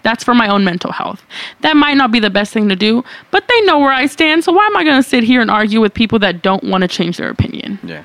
That's 0.01 0.23
for 0.23 0.33
my 0.33 0.47
own 0.47 0.63
mental 0.63 0.91
health. 0.93 1.23
That 1.61 1.75
might 1.75 1.95
not 1.95 2.11
be 2.11 2.19
the 2.19 2.29
best 2.29 2.53
thing 2.53 2.69
to 2.69 2.75
do, 2.75 3.03
but 3.31 3.45
they 3.49 3.61
know 3.61 3.79
where 3.79 3.91
I 3.91 4.05
stand. 4.05 4.45
So 4.45 4.53
why 4.53 4.65
am 4.65 4.77
I 4.77 4.83
going 4.85 5.01
to 5.01 5.07
sit 5.07 5.23
here 5.23 5.41
and 5.41 5.51
argue 5.51 5.81
with 5.81 5.93
people 5.93 6.19
that 6.19 6.41
don't 6.41 6.63
want 6.63 6.83
to 6.83 6.87
change 6.87 7.17
their 7.17 7.29
opinion? 7.29 7.79
Yeah. 7.83 8.03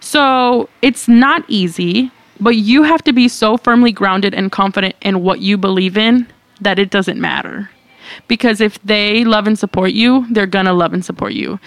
So 0.00 0.68
it's 0.80 1.06
not 1.06 1.44
easy, 1.48 2.10
but 2.40 2.56
you 2.56 2.82
have 2.82 3.02
to 3.04 3.12
be 3.12 3.28
so 3.28 3.56
firmly 3.56 3.92
grounded 3.92 4.34
and 4.34 4.50
confident 4.52 4.94
in 5.02 5.22
what 5.22 5.40
you 5.40 5.56
believe 5.58 5.96
in 5.96 6.26
that 6.60 6.78
it 6.78 6.90
doesn't 6.90 7.20
matter. 7.20 7.70
Because 8.26 8.60
if 8.60 8.82
they 8.82 9.24
love 9.24 9.46
and 9.46 9.58
support 9.58 9.92
you, 9.92 10.26
they're 10.30 10.46
gonna 10.46 10.72
love 10.72 10.94
and 10.94 11.04
support 11.04 11.34
you. 11.34 11.60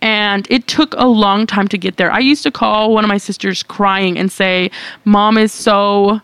And 0.00 0.46
it 0.50 0.66
took 0.66 0.94
a 0.96 1.06
long 1.06 1.46
time 1.46 1.66
to 1.68 1.78
get 1.78 1.96
there. 1.96 2.10
I 2.12 2.20
used 2.20 2.42
to 2.44 2.50
call 2.50 2.92
one 2.94 3.04
of 3.04 3.08
my 3.08 3.18
sisters 3.18 3.62
crying 3.62 4.16
and 4.16 4.30
say, 4.30 4.70
Mom 5.04 5.36
is 5.36 5.52
so 5.52 6.20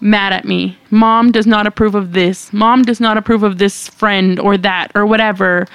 mad 0.00 0.32
at 0.32 0.44
me. 0.44 0.78
Mom 0.90 1.32
does 1.32 1.46
not 1.46 1.66
approve 1.66 1.94
of 1.94 2.12
this. 2.12 2.52
Mom 2.52 2.82
does 2.82 3.00
not 3.00 3.16
approve 3.16 3.42
of 3.42 3.58
this 3.58 3.88
friend 3.88 4.38
or 4.38 4.56
that 4.58 4.92
or 4.94 5.06
whatever. 5.06 5.66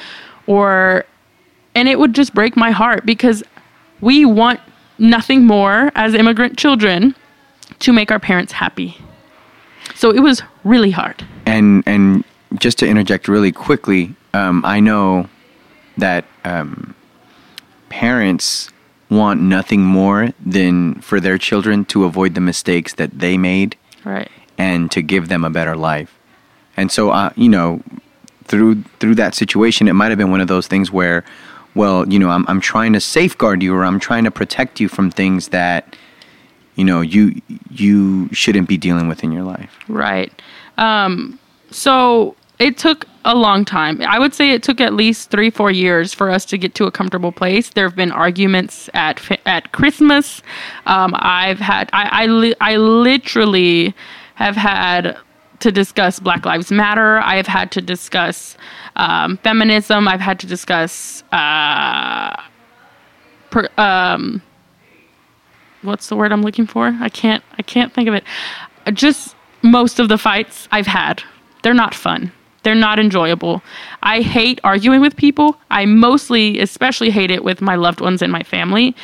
Or, 0.48 1.06
and 1.76 1.90
it 1.90 2.00
would 2.00 2.14
just 2.14 2.34
break 2.34 2.56
my 2.56 2.72
heart 2.72 3.06
because 3.06 3.44
we 4.00 4.26
want 4.26 4.60
nothing 5.00 5.46
more 5.46 5.92
as 5.96 6.14
immigrant 6.14 6.58
children 6.58 7.16
to 7.84 7.94
make 7.94 8.12
our 8.12 8.20
parents 8.20 8.52
happy. 8.54 8.98
So 9.96 10.12
it 10.12 10.20
was 10.22 10.42
really 10.64 10.92
hard. 10.92 11.26
And 11.46 11.84
and 11.86 12.24
just 12.60 12.78
to 12.80 12.88
interject 12.88 13.28
really 13.28 13.52
quickly, 13.52 14.16
um, 14.34 14.64
I 14.66 14.80
know 14.80 15.28
that 15.98 16.26
um, 16.46 16.96
parents 17.90 18.70
want 19.10 19.42
nothing 19.42 19.82
more 19.84 20.30
than 20.44 20.96
for 21.02 21.20
their 21.20 21.38
children 21.38 21.86
to 21.86 22.04
avoid 22.06 22.34
the 22.36 22.42
mistakes 22.42 22.94
that 22.96 23.20
they 23.20 23.38
made 23.38 23.76
Right. 24.04 24.30
and 24.58 24.90
to 24.92 25.02
give 25.02 25.28
them 25.28 25.44
a 25.44 25.50
better 25.50 25.76
life. 25.76 26.12
And 26.76 26.92
so, 26.92 27.12
uh, 27.12 27.30
you 27.36 27.50
know, 27.50 27.82
through 28.46 28.82
through 29.00 29.16
that 29.16 29.36
situation, 29.36 29.88
it 29.88 29.94
might 29.94 30.10
have 30.10 30.18
been 30.18 30.32
one 30.32 30.42
of 30.42 30.48
those 30.48 30.68
things 30.68 30.92
where, 30.92 31.24
well, 31.76 32.08
you 32.12 32.18
know, 32.20 32.30
I'm 32.30 32.46
I'm 32.48 32.62
trying 32.62 32.94
to 32.94 33.00
safeguard 33.00 33.62
you 33.62 33.76
or 33.76 33.84
I'm 33.86 34.00
trying 34.00 34.24
to 34.24 34.32
protect 34.32 34.80
you 34.80 34.88
from 34.90 35.12
things 35.12 35.50
that, 35.50 35.96
you 36.76 36.84
know, 36.84 37.02
you 37.02 37.42
you 37.70 38.30
shouldn't 38.34 38.68
be 38.68 38.78
dealing 38.78 39.08
with 39.08 39.24
in 39.24 39.32
your 39.32 39.44
life. 39.44 39.78
Right. 39.88 40.32
Um, 40.78 41.40
so 41.72 42.36
it 42.60 42.78
took 42.78 43.06
a 43.26 43.36
long 43.36 43.66
time. 43.66 44.02
I 44.02 44.20
would 44.20 44.34
say 44.34 44.52
it 44.52 44.64
took 44.64 44.82
at 44.82 44.94
least 44.94 45.30
three, 45.30 45.50
four 45.50 45.72
years 45.72 46.14
for 46.14 46.30
us 46.30 46.46
to 46.46 46.58
get 46.58 46.76
to 46.76 46.86
a 46.86 46.92
comfortable 46.92 47.32
place. 47.32 47.70
There 47.70 47.88
have 47.88 47.96
been 47.96 48.12
arguments 48.12 48.90
at 48.94 49.22
at 49.46 49.72
Christmas. 49.72 50.42
Um, 50.86 51.14
I've 51.18 51.60
had 51.60 51.90
I 51.94 52.24
I, 52.24 52.26
li- 52.28 52.56
I 52.62 52.78
literally 52.78 53.94
have 54.36 54.56
had 54.56 55.18
to 55.60 55.72
discuss 55.72 56.20
Black 56.20 56.46
Lives 56.46 56.72
Matter. 56.72 57.20
I 57.20 57.36
have 57.38 57.48
had 57.48 57.72
to 57.72 57.82
discuss 57.82 58.58
um, 58.98 59.38
feminism. 59.38 60.08
I've 60.08 60.20
had 60.20 60.40
to 60.42 60.48
discuss 60.48 61.24
uh, 61.32 62.36
per, 63.50 63.70
um, 63.78 64.42
what's 65.84 66.10
the 66.10 66.16
word 66.16 66.32
I'm 66.32 66.42
looking 66.42 66.68
for? 66.68 66.98
I 67.00 67.10
can't 67.10 67.44
I 67.58 67.62
can't 67.62 67.94
think 67.94 68.08
of 68.08 68.14
it. 68.14 68.24
Uh, 68.86 68.92
Just 68.92 69.36
most 69.62 70.00
of 70.00 70.10
the 70.10 70.18
fights 70.18 70.68
I've 70.72 70.88
had, 70.88 71.24
they're 71.62 71.74
not 71.74 71.94
fun. 71.94 72.32
They're 72.64 72.76
not 72.76 72.98
enjoyable. 72.98 73.62
I 74.02 74.22
hate 74.22 74.60
arguing 74.64 75.02
with 75.02 75.18
people. 75.18 75.58
I 75.70 75.86
mostly, 75.86 76.60
especially 76.60 77.10
hate 77.10 77.30
it 77.30 77.44
with 77.44 77.62
my 77.62 77.76
loved 77.76 78.00
ones 78.00 78.22
and 78.22 78.32
my 78.32 78.44
family. 78.44 78.96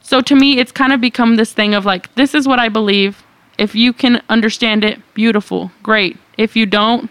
So 0.00 0.20
to 0.20 0.34
me, 0.34 0.58
it's 0.58 0.72
kind 0.72 0.92
of 0.92 1.00
become 1.00 1.36
this 1.36 1.52
thing 1.52 1.74
of 1.74 1.84
like, 1.84 2.12
this 2.16 2.34
is 2.34 2.48
what 2.48 2.58
I 2.58 2.68
believe. 2.68 3.22
If 3.58 3.74
you 3.74 3.92
can 3.92 4.22
understand 4.28 4.84
it, 4.84 5.00
beautiful, 5.14 5.70
great. 5.82 6.16
If 6.36 6.56
you 6.56 6.66
don't, 6.66 7.08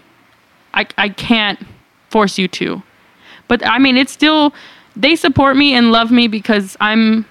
I, 0.73 0.85
I 0.97 1.09
can't 1.09 1.59
force 2.09 2.37
you 2.37 2.47
to. 2.49 2.83
But 3.47 3.65
I 3.65 3.79
mean, 3.79 3.97
it's 3.97 4.11
still, 4.11 4.53
they 4.95 5.15
support 5.15 5.55
me 5.55 5.73
and 5.73 5.91
love 5.91 6.11
me 6.11 6.27
because 6.27 6.75
I'm 6.79 7.25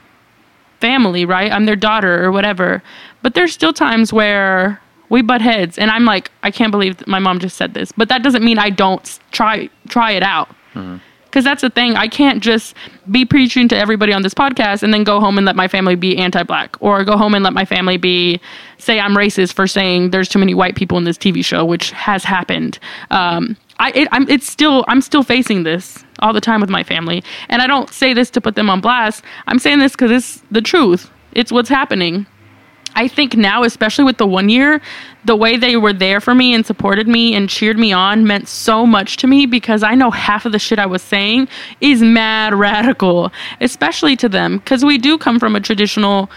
family, 0.81 1.25
right? 1.25 1.51
I'm 1.51 1.67
their 1.67 1.77
daughter 1.77 2.25
or 2.25 2.33
whatever. 2.33 2.83
But 3.23 3.35
there's 3.35 3.53
still 3.53 3.73
times 3.73 4.13
where 4.13 4.81
we 5.09 5.23
butt 5.23 5.41
heads, 5.43 5.79
and 5.79 5.91
I'm 5.91 6.05
like, 6.05 6.31
I 6.43 6.51
can't 6.51 6.71
believe 6.71 7.07
my 7.07 7.19
mom 7.19 7.39
just 7.39 7.57
said 7.57 7.75
this. 7.75 7.93
But 7.93 8.09
that 8.09 8.23
doesn't 8.23 8.45
mean 8.45 8.59
I 8.59 8.71
don't 8.71 9.19
try 9.33 9.69
try 9.89 10.13
it 10.13 10.23
out. 10.23 10.49
Because 11.27 11.45
that's 11.45 11.63
the 11.63 11.71
thing. 11.71 11.97
I 11.97 12.07
can't 12.07 12.41
just 12.41 12.77
be 13.11 13.25
preaching 13.25 13.67
to 13.69 13.77
everybody 13.77 14.13
on 14.13 14.23
this 14.23 14.35
podcast 14.35 14.85
and 14.85 14.95
then 14.95 15.03
go 15.03 15.19
home 15.19 15.37
and 15.37 15.45
let 15.45 15.57
my 15.57 15.67
family 15.67 15.97
be 15.97 16.17
anti-black, 16.17 16.77
or 16.81 17.03
go 17.03 17.17
home 17.17 17.35
and 17.35 17.43
let 17.43 17.53
my 17.53 17.65
family 17.65 17.97
be 17.97 18.41
say 18.79 19.01
I'm 19.01 19.17
racist 19.17 19.53
for 19.53 19.67
saying 19.67 20.11
there's 20.11 20.29
too 20.29 20.39
many 20.39 20.55
white 20.55 20.77
people 20.77 20.97
in 20.97 21.05
this 21.05 21.19
TV 21.19 21.45
show, 21.45 21.65
which 21.65 21.91
has 21.91 22.23
happened. 22.23 22.79
Um, 23.11 23.57
I 23.79 23.91
it, 23.91 24.09
I'm 24.13 24.29
it's 24.29 24.49
still 24.49 24.85
I'm 24.87 25.01
still 25.01 25.23
facing 25.25 25.65
this 25.65 26.05
all 26.25 26.33
the 26.33 26.41
time 26.41 26.61
with 26.61 26.71
my 26.71 26.83
family, 26.83 27.23
and 27.51 27.61
I 27.61 27.67
don't 27.67 27.93
say 27.93 28.15
this 28.15 28.31
to 28.31 28.41
put 28.41 28.55
them 28.57 28.71
on 28.71 28.81
blast. 28.81 29.23
I'm 29.47 29.59
saying 29.59 29.79
this 29.79 29.93
because 29.93 30.11
it's 30.11 30.43
the 30.51 30.63
truth. 30.63 31.11
It's 31.33 31.53
what's 31.53 31.69
happening. 31.69 32.27
I 32.97 33.09
think 33.09 33.37
now, 33.37 33.65
especially 33.65 34.05
with 34.05 34.19
the 34.19 34.27
one 34.27 34.49
year, 34.49 34.81
the 35.25 35.37
way 35.37 35.57
they 35.57 35.77
were 35.77 35.93
there 35.93 36.21
for 36.21 36.35
me 36.35 36.55
and 36.55 36.65
supported 36.65 37.09
me 37.09 37.35
and 37.35 37.51
cheered 37.51 37.79
me 37.79 37.93
on 37.93 38.25
meant 38.25 38.49
so 38.49 38.87
much 38.87 39.17
to 39.19 39.27
me 39.27 39.47
because 39.47 39.83
I 39.83 39.95
know 39.95 40.11
half 40.11 40.47
of 40.47 40.53
the 40.53 40.59
shit 40.59 40.79
I 40.79 40.87
was 40.87 41.03
saying 41.03 41.49
is 41.81 42.03
mad 42.03 42.55
radical, 42.55 43.33
especially 43.61 44.17
to 44.17 44.29
them 44.29 44.59
because 44.59 44.85
we 44.85 44.97
do 44.97 45.19
come 45.19 45.39
from 45.39 45.57
a 45.57 45.61
traditional 45.61 46.31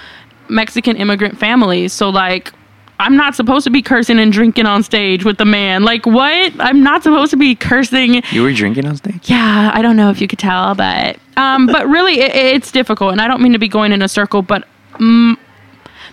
Mexican 0.50 0.98
immigrant 0.98 1.38
family. 1.38 1.88
So, 1.88 2.10
like, 2.10 2.52
I'm 3.00 3.16
not 3.16 3.36
supposed 3.36 3.64
to 3.66 3.70
be 3.70 3.82
cursing 3.82 4.18
and 4.20 4.34
drinking 4.34 4.66
on 4.66 4.82
stage 4.82 5.24
with 5.24 5.38
the 5.38 5.46
man. 5.46 5.84
Like, 5.84 6.06
what? 6.06 6.54
I'm 6.60 6.82
not 6.82 7.04
supposed 7.04 7.30
to 7.32 7.38
be 7.38 7.54
cursing 7.54 8.24
You 8.32 8.42
were 8.42 8.52
drinking 8.54 8.86
on 8.88 8.96
stage. 8.98 9.30
yeah, 9.30 9.70
I 9.74 9.82
don't 9.84 9.96
know 9.96 10.10
if 10.10 10.20
you 10.20 10.28
could 10.28 10.40
tell, 10.40 10.74
but 10.76 11.18
um, 11.38 11.68
but 11.68 11.88
really, 11.88 12.20
it, 12.22 12.36
it's 12.36 12.72
difficult, 12.72 13.12
and 13.12 13.22
I 13.22 13.28
don't 13.28 13.42
mean 13.42 13.54
to 13.54 13.60
be 13.60 13.68
going 13.68 13.92
in 13.92 14.02
a 14.02 14.08
circle, 14.08 14.42
but 14.42 14.68
mm, 14.94 15.38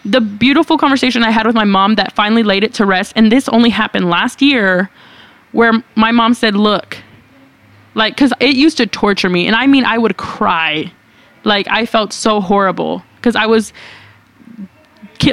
the 0.04 0.20
beautiful 0.20 0.76
conversation 0.76 1.22
I 1.22 1.30
had 1.30 1.46
with 1.46 1.54
my 1.54 1.64
mom 1.64 1.94
that 1.94 2.12
finally 2.12 2.42
laid 2.42 2.62
it 2.64 2.74
to 2.74 2.84
rest, 2.84 3.14
and 3.16 3.32
this 3.32 3.48
only 3.48 3.70
happened 3.70 4.10
last 4.10 4.42
year, 4.42 4.90
where 5.52 5.72
my 5.94 6.12
mom 6.12 6.34
said, 6.34 6.54
"Look, 6.54 6.98
like, 7.94 8.14
because 8.14 8.34
it 8.40 8.54
used 8.56 8.76
to 8.76 8.86
torture 8.86 9.30
me, 9.30 9.46
and 9.46 9.56
I 9.56 9.66
mean, 9.66 9.86
I 9.86 9.96
would 9.96 10.18
cry, 10.18 10.92
like, 11.44 11.66
I 11.70 11.86
felt 11.86 12.12
so 12.12 12.42
horrible 12.42 13.02
because 13.16 13.36
I 13.36 13.46
was 13.46 13.72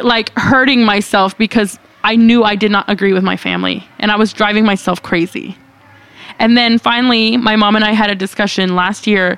like 0.03 0.37
hurting 0.37 0.83
myself 0.83 1.37
because 1.37 1.79
I 2.03 2.15
knew 2.15 2.43
I 2.43 2.55
did 2.55 2.71
not 2.71 2.89
agree 2.89 3.13
with 3.13 3.23
my 3.23 3.37
family, 3.37 3.87
and 3.99 4.11
I 4.11 4.15
was 4.15 4.33
driving 4.33 4.65
myself 4.65 5.01
crazy." 5.01 5.55
And 6.39 6.57
then 6.57 6.79
finally, 6.79 7.37
my 7.37 7.55
mom 7.55 7.75
and 7.75 7.85
I 7.85 7.91
had 7.91 8.09
a 8.09 8.15
discussion 8.15 8.75
last 8.75 9.05
year, 9.05 9.37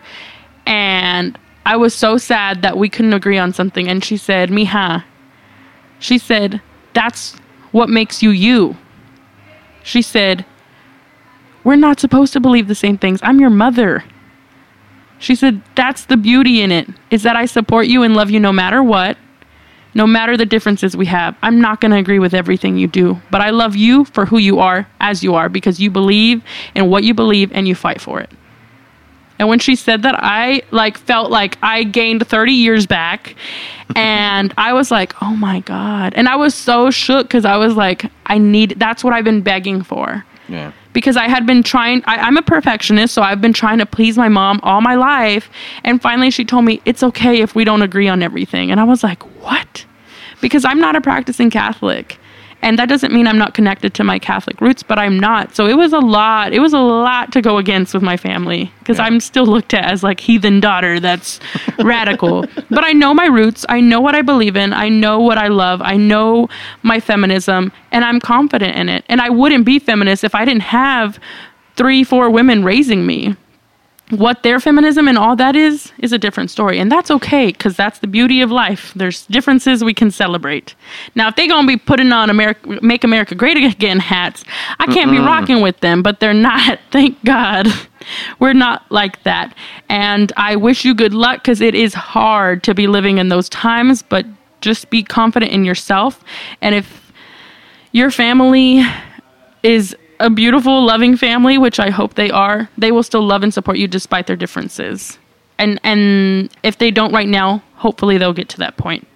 and 0.65 1.37
I 1.65 1.77
was 1.77 1.93
so 1.93 2.17
sad 2.17 2.61
that 2.61 2.77
we 2.77 2.89
couldn't 2.89 3.13
agree 3.13 3.37
on 3.37 3.53
something. 3.53 3.87
And 3.87 4.03
she 4.03 4.17
said, 4.17 4.49
Mija, 4.49 5.03
she 5.99 6.17
said, 6.17 6.61
that's 6.93 7.35
what 7.71 7.89
makes 7.89 8.21
you 8.21 8.31
you. 8.31 8.77
She 9.83 10.01
said, 10.01 10.45
We're 11.63 11.75
not 11.75 11.99
supposed 11.99 12.33
to 12.33 12.39
believe 12.39 12.67
the 12.67 12.75
same 12.75 12.97
things. 12.97 13.19
I'm 13.23 13.39
your 13.39 13.49
mother. 13.49 14.03
She 15.19 15.35
said, 15.35 15.61
That's 15.75 16.05
the 16.05 16.17
beauty 16.17 16.61
in 16.61 16.71
it, 16.71 16.87
is 17.09 17.23
that 17.23 17.35
I 17.35 17.45
support 17.45 17.87
you 17.87 18.03
and 18.03 18.15
love 18.15 18.29
you 18.29 18.39
no 18.39 18.53
matter 18.53 18.83
what, 18.83 19.17
no 19.93 20.07
matter 20.07 20.37
the 20.37 20.45
differences 20.45 20.95
we 20.97 21.05
have. 21.07 21.35
I'm 21.41 21.61
not 21.61 21.81
going 21.81 21.91
to 21.91 21.97
agree 21.97 22.19
with 22.19 22.33
everything 22.33 22.77
you 22.77 22.87
do, 22.87 23.21
but 23.31 23.41
I 23.41 23.51
love 23.51 23.75
you 23.75 24.05
for 24.05 24.25
who 24.25 24.37
you 24.37 24.59
are, 24.59 24.87
as 24.99 25.23
you 25.23 25.35
are, 25.35 25.49
because 25.49 25.79
you 25.79 25.91
believe 25.91 26.43
in 26.75 26.89
what 26.89 27.03
you 27.03 27.13
believe 27.13 27.51
and 27.53 27.67
you 27.67 27.75
fight 27.75 28.01
for 28.01 28.19
it. 28.19 28.29
And 29.39 29.49
when 29.49 29.59
she 29.59 29.75
said 29.75 30.03
that, 30.03 30.15
I 30.17 30.61
like 30.71 30.97
felt 30.97 31.31
like 31.31 31.57
I 31.61 31.83
gained 31.83 32.25
30 32.27 32.51
years 32.53 32.85
back. 32.87 33.35
And 33.95 34.51
I 34.57 34.73
was 34.73 34.89
like, 34.89 35.13
oh 35.21 35.35
my 35.35 35.59
God. 35.59 36.13
And 36.15 36.27
I 36.27 36.35
was 36.35 36.55
so 36.55 36.89
shook 36.89 37.27
because 37.27 37.45
I 37.45 37.57
was 37.57 37.75
like, 37.75 38.09
I 38.25 38.39
need, 38.39 38.75
that's 38.79 39.03
what 39.03 39.13
I've 39.13 39.25
been 39.25 39.41
begging 39.41 39.83
for 39.83 40.25
Yeah. 40.47 40.71
Because 40.93 41.17
I 41.17 41.27
had 41.27 41.45
been 41.45 41.63
trying. 41.63 42.03
I, 42.05 42.17
I'm 42.17 42.37
a 42.37 42.41
perfectionist, 42.41 43.13
so 43.13 43.21
I've 43.21 43.41
been 43.41 43.53
trying 43.53 43.79
to 43.79 43.85
please 43.85 44.17
my 44.17 44.29
mom 44.29 44.59
all 44.63 44.81
my 44.81 44.95
life. 44.95 45.49
And 45.83 46.01
finally, 46.01 46.31
she 46.31 46.45
told 46.45 46.65
me 46.65 46.81
it's 46.85 47.03
okay 47.03 47.41
if 47.41 47.55
we 47.55 47.63
don't 47.63 47.81
agree 47.81 48.07
on 48.07 48.23
everything. 48.23 48.71
And 48.71 48.79
I 48.79 48.83
was 48.83 49.03
like, 49.03 49.21
what? 49.41 49.85
Because 50.41 50.65
I'm 50.65 50.79
not 50.79 50.95
a 50.95 51.01
practicing 51.01 51.49
Catholic. 51.49 52.17
And 52.63 52.79
that 52.79 52.87
doesn't 52.89 53.13
mean 53.13 53.27
I'm 53.27 53.37
not 53.37 53.53
connected 53.53 53.93
to 53.95 54.03
my 54.03 54.17
Catholic 54.17 54.59
roots, 54.61 54.81
but 54.83 54.97
I'm 54.97 55.19
not. 55.19 55.53
So 55.55 55.67
it 55.67 55.75
was 55.75 55.93
a 55.93 55.99
lot. 55.99 56.53
It 56.53 56.59
was 56.59 56.73
a 56.73 56.79
lot 56.79 57.31
to 57.33 57.41
go 57.41 57.57
against 57.57 57.93
with 57.93 58.01
my 58.01 58.17
family 58.17 58.71
because 58.79 58.97
Yeah. 58.97 59.03
I'm 59.05 59.19
still 59.19 59.45
looked 59.45 59.73
at 59.73 59.83
as 59.91 60.01
like 60.01 60.19
heathen 60.19 60.59
daughter 60.61 60.99
that's 60.99 61.39
radical. 61.79 62.45
But 62.69 62.83
I 62.85 62.93
know 62.93 63.13
my 63.13 63.25
roots. 63.27 63.65
I 63.69 63.81
know 63.81 63.99
what 64.01 64.15
I 64.15 64.21
believe 64.21 64.55
in. 64.55 64.73
I 64.73 64.89
know 64.89 65.19
what 65.19 65.37
I 65.37 65.49
love. 65.49 65.81
I 65.83 65.97
know 65.97 66.47
my 66.83 66.99
feminism 66.99 67.71
and 67.91 68.05
I'm 68.05 68.19
confident 68.19 68.75
in 68.77 68.89
it. 68.89 69.03
And 69.09 69.19
I 69.21 69.29
wouldn't 69.29 69.65
be 69.65 69.77
feminist 69.77 70.23
if 70.23 70.33
I 70.33 70.45
didn't 70.45 70.63
have 70.63 71.19
three, 71.75 72.03
four 72.03 72.29
women 72.29 72.63
raising 72.63 73.05
me 73.05 73.35
what 74.17 74.43
their 74.43 74.59
feminism 74.59 75.07
and 75.07 75.17
all 75.17 75.35
that 75.35 75.55
is 75.55 75.91
is 75.99 76.13
a 76.13 76.17
different 76.17 76.49
story. 76.51 76.79
And 76.79 76.91
that's 76.91 77.11
okay 77.11 77.47
because 77.47 77.75
that's 77.75 77.99
the 77.99 78.07
beauty 78.07 78.41
of 78.41 78.51
life. 78.51 78.93
There's 78.95 79.25
differences 79.27 79.83
we 79.83 79.93
can 79.93 80.11
celebrate. 80.11 80.75
Now 81.15 81.27
if 81.29 81.35
they're 81.35 81.47
gonna 81.47 81.67
be 81.67 81.77
putting 81.77 82.11
on 82.11 82.29
america 82.29 82.79
make 82.81 83.03
america 83.03 83.35
great 83.35 83.57
again 83.57 83.99
hats 83.99 84.43
i 84.79 84.85
can't 84.87 85.11
be 85.11 85.19
rocking 85.19 85.61
with 85.61 85.79
them 85.79 86.01
but 86.03 86.19
they're 86.19 86.33
not 86.33 86.79
thank 86.91 87.23
god. 87.23 87.67
We're 88.39 88.53
not 88.53 88.89
like 88.91 89.23
that. 89.23 89.55
And 89.89 90.31
i 90.37 90.55
wish 90.55 90.85
you 90.85 90.93
good 90.93 91.13
luck 91.13 91.39
because 91.39 91.61
it 91.61 91.75
is 91.75 91.93
hard 91.93 92.63
to 92.63 92.73
be 92.73 92.87
living 92.87 93.17
in 93.17 93.29
those 93.29 93.49
times 93.49 94.01
but 94.01 94.25
just 94.61 94.89
be 94.89 95.03
confident 95.03 95.51
in 95.51 95.65
yourself. 95.65 96.23
And 96.61 96.73
if 96.73 97.11
your 97.91 98.09
family 98.09 98.83
is 99.61 99.95
a 100.19 100.29
beautiful, 100.29 100.85
loving 100.85 101.17
family, 101.17 101.57
which 101.57 101.79
I 101.79 101.89
hope 101.89 102.15
they 102.15 102.31
are, 102.31 102.69
they 102.77 102.91
will 102.91 103.03
still 103.03 103.25
love 103.25 103.43
and 103.43 103.53
support 103.53 103.77
you 103.77 103.87
despite 103.87 104.27
their 104.27 104.35
differences. 104.35 105.17
And 105.57 105.79
and 105.83 106.49
if 106.63 106.77
they 106.77 106.91
don't 106.91 107.13
right 107.13 107.27
now, 107.27 107.63
hopefully 107.75 108.17
they'll 108.17 108.33
get 108.33 108.49
to 108.49 108.57
that 108.57 108.77
point. 108.77 109.07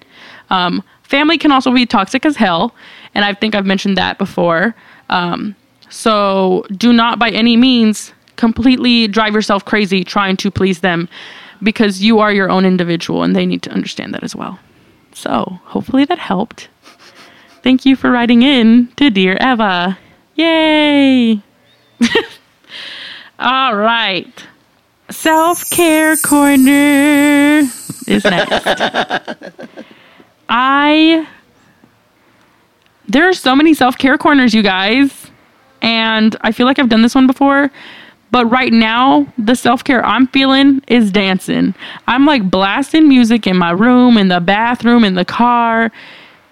Um, 0.49 0.83
family 1.03 1.37
can 1.37 1.51
also 1.51 1.73
be 1.73 1.85
toxic 1.85 2.25
as 2.25 2.35
hell, 2.35 2.73
and 3.13 3.25
I 3.25 3.33
think 3.33 3.55
I've 3.55 3.65
mentioned 3.65 3.97
that 3.97 4.17
before. 4.17 4.75
Um, 5.09 5.55
so 5.89 6.65
do 6.71 6.93
not 6.93 7.19
by 7.19 7.29
any 7.29 7.57
means 7.57 8.13
completely 8.35 9.07
drive 9.07 9.33
yourself 9.33 9.65
crazy 9.65 10.03
trying 10.03 10.37
to 10.37 10.51
please 10.51 10.81
them 10.81 11.09
because 11.63 12.01
you 12.01 12.19
are 12.19 12.31
your 12.31 12.49
own 12.49 12.65
individual 12.65 13.23
and 13.23 13.35
they 13.35 13.45
need 13.45 13.63
to 13.63 13.71
understand 13.71 14.13
that 14.13 14.23
as 14.23 14.35
well. 14.35 14.59
So 15.13 15.59
hopefully 15.63 16.05
that 16.05 16.19
helped. 16.19 16.69
Thank 17.63 17.85
you 17.85 17.95
for 17.95 18.11
writing 18.11 18.43
in 18.43 18.89
to 18.97 19.09
Dear 19.09 19.37
Eva. 19.41 19.97
Yay! 20.37 21.41
All 23.39 23.75
right. 23.75 24.45
Self 25.09 25.69
care 25.71 26.15
corner 26.17 27.63
is 28.07 28.23
next. 28.23 28.67
I. 30.49 31.27
There 33.07 33.27
are 33.27 33.33
so 33.33 33.55
many 33.55 33.73
self 33.73 33.97
care 33.97 34.17
corners, 34.17 34.53
you 34.53 34.61
guys. 34.63 35.31
And 35.81 36.35
I 36.41 36.51
feel 36.51 36.65
like 36.67 36.79
I've 36.79 36.89
done 36.89 37.01
this 37.01 37.15
one 37.15 37.27
before. 37.27 37.71
But 38.31 38.45
right 38.47 38.73
now, 38.73 39.25
the 39.37 39.55
self 39.55 39.83
care 39.83 40.05
I'm 40.05 40.27
feeling 40.27 40.83
is 40.87 41.11
dancing. 41.11 41.73
I'm 42.07 42.25
like 42.25 42.49
blasting 42.51 43.07
music 43.09 43.47
in 43.47 43.57
my 43.57 43.71
room, 43.71 44.17
in 44.17 44.27
the 44.27 44.39
bathroom, 44.41 45.03
in 45.03 45.15
the 45.15 45.25
car. 45.25 45.91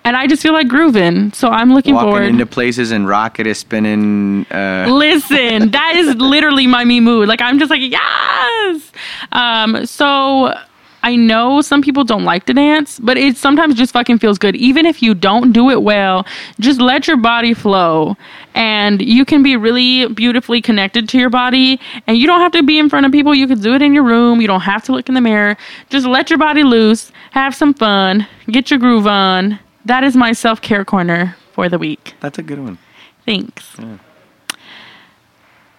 And 0.06 0.16
I 0.16 0.28
just 0.28 0.42
feel 0.44 0.54
like 0.54 0.68
grooving. 0.68 1.34
So 1.34 1.50
I'm 1.50 1.74
looking 1.74 1.96
Walking 1.96 2.10
forward. 2.12 2.24
into 2.26 2.46
places 2.46 2.92
and 2.92 3.08
rocket 3.08 3.48
is 3.48 3.58
spinning. 3.58 4.46
Uh, 4.52 4.86
Listen, 4.88 5.72
that 5.72 5.96
is 5.96 6.16
literally 6.16 6.68
my 6.68 6.86
me 6.86 7.00
mood. 7.00 7.28
Like 7.28 7.42
I'm 7.42 7.58
just 7.60 7.72
like, 7.72 7.82
yes. 7.82 8.92
Um, 9.32 9.86
so 9.86 10.54
I 11.02 11.16
know 11.16 11.62
some 11.62 11.82
people 11.82 12.04
don't 12.04 12.24
like 12.24 12.46
to 12.46 12.54
dance, 12.54 13.00
but 13.00 13.18
it 13.18 13.36
sometimes 13.38 13.76
just 13.76 13.94
fucking 13.94 14.20
feels 14.20 14.38
good. 14.38 14.56
Even 14.56 14.86
if 14.86 15.02
you 15.04 15.14
don't 15.16 15.52
do 15.52 15.70
it 15.70 15.82
well, 15.84 16.26
just 16.60 16.80
let 16.80 17.08
your 17.08 17.18
body 17.18 17.54
flow. 17.54 18.16
And 18.54 19.02
you 19.02 19.26
can 19.26 19.42
be 19.44 19.56
really 19.58 20.08
beautifully 20.08 20.62
connected 20.62 21.10
to 21.10 21.18
your 21.20 21.30
body. 21.32 21.80
And 22.08 22.18
you 22.18 22.26
don't 22.28 22.42
have 22.42 22.52
to 22.54 22.64
be 22.64 22.78
in 22.80 22.90
front 22.90 23.06
of 23.08 23.12
people. 23.12 23.36
You 23.36 23.48
can 23.48 23.60
do 23.60 23.74
it 23.76 23.82
in 23.82 23.94
your 23.94 24.04
room. 24.04 24.40
You 24.42 24.48
don't 24.48 24.62
have 24.62 24.84
to 24.86 24.92
look 24.92 25.08
in 25.10 25.16
the 25.16 25.22
mirror. 25.22 25.58
Just 25.90 26.06
let 26.08 26.30
your 26.30 26.40
body 26.40 26.64
loose, 26.64 27.12
have 27.32 27.56
some 27.56 27.74
fun, 27.74 28.28
get 28.48 28.70
your 28.72 28.80
groove 28.80 29.08
on. 29.08 29.60
That 29.86 30.04
is 30.04 30.16
my 30.16 30.32
self 30.34 30.62
care 30.62 30.84
corner 30.84 31.36
for 31.54 31.70
the 31.70 31.78
week. 31.78 32.16
that's 32.20 32.38
a 32.38 32.44
good 32.44 32.60
one. 32.60 32.78
Thanks. 33.26 33.76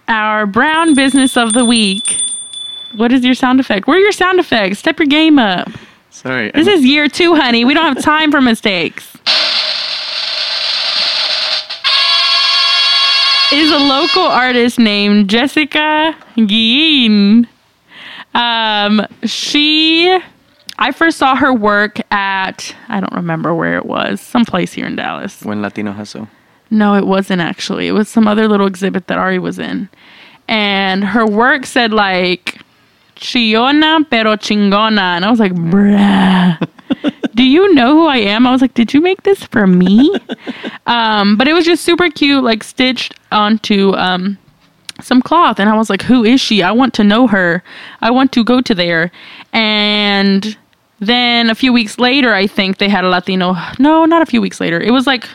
Our 0.08 0.46
brown 0.46 0.94
business 0.94 1.36
of 1.36 1.52
the 1.52 1.64
week. 1.64 2.22
What 2.94 3.12
is 3.12 3.24
your 3.24 3.34
sound 3.34 3.60
effect? 3.60 3.86
Where 3.86 3.96
are 3.98 4.00
your 4.00 4.12
sound 4.12 4.38
effects? 4.38 4.78
Step 4.78 4.98
your 4.98 5.06
game 5.06 5.38
up. 5.38 5.68
Sorry. 6.10 6.50
This 6.52 6.66
is 6.66 6.84
year 6.84 7.08
two, 7.08 7.34
honey. 7.34 7.64
We 7.64 7.74
don't 7.74 7.94
have 7.94 8.02
time 8.02 8.30
for 8.30 8.40
mistakes. 8.40 9.12
Is 13.52 13.70
a 13.70 13.78
local 13.78 14.22
artist 14.24 14.78
named 14.78 15.30
Jessica 15.30 16.16
Guillen. 16.36 17.46
Um, 18.34 19.06
she, 19.24 20.18
I 20.78 20.92
first 20.92 21.18
saw 21.18 21.34
her 21.36 21.52
work 21.52 22.00
at, 22.12 22.74
I 22.88 23.00
don't 23.00 23.12
remember 23.12 23.54
where 23.54 23.76
it 23.76 23.86
was, 23.86 24.20
someplace 24.20 24.72
here 24.72 24.86
in 24.86 24.96
Dallas. 24.96 25.42
when 25.42 25.62
Latino 25.62 25.92
Hustle. 25.92 26.28
No, 26.70 26.94
it 26.94 27.06
wasn't 27.06 27.40
actually. 27.40 27.86
It 27.88 27.92
was 27.92 28.08
some 28.08 28.26
other 28.26 28.48
little 28.48 28.66
exhibit 28.66 29.06
that 29.06 29.18
Ari 29.18 29.38
was 29.38 29.58
in. 29.58 29.88
And 30.48 31.04
her 31.04 31.26
work 31.26 31.64
said 31.66 31.92
like 31.92 32.60
chillona 33.16 34.08
pero 34.10 34.36
chingona. 34.36 35.16
And 35.16 35.24
I 35.24 35.30
was 35.30 35.40
like, 35.40 35.52
bruh. 35.52 36.68
Do 37.34 37.44
you 37.44 37.74
know 37.74 37.94
who 37.96 38.06
I 38.06 38.16
am? 38.18 38.46
I 38.46 38.50
was 38.50 38.62
like, 38.62 38.74
did 38.74 38.94
you 38.94 39.00
make 39.00 39.22
this 39.22 39.42
for 39.44 39.66
me? 39.66 40.14
um, 40.86 41.36
but 41.36 41.46
it 41.46 41.52
was 41.52 41.64
just 41.64 41.84
super 41.84 42.08
cute, 42.10 42.42
like 42.42 42.64
stitched 42.64 43.14
onto 43.30 43.92
um 43.94 44.38
some 45.02 45.20
cloth 45.20 45.60
and 45.60 45.68
I 45.68 45.76
was 45.76 45.90
like, 45.90 46.00
"Who 46.02 46.24
is 46.24 46.40
she? 46.40 46.62
I 46.62 46.72
want 46.72 46.94
to 46.94 47.04
know 47.04 47.26
her. 47.26 47.62
I 48.00 48.10
want 48.10 48.32
to 48.32 48.42
go 48.42 48.62
to 48.62 48.74
there." 48.74 49.10
And 49.52 50.56
then 50.98 51.50
a 51.50 51.54
few 51.54 51.72
weeks 51.72 51.98
later, 51.98 52.32
I 52.32 52.46
think 52.46 52.78
they 52.78 52.88
had 52.88 53.04
a 53.04 53.08
Latino. 53.08 53.56
No, 53.78 54.04
not 54.04 54.22
a 54.22 54.26
few 54.26 54.40
weeks 54.40 54.60
later. 54.60 54.80
It 54.80 54.90
was 54.90 55.06
like 55.06 55.28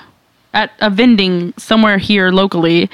at 0.53 0.71
a 0.79 0.89
vending 0.89 1.53
somewhere 1.57 1.97
here 1.97 2.29
locally. 2.31 2.89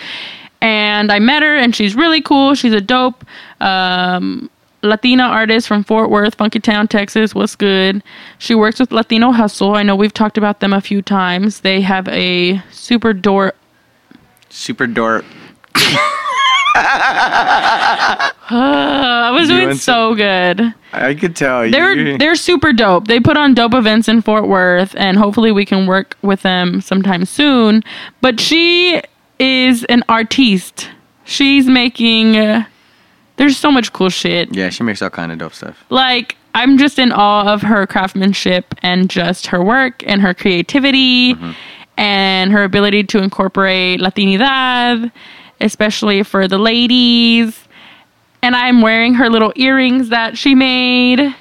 And 0.62 1.12
I 1.12 1.20
met 1.20 1.44
her, 1.44 1.56
and 1.56 1.76
she's 1.76 1.96
really 1.96 2.22
cool. 2.22 2.56
She's 2.56 2.74
a 2.74 2.82
dope 2.82 3.24
um, 3.62 4.50
Latina 4.82 5.24
artist 5.24 5.68
from 5.68 5.84
Fort 5.84 6.10
Worth, 6.10 6.36
Funky 6.36 6.60
Town, 6.60 6.88
Texas. 6.88 7.36
What's 7.36 7.56
good? 7.56 8.04
She 8.40 8.56
works 8.56 8.80
with 8.80 8.92
Latino 8.92 9.32
Hustle. 9.32 9.76
I 9.76 9.84
know 9.84 9.96
we've 9.96 10.14
talked 10.14 10.38
about 10.38 10.60
them 10.60 10.74
a 10.74 10.82
few 10.82 11.02
times. 11.02 11.62
They 11.62 11.82
have 11.82 12.08
a 12.08 12.62
super 12.72 13.14
door 13.14 13.54
Super 14.50 14.88
dork. 14.88 15.26
I 18.50 19.32
was 19.34 19.48
doing 19.50 19.76
so 19.76 20.16
good. 20.16 20.74
I 20.94 21.14
could 21.16 21.36
tell. 21.36 21.70
They're 21.70 21.96
you, 21.96 22.18
they're 22.18 22.36
super 22.36 22.74
dope. 22.74 23.08
They 23.08 23.20
put 23.20 23.38
on 23.38 23.54
dope 23.54 23.74
events 23.74 24.08
in 24.08 24.22
Fort 24.22 24.48
Worth, 24.48 24.96
and 24.98 25.18
hopefully 25.18 25.52
we 25.52 25.66
can 25.66 25.88
work 25.88 26.16
with 26.22 26.42
them 26.44 26.82
sometime 26.82 27.26
soon. 27.26 27.84
But 28.22 28.40
she 28.40 29.02
is 29.40 29.84
an 29.86 30.04
artiste. 30.10 30.90
She's 31.26 31.68
making. 31.68 32.38
Uh, 32.38 32.66
there's 33.38 33.58
so 33.58 33.72
much 33.72 33.94
cool 33.94 34.10
shit. 34.10 34.54
Yeah, 34.56 34.70
she 34.70 34.84
makes 34.84 35.02
all 35.02 35.10
kind 35.10 35.32
of 35.32 35.38
dope 35.38 35.54
stuff. 35.54 35.84
Like 35.90 36.38
I'm 36.56 36.78
just 36.78 36.98
in 36.98 37.12
awe 37.12 37.54
of 37.54 37.62
her 37.62 37.86
craftsmanship 37.86 38.74
and 38.82 39.10
just 39.10 39.48
her 39.48 39.64
work 39.64 40.04
and 40.08 40.22
her 40.22 40.34
creativity 40.34 41.36
and 41.98 42.52
her 42.52 42.64
ability 42.64 43.04
to 43.04 43.22
incorporate 43.22 44.00
Latinidad, 44.00 45.12
especially 45.62 46.24
for 46.24 46.48
the 46.48 46.58
ladies. 46.58 47.68
And 48.42 48.56
I'm 48.56 48.82
wearing 48.82 49.14
her 49.16 49.30
little 49.30 49.52
earrings 49.56 50.10
that 50.10 50.38
she 50.38 50.56
made. 50.56 51.36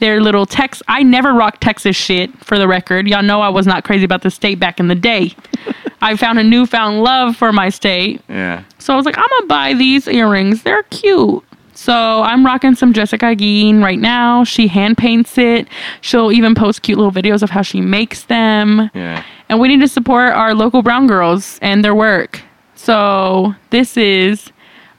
They're 0.00 0.20
little 0.20 0.46
Tex. 0.46 0.82
I 0.88 1.02
never 1.04 1.32
rocked 1.32 1.60
Texas 1.60 1.94
shit, 1.94 2.36
for 2.44 2.58
the 2.58 2.66
record. 2.66 3.06
Y'all 3.06 3.22
know 3.22 3.40
I 3.40 3.48
was 3.48 3.66
not 3.66 3.84
crazy 3.84 4.04
about 4.04 4.22
the 4.22 4.30
state 4.30 4.58
back 4.58 4.80
in 4.80 4.88
the 4.88 4.96
day. 4.96 5.34
I 6.02 6.16
found 6.16 6.40
a 6.40 6.42
newfound 6.44 7.04
love 7.04 7.36
for 7.36 7.52
my 7.52 7.68
state. 7.68 8.20
Yeah. 8.28 8.64
So 8.78 8.92
I 8.92 8.96
was 8.96 9.06
like, 9.06 9.16
I'm 9.16 9.24
gonna 9.30 9.46
buy 9.46 9.74
these 9.74 10.08
earrings. 10.08 10.64
They're 10.64 10.82
cute. 10.84 11.44
So 11.74 11.92
I'm 11.92 12.44
rocking 12.44 12.74
some 12.74 12.92
Jessica 12.92 13.34
Guillen 13.34 13.82
right 13.82 13.98
now. 13.98 14.44
She 14.44 14.66
hand 14.66 14.98
paints 14.98 15.38
it. 15.38 15.68
She'll 16.00 16.32
even 16.32 16.54
post 16.54 16.82
cute 16.82 16.98
little 16.98 17.12
videos 17.12 17.42
of 17.42 17.50
how 17.50 17.62
she 17.62 17.80
makes 17.80 18.24
them. 18.24 18.90
Yeah. 18.94 19.24
And 19.48 19.60
we 19.60 19.68
need 19.68 19.80
to 19.80 19.88
support 19.88 20.32
our 20.32 20.54
local 20.54 20.82
brown 20.82 21.06
girls 21.06 21.58
and 21.62 21.84
their 21.84 21.94
work. 21.94 22.42
So 22.82 23.54
this 23.70 23.96
is 23.96 24.50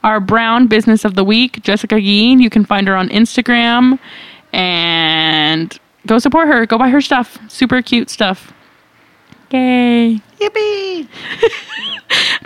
our 0.05 0.21
brown 0.21 0.67
business 0.67 1.03
of 1.03 1.15
the 1.15 1.23
week, 1.25 1.61
Jessica 1.63 1.99
Guillen. 1.99 2.39
You 2.39 2.49
can 2.49 2.63
find 2.63 2.87
her 2.87 2.95
on 2.95 3.09
Instagram 3.09 3.99
and 4.53 5.77
go 6.07 6.17
support 6.17 6.47
her. 6.47 6.65
Go 6.65 6.77
buy 6.77 6.87
her 6.87 7.01
stuff. 7.01 7.37
Super 7.51 7.81
cute 7.81 8.09
stuff. 8.09 8.53
Yay. 9.51 10.21
Yippee! 10.39 11.09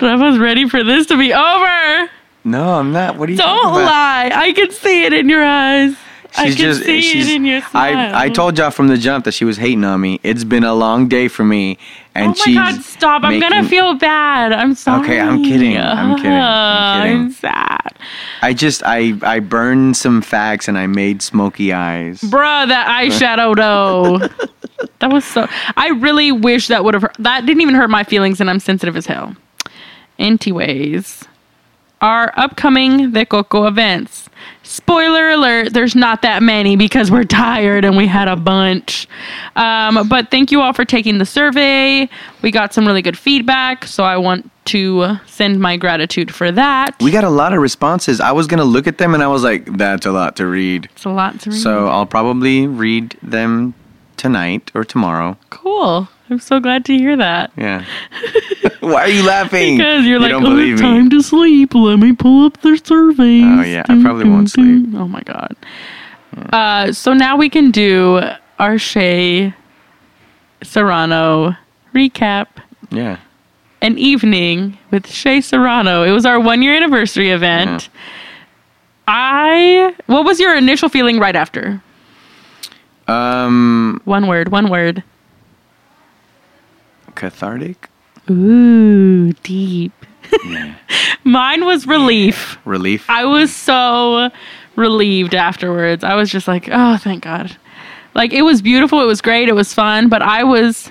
I 0.00 0.16
was 0.16 0.38
ready 0.38 0.68
for 0.68 0.82
this 0.82 1.06
to 1.06 1.16
be 1.16 1.32
over. 1.32 2.10
No, 2.42 2.74
I'm 2.74 2.90
not. 2.92 3.16
What 3.16 3.28
are 3.28 3.32
you 3.32 3.38
Don't 3.38 3.74
lie. 3.74 4.32
I 4.34 4.52
can 4.54 4.72
see 4.72 5.04
it 5.04 5.12
in 5.12 5.28
your 5.28 5.44
eyes. 5.44 5.94
I 6.38 6.46
She's 6.46 6.56
can 6.56 6.64
just 6.64 6.84
see 6.84 6.98
it 6.98 7.02
she's 7.02 7.28
in 7.30 7.44
your 7.44 7.60
smile. 7.62 8.14
I 8.14 8.24
I 8.24 8.28
told 8.28 8.56
y'all 8.58 8.70
from 8.70 8.88
the 8.88 8.96
jump 8.96 9.24
that 9.24 9.32
she 9.32 9.44
was 9.44 9.56
hating 9.56 9.84
on 9.84 10.00
me. 10.00 10.20
It's 10.22 10.44
been 10.44 10.64
a 10.64 10.74
long 10.74 11.08
day 11.08 11.28
for 11.28 11.44
me 11.44 11.78
and 12.14 12.26
oh 12.26 12.28
my 12.28 12.34
she's 12.34 12.54
god, 12.54 12.82
stop. 12.82 13.24
I'm 13.24 13.40
gonna 13.40 13.68
feel 13.68 13.94
bad. 13.94 14.52
I'm 14.52 14.74
sorry. 14.74 15.04
Okay, 15.04 15.20
I'm 15.20 15.42
kidding. 15.42 15.76
I'm 15.76 16.16
kidding. 16.16 16.32
I'm 16.32 17.02
kidding. 17.02 17.20
I'm 17.20 17.32
sad. 17.32 17.98
I 18.42 18.54
just 18.54 18.82
I 18.84 19.14
I 19.22 19.40
burned 19.40 19.96
some 19.96 20.22
facts 20.22 20.68
and 20.68 20.78
I 20.78 20.86
made 20.86 21.22
smoky 21.22 21.72
eyes. 21.72 22.20
Bruh, 22.20 22.68
that 22.68 22.88
eyeshadow 22.88 23.56
though. 23.56 24.18
that 24.98 25.12
was 25.12 25.24
so 25.24 25.48
I 25.76 25.88
really 25.88 26.32
wish 26.32 26.68
that 26.68 26.84
would 26.84 26.94
have 26.94 27.02
hurt 27.02 27.16
that 27.18 27.46
didn't 27.46 27.62
even 27.62 27.74
hurt 27.74 27.90
my 27.90 28.04
feelings 28.04 28.40
and 28.40 28.48
I'm 28.50 28.60
sensitive 28.60 28.96
as 28.96 29.06
hell. 29.06 29.36
Anyways, 30.18 31.24
our 32.00 32.32
upcoming 32.36 33.12
The 33.12 33.24
Coco 33.26 33.66
events. 33.66 34.27
Spoiler 34.68 35.30
alert, 35.30 35.72
there's 35.72 35.94
not 35.96 36.20
that 36.20 36.42
many 36.42 36.76
because 36.76 37.10
we're 37.10 37.24
tired 37.24 37.86
and 37.86 37.96
we 37.96 38.06
had 38.06 38.28
a 38.28 38.36
bunch. 38.36 39.08
Um, 39.56 40.06
but 40.10 40.30
thank 40.30 40.52
you 40.52 40.60
all 40.60 40.74
for 40.74 40.84
taking 40.84 41.16
the 41.16 41.24
survey. 41.24 42.06
We 42.42 42.50
got 42.50 42.74
some 42.74 42.86
really 42.86 43.00
good 43.00 43.16
feedback, 43.16 43.86
so 43.86 44.04
I 44.04 44.18
want 44.18 44.50
to 44.66 45.16
send 45.24 45.58
my 45.58 45.78
gratitude 45.78 46.34
for 46.34 46.52
that. 46.52 46.94
We 47.00 47.10
got 47.10 47.24
a 47.24 47.30
lot 47.30 47.54
of 47.54 47.62
responses. 47.62 48.20
I 48.20 48.32
was 48.32 48.46
gonna 48.46 48.64
look 48.64 48.86
at 48.86 48.98
them 48.98 49.14
and 49.14 49.22
I 49.22 49.28
was 49.28 49.42
like, 49.42 49.64
that's 49.78 50.04
a 50.04 50.12
lot 50.12 50.36
to 50.36 50.46
read. 50.46 50.90
it's 50.92 51.06
a 51.06 51.08
lot 51.08 51.40
to 51.40 51.50
read. 51.50 51.58
So 51.58 51.88
I'll 51.88 52.04
probably 52.04 52.66
read 52.66 53.16
them 53.22 53.72
tonight 54.18 54.70
or 54.74 54.84
tomorrow. 54.84 55.38
cool. 55.48 56.08
I'm 56.30 56.38
so 56.40 56.60
glad 56.60 56.84
to 56.86 56.96
hear 56.96 57.16
that. 57.16 57.50
Yeah. 57.56 57.84
Why 58.80 59.02
are 59.02 59.08
you 59.08 59.22
laughing? 59.24 59.78
Because 59.78 60.04
you're 60.04 60.20
you 60.20 60.22
like, 60.22 60.32
oh, 60.32 60.58
it's 60.58 60.80
me. 60.80 60.86
time 60.86 61.10
to 61.10 61.22
sleep. 61.22 61.74
Let 61.74 61.98
me 61.98 62.12
pull 62.12 62.46
up 62.46 62.60
their 62.60 62.76
surveys. 62.76 63.44
Oh, 63.44 63.62
yeah, 63.62 63.82
I 63.88 64.00
probably 64.02 64.28
won't 64.28 64.50
sleep. 64.50 64.86
Oh 64.94 65.08
my 65.08 65.22
god. 65.22 65.56
Uh, 66.52 66.92
so 66.92 67.12
now 67.14 67.36
we 67.36 67.48
can 67.48 67.70
do 67.70 68.20
our 68.58 68.78
Shea 68.78 69.52
Serrano 70.62 71.56
recap. 71.94 72.46
Yeah. 72.90 73.18
An 73.80 73.96
evening 73.98 74.76
with 74.90 75.06
Shea 75.06 75.40
Serrano. 75.40 76.02
It 76.02 76.10
was 76.12 76.26
our 76.26 76.38
one 76.38 76.62
year 76.62 76.74
anniversary 76.74 77.30
event. 77.30 77.88
I. 79.06 79.94
What 80.06 80.24
was 80.24 80.38
your 80.38 80.54
initial 80.56 80.88
feeling 80.88 81.18
right 81.18 81.36
after? 81.36 81.82
Um, 83.06 84.00
One 84.04 84.26
word. 84.26 84.50
One 84.50 84.68
word. 84.68 85.02
Cathartic. 87.18 87.90
Ooh, 88.30 89.32
deep. 89.42 89.92
Yeah. 90.46 90.74
Mine 91.24 91.64
was 91.64 91.86
relief. 91.86 92.58
Relief. 92.64 93.08
I 93.10 93.24
was 93.24 93.54
so 93.54 94.30
relieved 94.76 95.34
afterwards. 95.34 96.04
I 96.04 96.14
was 96.14 96.30
just 96.30 96.48
like, 96.48 96.68
oh, 96.70 96.96
thank 96.96 97.24
God. 97.24 97.56
Like, 98.14 98.32
it 98.32 98.42
was 98.42 98.62
beautiful. 98.62 99.02
It 99.02 99.06
was 99.06 99.20
great. 99.20 99.48
It 99.48 99.54
was 99.54 99.74
fun. 99.74 100.08
But 100.08 100.22
I 100.22 100.44
was, 100.44 100.90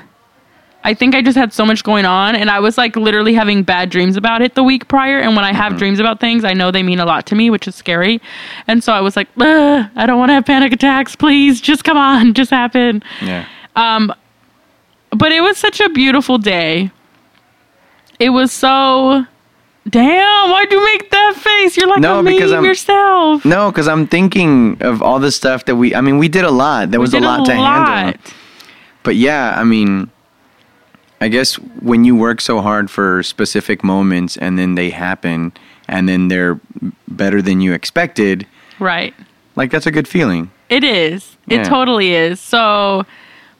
I 0.83 0.93
think 0.93 1.15
I 1.15 1.21
just 1.21 1.37
had 1.37 1.53
so 1.53 1.65
much 1.65 1.83
going 1.83 2.05
on. 2.05 2.35
And 2.35 2.49
I 2.49 2.59
was 2.59 2.77
like 2.77 2.95
literally 2.95 3.33
having 3.33 3.63
bad 3.63 3.89
dreams 3.89 4.17
about 4.17 4.41
it 4.41 4.55
the 4.55 4.63
week 4.63 4.87
prior. 4.87 5.19
And 5.19 5.35
when 5.35 5.45
I 5.45 5.53
have 5.53 5.71
mm-hmm. 5.71 5.79
dreams 5.79 5.99
about 5.99 6.19
things, 6.19 6.43
I 6.43 6.53
know 6.53 6.71
they 6.71 6.83
mean 6.83 6.99
a 6.99 7.05
lot 7.05 7.25
to 7.27 7.35
me, 7.35 7.49
which 7.49 7.67
is 7.67 7.75
scary. 7.75 8.21
And 8.67 8.83
so 8.83 8.93
I 8.93 9.01
was 9.01 9.15
like, 9.15 9.29
I 9.37 10.05
don't 10.05 10.19
want 10.19 10.29
to 10.29 10.33
have 10.33 10.45
panic 10.45 10.73
attacks. 10.73 11.15
Please, 11.15 11.61
just 11.61 11.83
come 11.83 11.97
on. 11.97 12.33
Just 12.33 12.51
happen. 12.51 13.01
yeah. 13.21 13.45
Um, 13.75 14.13
But 15.17 15.31
it 15.31 15.41
was 15.41 15.57
such 15.57 15.79
a 15.79 15.89
beautiful 15.89 16.37
day. 16.37 16.91
It 18.19 18.29
was 18.29 18.51
so. 18.51 19.25
Damn, 19.89 20.49
why'd 20.51 20.69
you 20.71 20.83
make 20.83 21.09
that 21.11 21.33
face? 21.37 21.77
You're 21.77 21.87
like 21.87 22.01
No, 22.01 22.19
a 22.19 22.23
because 22.23 22.51
I'm- 22.51 22.65
yourself. 22.65 23.45
No, 23.45 23.71
because 23.71 23.87
I'm 23.87 24.05
thinking 24.05 24.77
of 24.81 25.01
all 25.01 25.17
the 25.19 25.31
stuff 25.31 25.63
that 25.65 25.77
we. 25.77 25.95
I 25.95 26.01
mean, 26.01 26.17
we 26.17 26.27
did 26.27 26.43
a 26.43 26.51
lot. 26.51 26.91
There 26.91 26.99
was 26.99 27.13
a 27.13 27.19
lot 27.19 27.45
to 27.45 27.55
handle. 27.55 28.19
But 29.03 29.15
yeah, 29.15 29.55
I 29.57 29.63
mean, 29.63 30.11
I 31.21 31.29
guess 31.29 31.55
when 31.55 32.03
you 32.03 32.15
work 32.15 32.41
so 32.41 32.61
hard 32.61 32.91
for 32.91 33.23
specific 33.23 33.81
moments 33.83 34.35
and 34.37 34.59
then 34.59 34.75
they 34.75 34.89
happen 34.89 35.53
and 35.87 36.07
then 36.09 36.27
they're 36.27 36.59
better 37.07 37.41
than 37.41 37.61
you 37.61 37.71
expected, 37.73 38.45
Right. 38.79 39.13
like 39.55 39.71
that's 39.71 39.87
a 39.87 39.91
good 39.91 40.07
feeling. 40.07 40.51
It 40.69 40.83
is. 40.83 41.37
It 41.47 41.63
totally 41.63 42.13
is. 42.13 42.41
So 42.41 43.05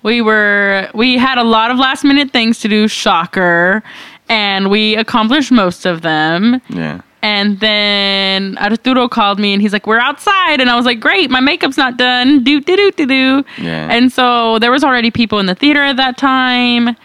we 0.07 0.21
were 0.21 0.89
we 0.93 1.17
had 1.17 1.37
a 1.37 1.43
lot 1.43 1.69
of 1.69 1.77
last 1.77 2.05
minute 2.05 2.31
things 2.31 2.59
to 2.61 2.69
do, 2.69 2.87
shocker, 2.87 3.83
and 4.29 4.71
we 4.71 4.95
accomplished 4.95 5.51
most 5.51 5.85
of 5.85 6.01
them. 6.01 6.61
Yeah. 6.69 7.01
And 7.21 7.59
then 7.59 8.57
Arturo 8.57 9.09
called 9.09 9.37
me 9.37 9.51
and 9.51 9.61
he's 9.61 9.73
like, 9.73 9.85
We're 9.85 9.99
outside. 9.99 10.61
And 10.61 10.69
I 10.69 10.75
was 10.77 10.85
like, 10.85 11.01
Great, 11.01 11.29
my 11.29 11.41
makeup's 11.41 11.75
not 11.75 11.97
done. 11.97 12.41
Do 12.41 12.61
do 12.61 12.77
do 12.77 12.91
do 12.91 13.05
do. 13.05 13.43
Yeah. 13.57 13.89
And 13.91 14.09
so 14.09 14.59
there 14.59 14.71
was 14.71 14.81
already 14.85 15.11
people 15.11 15.39
in 15.39 15.45
the 15.45 15.55
theater 15.55 15.83
at 15.83 15.97
that 15.97 16.17
time. 16.17 16.95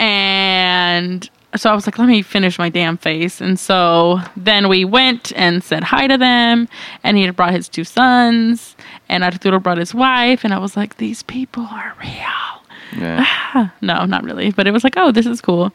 And 0.00 1.28
so 1.56 1.70
I 1.70 1.74
was 1.74 1.86
like, 1.86 1.98
let 1.98 2.08
me 2.08 2.22
finish 2.22 2.58
my 2.58 2.68
damn 2.68 2.96
face. 2.96 3.40
And 3.40 3.58
so 3.58 4.20
then 4.36 4.68
we 4.68 4.84
went 4.84 5.32
and 5.34 5.64
said 5.64 5.82
hi 5.82 6.06
to 6.06 6.16
them. 6.16 6.68
And 7.02 7.16
he 7.16 7.24
had 7.24 7.34
brought 7.34 7.52
his 7.52 7.68
two 7.68 7.84
sons. 7.84 8.76
And 9.08 9.24
Arturo 9.24 9.58
brought 9.58 9.78
his 9.78 9.94
wife. 9.94 10.44
And 10.44 10.52
I 10.52 10.58
was 10.58 10.76
like, 10.76 10.96
these 10.96 11.22
people 11.22 11.64
are 11.64 11.94
real. 12.00 13.00
Yeah. 13.00 13.70
No, 13.80 14.04
not 14.04 14.24
really. 14.24 14.50
But 14.50 14.66
it 14.66 14.72
was 14.72 14.84
like, 14.84 14.94
oh, 14.96 15.12
this 15.12 15.26
is 15.26 15.40
cool. 15.40 15.72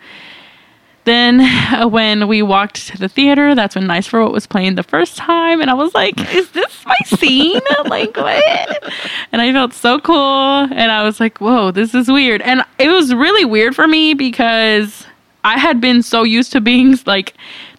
Then 1.06 1.42
uh, 1.42 1.88
when 1.88 2.28
we 2.30 2.42
walked 2.42 2.88
to 2.88 2.98
the 2.98 3.10
theater, 3.10 3.56
that's 3.56 3.76
when 3.76 3.88
Nice 3.88 4.08
for 4.08 4.24
What 4.24 4.32
was 4.32 4.48
playing 4.48 4.76
the 4.76 4.84
first 4.84 5.18
time. 5.18 5.60
And 5.60 5.70
I 5.70 5.74
was 5.74 5.94
like, 5.94 6.18
is 6.34 6.52
this 6.52 6.86
my 6.86 7.18
scene? 7.18 7.60
like, 7.86 8.16
what? 8.16 8.94
And 9.32 9.42
I 9.42 9.52
felt 9.52 9.74
so 9.74 10.00
cool. 10.00 10.16
And 10.18 10.92
I 10.92 11.04
was 11.04 11.20
like, 11.20 11.40
whoa, 11.40 11.72
this 11.72 11.94
is 11.94 12.10
weird. 12.10 12.42
And 12.42 12.64
it 12.80 12.90
was 12.90 13.14
really 13.14 13.46
weird 13.46 13.76
for 13.76 13.88
me 13.88 14.14
because 14.14 15.06
I 15.44 15.60
had 15.60 15.82
been 15.82 16.04
so 16.04 16.24
used 16.24 16.54
to 16.54 16.62
being 16.62 16.98
like 17.06 17.34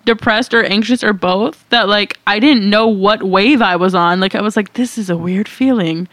depressed 0.05 0.53
or 0.55 0.63
anxious 0.65 1.03
or 1.03 1.13
both 1.13 1.65
that 1.71 1.89
like 1.89 2.19
I 2.27 2.39
didn't 2.39 2.69
know 2.69 2.87
what 2.89 3.23
wave 3.23 3.63
I 3.63 3.77
was 3.77 3.95
on. 3.95 4.21
Like, 4.21 4.35
I 4.35 4.43
was 4.43 4.57
like, 4.57 4.75
this 4.75 4.99
is 4.99 5.09
a 5.11 5.17
weird 5.17 5.49
feeling. 5.49 6.09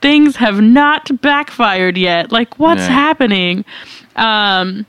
Things 0.00 0.36
have 0.36 0.60
not 0.60 1.20
backfired 1.20 1.96
yet. 1.98 2.32
Like, 2.32 2.58
what's 2.58 2.80
Yeah. 2.82 2.88
happening? 2.88 3.64
Um, 4.16 4.86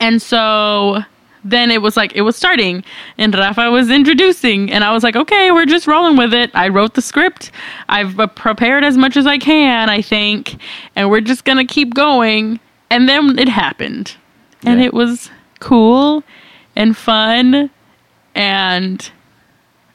and 0.00 0.20
so 0.22 1.02
then 1.44 1.70
it 1.70 1.80
was 1.80 1.96
like 1.96 2.12
it 2.16 2.22
was 2.22 2.34
starting 2.36 2.82
and 3.18 3.32
Rafa 3.34 3.70
was 3.70 3.88
introducing 3.88 4.70
and 4.72 4.82
I 4.82 4.92
was 4.92 5.04
like, 5.04 5.14
okay, 5.16 5.52
we're 5.52 5.64
just 5.66 5.86
rolling 5.86 6.16
with 6.16 6.34
it. 6.34 6.50
I 6.54 6.68
wrote 6.68 6.94
the 6.94 7.02
script. 7.02 7.52
I've 7.88 8.18
uh, 8.18 8.26
prepared 8.26 8.82
as 8.84 8.96
much 8.98 9.16
as 9.16 9.26
I 9.26 9.38
can, 9.38 9.88
I 9.88 10.02
think, 10.02 10.56
and 10.96 11.08
we're 11.08 11.20
just 11.20 11.44
to 11.44 11.64
keep 11.64 11.94
going. 11.94 12.58
And 12.90 13.08
then 13.08 13.38
it 13.38 13.48
happened. 13.48 14.16
And 14.64 14.80
Yeah. 14.80 14.86
it 14.86 14.94
was 14.94 15.30
cool 15.60 16.22
and 16.74 16.96
fun 16.96 17.70
and 18.36 19.10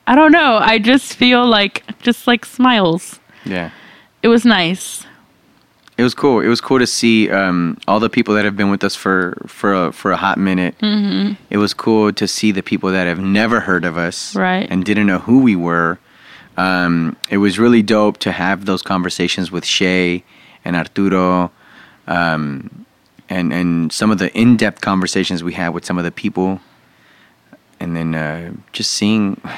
I 0.08 0.16
don't 0.16 0.32
know, 0.34 0.58
I 0.62 0.80
just 0.80 1.14
feel 1.14 1.46
like 1.46 1.84
just 2.02 2.28
like 2.28 2.44
smiles. 2.46 3.20
Yeah. 3.46 3.70
It 4.24 4.28
was 4.28 4.44
nice. 4.46 5.06
It 5.98 6.04
was 6.04 6.14
cool. 6.16 6.40
It 6.42 6.48
was 6.48 6.62
cool 6.62 6.80
to 6.80 6.88
see 6.88 7.30
um, 7.30 7.78
all 7.88 8.00
the 8.00 8.10
people 8.10 8.34
that 8.36 8.44
have 8.46 8.58
been 8.58 8.72
with 8.72 8.84
us 8.84 8.96
for 8.96 9.38
for 9.46 9.74
a, 9.74 9.92
for 9.92 10.12
a 10.12 10.18
hot 10.18 10.38
minute. 10.40 10.76
Mm-hmm. 10.80 11.34
It 11.52 11.58
was 11.58 11.74
cool 11.76 12.12
to 12.14 12.28
see 12.28 12.52
the 12.52 12.64
people 12.64 12.92
that 12.92 13.06
have 13.06 13.20
never 13.20 13.60
heard 13.62 13.86
of 13.86 13.98
us, 13.98 14.36
Right. 14.36 14.68
and 14.72 14.84
didn't 14.84 15.06
know 15.06 15.20
who 15.20 15.40
we 15.40 15.56
were. 15.56 16.00
Um, 16.58 17.16
it 17.30 17.38
was 17.38 17.60
really 17.60 17.84
dope 17.84 18.18
to 18.20 18.32
have 18.32 18.66
those 18.66 18.82
conversations 18.82 19.52
with 19.52 19.64
Shea 19.66 20.24
and 20.66 20.76
Arturo, 20.76 21.52
um, 22.08 22.86
and 23.30 23.54
and 23.54 23.92
some 23.92 24.10
of 24.12 24.18
the 24.18 24.36
in 24.36 24.58
depth 24.58 24.82
conversations 24.82 25.44
we 25.44 25.54
had 25.54 25.70
with 25.70 25.86
some 25.86 25.98
of 26.00 26.04
the 26.04 26.12
people, 26.12 26.60
and 27.82 27.96
then 27.96 28.16
uh, 28.16 28.54
just 28.72 28.92
seeing. 28.92 29.42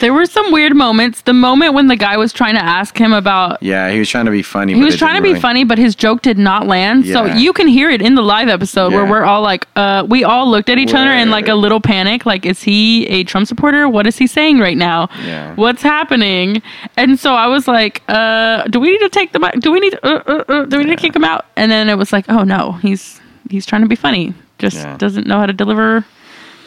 There 0.00 0.12
were 0.12 0.26
some 0.26 0.50
weird 0.50 0.74
moments. 0.74 1.20
The 1.22 1.32
moment 1.32 1.72
when 1.74 1.86
the 1.86 1.94
guy 1.94 2.16
was 2.16 2.32
trying 2.32 2.54
to 2.56 2.64
ask 2.64 2.98
him 2.98 3.12
about 3.12 3.62
Yeah, 3.62 3.92
he 3.92 4.00
was 4.00 4.08
trying 4.08 4.24
to 4.24 4.32
be 4.32 4.42
funny. 4.42 4.74
he 4.74 4.82
was 4.82 4.96
trying 4.96 5.14
to 5.14 5.22
be 5.22 5.28
really- 5.28 5.40
funny, 5.40 5.62
but 5.62 5.78
his 5.78 5.94
joke 5.94 6.20
did 6.20 6.36
not 6.36 6.66
land. 6.66 7.06
So 7.06 7.26
you 7.26 7.52
can 7.52 7.68
hear 7.68 7.88
it 7.90 8.02
in 8.02 8.16
the 8.16 8.22
live 8.22 8.48
episode 8.48 8.92
where 8.92 9.04
we're 9.08 9.22
all 9.22 9.42
like, 9.42 9.68
uh, 9.76 10.04
we 10.08 10.24
all 10.24 10.50
looked 10.50 10.68
at 10.68 10.78
each 10.78 10.92
other 10.94 11.12
in 11.12 11.30
like 11.30 11.46
a 11.46 11.54
little 11.54 11.80
panic. 11.80 12.26
Like, 12.26 12.44
is 12.44 12.60
he 12.60 13.06
a 13.06 13.22
Trump 13.22 13.46
supporter? 13.46 13.88
What 13.88 14.08
is 14.08 14.18
he 14.18 14.26
saying 14.26 14.58
right 14.58 14.76
now? 14.76 15.10
Yeah. 15.24 15.54
What's 15.54 15.82
happening? 15.82 16.60
And 16.96 17.16
so 17.16 17.34
I 17.34 17.46
was 17.46 17.68
like, 17.68 18.02
uh, 18.08 18.64
do 18.64 18.80
we 18.80 18.90
need 18.90 18.98
to 18.98 19.10
take 19.10 19.30
the 19.30 19.38
mic? 19.38 19.60
Do 19.60 19.70
we 19.70 19.78
need 19.78 19.90
to, 19.92 20.04
uh, 20.04 20.22
uh, 20.26 20.44
uh, 20.52 20.64
do 20.64 20.78
we 20.78 20.84
need 20.86 20.96
to 20.96 21.00
kick 21.00 21.14
him 21.14 21.22
out? 21.24 21.46
And 21.54 21.70
then 21.70 21.88
it 21.88 21.94
was 21.94 22.12
like, 22.12 22.24
oh 22.28 22.42
no, 22.42 22.72
he's, 22.82 23.20
he's 23.48 23.64
trying 23.64 23.82
to 23.82 23.88
be 23.88 23.94
funny. 23.94 24.34
Just 24.58 24.78
Yeah. 24.78 24.96
doesn't 24.96 25.28
know 25.28 25.38
how 25.38 25.46
to 25.46 25.52
deliver 25.52 26.04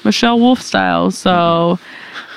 Michelle 0.08 0.40
Wolf 0.40 0.60
style. 0.62 1.12
So, 1.12 1.78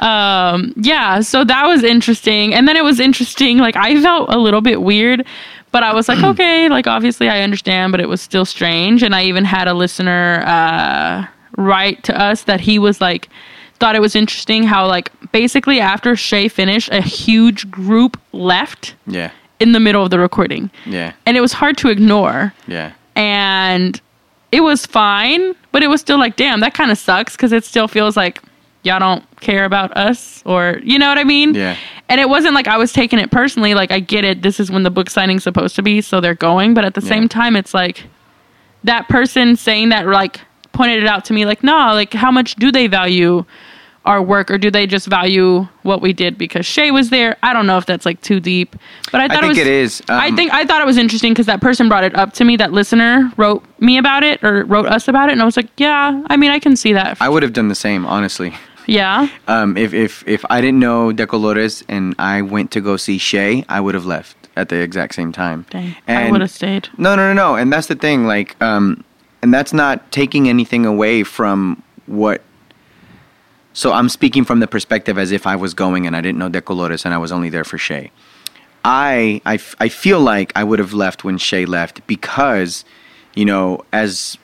um, 0.00 0.72
yeah, 0.76 1.20
so 1.20 1.44
that 1.44 1.66
was 1.66 1.82
interesting. 1.82 2.52
And 2.54 2.66
then 2.68 2.76
it 2.76 2.84
was 2.84 3.00
interesting. 3.00 3.58
Like, 3.58 3.76
I 3.76 4.00
felt 4.02 4.28
a 4.32 4.38
little 4.38 4.60
bit 4.60 4.82
weird, 4.82 5.24
but 5.72 5.82
I 5.82 5.94
was 5.94 6.08
like, 6.08 6.22
okay, 6.32 6.68
like, 6.68 6.86
obviously 6.86 7.28
I 7.28 7.40
understand, 7.42 7.92
but 7.92 8.00
it 8.00 8.08
was 8.08 8.20
still 8.20 8.44
strange. 8.44 9.02
And 9.02 9.14
I 9.14 9.24
even 9.24 9.44
had 9.44 9.68
a 9.68 9.74
listener, 9.74 10.42
uh, 10.46 11.26
write 11.56 12.02
to 12.04 12.20
us 12.20 12.42
that 12.44 12.60
he 12.60 12.78
was 12.78 13.00
like, 13.00 13.28
thought 13.80 13.94
it 13.96 14.00
was 14.02 14.14
interesting 14.14 14.62
how 14.62 14.86
like 14.86 15.10
basically 15.32 15.80
after 15.80 16.14
Shea 16.14 16.48
finished, 16.48 16.90
a 16.92 17.00
huge 17.00 17.70
group 17.70 18.18
left 18.32 18.94
Yeah. 19.06 19.30
in 19.58 19.72
the 19.72 19.80
middle 19.80 20.02
of 20.02 20.10
the 20.10 20.18
recording, 20.18 20.70
Yeah. 20.86 21.12
and 21.24 21.36
it 21.36 21.40
was 21.40 21.52
hard 21.54 21.78
to 21.78 21.88
ignore. 21.88 22.52
Yeah. 22.66 22.92
And 23.16 23.98
it 24.52 24.60
was 24.62 24.86
fine, 24.86 25.54
but 25.72 25.82
it 25.82 25.88
was 25.88 26.00
still 26.00 26.18
like, 26.18 26.36
damn, 26.36 26.60
that 26.60 26.74
kind 26.74 26.90
of 26.90 26.98
sucks 26.98 27.36
because 27.36 27.52
it 27.52 27.64
still 27.64 27.86
feels 27.88 28.16
like 28.16 28.40
y'all 28.82 28.98
don't 28.98 29.24
care 29.40 29.64
about 29.64 29.96
us, 29.96 30.42
or 30.46 30.80
you 30.82 30.98
know 30.98 31.08
what 31.08 31.18
I 31.18 31.24
mean? 31.24 31.54
Yeah. 31.54 31.76
And 32.08 32.20
it 32.20 32.28
wasn't 32.28 32.54
like 32.54 32.66
I 32.66 32.76
was 32.78 32.92
taking 32.92 33.18
it 33.18 33.30
personally. 33.30 33.74
Like 33.74 33.90
I 33.92 34.00
get 34.00 34.24
it. 34.24 34.42
This 34.42 34.58
is 34.58 34.70
when 34.70 34.82
the 34.82 34.90
book 34.90 35.08
signing's 35.10 35.44
supposed 35.44 35.76
to 35.76 35.82
be, 35.82 36.00
so 36.00 36.20
they're 36.20 36.34
going. 36.34 36.74
But 36.74 36.84
at 36.84 36.94
the 36.94 37.00
Yeah. 37.02 37.08
same 37.08 37.28
time, 37.28 37.56
it's 37.56 37.74
like 37.74 38.04
that 38.84 39.08
person 39.08 39.56
saying 39.56 39.90
that 39.90 40.06
like 40.06 40.40
pointed 40.72 41.02
it 41.02 41.06
out 41.08 41.24
to 41.26 41.32
me. 41.32 41.44
Like, 41.44 41.62
no, 41.62 41.74
like 41.92 42.12
how 42.14 42.30
much 42.30 42.56
do 42.56 42.72
they 42.72 42.86
value 42.86 43.44
our 44.06 44.22
work, 44.22 44.50
or 44.50 44.56
do 44.58 44.70
they 44.70 44.86
just 44.86 45.06
value 45.06 45.68
what 45.82 46.00
we 46.00 46.12
did 46.12 46.38
because 46.38 46.64
Shea 46.64 46.90
was 46.90 47.10
there? 47.10 47.36
I 47.42 47.52
don't 47.52 47.66
know 47.66 47.76
if 47.76 47.84
that's 47.86 48.06
like 48.06 48.20
too 48.22 48.40
deep, 48.40 48.74
but 49.12 49.20
I 49.20 49.28
thought 49.28 49.40
think 49.42 49.56
it 49.56 49.58
was. 49.60 49.66
it 49.66 49.66
is. 49.66 50.02
I 50.08 50.28
Um, 50.28 50.36
think 50.36 50.52
I 50.54 50.64
thought 50.64 50.80
it 50.80 50.86
was 50.86 50.96
interesting 50.96 51.32
because 51.32 51.46
that 51.46 51.60
person 51.60 51.88
brought 51.88 52.04
it 52.04 52.14
up 52.16 52.32
to 52.34 52.44
me. 52.44 52.56
That 52.56 52.72
listener 52.72 53.30
wrote 53.36 53.62
me 53.78 53.98
about 53.98 54.22
it 54.22 54.42
or 54.42 54.64
wrote 54.64 54.86
us 54.86 55.06
about 55.08 55.28
it, 55.28 55.32
and 55.32 55.42
I 55.42 55.44
was 55.44 55.56
like, 55.56 55.68
yeah, 55.76 56.22
I 56.28 56.36
mean, 56.36 56.50
I 56.50 56.58
can 56.58 56.76
see 56.76 56.92
that. 56.94 57.18
I 57.20 57.28
would 57.28 57.42
have 57.42 57.52
done 57.52 57.68
the 57.68 57.74
same, 57.74 58.06
honestly. 58.06 58.54
yeah. 58.86 59.28
Um, 59.48 59.76
if 59.76 59.92
if 59.92 60.26
if 60.26 60.44
I 60.48 60.60
didn't 60.62 60.80
know 60.80 61.12
De 61.12 61.26
Colores 61.26 61.82
and 61.88 62.14
I 62.18 62.40
went 62.42 62.70
to 62.72 62.80
go 62.80 62.96
see 62.96 63.18
Shea, 63.18 63.64
I 63.68 63.80
would 63.80 63.94
have 63.94 64.06
left 64.06 64.34
at 64.56 64.70
the 64.70 64.76
exact 64.76 65.14
same 65.14 65.30
time. 65.30 65.66
Dang, 65.70 65.94
I 66.08 66.30
would 66.30 66.40
have 66.40 66.50
stayed. 66.50 66.88
No, 66.96 67.14
no, 67.16 67.32
no, 67.32 67.34
no. 67.34 67.54
And 67.56 67.70
that's 67.72 67.86
the 67.88 67.94
thing. 67.94 68.24
Like, 68.26 68.56
um, 68.62 69.04
and 69.42 69.52
that's 69.54 69.72
not 69.74 70.10
taking 70.10 70.48
anything 70.48 70.86
away 70.86 71.22
from 71.22 71.82
what. 72.06 72.40
So 73.72 73.92
I'm 73.92 74.08
speaking 74.08 74.44
from 74.44 74.60
the 74.60 74.66
perspective 74.66 75.16
as 75.18 75.30
if 75.30 75.46
I 75.46 75.56
was 75.56 75.74
going 75.74 76.06
and 76.06 76.16
I 76.16 76.20
didn't 76.20 76.38
know 76.38 76.48
De 76.48 76.60
Colores 76.60 77.04
and 77.04 77.14
I 77.14 77.18
was 77.18 77.30
only 77.30 77.50
there 77.50 77.64
for 77.64 77.78
Shea. 77.78 78.10
I, 78.84 79.40
I, 79.46 79.58
I 79.78 79.88
feel 79.88 80.20
like 80.20 80.52
I 80.56 80.64
would 80.64 80.78
have 80.78 80.92
left 80.92 81.22
when 81.22 81.38
Shea 81.38 81.66
left 81.66 82.06
because, 82.06 82.84
you 83.34 83.44
know, 83.44 83.84
as 83.92 84.38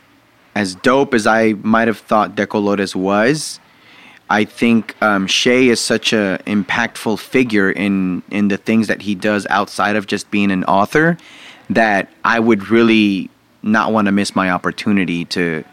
as 0.54 0.74
dope 0.74 1.12
as 1.12 1.26
I 1.26 1.52
might 1.52 1.86
have 1.86 1.98
thought 1.98 2.34
De 2.34 2.46
Colores 2.46 2.94
was, 2.94 3.60
I 4.30 4.44
think 4.44 5.00
um, 5.02 5.26
Shea 5.26 5.68
is 5.68 5.80
such 5.80 6.14
an 6.14 6.38
impactful 6.46 7.18
figure 7.18 7.70
in 7.70 8.22
in 8.30 8.48
the 8.48 8.56
things 8.56 8.86
that 8.86 9.02
he 9.02 9.14
does 9.14 9.46
outside 9.50 9.96
of 9.96 10.06
just 10.06 10.30
being 10.30 10.50
an 10.50 10.64
author 10.64 11.18
that 11.70 12.10
I 12.24 12.40
would 12.40 12.68
really 12.70 13.30
not 13.62 13.92
want 13.92 14.06
to 14.06 14.12
miss 14.12 14.34
my 14.36 14.50
opportunity 14.50 15.24
to, 15.26 15.64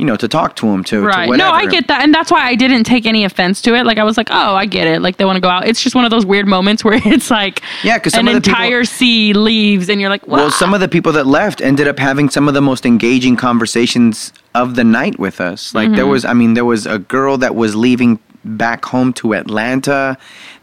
you 0.00 0.06
know, 0.06 0.16
to 0.16 0.26
talk 0.26 0.56
to 0.56 0.66
him 0.66 0.82
to, 0.84 0.96
to 1.00 1.06
Right. 1.06 1.28
whatever. 1.28 1.50
No, 1.50 1.54
I 1.54 1.66
get 1.66 1.86
that. 1.88 2.02
And 2.02 2.12
that's 2.14 2.32
why 2.32 2.40
I 2.46 2.54
didn't 2.56 2.84
take 2.84 3.04
any 3.06 3.22
offense 3.24 3.60
to 3.62 3.74
it. 3.74 3.84
Like, 3.84 3.98
I 3.98 4.02
was 4.04 4.16
like, 4.16 4.28
oh, 4.30 4.54
I 4.54 4.64
get 4.66 4.86
it. 4.88 5.02
Like, 5.02 5.18
they 5.18 5.26
want 5.26 5.36
to 5.36 5.40
go 5.40 5.48
out. 5.50 5.66
It's 5.68 5.82
just 5.82 5.94
one 5.94 6.04
of 6.06 6.10
those 6.10 6.24
weird 6.26 6.48
moments 6.48 6.82
where 6.86 6.98
it's 7.04 7.30
like 7.30 7.62
Yeah, 7.84 7.98
'cause 7.98 8.14
an 8.14 8.20
some 8.20 8.28
of 8.28 8.34
the 8.34 8.40
people- 8.40 8.54
entire 8.62 8.84
sea 8.84 9.32
leaves 9.34 9.88
and 9.90 10.00
you're 10.00 10.10
like, 10.10 10.26
wow. 10.26 10.36
Well, 10.38 10.50
some 10.50 10.72
of 10.74 10.80
the 10.80 10.88
people 10.88 11.12
that 11.12 11.26
left 11.26 11.60
ended 11.60 11.86
up 11.86 11.98
having 11.98 12.30
some 12.30 12.48
of 12.48 12.54
the 12.54 12.62
most 12.62 12.86
engaging 12.86 13.36
conversations 13.36 14.32
of 14.54 14.74
the 14.74 14.84
night 14.84 15.18
with 15.18 15.40
us. 15.40 15.74
Like 15.74 15.90
there 15.92 16.04
Mm-hmm. 16.04 16.10
was, 16.10 16.24
I 16.24 16.32
mean, 16.32 16.54
there 16.54 16.64
was 16.64 16.86
a 16.86 16.98
girl 16.98 17.36
that 17.38 17.54
was 17.54 17.76
leaving 17.76 18.18
back 18.44 18.84
home 18.84 19.12
to 19.14 19.34
Atlanta. 19.34 20.16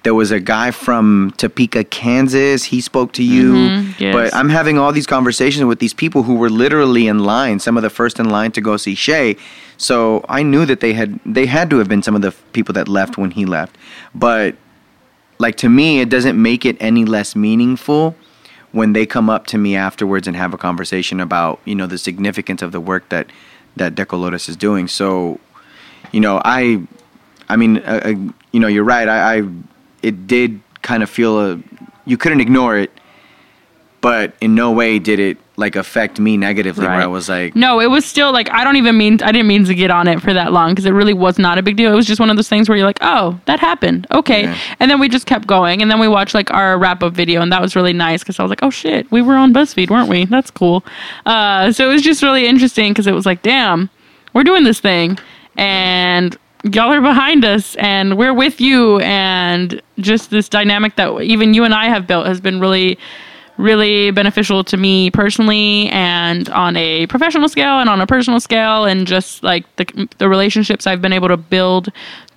There 0.03 0.13
was 0.13 0.31
a 0.31 0.39
guy 0.39 0.71
from 0.71 1.33
Topeka, 1.37 1.83
Kansas. 1.85 2.63
He 2.63 2.81
spoke 2.81 3.13
to 3.13 3.23
you. 3.23 3.53
Mm-hmm. 3.53 4.03
yes. 4.03 4.13
But 4.13 4.33
I'm 4.33 4.49
having 4.49 4.77
all 4.77 4.91
these 4.91 5.07
conversations 5.07 5.65
with 5.65 5.79
these 5.79 5.93
people 5.93 6.23
who 6.23 6.35
were 6.35 6.49
literally 6.49 7.07
in 7.07 7.19
line, 7.19 7.59
some 7.59 7.77
of 7.77 7.83
the 7.83 7.89
first 7.89 8.19
in 8.19 8.29
line 8.29 8.51
to 8.53 8.61
go 8.61 8.77
see 8.77 8.95
Shea. 8.95 9.37
So 9.77 10.25
I 10.27 10.43
knew 10.43 10.65
that 10.65 10.79
they 10.79 10.93
had 10.93 11.19
they 11.25 11.45
had 11.45 11.69
to 11.69 11.77
have 11.77 11.87
been 11.87 12.01
some 12.01 12.15
of 12.15 12.21
the 12.21 12.31
people 12.53 12.73
that 12.73 12.87
left 12.87 13.17
when 13.17 13.31
he 13.31 13.45
left. 13.45 13.77
But 14.15 14.55
like 15.39 15.55
to 15.57 15.69
me 15.69 15.99
it 15.99 16.09
doesn't 16.09 16.41
make 16.41 16.65
it 16.65 16.77
any 16.79 17.05
less 17.05 17.35
meaningful 17.35 18.15
when 18.71 18.93
they 18.93 19.05
come 19.05 19.29
up 19.29 19.47
to 19.47 19.57
me 19.57 19.75
afterwards 19.75 20.27
and 20.27 20.35
have 20.35 20.53
a 20.53 20.57
conversation 20.57 21.19
about 21.19 21.59
you 21.65 21.75
know 21.75 21.87
the 21.87 21.97
significance 21.97 22.61
of 22.61 22.71
the 22.71 22.79
work 22.79 23.07
that 23.09 23.27
that 23.75 23.95
De 23.95 24.05
Colores 24.05 24.49
is 24.49 24.57
doing 24.57 24.87
so 24.87 25.39
you 26.11 26.19
know 26.19 26.41
i 26.43 26.81
i 27.49 27.55
mean 27.55 27.77
uh, 27.79 28.01
uh, 28.05 28.09
you 28.51 28.59
know 28.59 28.67
you're 28.67 28.83
right 28.83 29.07
I, 29.07 29.37
I 29.39 29.43
it 30.03 30.27
did 30.27 30.59
kind 30.81 31.03
of 31.03 31.09
feel 31.09 31.39
a 31.39 31.59
you 32.05 32.17
couldn't 32.17 32.41
ignore 32.41 32.77
it 32.77 32.91
but 33.99 34.33
in 34.41 34.53
no 34.55 34.71
way 34.71 34.99
did 34.99 35.19
it 35.19 35.37
like 35.59 35.75
affect 35.75 36.19
me 36.19 36.37
negatively 36.37 36.85
where 36.85 37.01
i 37.01 37.07
was 37.07 37.27
like 37.27 37.55
No, 37.55 37.79
it 37.79 37.87
was 37.87 38.05
still 38.05 38.31
like 38.31 38.47
I 38.51 38.63
don't 38.63 38.75
even 38.75 38.95
mean 38.95 39.17
I 39.23 39.31
didn't 39.31 39.47
mean 39.47 39.65
to 39.65 39.73
get 39.73 39.89
on 39.89 40.07
it 40.07 40.21
for 40.21 40.31
that 40.31 40.53
long 40.53 40.69
because 40.69 40.85
it 40.85 40.91
really 40.91 41.15
was 41.15 41.39
not 41.39 41.57
a 41.57 41.63
big 41.63 41.75
deal. 41.77 41.91
It 41.91 41.95
was 41.95 42.05
just 42.05 42.19
one 42.19 42.29
of 42.29 42.35
those 42.35 42.47
things 42.47 42.69
where 42.69 42.77
you're 42.77 42.85
like, 42.85 42.99
oh, 43.01 43.39
that 43.45 43.59
happened, 43.59 44.05
okay, 44.13 44.43
Yeah. 44.43 44.57
and 44.79 44.91
then 44.91 44.99
we 44.99 45.09
just 45.09 45.25
kept 45.25 45.47
going, 45.47 45.81
and 45.81 45.89
then 45.89 45.99
we 45.99 46.07
watched 46.07 46.35
like 46.35 46.51
our 46.53 46.77
wrap 46.77 47.01
up 47.01 47.13
video, 47.13 47.41
and 47.41 47.51
that 47.51 47.59
was 47.59 47.75
really 47.75 47.91
nice 47.91 48.19
because 48.21 48.39
I 48.39 48.43
was 48.43 48.51
like, 48.51 48.61
oh 48.61 48.69
shit, 48.69 49.11
we 49.11 49.23
were 49.23 49.33
on 49.35 49.51
BuzzFeed, 49.51 49.89
weren't 49.89 50.09
we? 50.09 50.25
That's 50.25 50.51
cool. 50.51 50.85
Uh, 51.25 51.71
so 51.71 51.89
it 51.89 51.93
was 51.93 52.03
just 52.03 52.21
really 52.21 52.45
interesting 52.45 52.93
because 52.93 53.07
it 53.07 53.13
was 53.13 53.25
like, 53.25 53.41
damn, 53.41 53.89
we're 54.33 54.43
doing 54.43 54.63
this 54.63 54.79
thing, 54.79 55.17
and 55.55 56.37
y'all 56.63 56.91
are 56.91 57.01
behind 57.01 57.45
us, 57.45 57.75
and 57.75 58.17
we're 58.17 58.33
with 58.33 58.59
you, 58.61 58.99
and 58.99 59.81
just 59.99 60.29
this 60.29 60.49
dynamic 60.49 60.95
that 60.95 61.21
even 61.21 61.53
you 61.53 61.63
and 61.63 61.73
I 61.73 61.85
have 61.85 62.07
built 62.07 62.27
has 62.27 62.39
been 62.41 62.59
really 62.59 62.97
really 63.59 64.11
beneficial 64.11 64.63
to 64.63 64.77
me 64.77 65.09
personally 65.09 65.89
and 65.89 66.47
on 66.49 66.77
a 66.77 67.07
professional 67.07 67.49
scale 67.49 67.79
and 67.79 67.89
on 67.89 67.99
a 67.99 68.05
personal 68.05 68.39
scale 68.39 68.85
and 68.85 69.07
just 69.07 69.41
like 69.41 69.65
the, 69.77 70.07
the 70.19 70.29
relationships 70.29 70.85
I've 70.85 71.01
been 71.01 71.11
able 71.11 71.27
to 71.29 71.37
build 71.37 71.89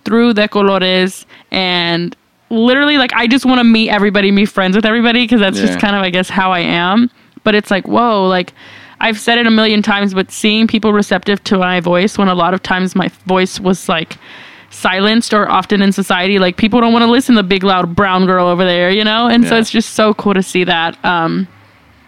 through 0.07 0.33
De 0.33 0.49
Colores 0.49 1.27
and 1.51 2.17
literally 2.49 2.97
like 2.97 3.13
I 3.13 3.27
just 3.27 3.45
want 3.45 3.59
to 3.59 3.65
meet 3.65 3.91
everybody, 3.91 4.31
be 4.31 4.47
friends 4.47 4.75
with 4.75 4.87
everybody 4.87 5.25
because 5.25 5.41
that's 5.41 5.59
Yeah. 5.59 5.67
just 5.67 5.79
kind 5.79 5.95
of 5.95 6.01
I 6.01 6.09
guess 6.09 6.31
how 6.31 6.53
I 6.53 6.61
am. 6.61 7.11
But 7.45 7.55
it's 7.55 7.71
like 7.71 7.87
whoa, 7.87 8.27
like 8.27 8.55
I've 9.01 9.19
said 9.19 9.39
it 9.39 9.47
a 9.47 9.51
million 9.51 9.83
times, 9.83 10.15
but 10.15 10.31
seeing 10.31 10.67
people 10.67 10.93
receptive 10.93 11.43
to 11.45 11.59
my 11.59 11.81
voice 11.81 12.19
when 12.19 12.29
a 12.29 12.35
lot 12.35 12.55
of 12.55 12.63
times 12.63 12.95
my 12.95 13.09
voice 13.27 13.59
was 13.59 13.89
like 13.89 14.19
silenced 14.71 15.35
or 15.35 15.51
often 15.51 15.83
in 15.83 15.91
society 15.91 16.39
like 16.39 16.57
people 16.57 16.81
don't 16.81 16.93
want 16.93 17.03
to 17.03 17.11
listen 17.11 17.35
to 17.35 17.43
the 17.43 17.49
big 17.49 17.65
loud 17.65 17.97
brown 17.97 18.25
girl 18.25 18.47
over 18.47 18.65
there 18.65 18.89
you 18.91 19.03
know? 19.03 19.27
And 19.27 19.45
so 19.45 19.57
it's 19.57 19.71
just 19.71 19.95
so 19.95 20.15
cool 20.15 20.33
to 20.35 20.45
see 20.45 20.63
that 20.63 21.03
um 21.05 21.49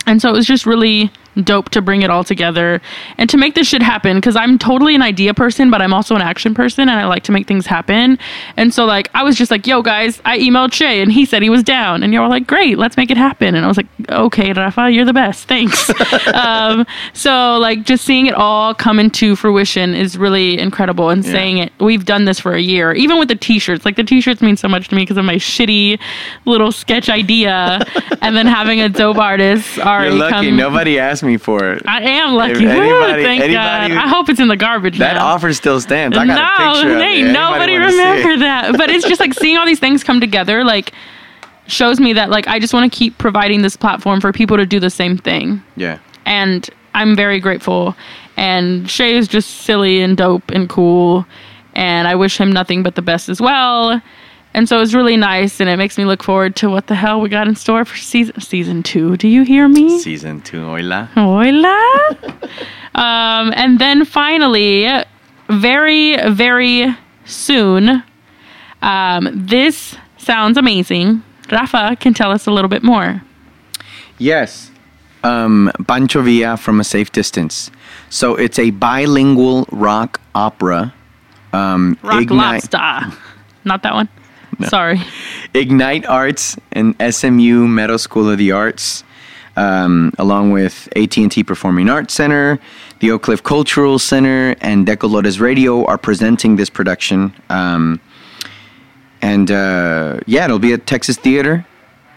and 0.06 0.22
so 0.22 0.28
it 0.28 0.32
was 0.32 0.46
just 0.46 0.64
really 0.64 1.10
dope 1.42 1.70
to 1.70 1.80
bring 1.80 2.02
it 2.02 2.10
all 2.10 2.24
together 2.24 2.80
and 3.18 3.28
to 3.30 3.36
make 3.36 3.54
this 3.54 3.66
shit 3.68 3.82
happen 3.82 4.16
because 4.18 4.36
I'm 4.36 4.58
totally 4.58 4.94
an 4.94 5.02
idea 5.02 5.32
person, 5.34 5.70
but 5.70 5.80
I'm 5.80 5.92
also 5.94 6.14
an 6.14 6.22
action 6.22 6.54
person 6.54 6.88
and 6.88 6.98
I 6.98 7.06
like 7.06 7.22
to 7.24 7.32
make 7.32 7.46
things 7.46 7.66
happen. 7.66 8.18
And 8.56 8.72
so, 8.74 8.84
like, 8.84 9.08
I 9.14 9.22
was 9.22 9.36
just 9.36 9.50
like, 9.50 9.66
yo, 9.66 9.82
guys, 9.82 10.20
I 10.24 10.38
emailed 10.38 10.72
Shea 10.72 11.00
and 11.00 11.10
he 11.12 11.24
said 11.24 11.42
he 11.42 11.50
was 11.50 11.62
down. 11.62 12.02
And 12.02 12.12
y'all 12.12 12.24
were 12.24 12.28
like, 12.28 12.46
great, 12.46 12.78
let's 12.78 12.96
make 12.96 13.10
it 13.10 13.16
happen. 13.16 13.54
And 13.54 13.64
I 13.64 13.68
was 13.68 13.76
like, 13.76 13.86
okay, 14.08 14.52
Rafa, 14.52 14.90
you're 14.90 15.04
the 15.04 15.12
best. 15.12 15.48
Thanks. 15.48 15.90
um, 16.34 16.86
so, 17.12 17.58
like, 17.58 17.84
just 17.84 18.04
seeing 18.04 18.26
it 18.26 18.34
all 18.34 18.74
come 18.74 18.98
into 18.98 19.36
fruition 19.36 19.94
is 19.94 20.18
really 20.18 20.58
incredible. 20.58 21.08
And 21.10 21.24
Yeah. 21.24 21.32
saying 21.32 21.58
it, 21.58 21.72
we've 21.80 22.04
done 22.04 22.24
this 22.24 22.38
for 22.40 22.52
a 22.52 22.60
year, 22.60 22.92
even 22.92 23.18
with 23.18 23.28
the 23.28 23.36
t 23.36 23.58
shirts. 23.58 23.84
Like, 23.84 23.96
the 23.96 24.04
t 24.04 24.20
shirts 24.20 24.42
mean 24.42 24.56
so 24.56 24.68
much 24.68 24.88
to 24.88 24.94
me 24.94 25.02
because 25.02 25.16
of 25.16 25.24
my 25.24 25.36
shitty 25.36 25.98
little 26.44 26.72
sketch 26.72 27.08
idea 27.08 27.80
and 28.20 28.36
then 28.36 28.46
having 28.46 28.80
a 28.80 28.88
dope 28.88 29.16
artist 29.16 29.78
already 29.78 30.10
you're 30.16 30.18
lucky 30.30 30.48
come. 30.48 30.56
nobody 30.56 30.98
asked 30.98 31.21
me 31.22 31.36
for 31.36 31.72
it 31.72 31.82
I 31.86 32.02
am 32.02 32.34
lucky. 32.34 32.52
If 32.52 32.70
anybody- 32.70 33.22
thank 33.22 33.42
anybody- 33.44 33.94
God. 33.94 34.04
I 34.04 34.08
hope 34.08 34.28
it's 34.28 34.40
in 34.40 34.48
the 34.48 34.56
garbage. 34.56 34.98
that 34.98 35.14
now. 35.14 35.26
offer 35.26 35.52
still 35.52 35.80
stands 35.80 36.16
i 36.16 36.26
got 36.26 36.34
no, 36.34 36.42
a 36.42 36.74
picture 36.74 36.94
of 36.94 37.00
it. 37.00 37.32
nobody 37.32 37.72
wanna 37.74 37.90
see 37.90 37.96
it? 37.98 38.00
remember 38.00 38.36
that. 38.44 38.76
But 38.76 38.90
it's 38.90 39.06
just 39.06 39.20
like 39.20 39.34
seeing 39.34 39.56
all 39.56 39.66
these 39.66 39.80
things 39.80 40.02
come 40.04 40.20
together, 40.20 40.64
like 40.64 40.92
shows 41.66 42.00
me 42.00 42.12
that 42.14 42.28
like 42.30 42.46
I 42.48 42.58
just 42.58 42.74
want 42.74 42.90
to 42.92 42.96
keep 42.96 43.16
providing 43.18 43.62
this 43.62 43.76
platform 43.76 44.20
for 44.20 44.32
people 44.32 44.56
to 44.56 44.66
do 44.66 44.80
the 44.80 44.90
same 44.90 45.16
thing. 45.16 45.62
yeah 45.76 45.98
And 46.26 46.68
I'm 46.94 47.14
very 47.16 47.40
grateful. 47.40 47.96
And 48.36 48.90
Shea 48.90 49.16
is 49.16 49.28
just 49.28 49.48
silly 49.62 50.00
and 50.02 50.16
dope 50.16 50.50
and 50.50 50.68
cool. 50.68 51.24
And 51.74 52.06
I 52.08 52.14
wish 52.14 52.38
him 52.38 52.52
nothing 52.52 52.82
but 52.82 52.94
the 52.96 53.02
best 53.02 53.28
as 53.28 53.40
well. 53.40 54.00
And 54.54 54.68
so 54.68 54.80
it's 54.80 54.92
really 54.92 55.16
nice, 55.16 55.60
and 55.60 55.70
it 55.70 55.76
makes 55.76 55.96
me 55.96 56.04
look 56.04 56.22
forward 56.22 56.56
to 56.56 56.68
what 56.68 56.86
the 56.86 56.94
hell 56.94 57.20
we 57.20 57.28
got 57.28 57.48
in 57.48 57.54
store 57.54 57.84
for 57.84 57.96
season 57.96 58.38
season 58.40 58.82
two. 58.82 59.16
Do 59.16 59.28
you 59.28 59.44
hear 59.44 59.66
me? 59.68 59.98
season 59.98 60.42
two 60.42 60.64
hola 60.64 61.10
Hola. 61.14 62.16
um, 62.94 63.52
and 63.56 63.78
then 63.78 64.04
finally, 64.04 64.86
very, 65.48 66.16
very 66.30 66.94
soon, 67.24 68.02
um, 68.82 69.28
this 69.32 69.96
sounds 70.18 70.58
amazing. 70.58 71.22
Rafa 71.50 71.96
can 71.98 72.14
tell 72.14 72.30
us 72.30 72.46
a 72.46 72.50
little 72.50 72.68
bit 72.68 72.82
more. 72.82 73.22
Yes. 74.18 74.70
Um, 75.24 75.70
Pancho 75.86 76.22
Villa 76.22 76.56
from 76.56 76.80
a 76.80 76.84
safe 76.84 77.12
distance. 77.12 77.70
So 78.10 78.34
it's 78.34 78.58
a 78.58 78.70
bilingual 78.70 79.66
rock 79.70 80.20
opera. 80.34 80.92
Um, 81.52 81.98
Rock 82.02 82.22
Ignite, 82.22 82.72
Lobster. 82.72 83.16
Not 83.64 83.82
that 83.82 83.94
one. 83.94 84.08
Sorry. 84.68 85.00
Ignite 85.54 86.06
Arts 86.06 86.56
and 86.72 86.94
SMU 87.00 87.66
Meadow 87.66 87.96
School 87.96 88.30
of 88.30 88.38
the 88.38 88.52
Arts. 88.52 89.04
um, 89.56 90.12
along 90.18 90.50
with 90.50 90.88
AT&T 90.96 91.44
Performing 91.44 91.88
Arts 91.88 92.14
Center, 92.14 92.58
the 93.00 93.10
Oak 93.10 93.22
Cliff 93.24 93.42
Cultural 93.42 93.98
Center, 93.98 94.54
and 94.60 94.86
De 94.86 94.96
Colores 94.96 95.40
Radio 95.40 95.84
are 95.84 95.98
presenting 95.98 96.56
this 96.56 96.70
production. 96.70 97.34
Um, 97.50 98.00
and 99.20 99.50
uh, 99.50 100.20
yeah, 100.26 100.44
it'll 100.44 100.58
be 100.58 100.72
at 100.72 100.86
Texas 100.86 101.16
Theater 101.16 101.66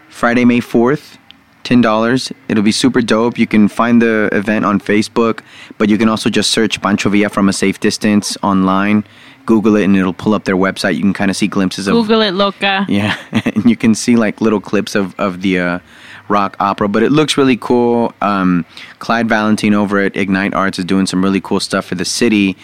Friday, 0.09 0.45
May 0.45 0.59
4th. 0.59 1.17
$10. 1.65 2.31
It'll 2.47 2.63
be 2.63 2.71
super 2.71 3.01
dope. 3.01 3.39
You 3.39 3.47
can 3.47 3.67
find 3.67 3.99
the 3.99 4.29
event 4.31 4.65
on 4.65 4.79
Facebook, 4.79 5.41
but 5.79 5.89
you 5.89 5.97
can 5.97 6.07
also 6.07 6.29
just 6.29 6.51
search 6.51 6.79
Pancho 6.79 7.09
Villa 7.09 7.27
from 7.27 7.49
a 7.49 7.53
safe 7.53 7.79
distance 7.79 8.37
online. 8.43 9.03
Google 9.45 9.75
it 9.75 9.83
and 9.83 9.95
it'll 9.95 10.13
pull 10.13 10.33
up 10.33 10.45
their 10.45 10.55
website. 10.55 10.95
You 10.95 11.01
can 11.01 11.13
kind 11.13 11.29
of 11.31 11.37
see 11.37 11.47
glimpses 11.47 11.87
of 11.87 11.93
Google 11.93 12.21
it, 12.21 12.31
loca. 12.31 12.85
yeah, 12.89 13.17
and 13.31 13.65
you 13.69 13.75
can 13.75 13.95
see 13.95 14.15
like 14.15 14.41
little 14.41 14.61
clips 14.61 14.95
of 14.95 15.17
of 15.19 15.41
the 15.41 15.59
uh, 15.59 15.79
rock 16.27 16.55
opera, 16.59 16.87
but 16.87 17.03
it 17.03 17.11
looks 17.11 17.37
really 17.37 17.57
cool. 17.57 18.13
Um, 18.21 18.65
Clyde 18.99 19.29
Valentine 19.29 19.73
over 19.73 19.99
at 19.99 20.15
Ignite 20.15 20.53
Arts 20.53 20.79
is 20.79 20.85
doing 20.85 21.05
some 21.05 21.23
really 21.23 21.41
cool 21.41 21.59
stuff 21.59 21.85
for 21.85 21.95
the 21.95 22.05
city, 22.05 22.57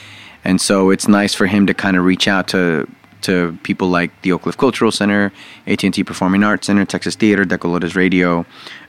and 0.44 0.60
so 0.60 0.90
it's 0.90 1.08
nice 1.08 1.34
for 1.34 1.48
him 1.48 1.68
to 1.68 1.74
kind 1.74 1.98
of 1.98 2.04
reach 2.04 2.28
out 2.28 2.48
to 2.50 2.88
to 3.22 3.58
people 3.64 3.90
like 3.90 4.12
the 4.22 4.32
Oak 4.32 4.44
Cliff 4.44 4.58
Cultural 4.58 4.92
Center, 4.92 5.32
AT&T 5.68 6.04
Performing 6.04 6.44
Arts 6.44 6.68
Center, 6.68 6.86
Texas 6.86 7.16
Theater, 7.16 7.46
De 7.46 7.58
Colores 7.58 7.96
Radio, 7.96 8.46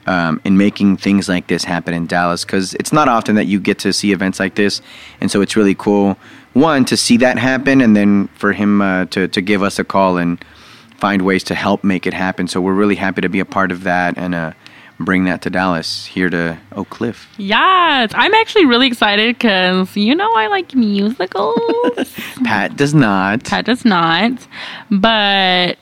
um, 0.06 0.40
in 0.44 0.56
making 0.56 0.96
things 0.96 1.28
like 1.28 1.46
this 1.46 1.64
happen 1.64 1.94
in 1.94 2.06
Dallas 2.06 2.44
because 2.44 2.74
it's 2.74 2.92
not 2.92 3.08
often 3.08 3.36
that 3.36 3.46
you 3.46 3.60
get 3.60 3.78
to 3.80 3.92
see 3.92 4.12
events 4.12 4.40
like 4.40 4.54
this, 4.54 4.82
and 5.20 5.30
so 5.30 5.40
it's 5.40 5.56
really 5.56 5.74
cool. 5.74 6.16
One 6.54 6.84
to 6.86 6.96
see 6.96 7.16
that 7.18 7.38
happen, 7.38 7.80
and 7.80 7.96
then 7.96 8.28
for 8.28 8.52
him 8.52 8.82
uh, 8.82 9.06
to 9.06 9.28
to 9.28 9.40
give 9.40 9.62
us 9.62 9.78
a 9.78 9.84
call 9.84 10.18
and 10.18 10.44
find 11.02 11.22
ways 11.22 11.42
to 11.42 11.54
help 11.54 11.82
make 11.82 12.06
it 12.06 12.14
happen. 12.14 12.46
So 12.46 12.60
we're 12.60 12.74
really 12.74 12.94
happy 12.94 13.22
to 13.22 13.28
be 13.28 13.40
a 13.40 13.44
part 13.44 13.72
of 13.72 13.82
that 13.82 14.16
and 14.16 14.36
uh, 14.36 14.52
bring 14.98 15.24
that 15.24 15.42
to 15.42 15.50
Dallas 15.50 16.06
here 16.06 16.30
to 16.30 16.58
Oak 16.72 16.90
Cliff. 16.90 17.28
Yes, 17.38 18.12
I'm 18.14 18.34
actually 18.34 18.66
really 18.66 18.86
excited 18.86 19.36
because 19.36 19.96
you 19.96 20.14
know 20.14 20.30
I 20.36 20.46
like 20.48 20.74
musicals. 20.74 22.14
Pat 22.44 22.76
does 22.76 22.94
not. 22.94 23.44
Pat 23.44 23.64
does 23.64 23.84
not, 23.84 24.32
but 24.90 25.78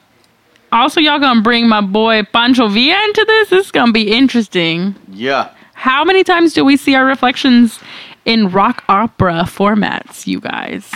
also 0.72 1.00
y'all 1.00 1.18
gonna 1.18 1.42
bring 1.42 1.68
my 1.68 1.80
boy 1.80 2.22
Pancho 2.24 2.68
Villa 2.68 2.98
into 3.04 3.24
this. 3.26 3.50
This 3.50 3.66
is 3.66 3.72
gonna 3.72 3.92
be 3.92 4.12
interesting. 4.12 4.94
Yeah. 5.12 5.52
How 5.74 6.04
many 6.04 6.24
times 6.24 6.52
do 6.52 6.64
we 6.64 6.76
see 6.76 6.94
our 6.94 7.06
reflections 7.06 7.80
in 8.26 8.50
rock 8.50 8.84
opera 8.88 9.44
formats, 9.46 10.26
you 10.26 10.40
guys? 10.40 10.90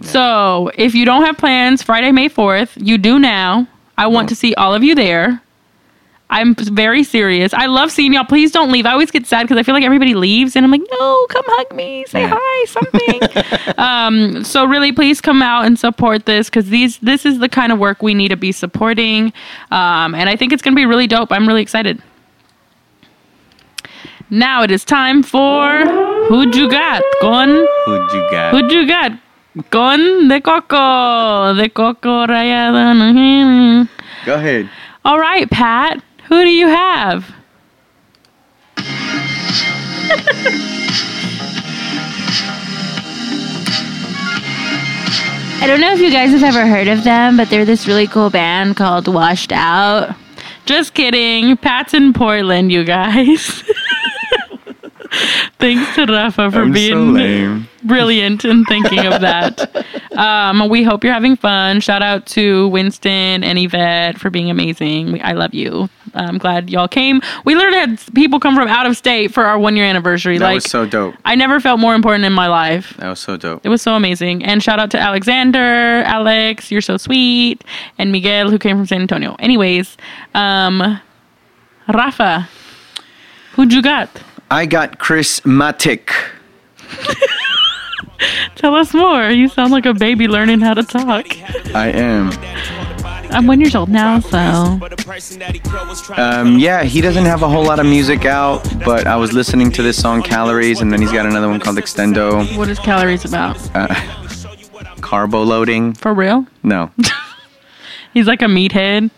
So, 0.00 0.70
if 0.76 0.94
you 0.94 1.04
don't 1.04 1.24
have 1.24 1.36
plans 1.36 1.82
Friday, 1.82 2.12
May 2.12 2.28
4th, 2.28 2.70
you 2.76 2.98
do 2.98 3.18
now. 3.18 3.66
I 3.98 4.06
want 4.06 4.28
to 4.28 4.36
see 4.36 4.54
all 4.54 4.74
of 4.74 4.84
you 4.84 4.94
there. 4.94 5.41
I'm 6.32 6.54
very 6.54 7.04
serious. 7.04 7.52
I 7.52 7.66
love 7.66 7.92
seeing 7.92 8.14
y'all. 8.14 8.24
Please 8.24 8.50
don't 8.50 8.72
leave. 8.72 8.86
I 8.86 8.92
always 8.92 9.10
get 9.10 9.26
sad 9.26 9.42
because 9.42 9.58
I 9.58 9.62
feel 9.62 9.74
like 9.74 9.84
everybody 9.84 10.14
leaves, 10.14 10.56
and 10.56 10.64
I'm 10.64 10.70
like, 10.70 10.80
no, 10.98 11.26
come 11.28 11.44
hug 11.46 11.76
me, 11.76 12.04
say 12.08 12.22
Yeah. 12.22 12.38
hi, 12.40 12.64
something. 12.66 13.74
um, 13.78 14.42
so 14.42 14.64
really, 14.64 14.92
please 14.92 15.20
come 15.20 15.42
out 15.42 15.66
and 15.66 15.78
support 15.78 16.24
this 16.26 16.48
because 16.48 16.70
these 16.70 16.98
this 16.98 17.26
is 17.26 17.38
the 17.38 17.48
kind 17.48 17.70
of 17.70 17.78
work 17.78 18.02
we 18.02 18.14
need 18.14 18.28
to 18.30 18.36
be 18.36 18.50
supporting, 18.50 19.32
um, 19.70 20.14
and 20.14 20.28
I 20.28 20.36
think 20.36 20.52
it's 20.52 20.62
going 20.62 20.72
to 20.74 20.76
be 20.80 20.86
really 20.86 21.06
dope. 21.06 21.30
I'm 21.30 21.46
really 21.46 21.62
excited. 21.62 22.02
Now 24.30 24.62
it 24.62 24.70
is 24.70 24.84
time 24.84 25.22
for 25.22 25.84
Who'd 26.28 26.54
You 26.56 26.70
Got? 26.70 27.02
Con 27.20 27.48
Who'd 27.84 28.12
you 28.12 28.28
got? 28.30 28.54
Who'd 28.54 28.72
You 28.72 28.86
Got? 28.86 29.12
Con 29.70 30.28
de 30.28 30.40
Coco. 30.40 31.52
De 31.54 31.68
Coco 31.68 32.26
Rayada. 32.26 33.86
Go 34.24 34.34
ahead. 34.34 34.70
All 35.04 35.18
right, 35.20 35.50
Pat. 35.50 36.02
Who 36.32 36.42
do 36.44 36.48
you 36.50 36.66
have? 36.66 37.30
I 45.60 45.64
don't 45.66 45.80
know 45.82 45.92
if 45.92 46.00
you 46.00 46.10
guys 46.10 46.30
have 46.30 46.42
ever 46.42 46.66
heard 46.66 46.88
of 46.88 47.04
them, 47.04 47.36
but 47.36 47.50
they're 47.50 47.66
this 47.66 47.86
really 47.86 48.06
cool 48.06 48.30
band 48.30 48.76
called 48.76 49.06
Washed 49.08 49.52
Out. 49.52 50.16
Just 50.64 50.94
kidding. 50.94 51.54
Pat's 51.58 51.92
in 51.92 52.14
Portland, 52.14 52.72
you 52.72 52.82
guys. 52.84 53.62
Thanks 55.58 55.94
to 55.96 56.06
Rafa 56.06 56.50
for 56.50 56.62
I'm 56.62 56.72
being 56.72 57.12
lame. 57.12 57.68
brilliant 57.84 58.46
in 58.46 58.64
thinking 58.64 59.06
of 59.06 59.20
that. 59.20 59.86
Um, 60.12 60.68
we 60.68 60.82
hope 60.82 61.04
you're 61.04 61.12
having 61.14 61.36
fun. 61.36 61.80
Shout 61.80 62.02
out 62.02 62.26
to 62.26 62.68
Winston 62.68 63.42
and 63.42 63.58
Yvette 63.58 64.18
for 64.18 64.28
being 64.28 64.50
amazing. 64.50 65.12
We, 65.12 65.20
I 65.22 65.32
love 65.32 65.54
you. 65.54 65.88
I'm 66.14 66.38
glad 66.38 66.70
y'all 66.70 66.88
came. 66.88 67.20
We 67.44 67.54
literally 67.54 67.78
had 67.78 68.14
people 68.14 68.38
come 68.40 68.54
from 68.54 68.68
out 68.68 68.86
of 68.86 68.96
state 68.96 69.32
for 69.32 69.44
our 69.44 69.58
one 69.58 69.76
year 69.76 69.84
anniversary. 69.86 70.38
That 70.38 70.44
like 70.44 70.54
was 70.56 70.64
so 70.70 70.86
dope. 70.86 71.14
I 71.24 71.34
never 71.34 71.60
felt 71.60 71.80
more 71.80 71.94
important 71.94 72.24
in 72.24 72.32
my 72.32 72.48
life. 72.48 72.94
That 72.98 73.08
was 73.08 73.20
so 73.20 73.36
dope. 73.36 73.64
It 73.64 73.68
was 73.68 73.82
so 73.82 73.94
amazing. 73.94 74.44
And 74.44 74.62
shout 74.62 74.78
out 74.78 74.90
to 74.92 74.98
Alexander, 74.98 76.02
Alex, 76.04 76.70
you're 76.70 76.80
so 76.80 76.96
sweet, 76.96 77.64
and 77.98 78.12
Miguel 78.12 78.50
who 78.50 78.58
came 78.58 78.76
from 78.76 78.86
San 78.86 79.00
Antonio. 79.00 79.36
Anyways, 79.38 79.96
um 80.34 81.00
Rafa, 81.88 82.48
who'd 83.54 83.72
you 83.72 83.82
got? 83.82 84.08
I 84.50 84.66
got 84.66 84.98
Chris 84.98 85.40
Matic. 85.40 86.10
Tell 88.54 88.74
us 88.74 88.94
more. 88.94 89.30
You 89.30 89.48
sound 89.48 89.72
like 89.72 89.86
a 89.86 89.94
baby 89.94 90.28
learning 90.28 90.60
how 90.60 90.74
to 90.74 90.82
talk. 90.82 91.26
I 91.74 91.88
am. 91.88 92.30
I'm 93.32 93.46
one 93.46 93.60
years 93.60 93.74
old 93.74 93.88
now, 93.88 94.20
so 94.20 94.38
Um, 96.16 96.58
yeah, 96.58 96.82
he 96.84 97.00
doesn't 97.00 97.24
have 97.24 97.42
a 97.42 97.48
whole 97.48 97.64
lot 97.64 97.78
of 97.80 97.86
music 97.86 98.24
out, 98.24 98.62
but 98.84 99.06
I 99.06 99.16
was 99.16 99.32
listening 99.32 99.70
to 99.72 99.82
this 99.82 100.00
song 100.00 100.22
Calories, 100.22 100.80
and 100.80 100.92
then 100.92 101.00
he's 101.00 101.12
got 101.12 101.26
another 101.26 101.48
one 101.48 101.58
called 101.60 101.76
Extendo. 101.78 102.56
what 102.56 102.68
is 102.68 102.78
calories 102.78 103.24
about? 103.24 103.56
Carbo 105.00 105.42
loading? 105.42 105.94
For 105.94 106.14
real? 106.14 106.46
No. 106.62 106.90
He's 108.14 108.26
like 108.26 108.42
a 108.42 108.46
meathead. 108.46 109.10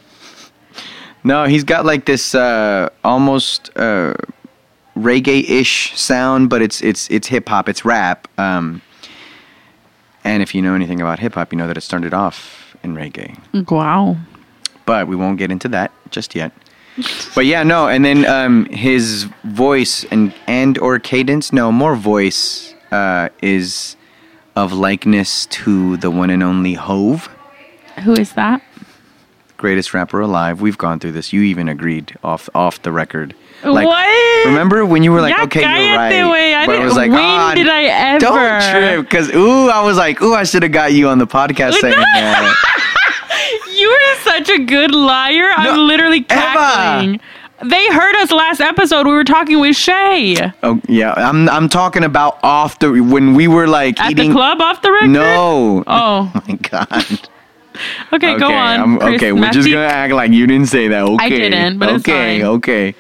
No, 1.25 1.45
he's 1.45 1.65
got 1.65 1.85
like 1.85 2.05
this 2.05 2.35
uh, 2.35 2.91
almost 3.03 3.71
uh, 3.77 4.15
reggae-ish 4.97 5.99
sound, 5.99 6.49
but 6.49 6.63
it's 6.63 6.81
it's 6.81 7.11
it's 7.11 7.27
hip 7.29 7.49
hop, 7.49 7.69
it's 7.69 7.85
rap. 7.85 8.29
Um, 8.39 8.83
and 10.23 10.43
if 10.43 10.55
you 10.55 10.63
know 10.63 10.75
anything 10.75 11.01
about 11.01 11.19
hip 11.19 11.35
hop, 11.35 11.53
you 11.53 11.59
know 11.59 11.67
that 11.67 11.77
it 11.77 11.81
started 11.81 12.15
off 12.15 12.64
in 12.85 12.95
reggae. 12.95 13.37
Wow. 13.71 14.17
But 14.87 15.09
we 15.09 15.17
won't 15.17 15.39
get 15.39 15.51
into 15.51 15.69
that 15.69 15.91
just 16.11 16.35
yet. 16.35 16.53
But 17.35 17.47
yeah, 17.47 17.63
no, 17.65 17.89
and 17.89 18.05
then 18.05 18.25
um, 18.27 18.67
his 18.67 19.25
voice 19.45 20.05
and 20.13 20.33
and 20.47 20.79
or 20.79 20.99
cadence, 21.01 21.53
no, 21.53 21.73
more 21.73 21.97
voice 21.97 22.73
uh, 22.93 23.31
is 23.43 23.97
of 24.55 24.73
likeness 24.73 25.47
to 25.47 25.97
the 25.97 26.11
one 26.11 26.31
and 26.31 26.41
only 26.43 26.75
Hove, 26.75 27.29
Who 28.05 28.13
is 28.13 28.35
that? 28.35 28.63
greatest 29.57 29.95
rapper 29.95 30.21
alive. 30.21 30.61
We've 30.61 30.77
gone 30.79 31.01
through 31.01 31.13
this. 31.13 31.33
You 31.33 31.41
even 31.43 31.69
agreed 31.69 32.15
off 32.23 32.49
off 32.55 32.83
the 32.83 32.93
record. 32.93 33.35
what? 33.63 34.47
Remember 34.47 34.85
when 34.85 35.03
you 35.03 35.11
were 35.11 35.23
like, 35.23 35.35
Ya 35.37 35.45
okay, 35.45 35.61
you're 35.89 35.97
right. 35.97 36.13
güey. 36.13 36.55
I 36.55 36.67
But 36.67 36.73
didn't- 36.73 36.87
was 36.87 36.97
like, 36.97 37.11
when 37.11 37.19
"Ah, 37.21 37.55
did 37.55 37.67
I 37.69 37.83
ever?" 37.85 38.19
Don't 38.21 38.71
trip, 38.71 39.01
because 39.09 39.35
ooh, 39.35 39.69
I 39.71 39.83
was 39.83 39.97
like, 39.97 40.21
ooh, 40.23 40.35
I 40.35 40.45
should 40.45 40.63
have 40.63 40.73
got 40.73 40.93
you 40.93 41.09
on 41.09 41.19
the 41.19 41.27
podcast 41.27 41.73
saying 41.81 41.95
that. 41.97 42.55
Such 44.39 44.51
a 44.51 44.65
good 44.65 44.93
liar. 44.93 45.51
I'm 45.57 45.87
literally 45.87 46.23
cackling. 46.23 47.21
They 47.65 47.87
heard 47.89 48.17
us 48.17 48.31
last 48.31 48.61
episode. 48.61 49.07
We 49.07 49.13
were 49.13 49.25
talking 49.25 49.61
with 49.61 49.77
Shea 49.77 50.53
Oh 50.63 50.81
yeah, 50.89 51.13
I'm 51.17 51.49
I'm 51.49 51.69
talking 51.69 52.05
about 52.05 52.39
off 52.43 52.79
the 52.81 52.91
when 53.03 53.35
we 53.35 53.49
were 53.49 53.67
like 53.69 54.01
at 54.01 54.11
eating. 54.11 54.29
the 54.31 54.35
club 54.35 54.61
off 54.61 54.83
the 54.83 54.91
record. 54.93 55.11
No. 55.11 55.85
Oh, 55.87 56.43
my 56.49 56.55
god. 56.57 57.29
okay, 58.13 58.37
go 58.39 58.47
on. 58.53 58.81
I'm- 58.81 58.99
okay, 59.15 59.33
we're 59.33 59.51
just 59.51 59.69
gonna 59.69 59.87
act 59.87 60.13
like 60.13 60.33
you 60.33 60.47
didn't 60.47 60.67
say 60.69 60.89
that. 60.89 61.03
Okay. 61.05 61.25
I 61.25 61.29
didn't, 61.29 61.79
but 61.79 61.89
it's 61.91 62.09
okay, 62.09 62.45
okay. 62.45 62.95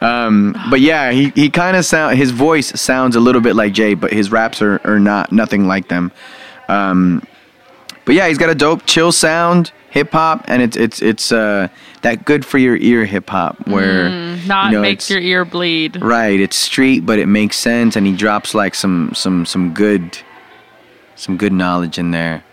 Um, 0.00 0.56
but 0.70 0.80
yeah, 0.80 1.10
he, 1.10 1.30
he 1.30 1.50
kind 1.50 1.76
of 1.76 1.84
sound 1.84 2.16
his 2.16 2.30
voice 2.30 2.80
sounds 2.80 3.14
a 3.14 3.20
little 3.20 3.40
bit 3.40 3.56
like 3.56 3.72
Jay, 3.72 3.94
but 3.94 4.12
his 4.12 4.30
raps 4.32 4.62
are, 4.62 4.80
are 4.84 4.98
not 5.00 5.32
nothing 5.32 5.66
like 5.66 5.88
them. 5.88 6.12
Um, 6.68 7.22
but 8.04 8.14
yeah, 8.14 8.28
he's 8.28 8.38
got 8.38 8.48
a 8.48 8.54
dope 8.54 8.86
chill 8.86 9.12
sound, 9.12 9.72
hip 9.90 10.12
hop, 10.12 10.44
and 10.48 10.62
it's 10.62 10.76
it's 10.76 11.00
it's 11.02 11.32
uh 11.32 11.68
that 12.02 12.24
good 12.24 12.44
for 12.44 12.58
your 12.58 12.76
ear 12.76 13.04
hip 13.04 13.28
hop 13.30 13.56
where 13.66 14.08
Mm, 14.10 14.46
Not 14.46 14.66
you 14.66 14.76
know, 14.76 14.82
makes 14.82 15.10
your 15.10 15.20
ear 15.20 15.44
bleed. 15.44 16.00
Right, 16.00 16.38
it's 16.40 16.56
street, 16.56 17.04
but 17.06 17.18
it 17.18 17.26
makes 17.26 17.56
sense, 17.56 17.96
and 17.96 18.06
he 18.06 18.14
drops 18.14 18.54
like 18.54 18.74
some 18.74 19.10
some 19.14 19.44
some 19.46 19.72
good, 19.74 20.18
some 21.16 21.36
good 21.36 21.52
knowledge 21.52 21.98
in 21.98 22.10
there. 22.12 22.44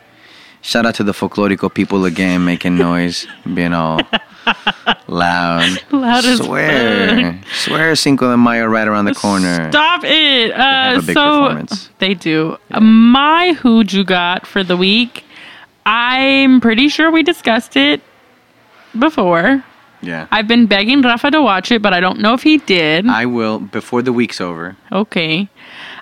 Shout 0.61 0.85
out 0.87 0.95
to 0.95 1.03
the 1.03 1.11
folklorico 1.11 1.71
people 1.71 2.05
again, 2.05 2.43
making 2.43 2.75
noise, 2.75 3.27
being 3.53 3.73
all 3.73 3.99
loud. 5.07 5.79
Loud 5.91 6.25
as 6.25 6.39
swear, 6.39 7.39
swear, 7.53 7.95
Cinco 7.95 8.31
de 8.31 8.37
Mayo 8.37 8.65
right 8.65 8.87
around 8.87 9.05
the 9.05 9.13
corner. 9.13 9.69
Stop 9.71 10.03
it. 10.03 10.51
Uh, 10.51 11.01
big 11.05 11.13
so 11.13 11.63
they 11.99 12.13
do. 12.15 12.57
My 12.79 13.53
who'd 13.53 13.93
you 13.93 14.03
got 14.03 14.47
for 14.47 14.63
the 14.63 14.77
week? 14.77 15.23
I'm 15.85 16.61
pretty 16.61 16.89
sure 16.89 17.11
we 17.11 17.23
discussed 17.23 17.75
it 17.75 18.01
before. 18.97 19.63
Yeah. 20.01 20.27
I've 20.31 20.47
been 20.47 20.67
begging 20.67 21.01
Rafa 21.01 21.31
to 21.31 21.41
watch 21.41 21.71
it, 21.71 21.81
but 21.81 21.93
I 21.93 21.99
don't 21.99 22.19
know 22.19 22.33
if 22.33 22.43
he 22.43 22.57
did. 22.57 23.07
I 23.07 23.25
will 23.25 23.59
before 23.59 24.01
the 24.01 24.13
week's 24.13 24.39
over. 24.39 24.75
Okay. 24.91 25.49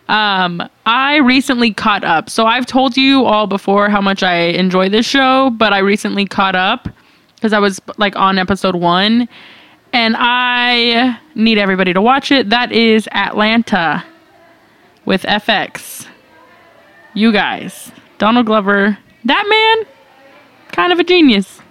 Um, 0.10 0.68
I 0.86 1.18
recently 1.18 1.74
caught 1.74 2.04
up. 2.04 2.30
So 2.30 2.46
I've 2.46 2.66
told 2.66 2.98
you 2.98 3.26
all 3.26 3.48
before 3.48 3.90
how 3.90 4.02
much 4.02 4.22
I 4.24 4.36
enjoy 4.36 4.90
this 4.90 5.06
show, 5.06 5.52
but 5.52 5.72
I 5.74 5.80
recently 5.80 6.26
caught 6.26 6.56
up 6.56 6.90
because 7.36 7.54
I 7.54 7.60
was 7.60 7.82
like 7.98 8.16
on 8.16 8.38
episode 8.38 8.76
one 8.76 9.30
and 9.94 10.16
I 10.18 11.20
need 11.36 11.58
everybody 11.58 11.94
to 11.94 12.02
watch 12.02 12.32
it. 12.32 12.50
That 12.50 12.72
is 12.72 13.08
Atlanta 13.12 14.04
with 15.06 15.24
FX. 15.24 16.08
You 17.14 17.32
guys, 17.32 17.92
Donald 18.18 18.48
Glover, 18.48 18.98
that 19.26 19.46
man, 19.50 19.94
kind 20.72 20.92
of 20.94 21.00
a 21.00 21.04
genius. 21.04 21.62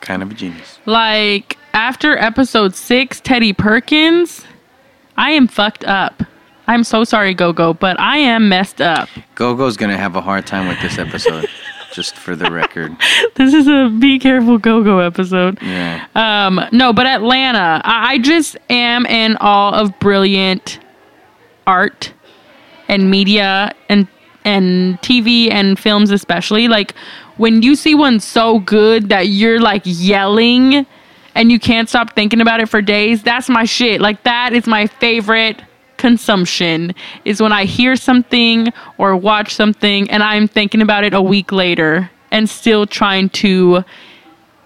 Kind 0.00 0.22
of 0.22 0.30
a 0.30 0.34
genius. 0.34 0.78
Like 0.86 1.56
after 1.72 2.16
episode 2.16 2.74
six, 2.74 3.20
Teddy 3.20 3.52
Perkins, 3.52 4.44
I 5.16 5.32
am 5.32 5.48
fucked 5.48 5.84
up. 5.84 6.22
I'm 6.66 6.84
so 6.84 7.02
sorry, 7.04 7.34
Go 7.34 7.52
Go, 7.52 7.72
but 7.72 7.98
I 7.98 8.18
am 8.18 8.48
messed 8.48 8.80
up. 8.80 9.08
Gogo's 9.34 9.76
gonna 9.76 9.96
have 9.96 10.16
a 10.16 10.20
hard 10.20 10.46
time 10.46 10.68
with 10.68 10.80
this 10.80 10.98
episode. 10.98 11.48
just 11.92 12.16
for 12.16 12.36
the 12.36 12.50
record. 12.50 12.96
This 13.34 13.54
is 13.54 13.68
a 13.68 13.88
be 13.88 14.18
careful 14.18 14.58
Go 14.58 14.82
Go 14.82 14.98
episode. 14.98 15.58
Yeah. 15.62 16.06
Um, 16.14 16.60
no, 16.72 16.92
but 16.92 17.06
Atlanta, 17.06 17.80
I, 17.84 18.12
I 18.12 18.18
just 18.18 18.56
am 18.68 19.06
in 19.06 19.36
awe 19.40 19.80
of 19.80 19.98
brilliant 20.00 20.80
art 21.66 22.12
and 22.88 23.10
media 23.10 23.72
and 23.88 24.08
and 24.48 25.00
TV 25.02 25.50
and 25.50 25.78
films 25.78 26.10
especially. 26.10 26.68
Like 26.68 26.94
when 27.36 27.62
you 27.62 27.76
see 27.76 27.94
one 27.94 28.18
so 28.18 28.60
good 28.60 29.10
that 29.10 29.28
you're 29.28 29.60
like 29.60 29.82
yelling 29.84 30.86
and 31.34 31.52
you 31.52 31.60
can't 31.60 31.88
stop 31.88 32.14
thinking 32.14 32.40
about 32.40 32.60
it 32.60 32.68
for 32.68 32.80
days, 32.80 33.22
that's 33.22 33.48
my 33.48 33.64
shit. 33.64 34.00
Like 34.00 34.22
that 34.24 34.52
is 34.54 34.66
my 34.66 34.86
favorite 34.86 35.62
consumption 35.98 36.94
is 37.24 37.42
when 37.42 37.52
I 37.52 37.64
hear 37.64 37.94
something 37.96 38.68
or 38.96 39.16
watch 39.16 39.54
something 39.54 40.08
and 40.10 40.22
I'm 40.22 40.48
thinking 40.48 40.80
about 40.80 41.04
it 41.04 41.12
a 41.12 41.20
week 41.20 41.52
later 41.52 42.10
and 42.30 42.48
still 42.48 42.86
trying 42.86 43.28
to 43.30 43.84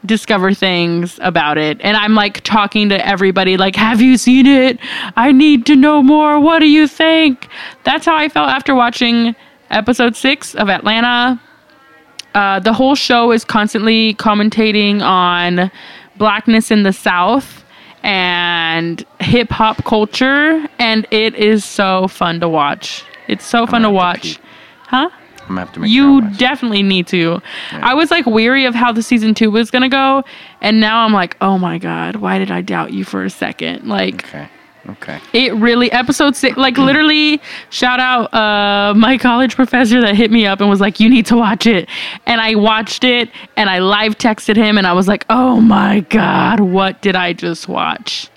discover 0.05 0.53
things 0.53 1.19
about 1.23 1.59
it. 1.59 1.81
And 1.81 1.97
I'm 1.97 2.15
like 2.15 2.43
talking 2.43 2.89
to 2.91 3.07
everybody, 3.07 3.57
like, 3.57 3.77
have 3.77 4.01
you 4.01 4.17
seen 4.17 4.47
it? 4.47 4.79
I 5.17 5.33
need 5.33 5.67
to 5.67 5.77
know 5.77 6.03
more. 6.03 6.41
What 6.41 6.59
do 6.59 6.69
you 6.69 6.87
think? 6.87 7.49
That's 7.85 8.05
how 8.07 8.17
I 8.17 8.29
felt 8.29 8.51
after 8.51 8.75
watching 8.75 9.35
episode 9.73 10.15
six 10.17 10.55
of 10.55 10.69
Atlanta. 10.69 11.41
Uh, 12.35 12.61
the 12.61 12.73
whole 12.73 12.95
show 12.95 13.31
is 13.33 13.45
constantly 13.45 14.15
commentating 14.15 15.03
on 15.03 15.71
blackness 16.17 16.71
in 16.71 16.83
the 16.83 16.93
South 16.93 17.65
and 18.03 19.05
hip 19.21 19.51
hop 19.51 19.85
culture, 19.85 20.67
and 20.79 21.07
it 21.11 21.35
is 21.35 21.65
so 21.65 22.09
fun 22.09 22.41
to 22.41 22.49
watch. 22.49 23.05
It's 23.29 23.45
so 23.45 23.67
fun 23.67 23.83
to 23.83 23.89
have 23.89 23.93
to 23.93 23.95
watch. 23.95 24.41
Huh? 24.87 25.11
I'm 25.43 25.49
gonna 25.49 25.61
have 25.61 25.73
to 25.73 25.81
make 25.81 25.91
You 25.91 26.21
sure 26.21 26.29
watch 26.29 26.39
definitely 26.39 26.83
need 26.83 27.07
to. 27.09 27.41
I 27.73 27.95
was 27.95 28.11
like 28.11 28.27
weary 28.27 28.65
of 28.65 28.75
how 28.75 28.93
the 28.93 29.03
season 29.03 29.35
two 29.35 29.51
was 29.51 29.71
gonna 29.71 29.89
go, 29.89 30.25
and 30.61 30.81
now 30.81 31.05
I'm 31.05 31.13
like, 31.13 31.37
oh 31.41 31.59
my 31.59 31.79
god, 31.79 32.17
why 32.17 32.39
did 32.39 32.51
I 32.51 32.61
doubt 32.63 32.93
you 32.93 33.05
for 33.05 33.25
a 33.25 33.31
second? 33.31 33.87
Like, 33.89 34.25
Okay. 34.27 34.49
Okay. 34.89 35.21
it 35.33 35.55
really 35.55 35.93
episode 35.93 36.35
six, 36.35 36.57
like 36.57 36.77
literally, 36.77 37.41
shout 37.71 38.01
out 38.01 38.33
uh 38.35 38.95
my 38.95 39.17
college 39.17 39.55
professor 39.55 40.01
that 40.01 40.17
hit 40.17 40.31
me 40.31 40.45
up 40.45 40.61
and 40.61 40.69
was 40.69 40.81
like, 40.81 40.99
you 40.99 41.09
need 41.09 41.27
to 41.27 41.37
watch 41.37 41.67
it, 41.67 41.89
and 42.27 42.41
I 42.41 42.57
watched 42.57 43.05
it, 43.05 43.31
and 43.57 43.71
I 43.71 43.79
live 43.79 44.19
texted 44.19 44.57
him, 44.57 44.79
and 44.79 44.87
I 44.87 44.93
was 44.93 45.07
like, 45.07 45.25
oh 45.31 45.61
my 45.61 46.01
god, 46.01 46.61
what 46.61 47.01
did 47.01 47.15
I 47.15 47.33
just 47.33 47.69
watch? 47.69 48.29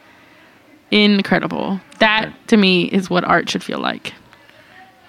Incredible. 0.92 1.82
That 2.00 2.32
to 2.48 2.58
me 2.58 2.86
is 2.86 3.10
what 3.10 3.24
art 3.24 3.50
should 3.50 3.64
feel 3.64 3.80
like. 3.80 4.14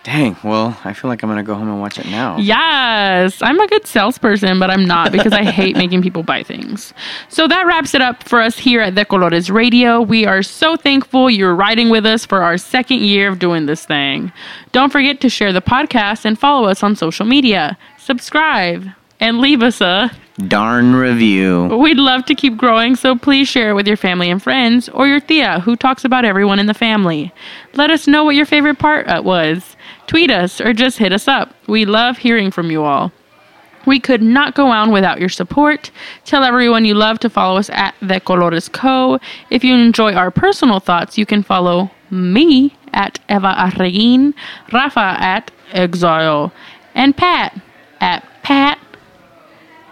Dang. 0.07 0.37
Well, 0.45 0.79
I 0.85 0.93
feel 0.93 1.09
like 1.09 1.25
I'm 1.25 1.29
gonna 1.29 1.43
go 1.43 1.57
home 1.57 1.69
and 1.69 1.81
watch 1.81 1.99
it 1.99 2.07
now. 2.07 2.37
Yes, 2.39 3.43
I'm 3.43 3.59
a 3.59 3.67
good 3.67 3.89
salesperson, 3.89 4.61
but 4.61 4.71
I'm 4.71 4.85
not 4.87 5.11
because 5.11 5.33
I 5.33 5.43
hate 5.43 5.77
making 5.85 6.01
people 6.01 6.23
buy 6.23 6.45
things. 6.45 6.95
So 7.29 7.49
that 7.49 7.67
wraps 7.67 7.93
it 7.93 8.01
up 8.01 8.23
for 8.23 8.41
us 8.41 8.57
here 8.57 8.81
at 8.81 8.95
De 8.95 9.05
Colores 9.05 9.53
Radio. 9.53 10.01
We 10.01 10.25
are 10.25 10.45
so 10.45 10.77
thankful 10.77 11.29
you're 11.29 11.57
riding 11.57 11.91
with 11.91 12.07
us 12.07 12.25
for 12.25 12.45
our 12.45 12.57
second 12.57 13.01
year 13.01 13.29
of 13.29 13.41
doing 13.41 13.67
this 13.67 13.85
thing. 13.85 14.31
Don't 14.71 14.93
forget 14.93 15.21
to 15.23 15.29
share 15.29 15.53
the 15.53 15.61
podcast 15.61 16.25
and 16.25 16.39
follow 16.39 16.69
us 16.69 16.85
on 16.85 16.95
social 16.95 17.27
media. 17.27 17.77
Subscribe 17.99 18.87
and 19.19 19.41
leave 19.41 19.61
us 19.61 19.81
a 19.81 20.13
Darn 20.49 20.95
review. 20.95 21.65
We'd 21.79 21.97
love 21.97 22.27
to 22.27 22.35
keep 22.35 22.59
growing, 22.59 22.95
so 22.95 23.17
please 23.17 23.49
share 23.49 23.71
it 23.71 23.75
with 23.75 23.87
your 23.87 23.97
family 23.97 24.31
and 24.31 24.43
friends 24.43 24.87
or 24.91 25.09
your 25.09 25.21
tía, 25.21 25.63
who 25.63 25.77
talks 25.77 26.05
about 26.05 26.27
everyone 26.27 26.59
in 26.59 26.67
the 26.67 26.75
family. 26.75 27.33
Let 27.73 27.91
us 27.91 28.07
know 28.07 28.23
what 28.23 28.35
your 28.35 28.45
favorite 28.45 28.79
part 28.79 29.09
uh, 29.09 29.23
was. 29.25 29.77
Tweet 30.07 30.31
us 30.31 30.61
or 30.61 30.73
just 30.73 30.99
hit 30.99 31.13
us 31.13 31.27
up. 31.29 31.55
We 31.67 31.85
love 31.85 32.19
hearing 32.19 32.51
from 32.51 32.71
you 32.71 32.85
all. 32.85 33.13
We 33.87 34.01
could 34.01 34.23
not 34.23 34.55
go 34.55 34.67
on 34.67 34.91
without 34.91 35.21
your 35.21 35.29
support. 35.29 35.91
Tell 36.25 36.43
everyone 36.43 36.85
you 36.85 36.95
love 36.95 37.21
to 37.21 37.31
follow 37.31 37.59
us 37.59 37.71
at 37.71 37.95
De 38.05 38.19
Colores 38.19 38.71
Co. 38.71 39.21
If 39.51 39.63
you 39.63 39.75
enjoy 39.75 40.13
our 40.15 40.31
personal 40.33 40.81
thoughts, 40.81 41.17
you 41.17 41.25
can 41.25 41.43
follow 41.45 41.91
me 42.11 42.77
at 42.93 43.21
Eva 43.29 43.55
Arreguin, 43.57 44.35
Rafa 44.73 45.17
at 45.21 45.51
Exile, 45.73 46.53
and 46.95 47.17
Pat 47.17 47.61
at 48.01 48.25
Pat 48.43 48.79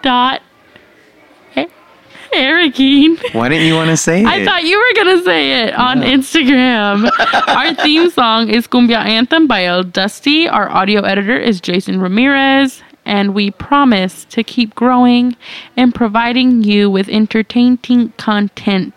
dot 0.03 0.43
Arreguin. 2.36 3.35
Why 3.35 3.48
didn't 3.48 3.66
you 3.66 3.74
want 3.74 3.90
to 3.90 3.97
say 3.97 4.20
it? 4.23 4.27
I 4.27 4.44
thought 4.44 4.65
you 4.65 4.77
were 4.78 5.05
gonna 5.05 5.23
say 5.23 5.65
it 5.65 5.74
on 5.74 6.01
Instagram. 6.02 7.11
Our 7.48 7.74
theme 7.74 8.11
song 8.11 8.48
is 8.48 8.66
Cumbia 8.66 8.98
Anthem 9.05 9.47
by 9.47 9.65
El 9.65 9.82
Dusty. 9.85 10.48
Our 10.48 10.69
audio 10.70 11.02
editor 11.02 11.39
is 11.39 11.61
Jason 11.61 12.01
Ramirez. 12.01 12.82
And 13.06 13.35
we 13.35 13.51
promise 13.51 14.24
to 14.27 14.43
keep 14.43 14.74
growing 14.74 15.36
and 15.77 15.94
providing 15.94 16.62
you 16.65 16.89
with 16.89 17.06
entertaining 17.11 18.12
content. 18.16 18.94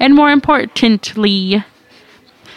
And 0.00 0.14
more 0.14 0.30
importantly, 0.30 1.62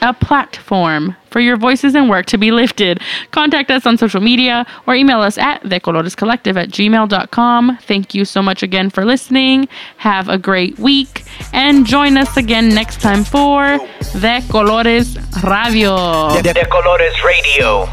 a 0.01 0.13
platform 0.13 1.15
for 1.29 1.39
your 1.39 1.57
voices 1.57 1.95
and 1.95 2.09
work 2.09 2.25
to 2.27 2.37
be 2.37 2.51
lifted. 2.51 3.01
Contact 3.31 3.69
us 3.69 3.85
on 3.85 3.97
social 3.97 4.21
media 4.21 4.65
or 4.87 4.95
email 4.95 5.19
us 5.19 5.37
at 5.37 5.61
decolorescollective 5.63 6.55
at 6.55 6.69
gmail.com. 6.69 7.77
Thank 7.81 8.13
you 8.13 8.25
so 8.25 8.41
much 8.41 8.63
again 8.63 8.89
for 8.89 9.03
listening. 9.05 9.67
Have 9.97 10.29
a 10.29 10.37
great 10.37 10.79
week 10.79 11.23
and 11.53 11.85
join 11.85 12.17
us 12.17 12.37
again 12.37 12.69
next 12.69 13.01
time 13.01 13.23
for 13.23 13.77
De 14.19 14.41
Colores 14.47 15.17
Radio. 15.43 16.41
De, 16.41 16.53
De 16.53 16.65
Colores 16.67 17.23
Radio. 17.23 17.89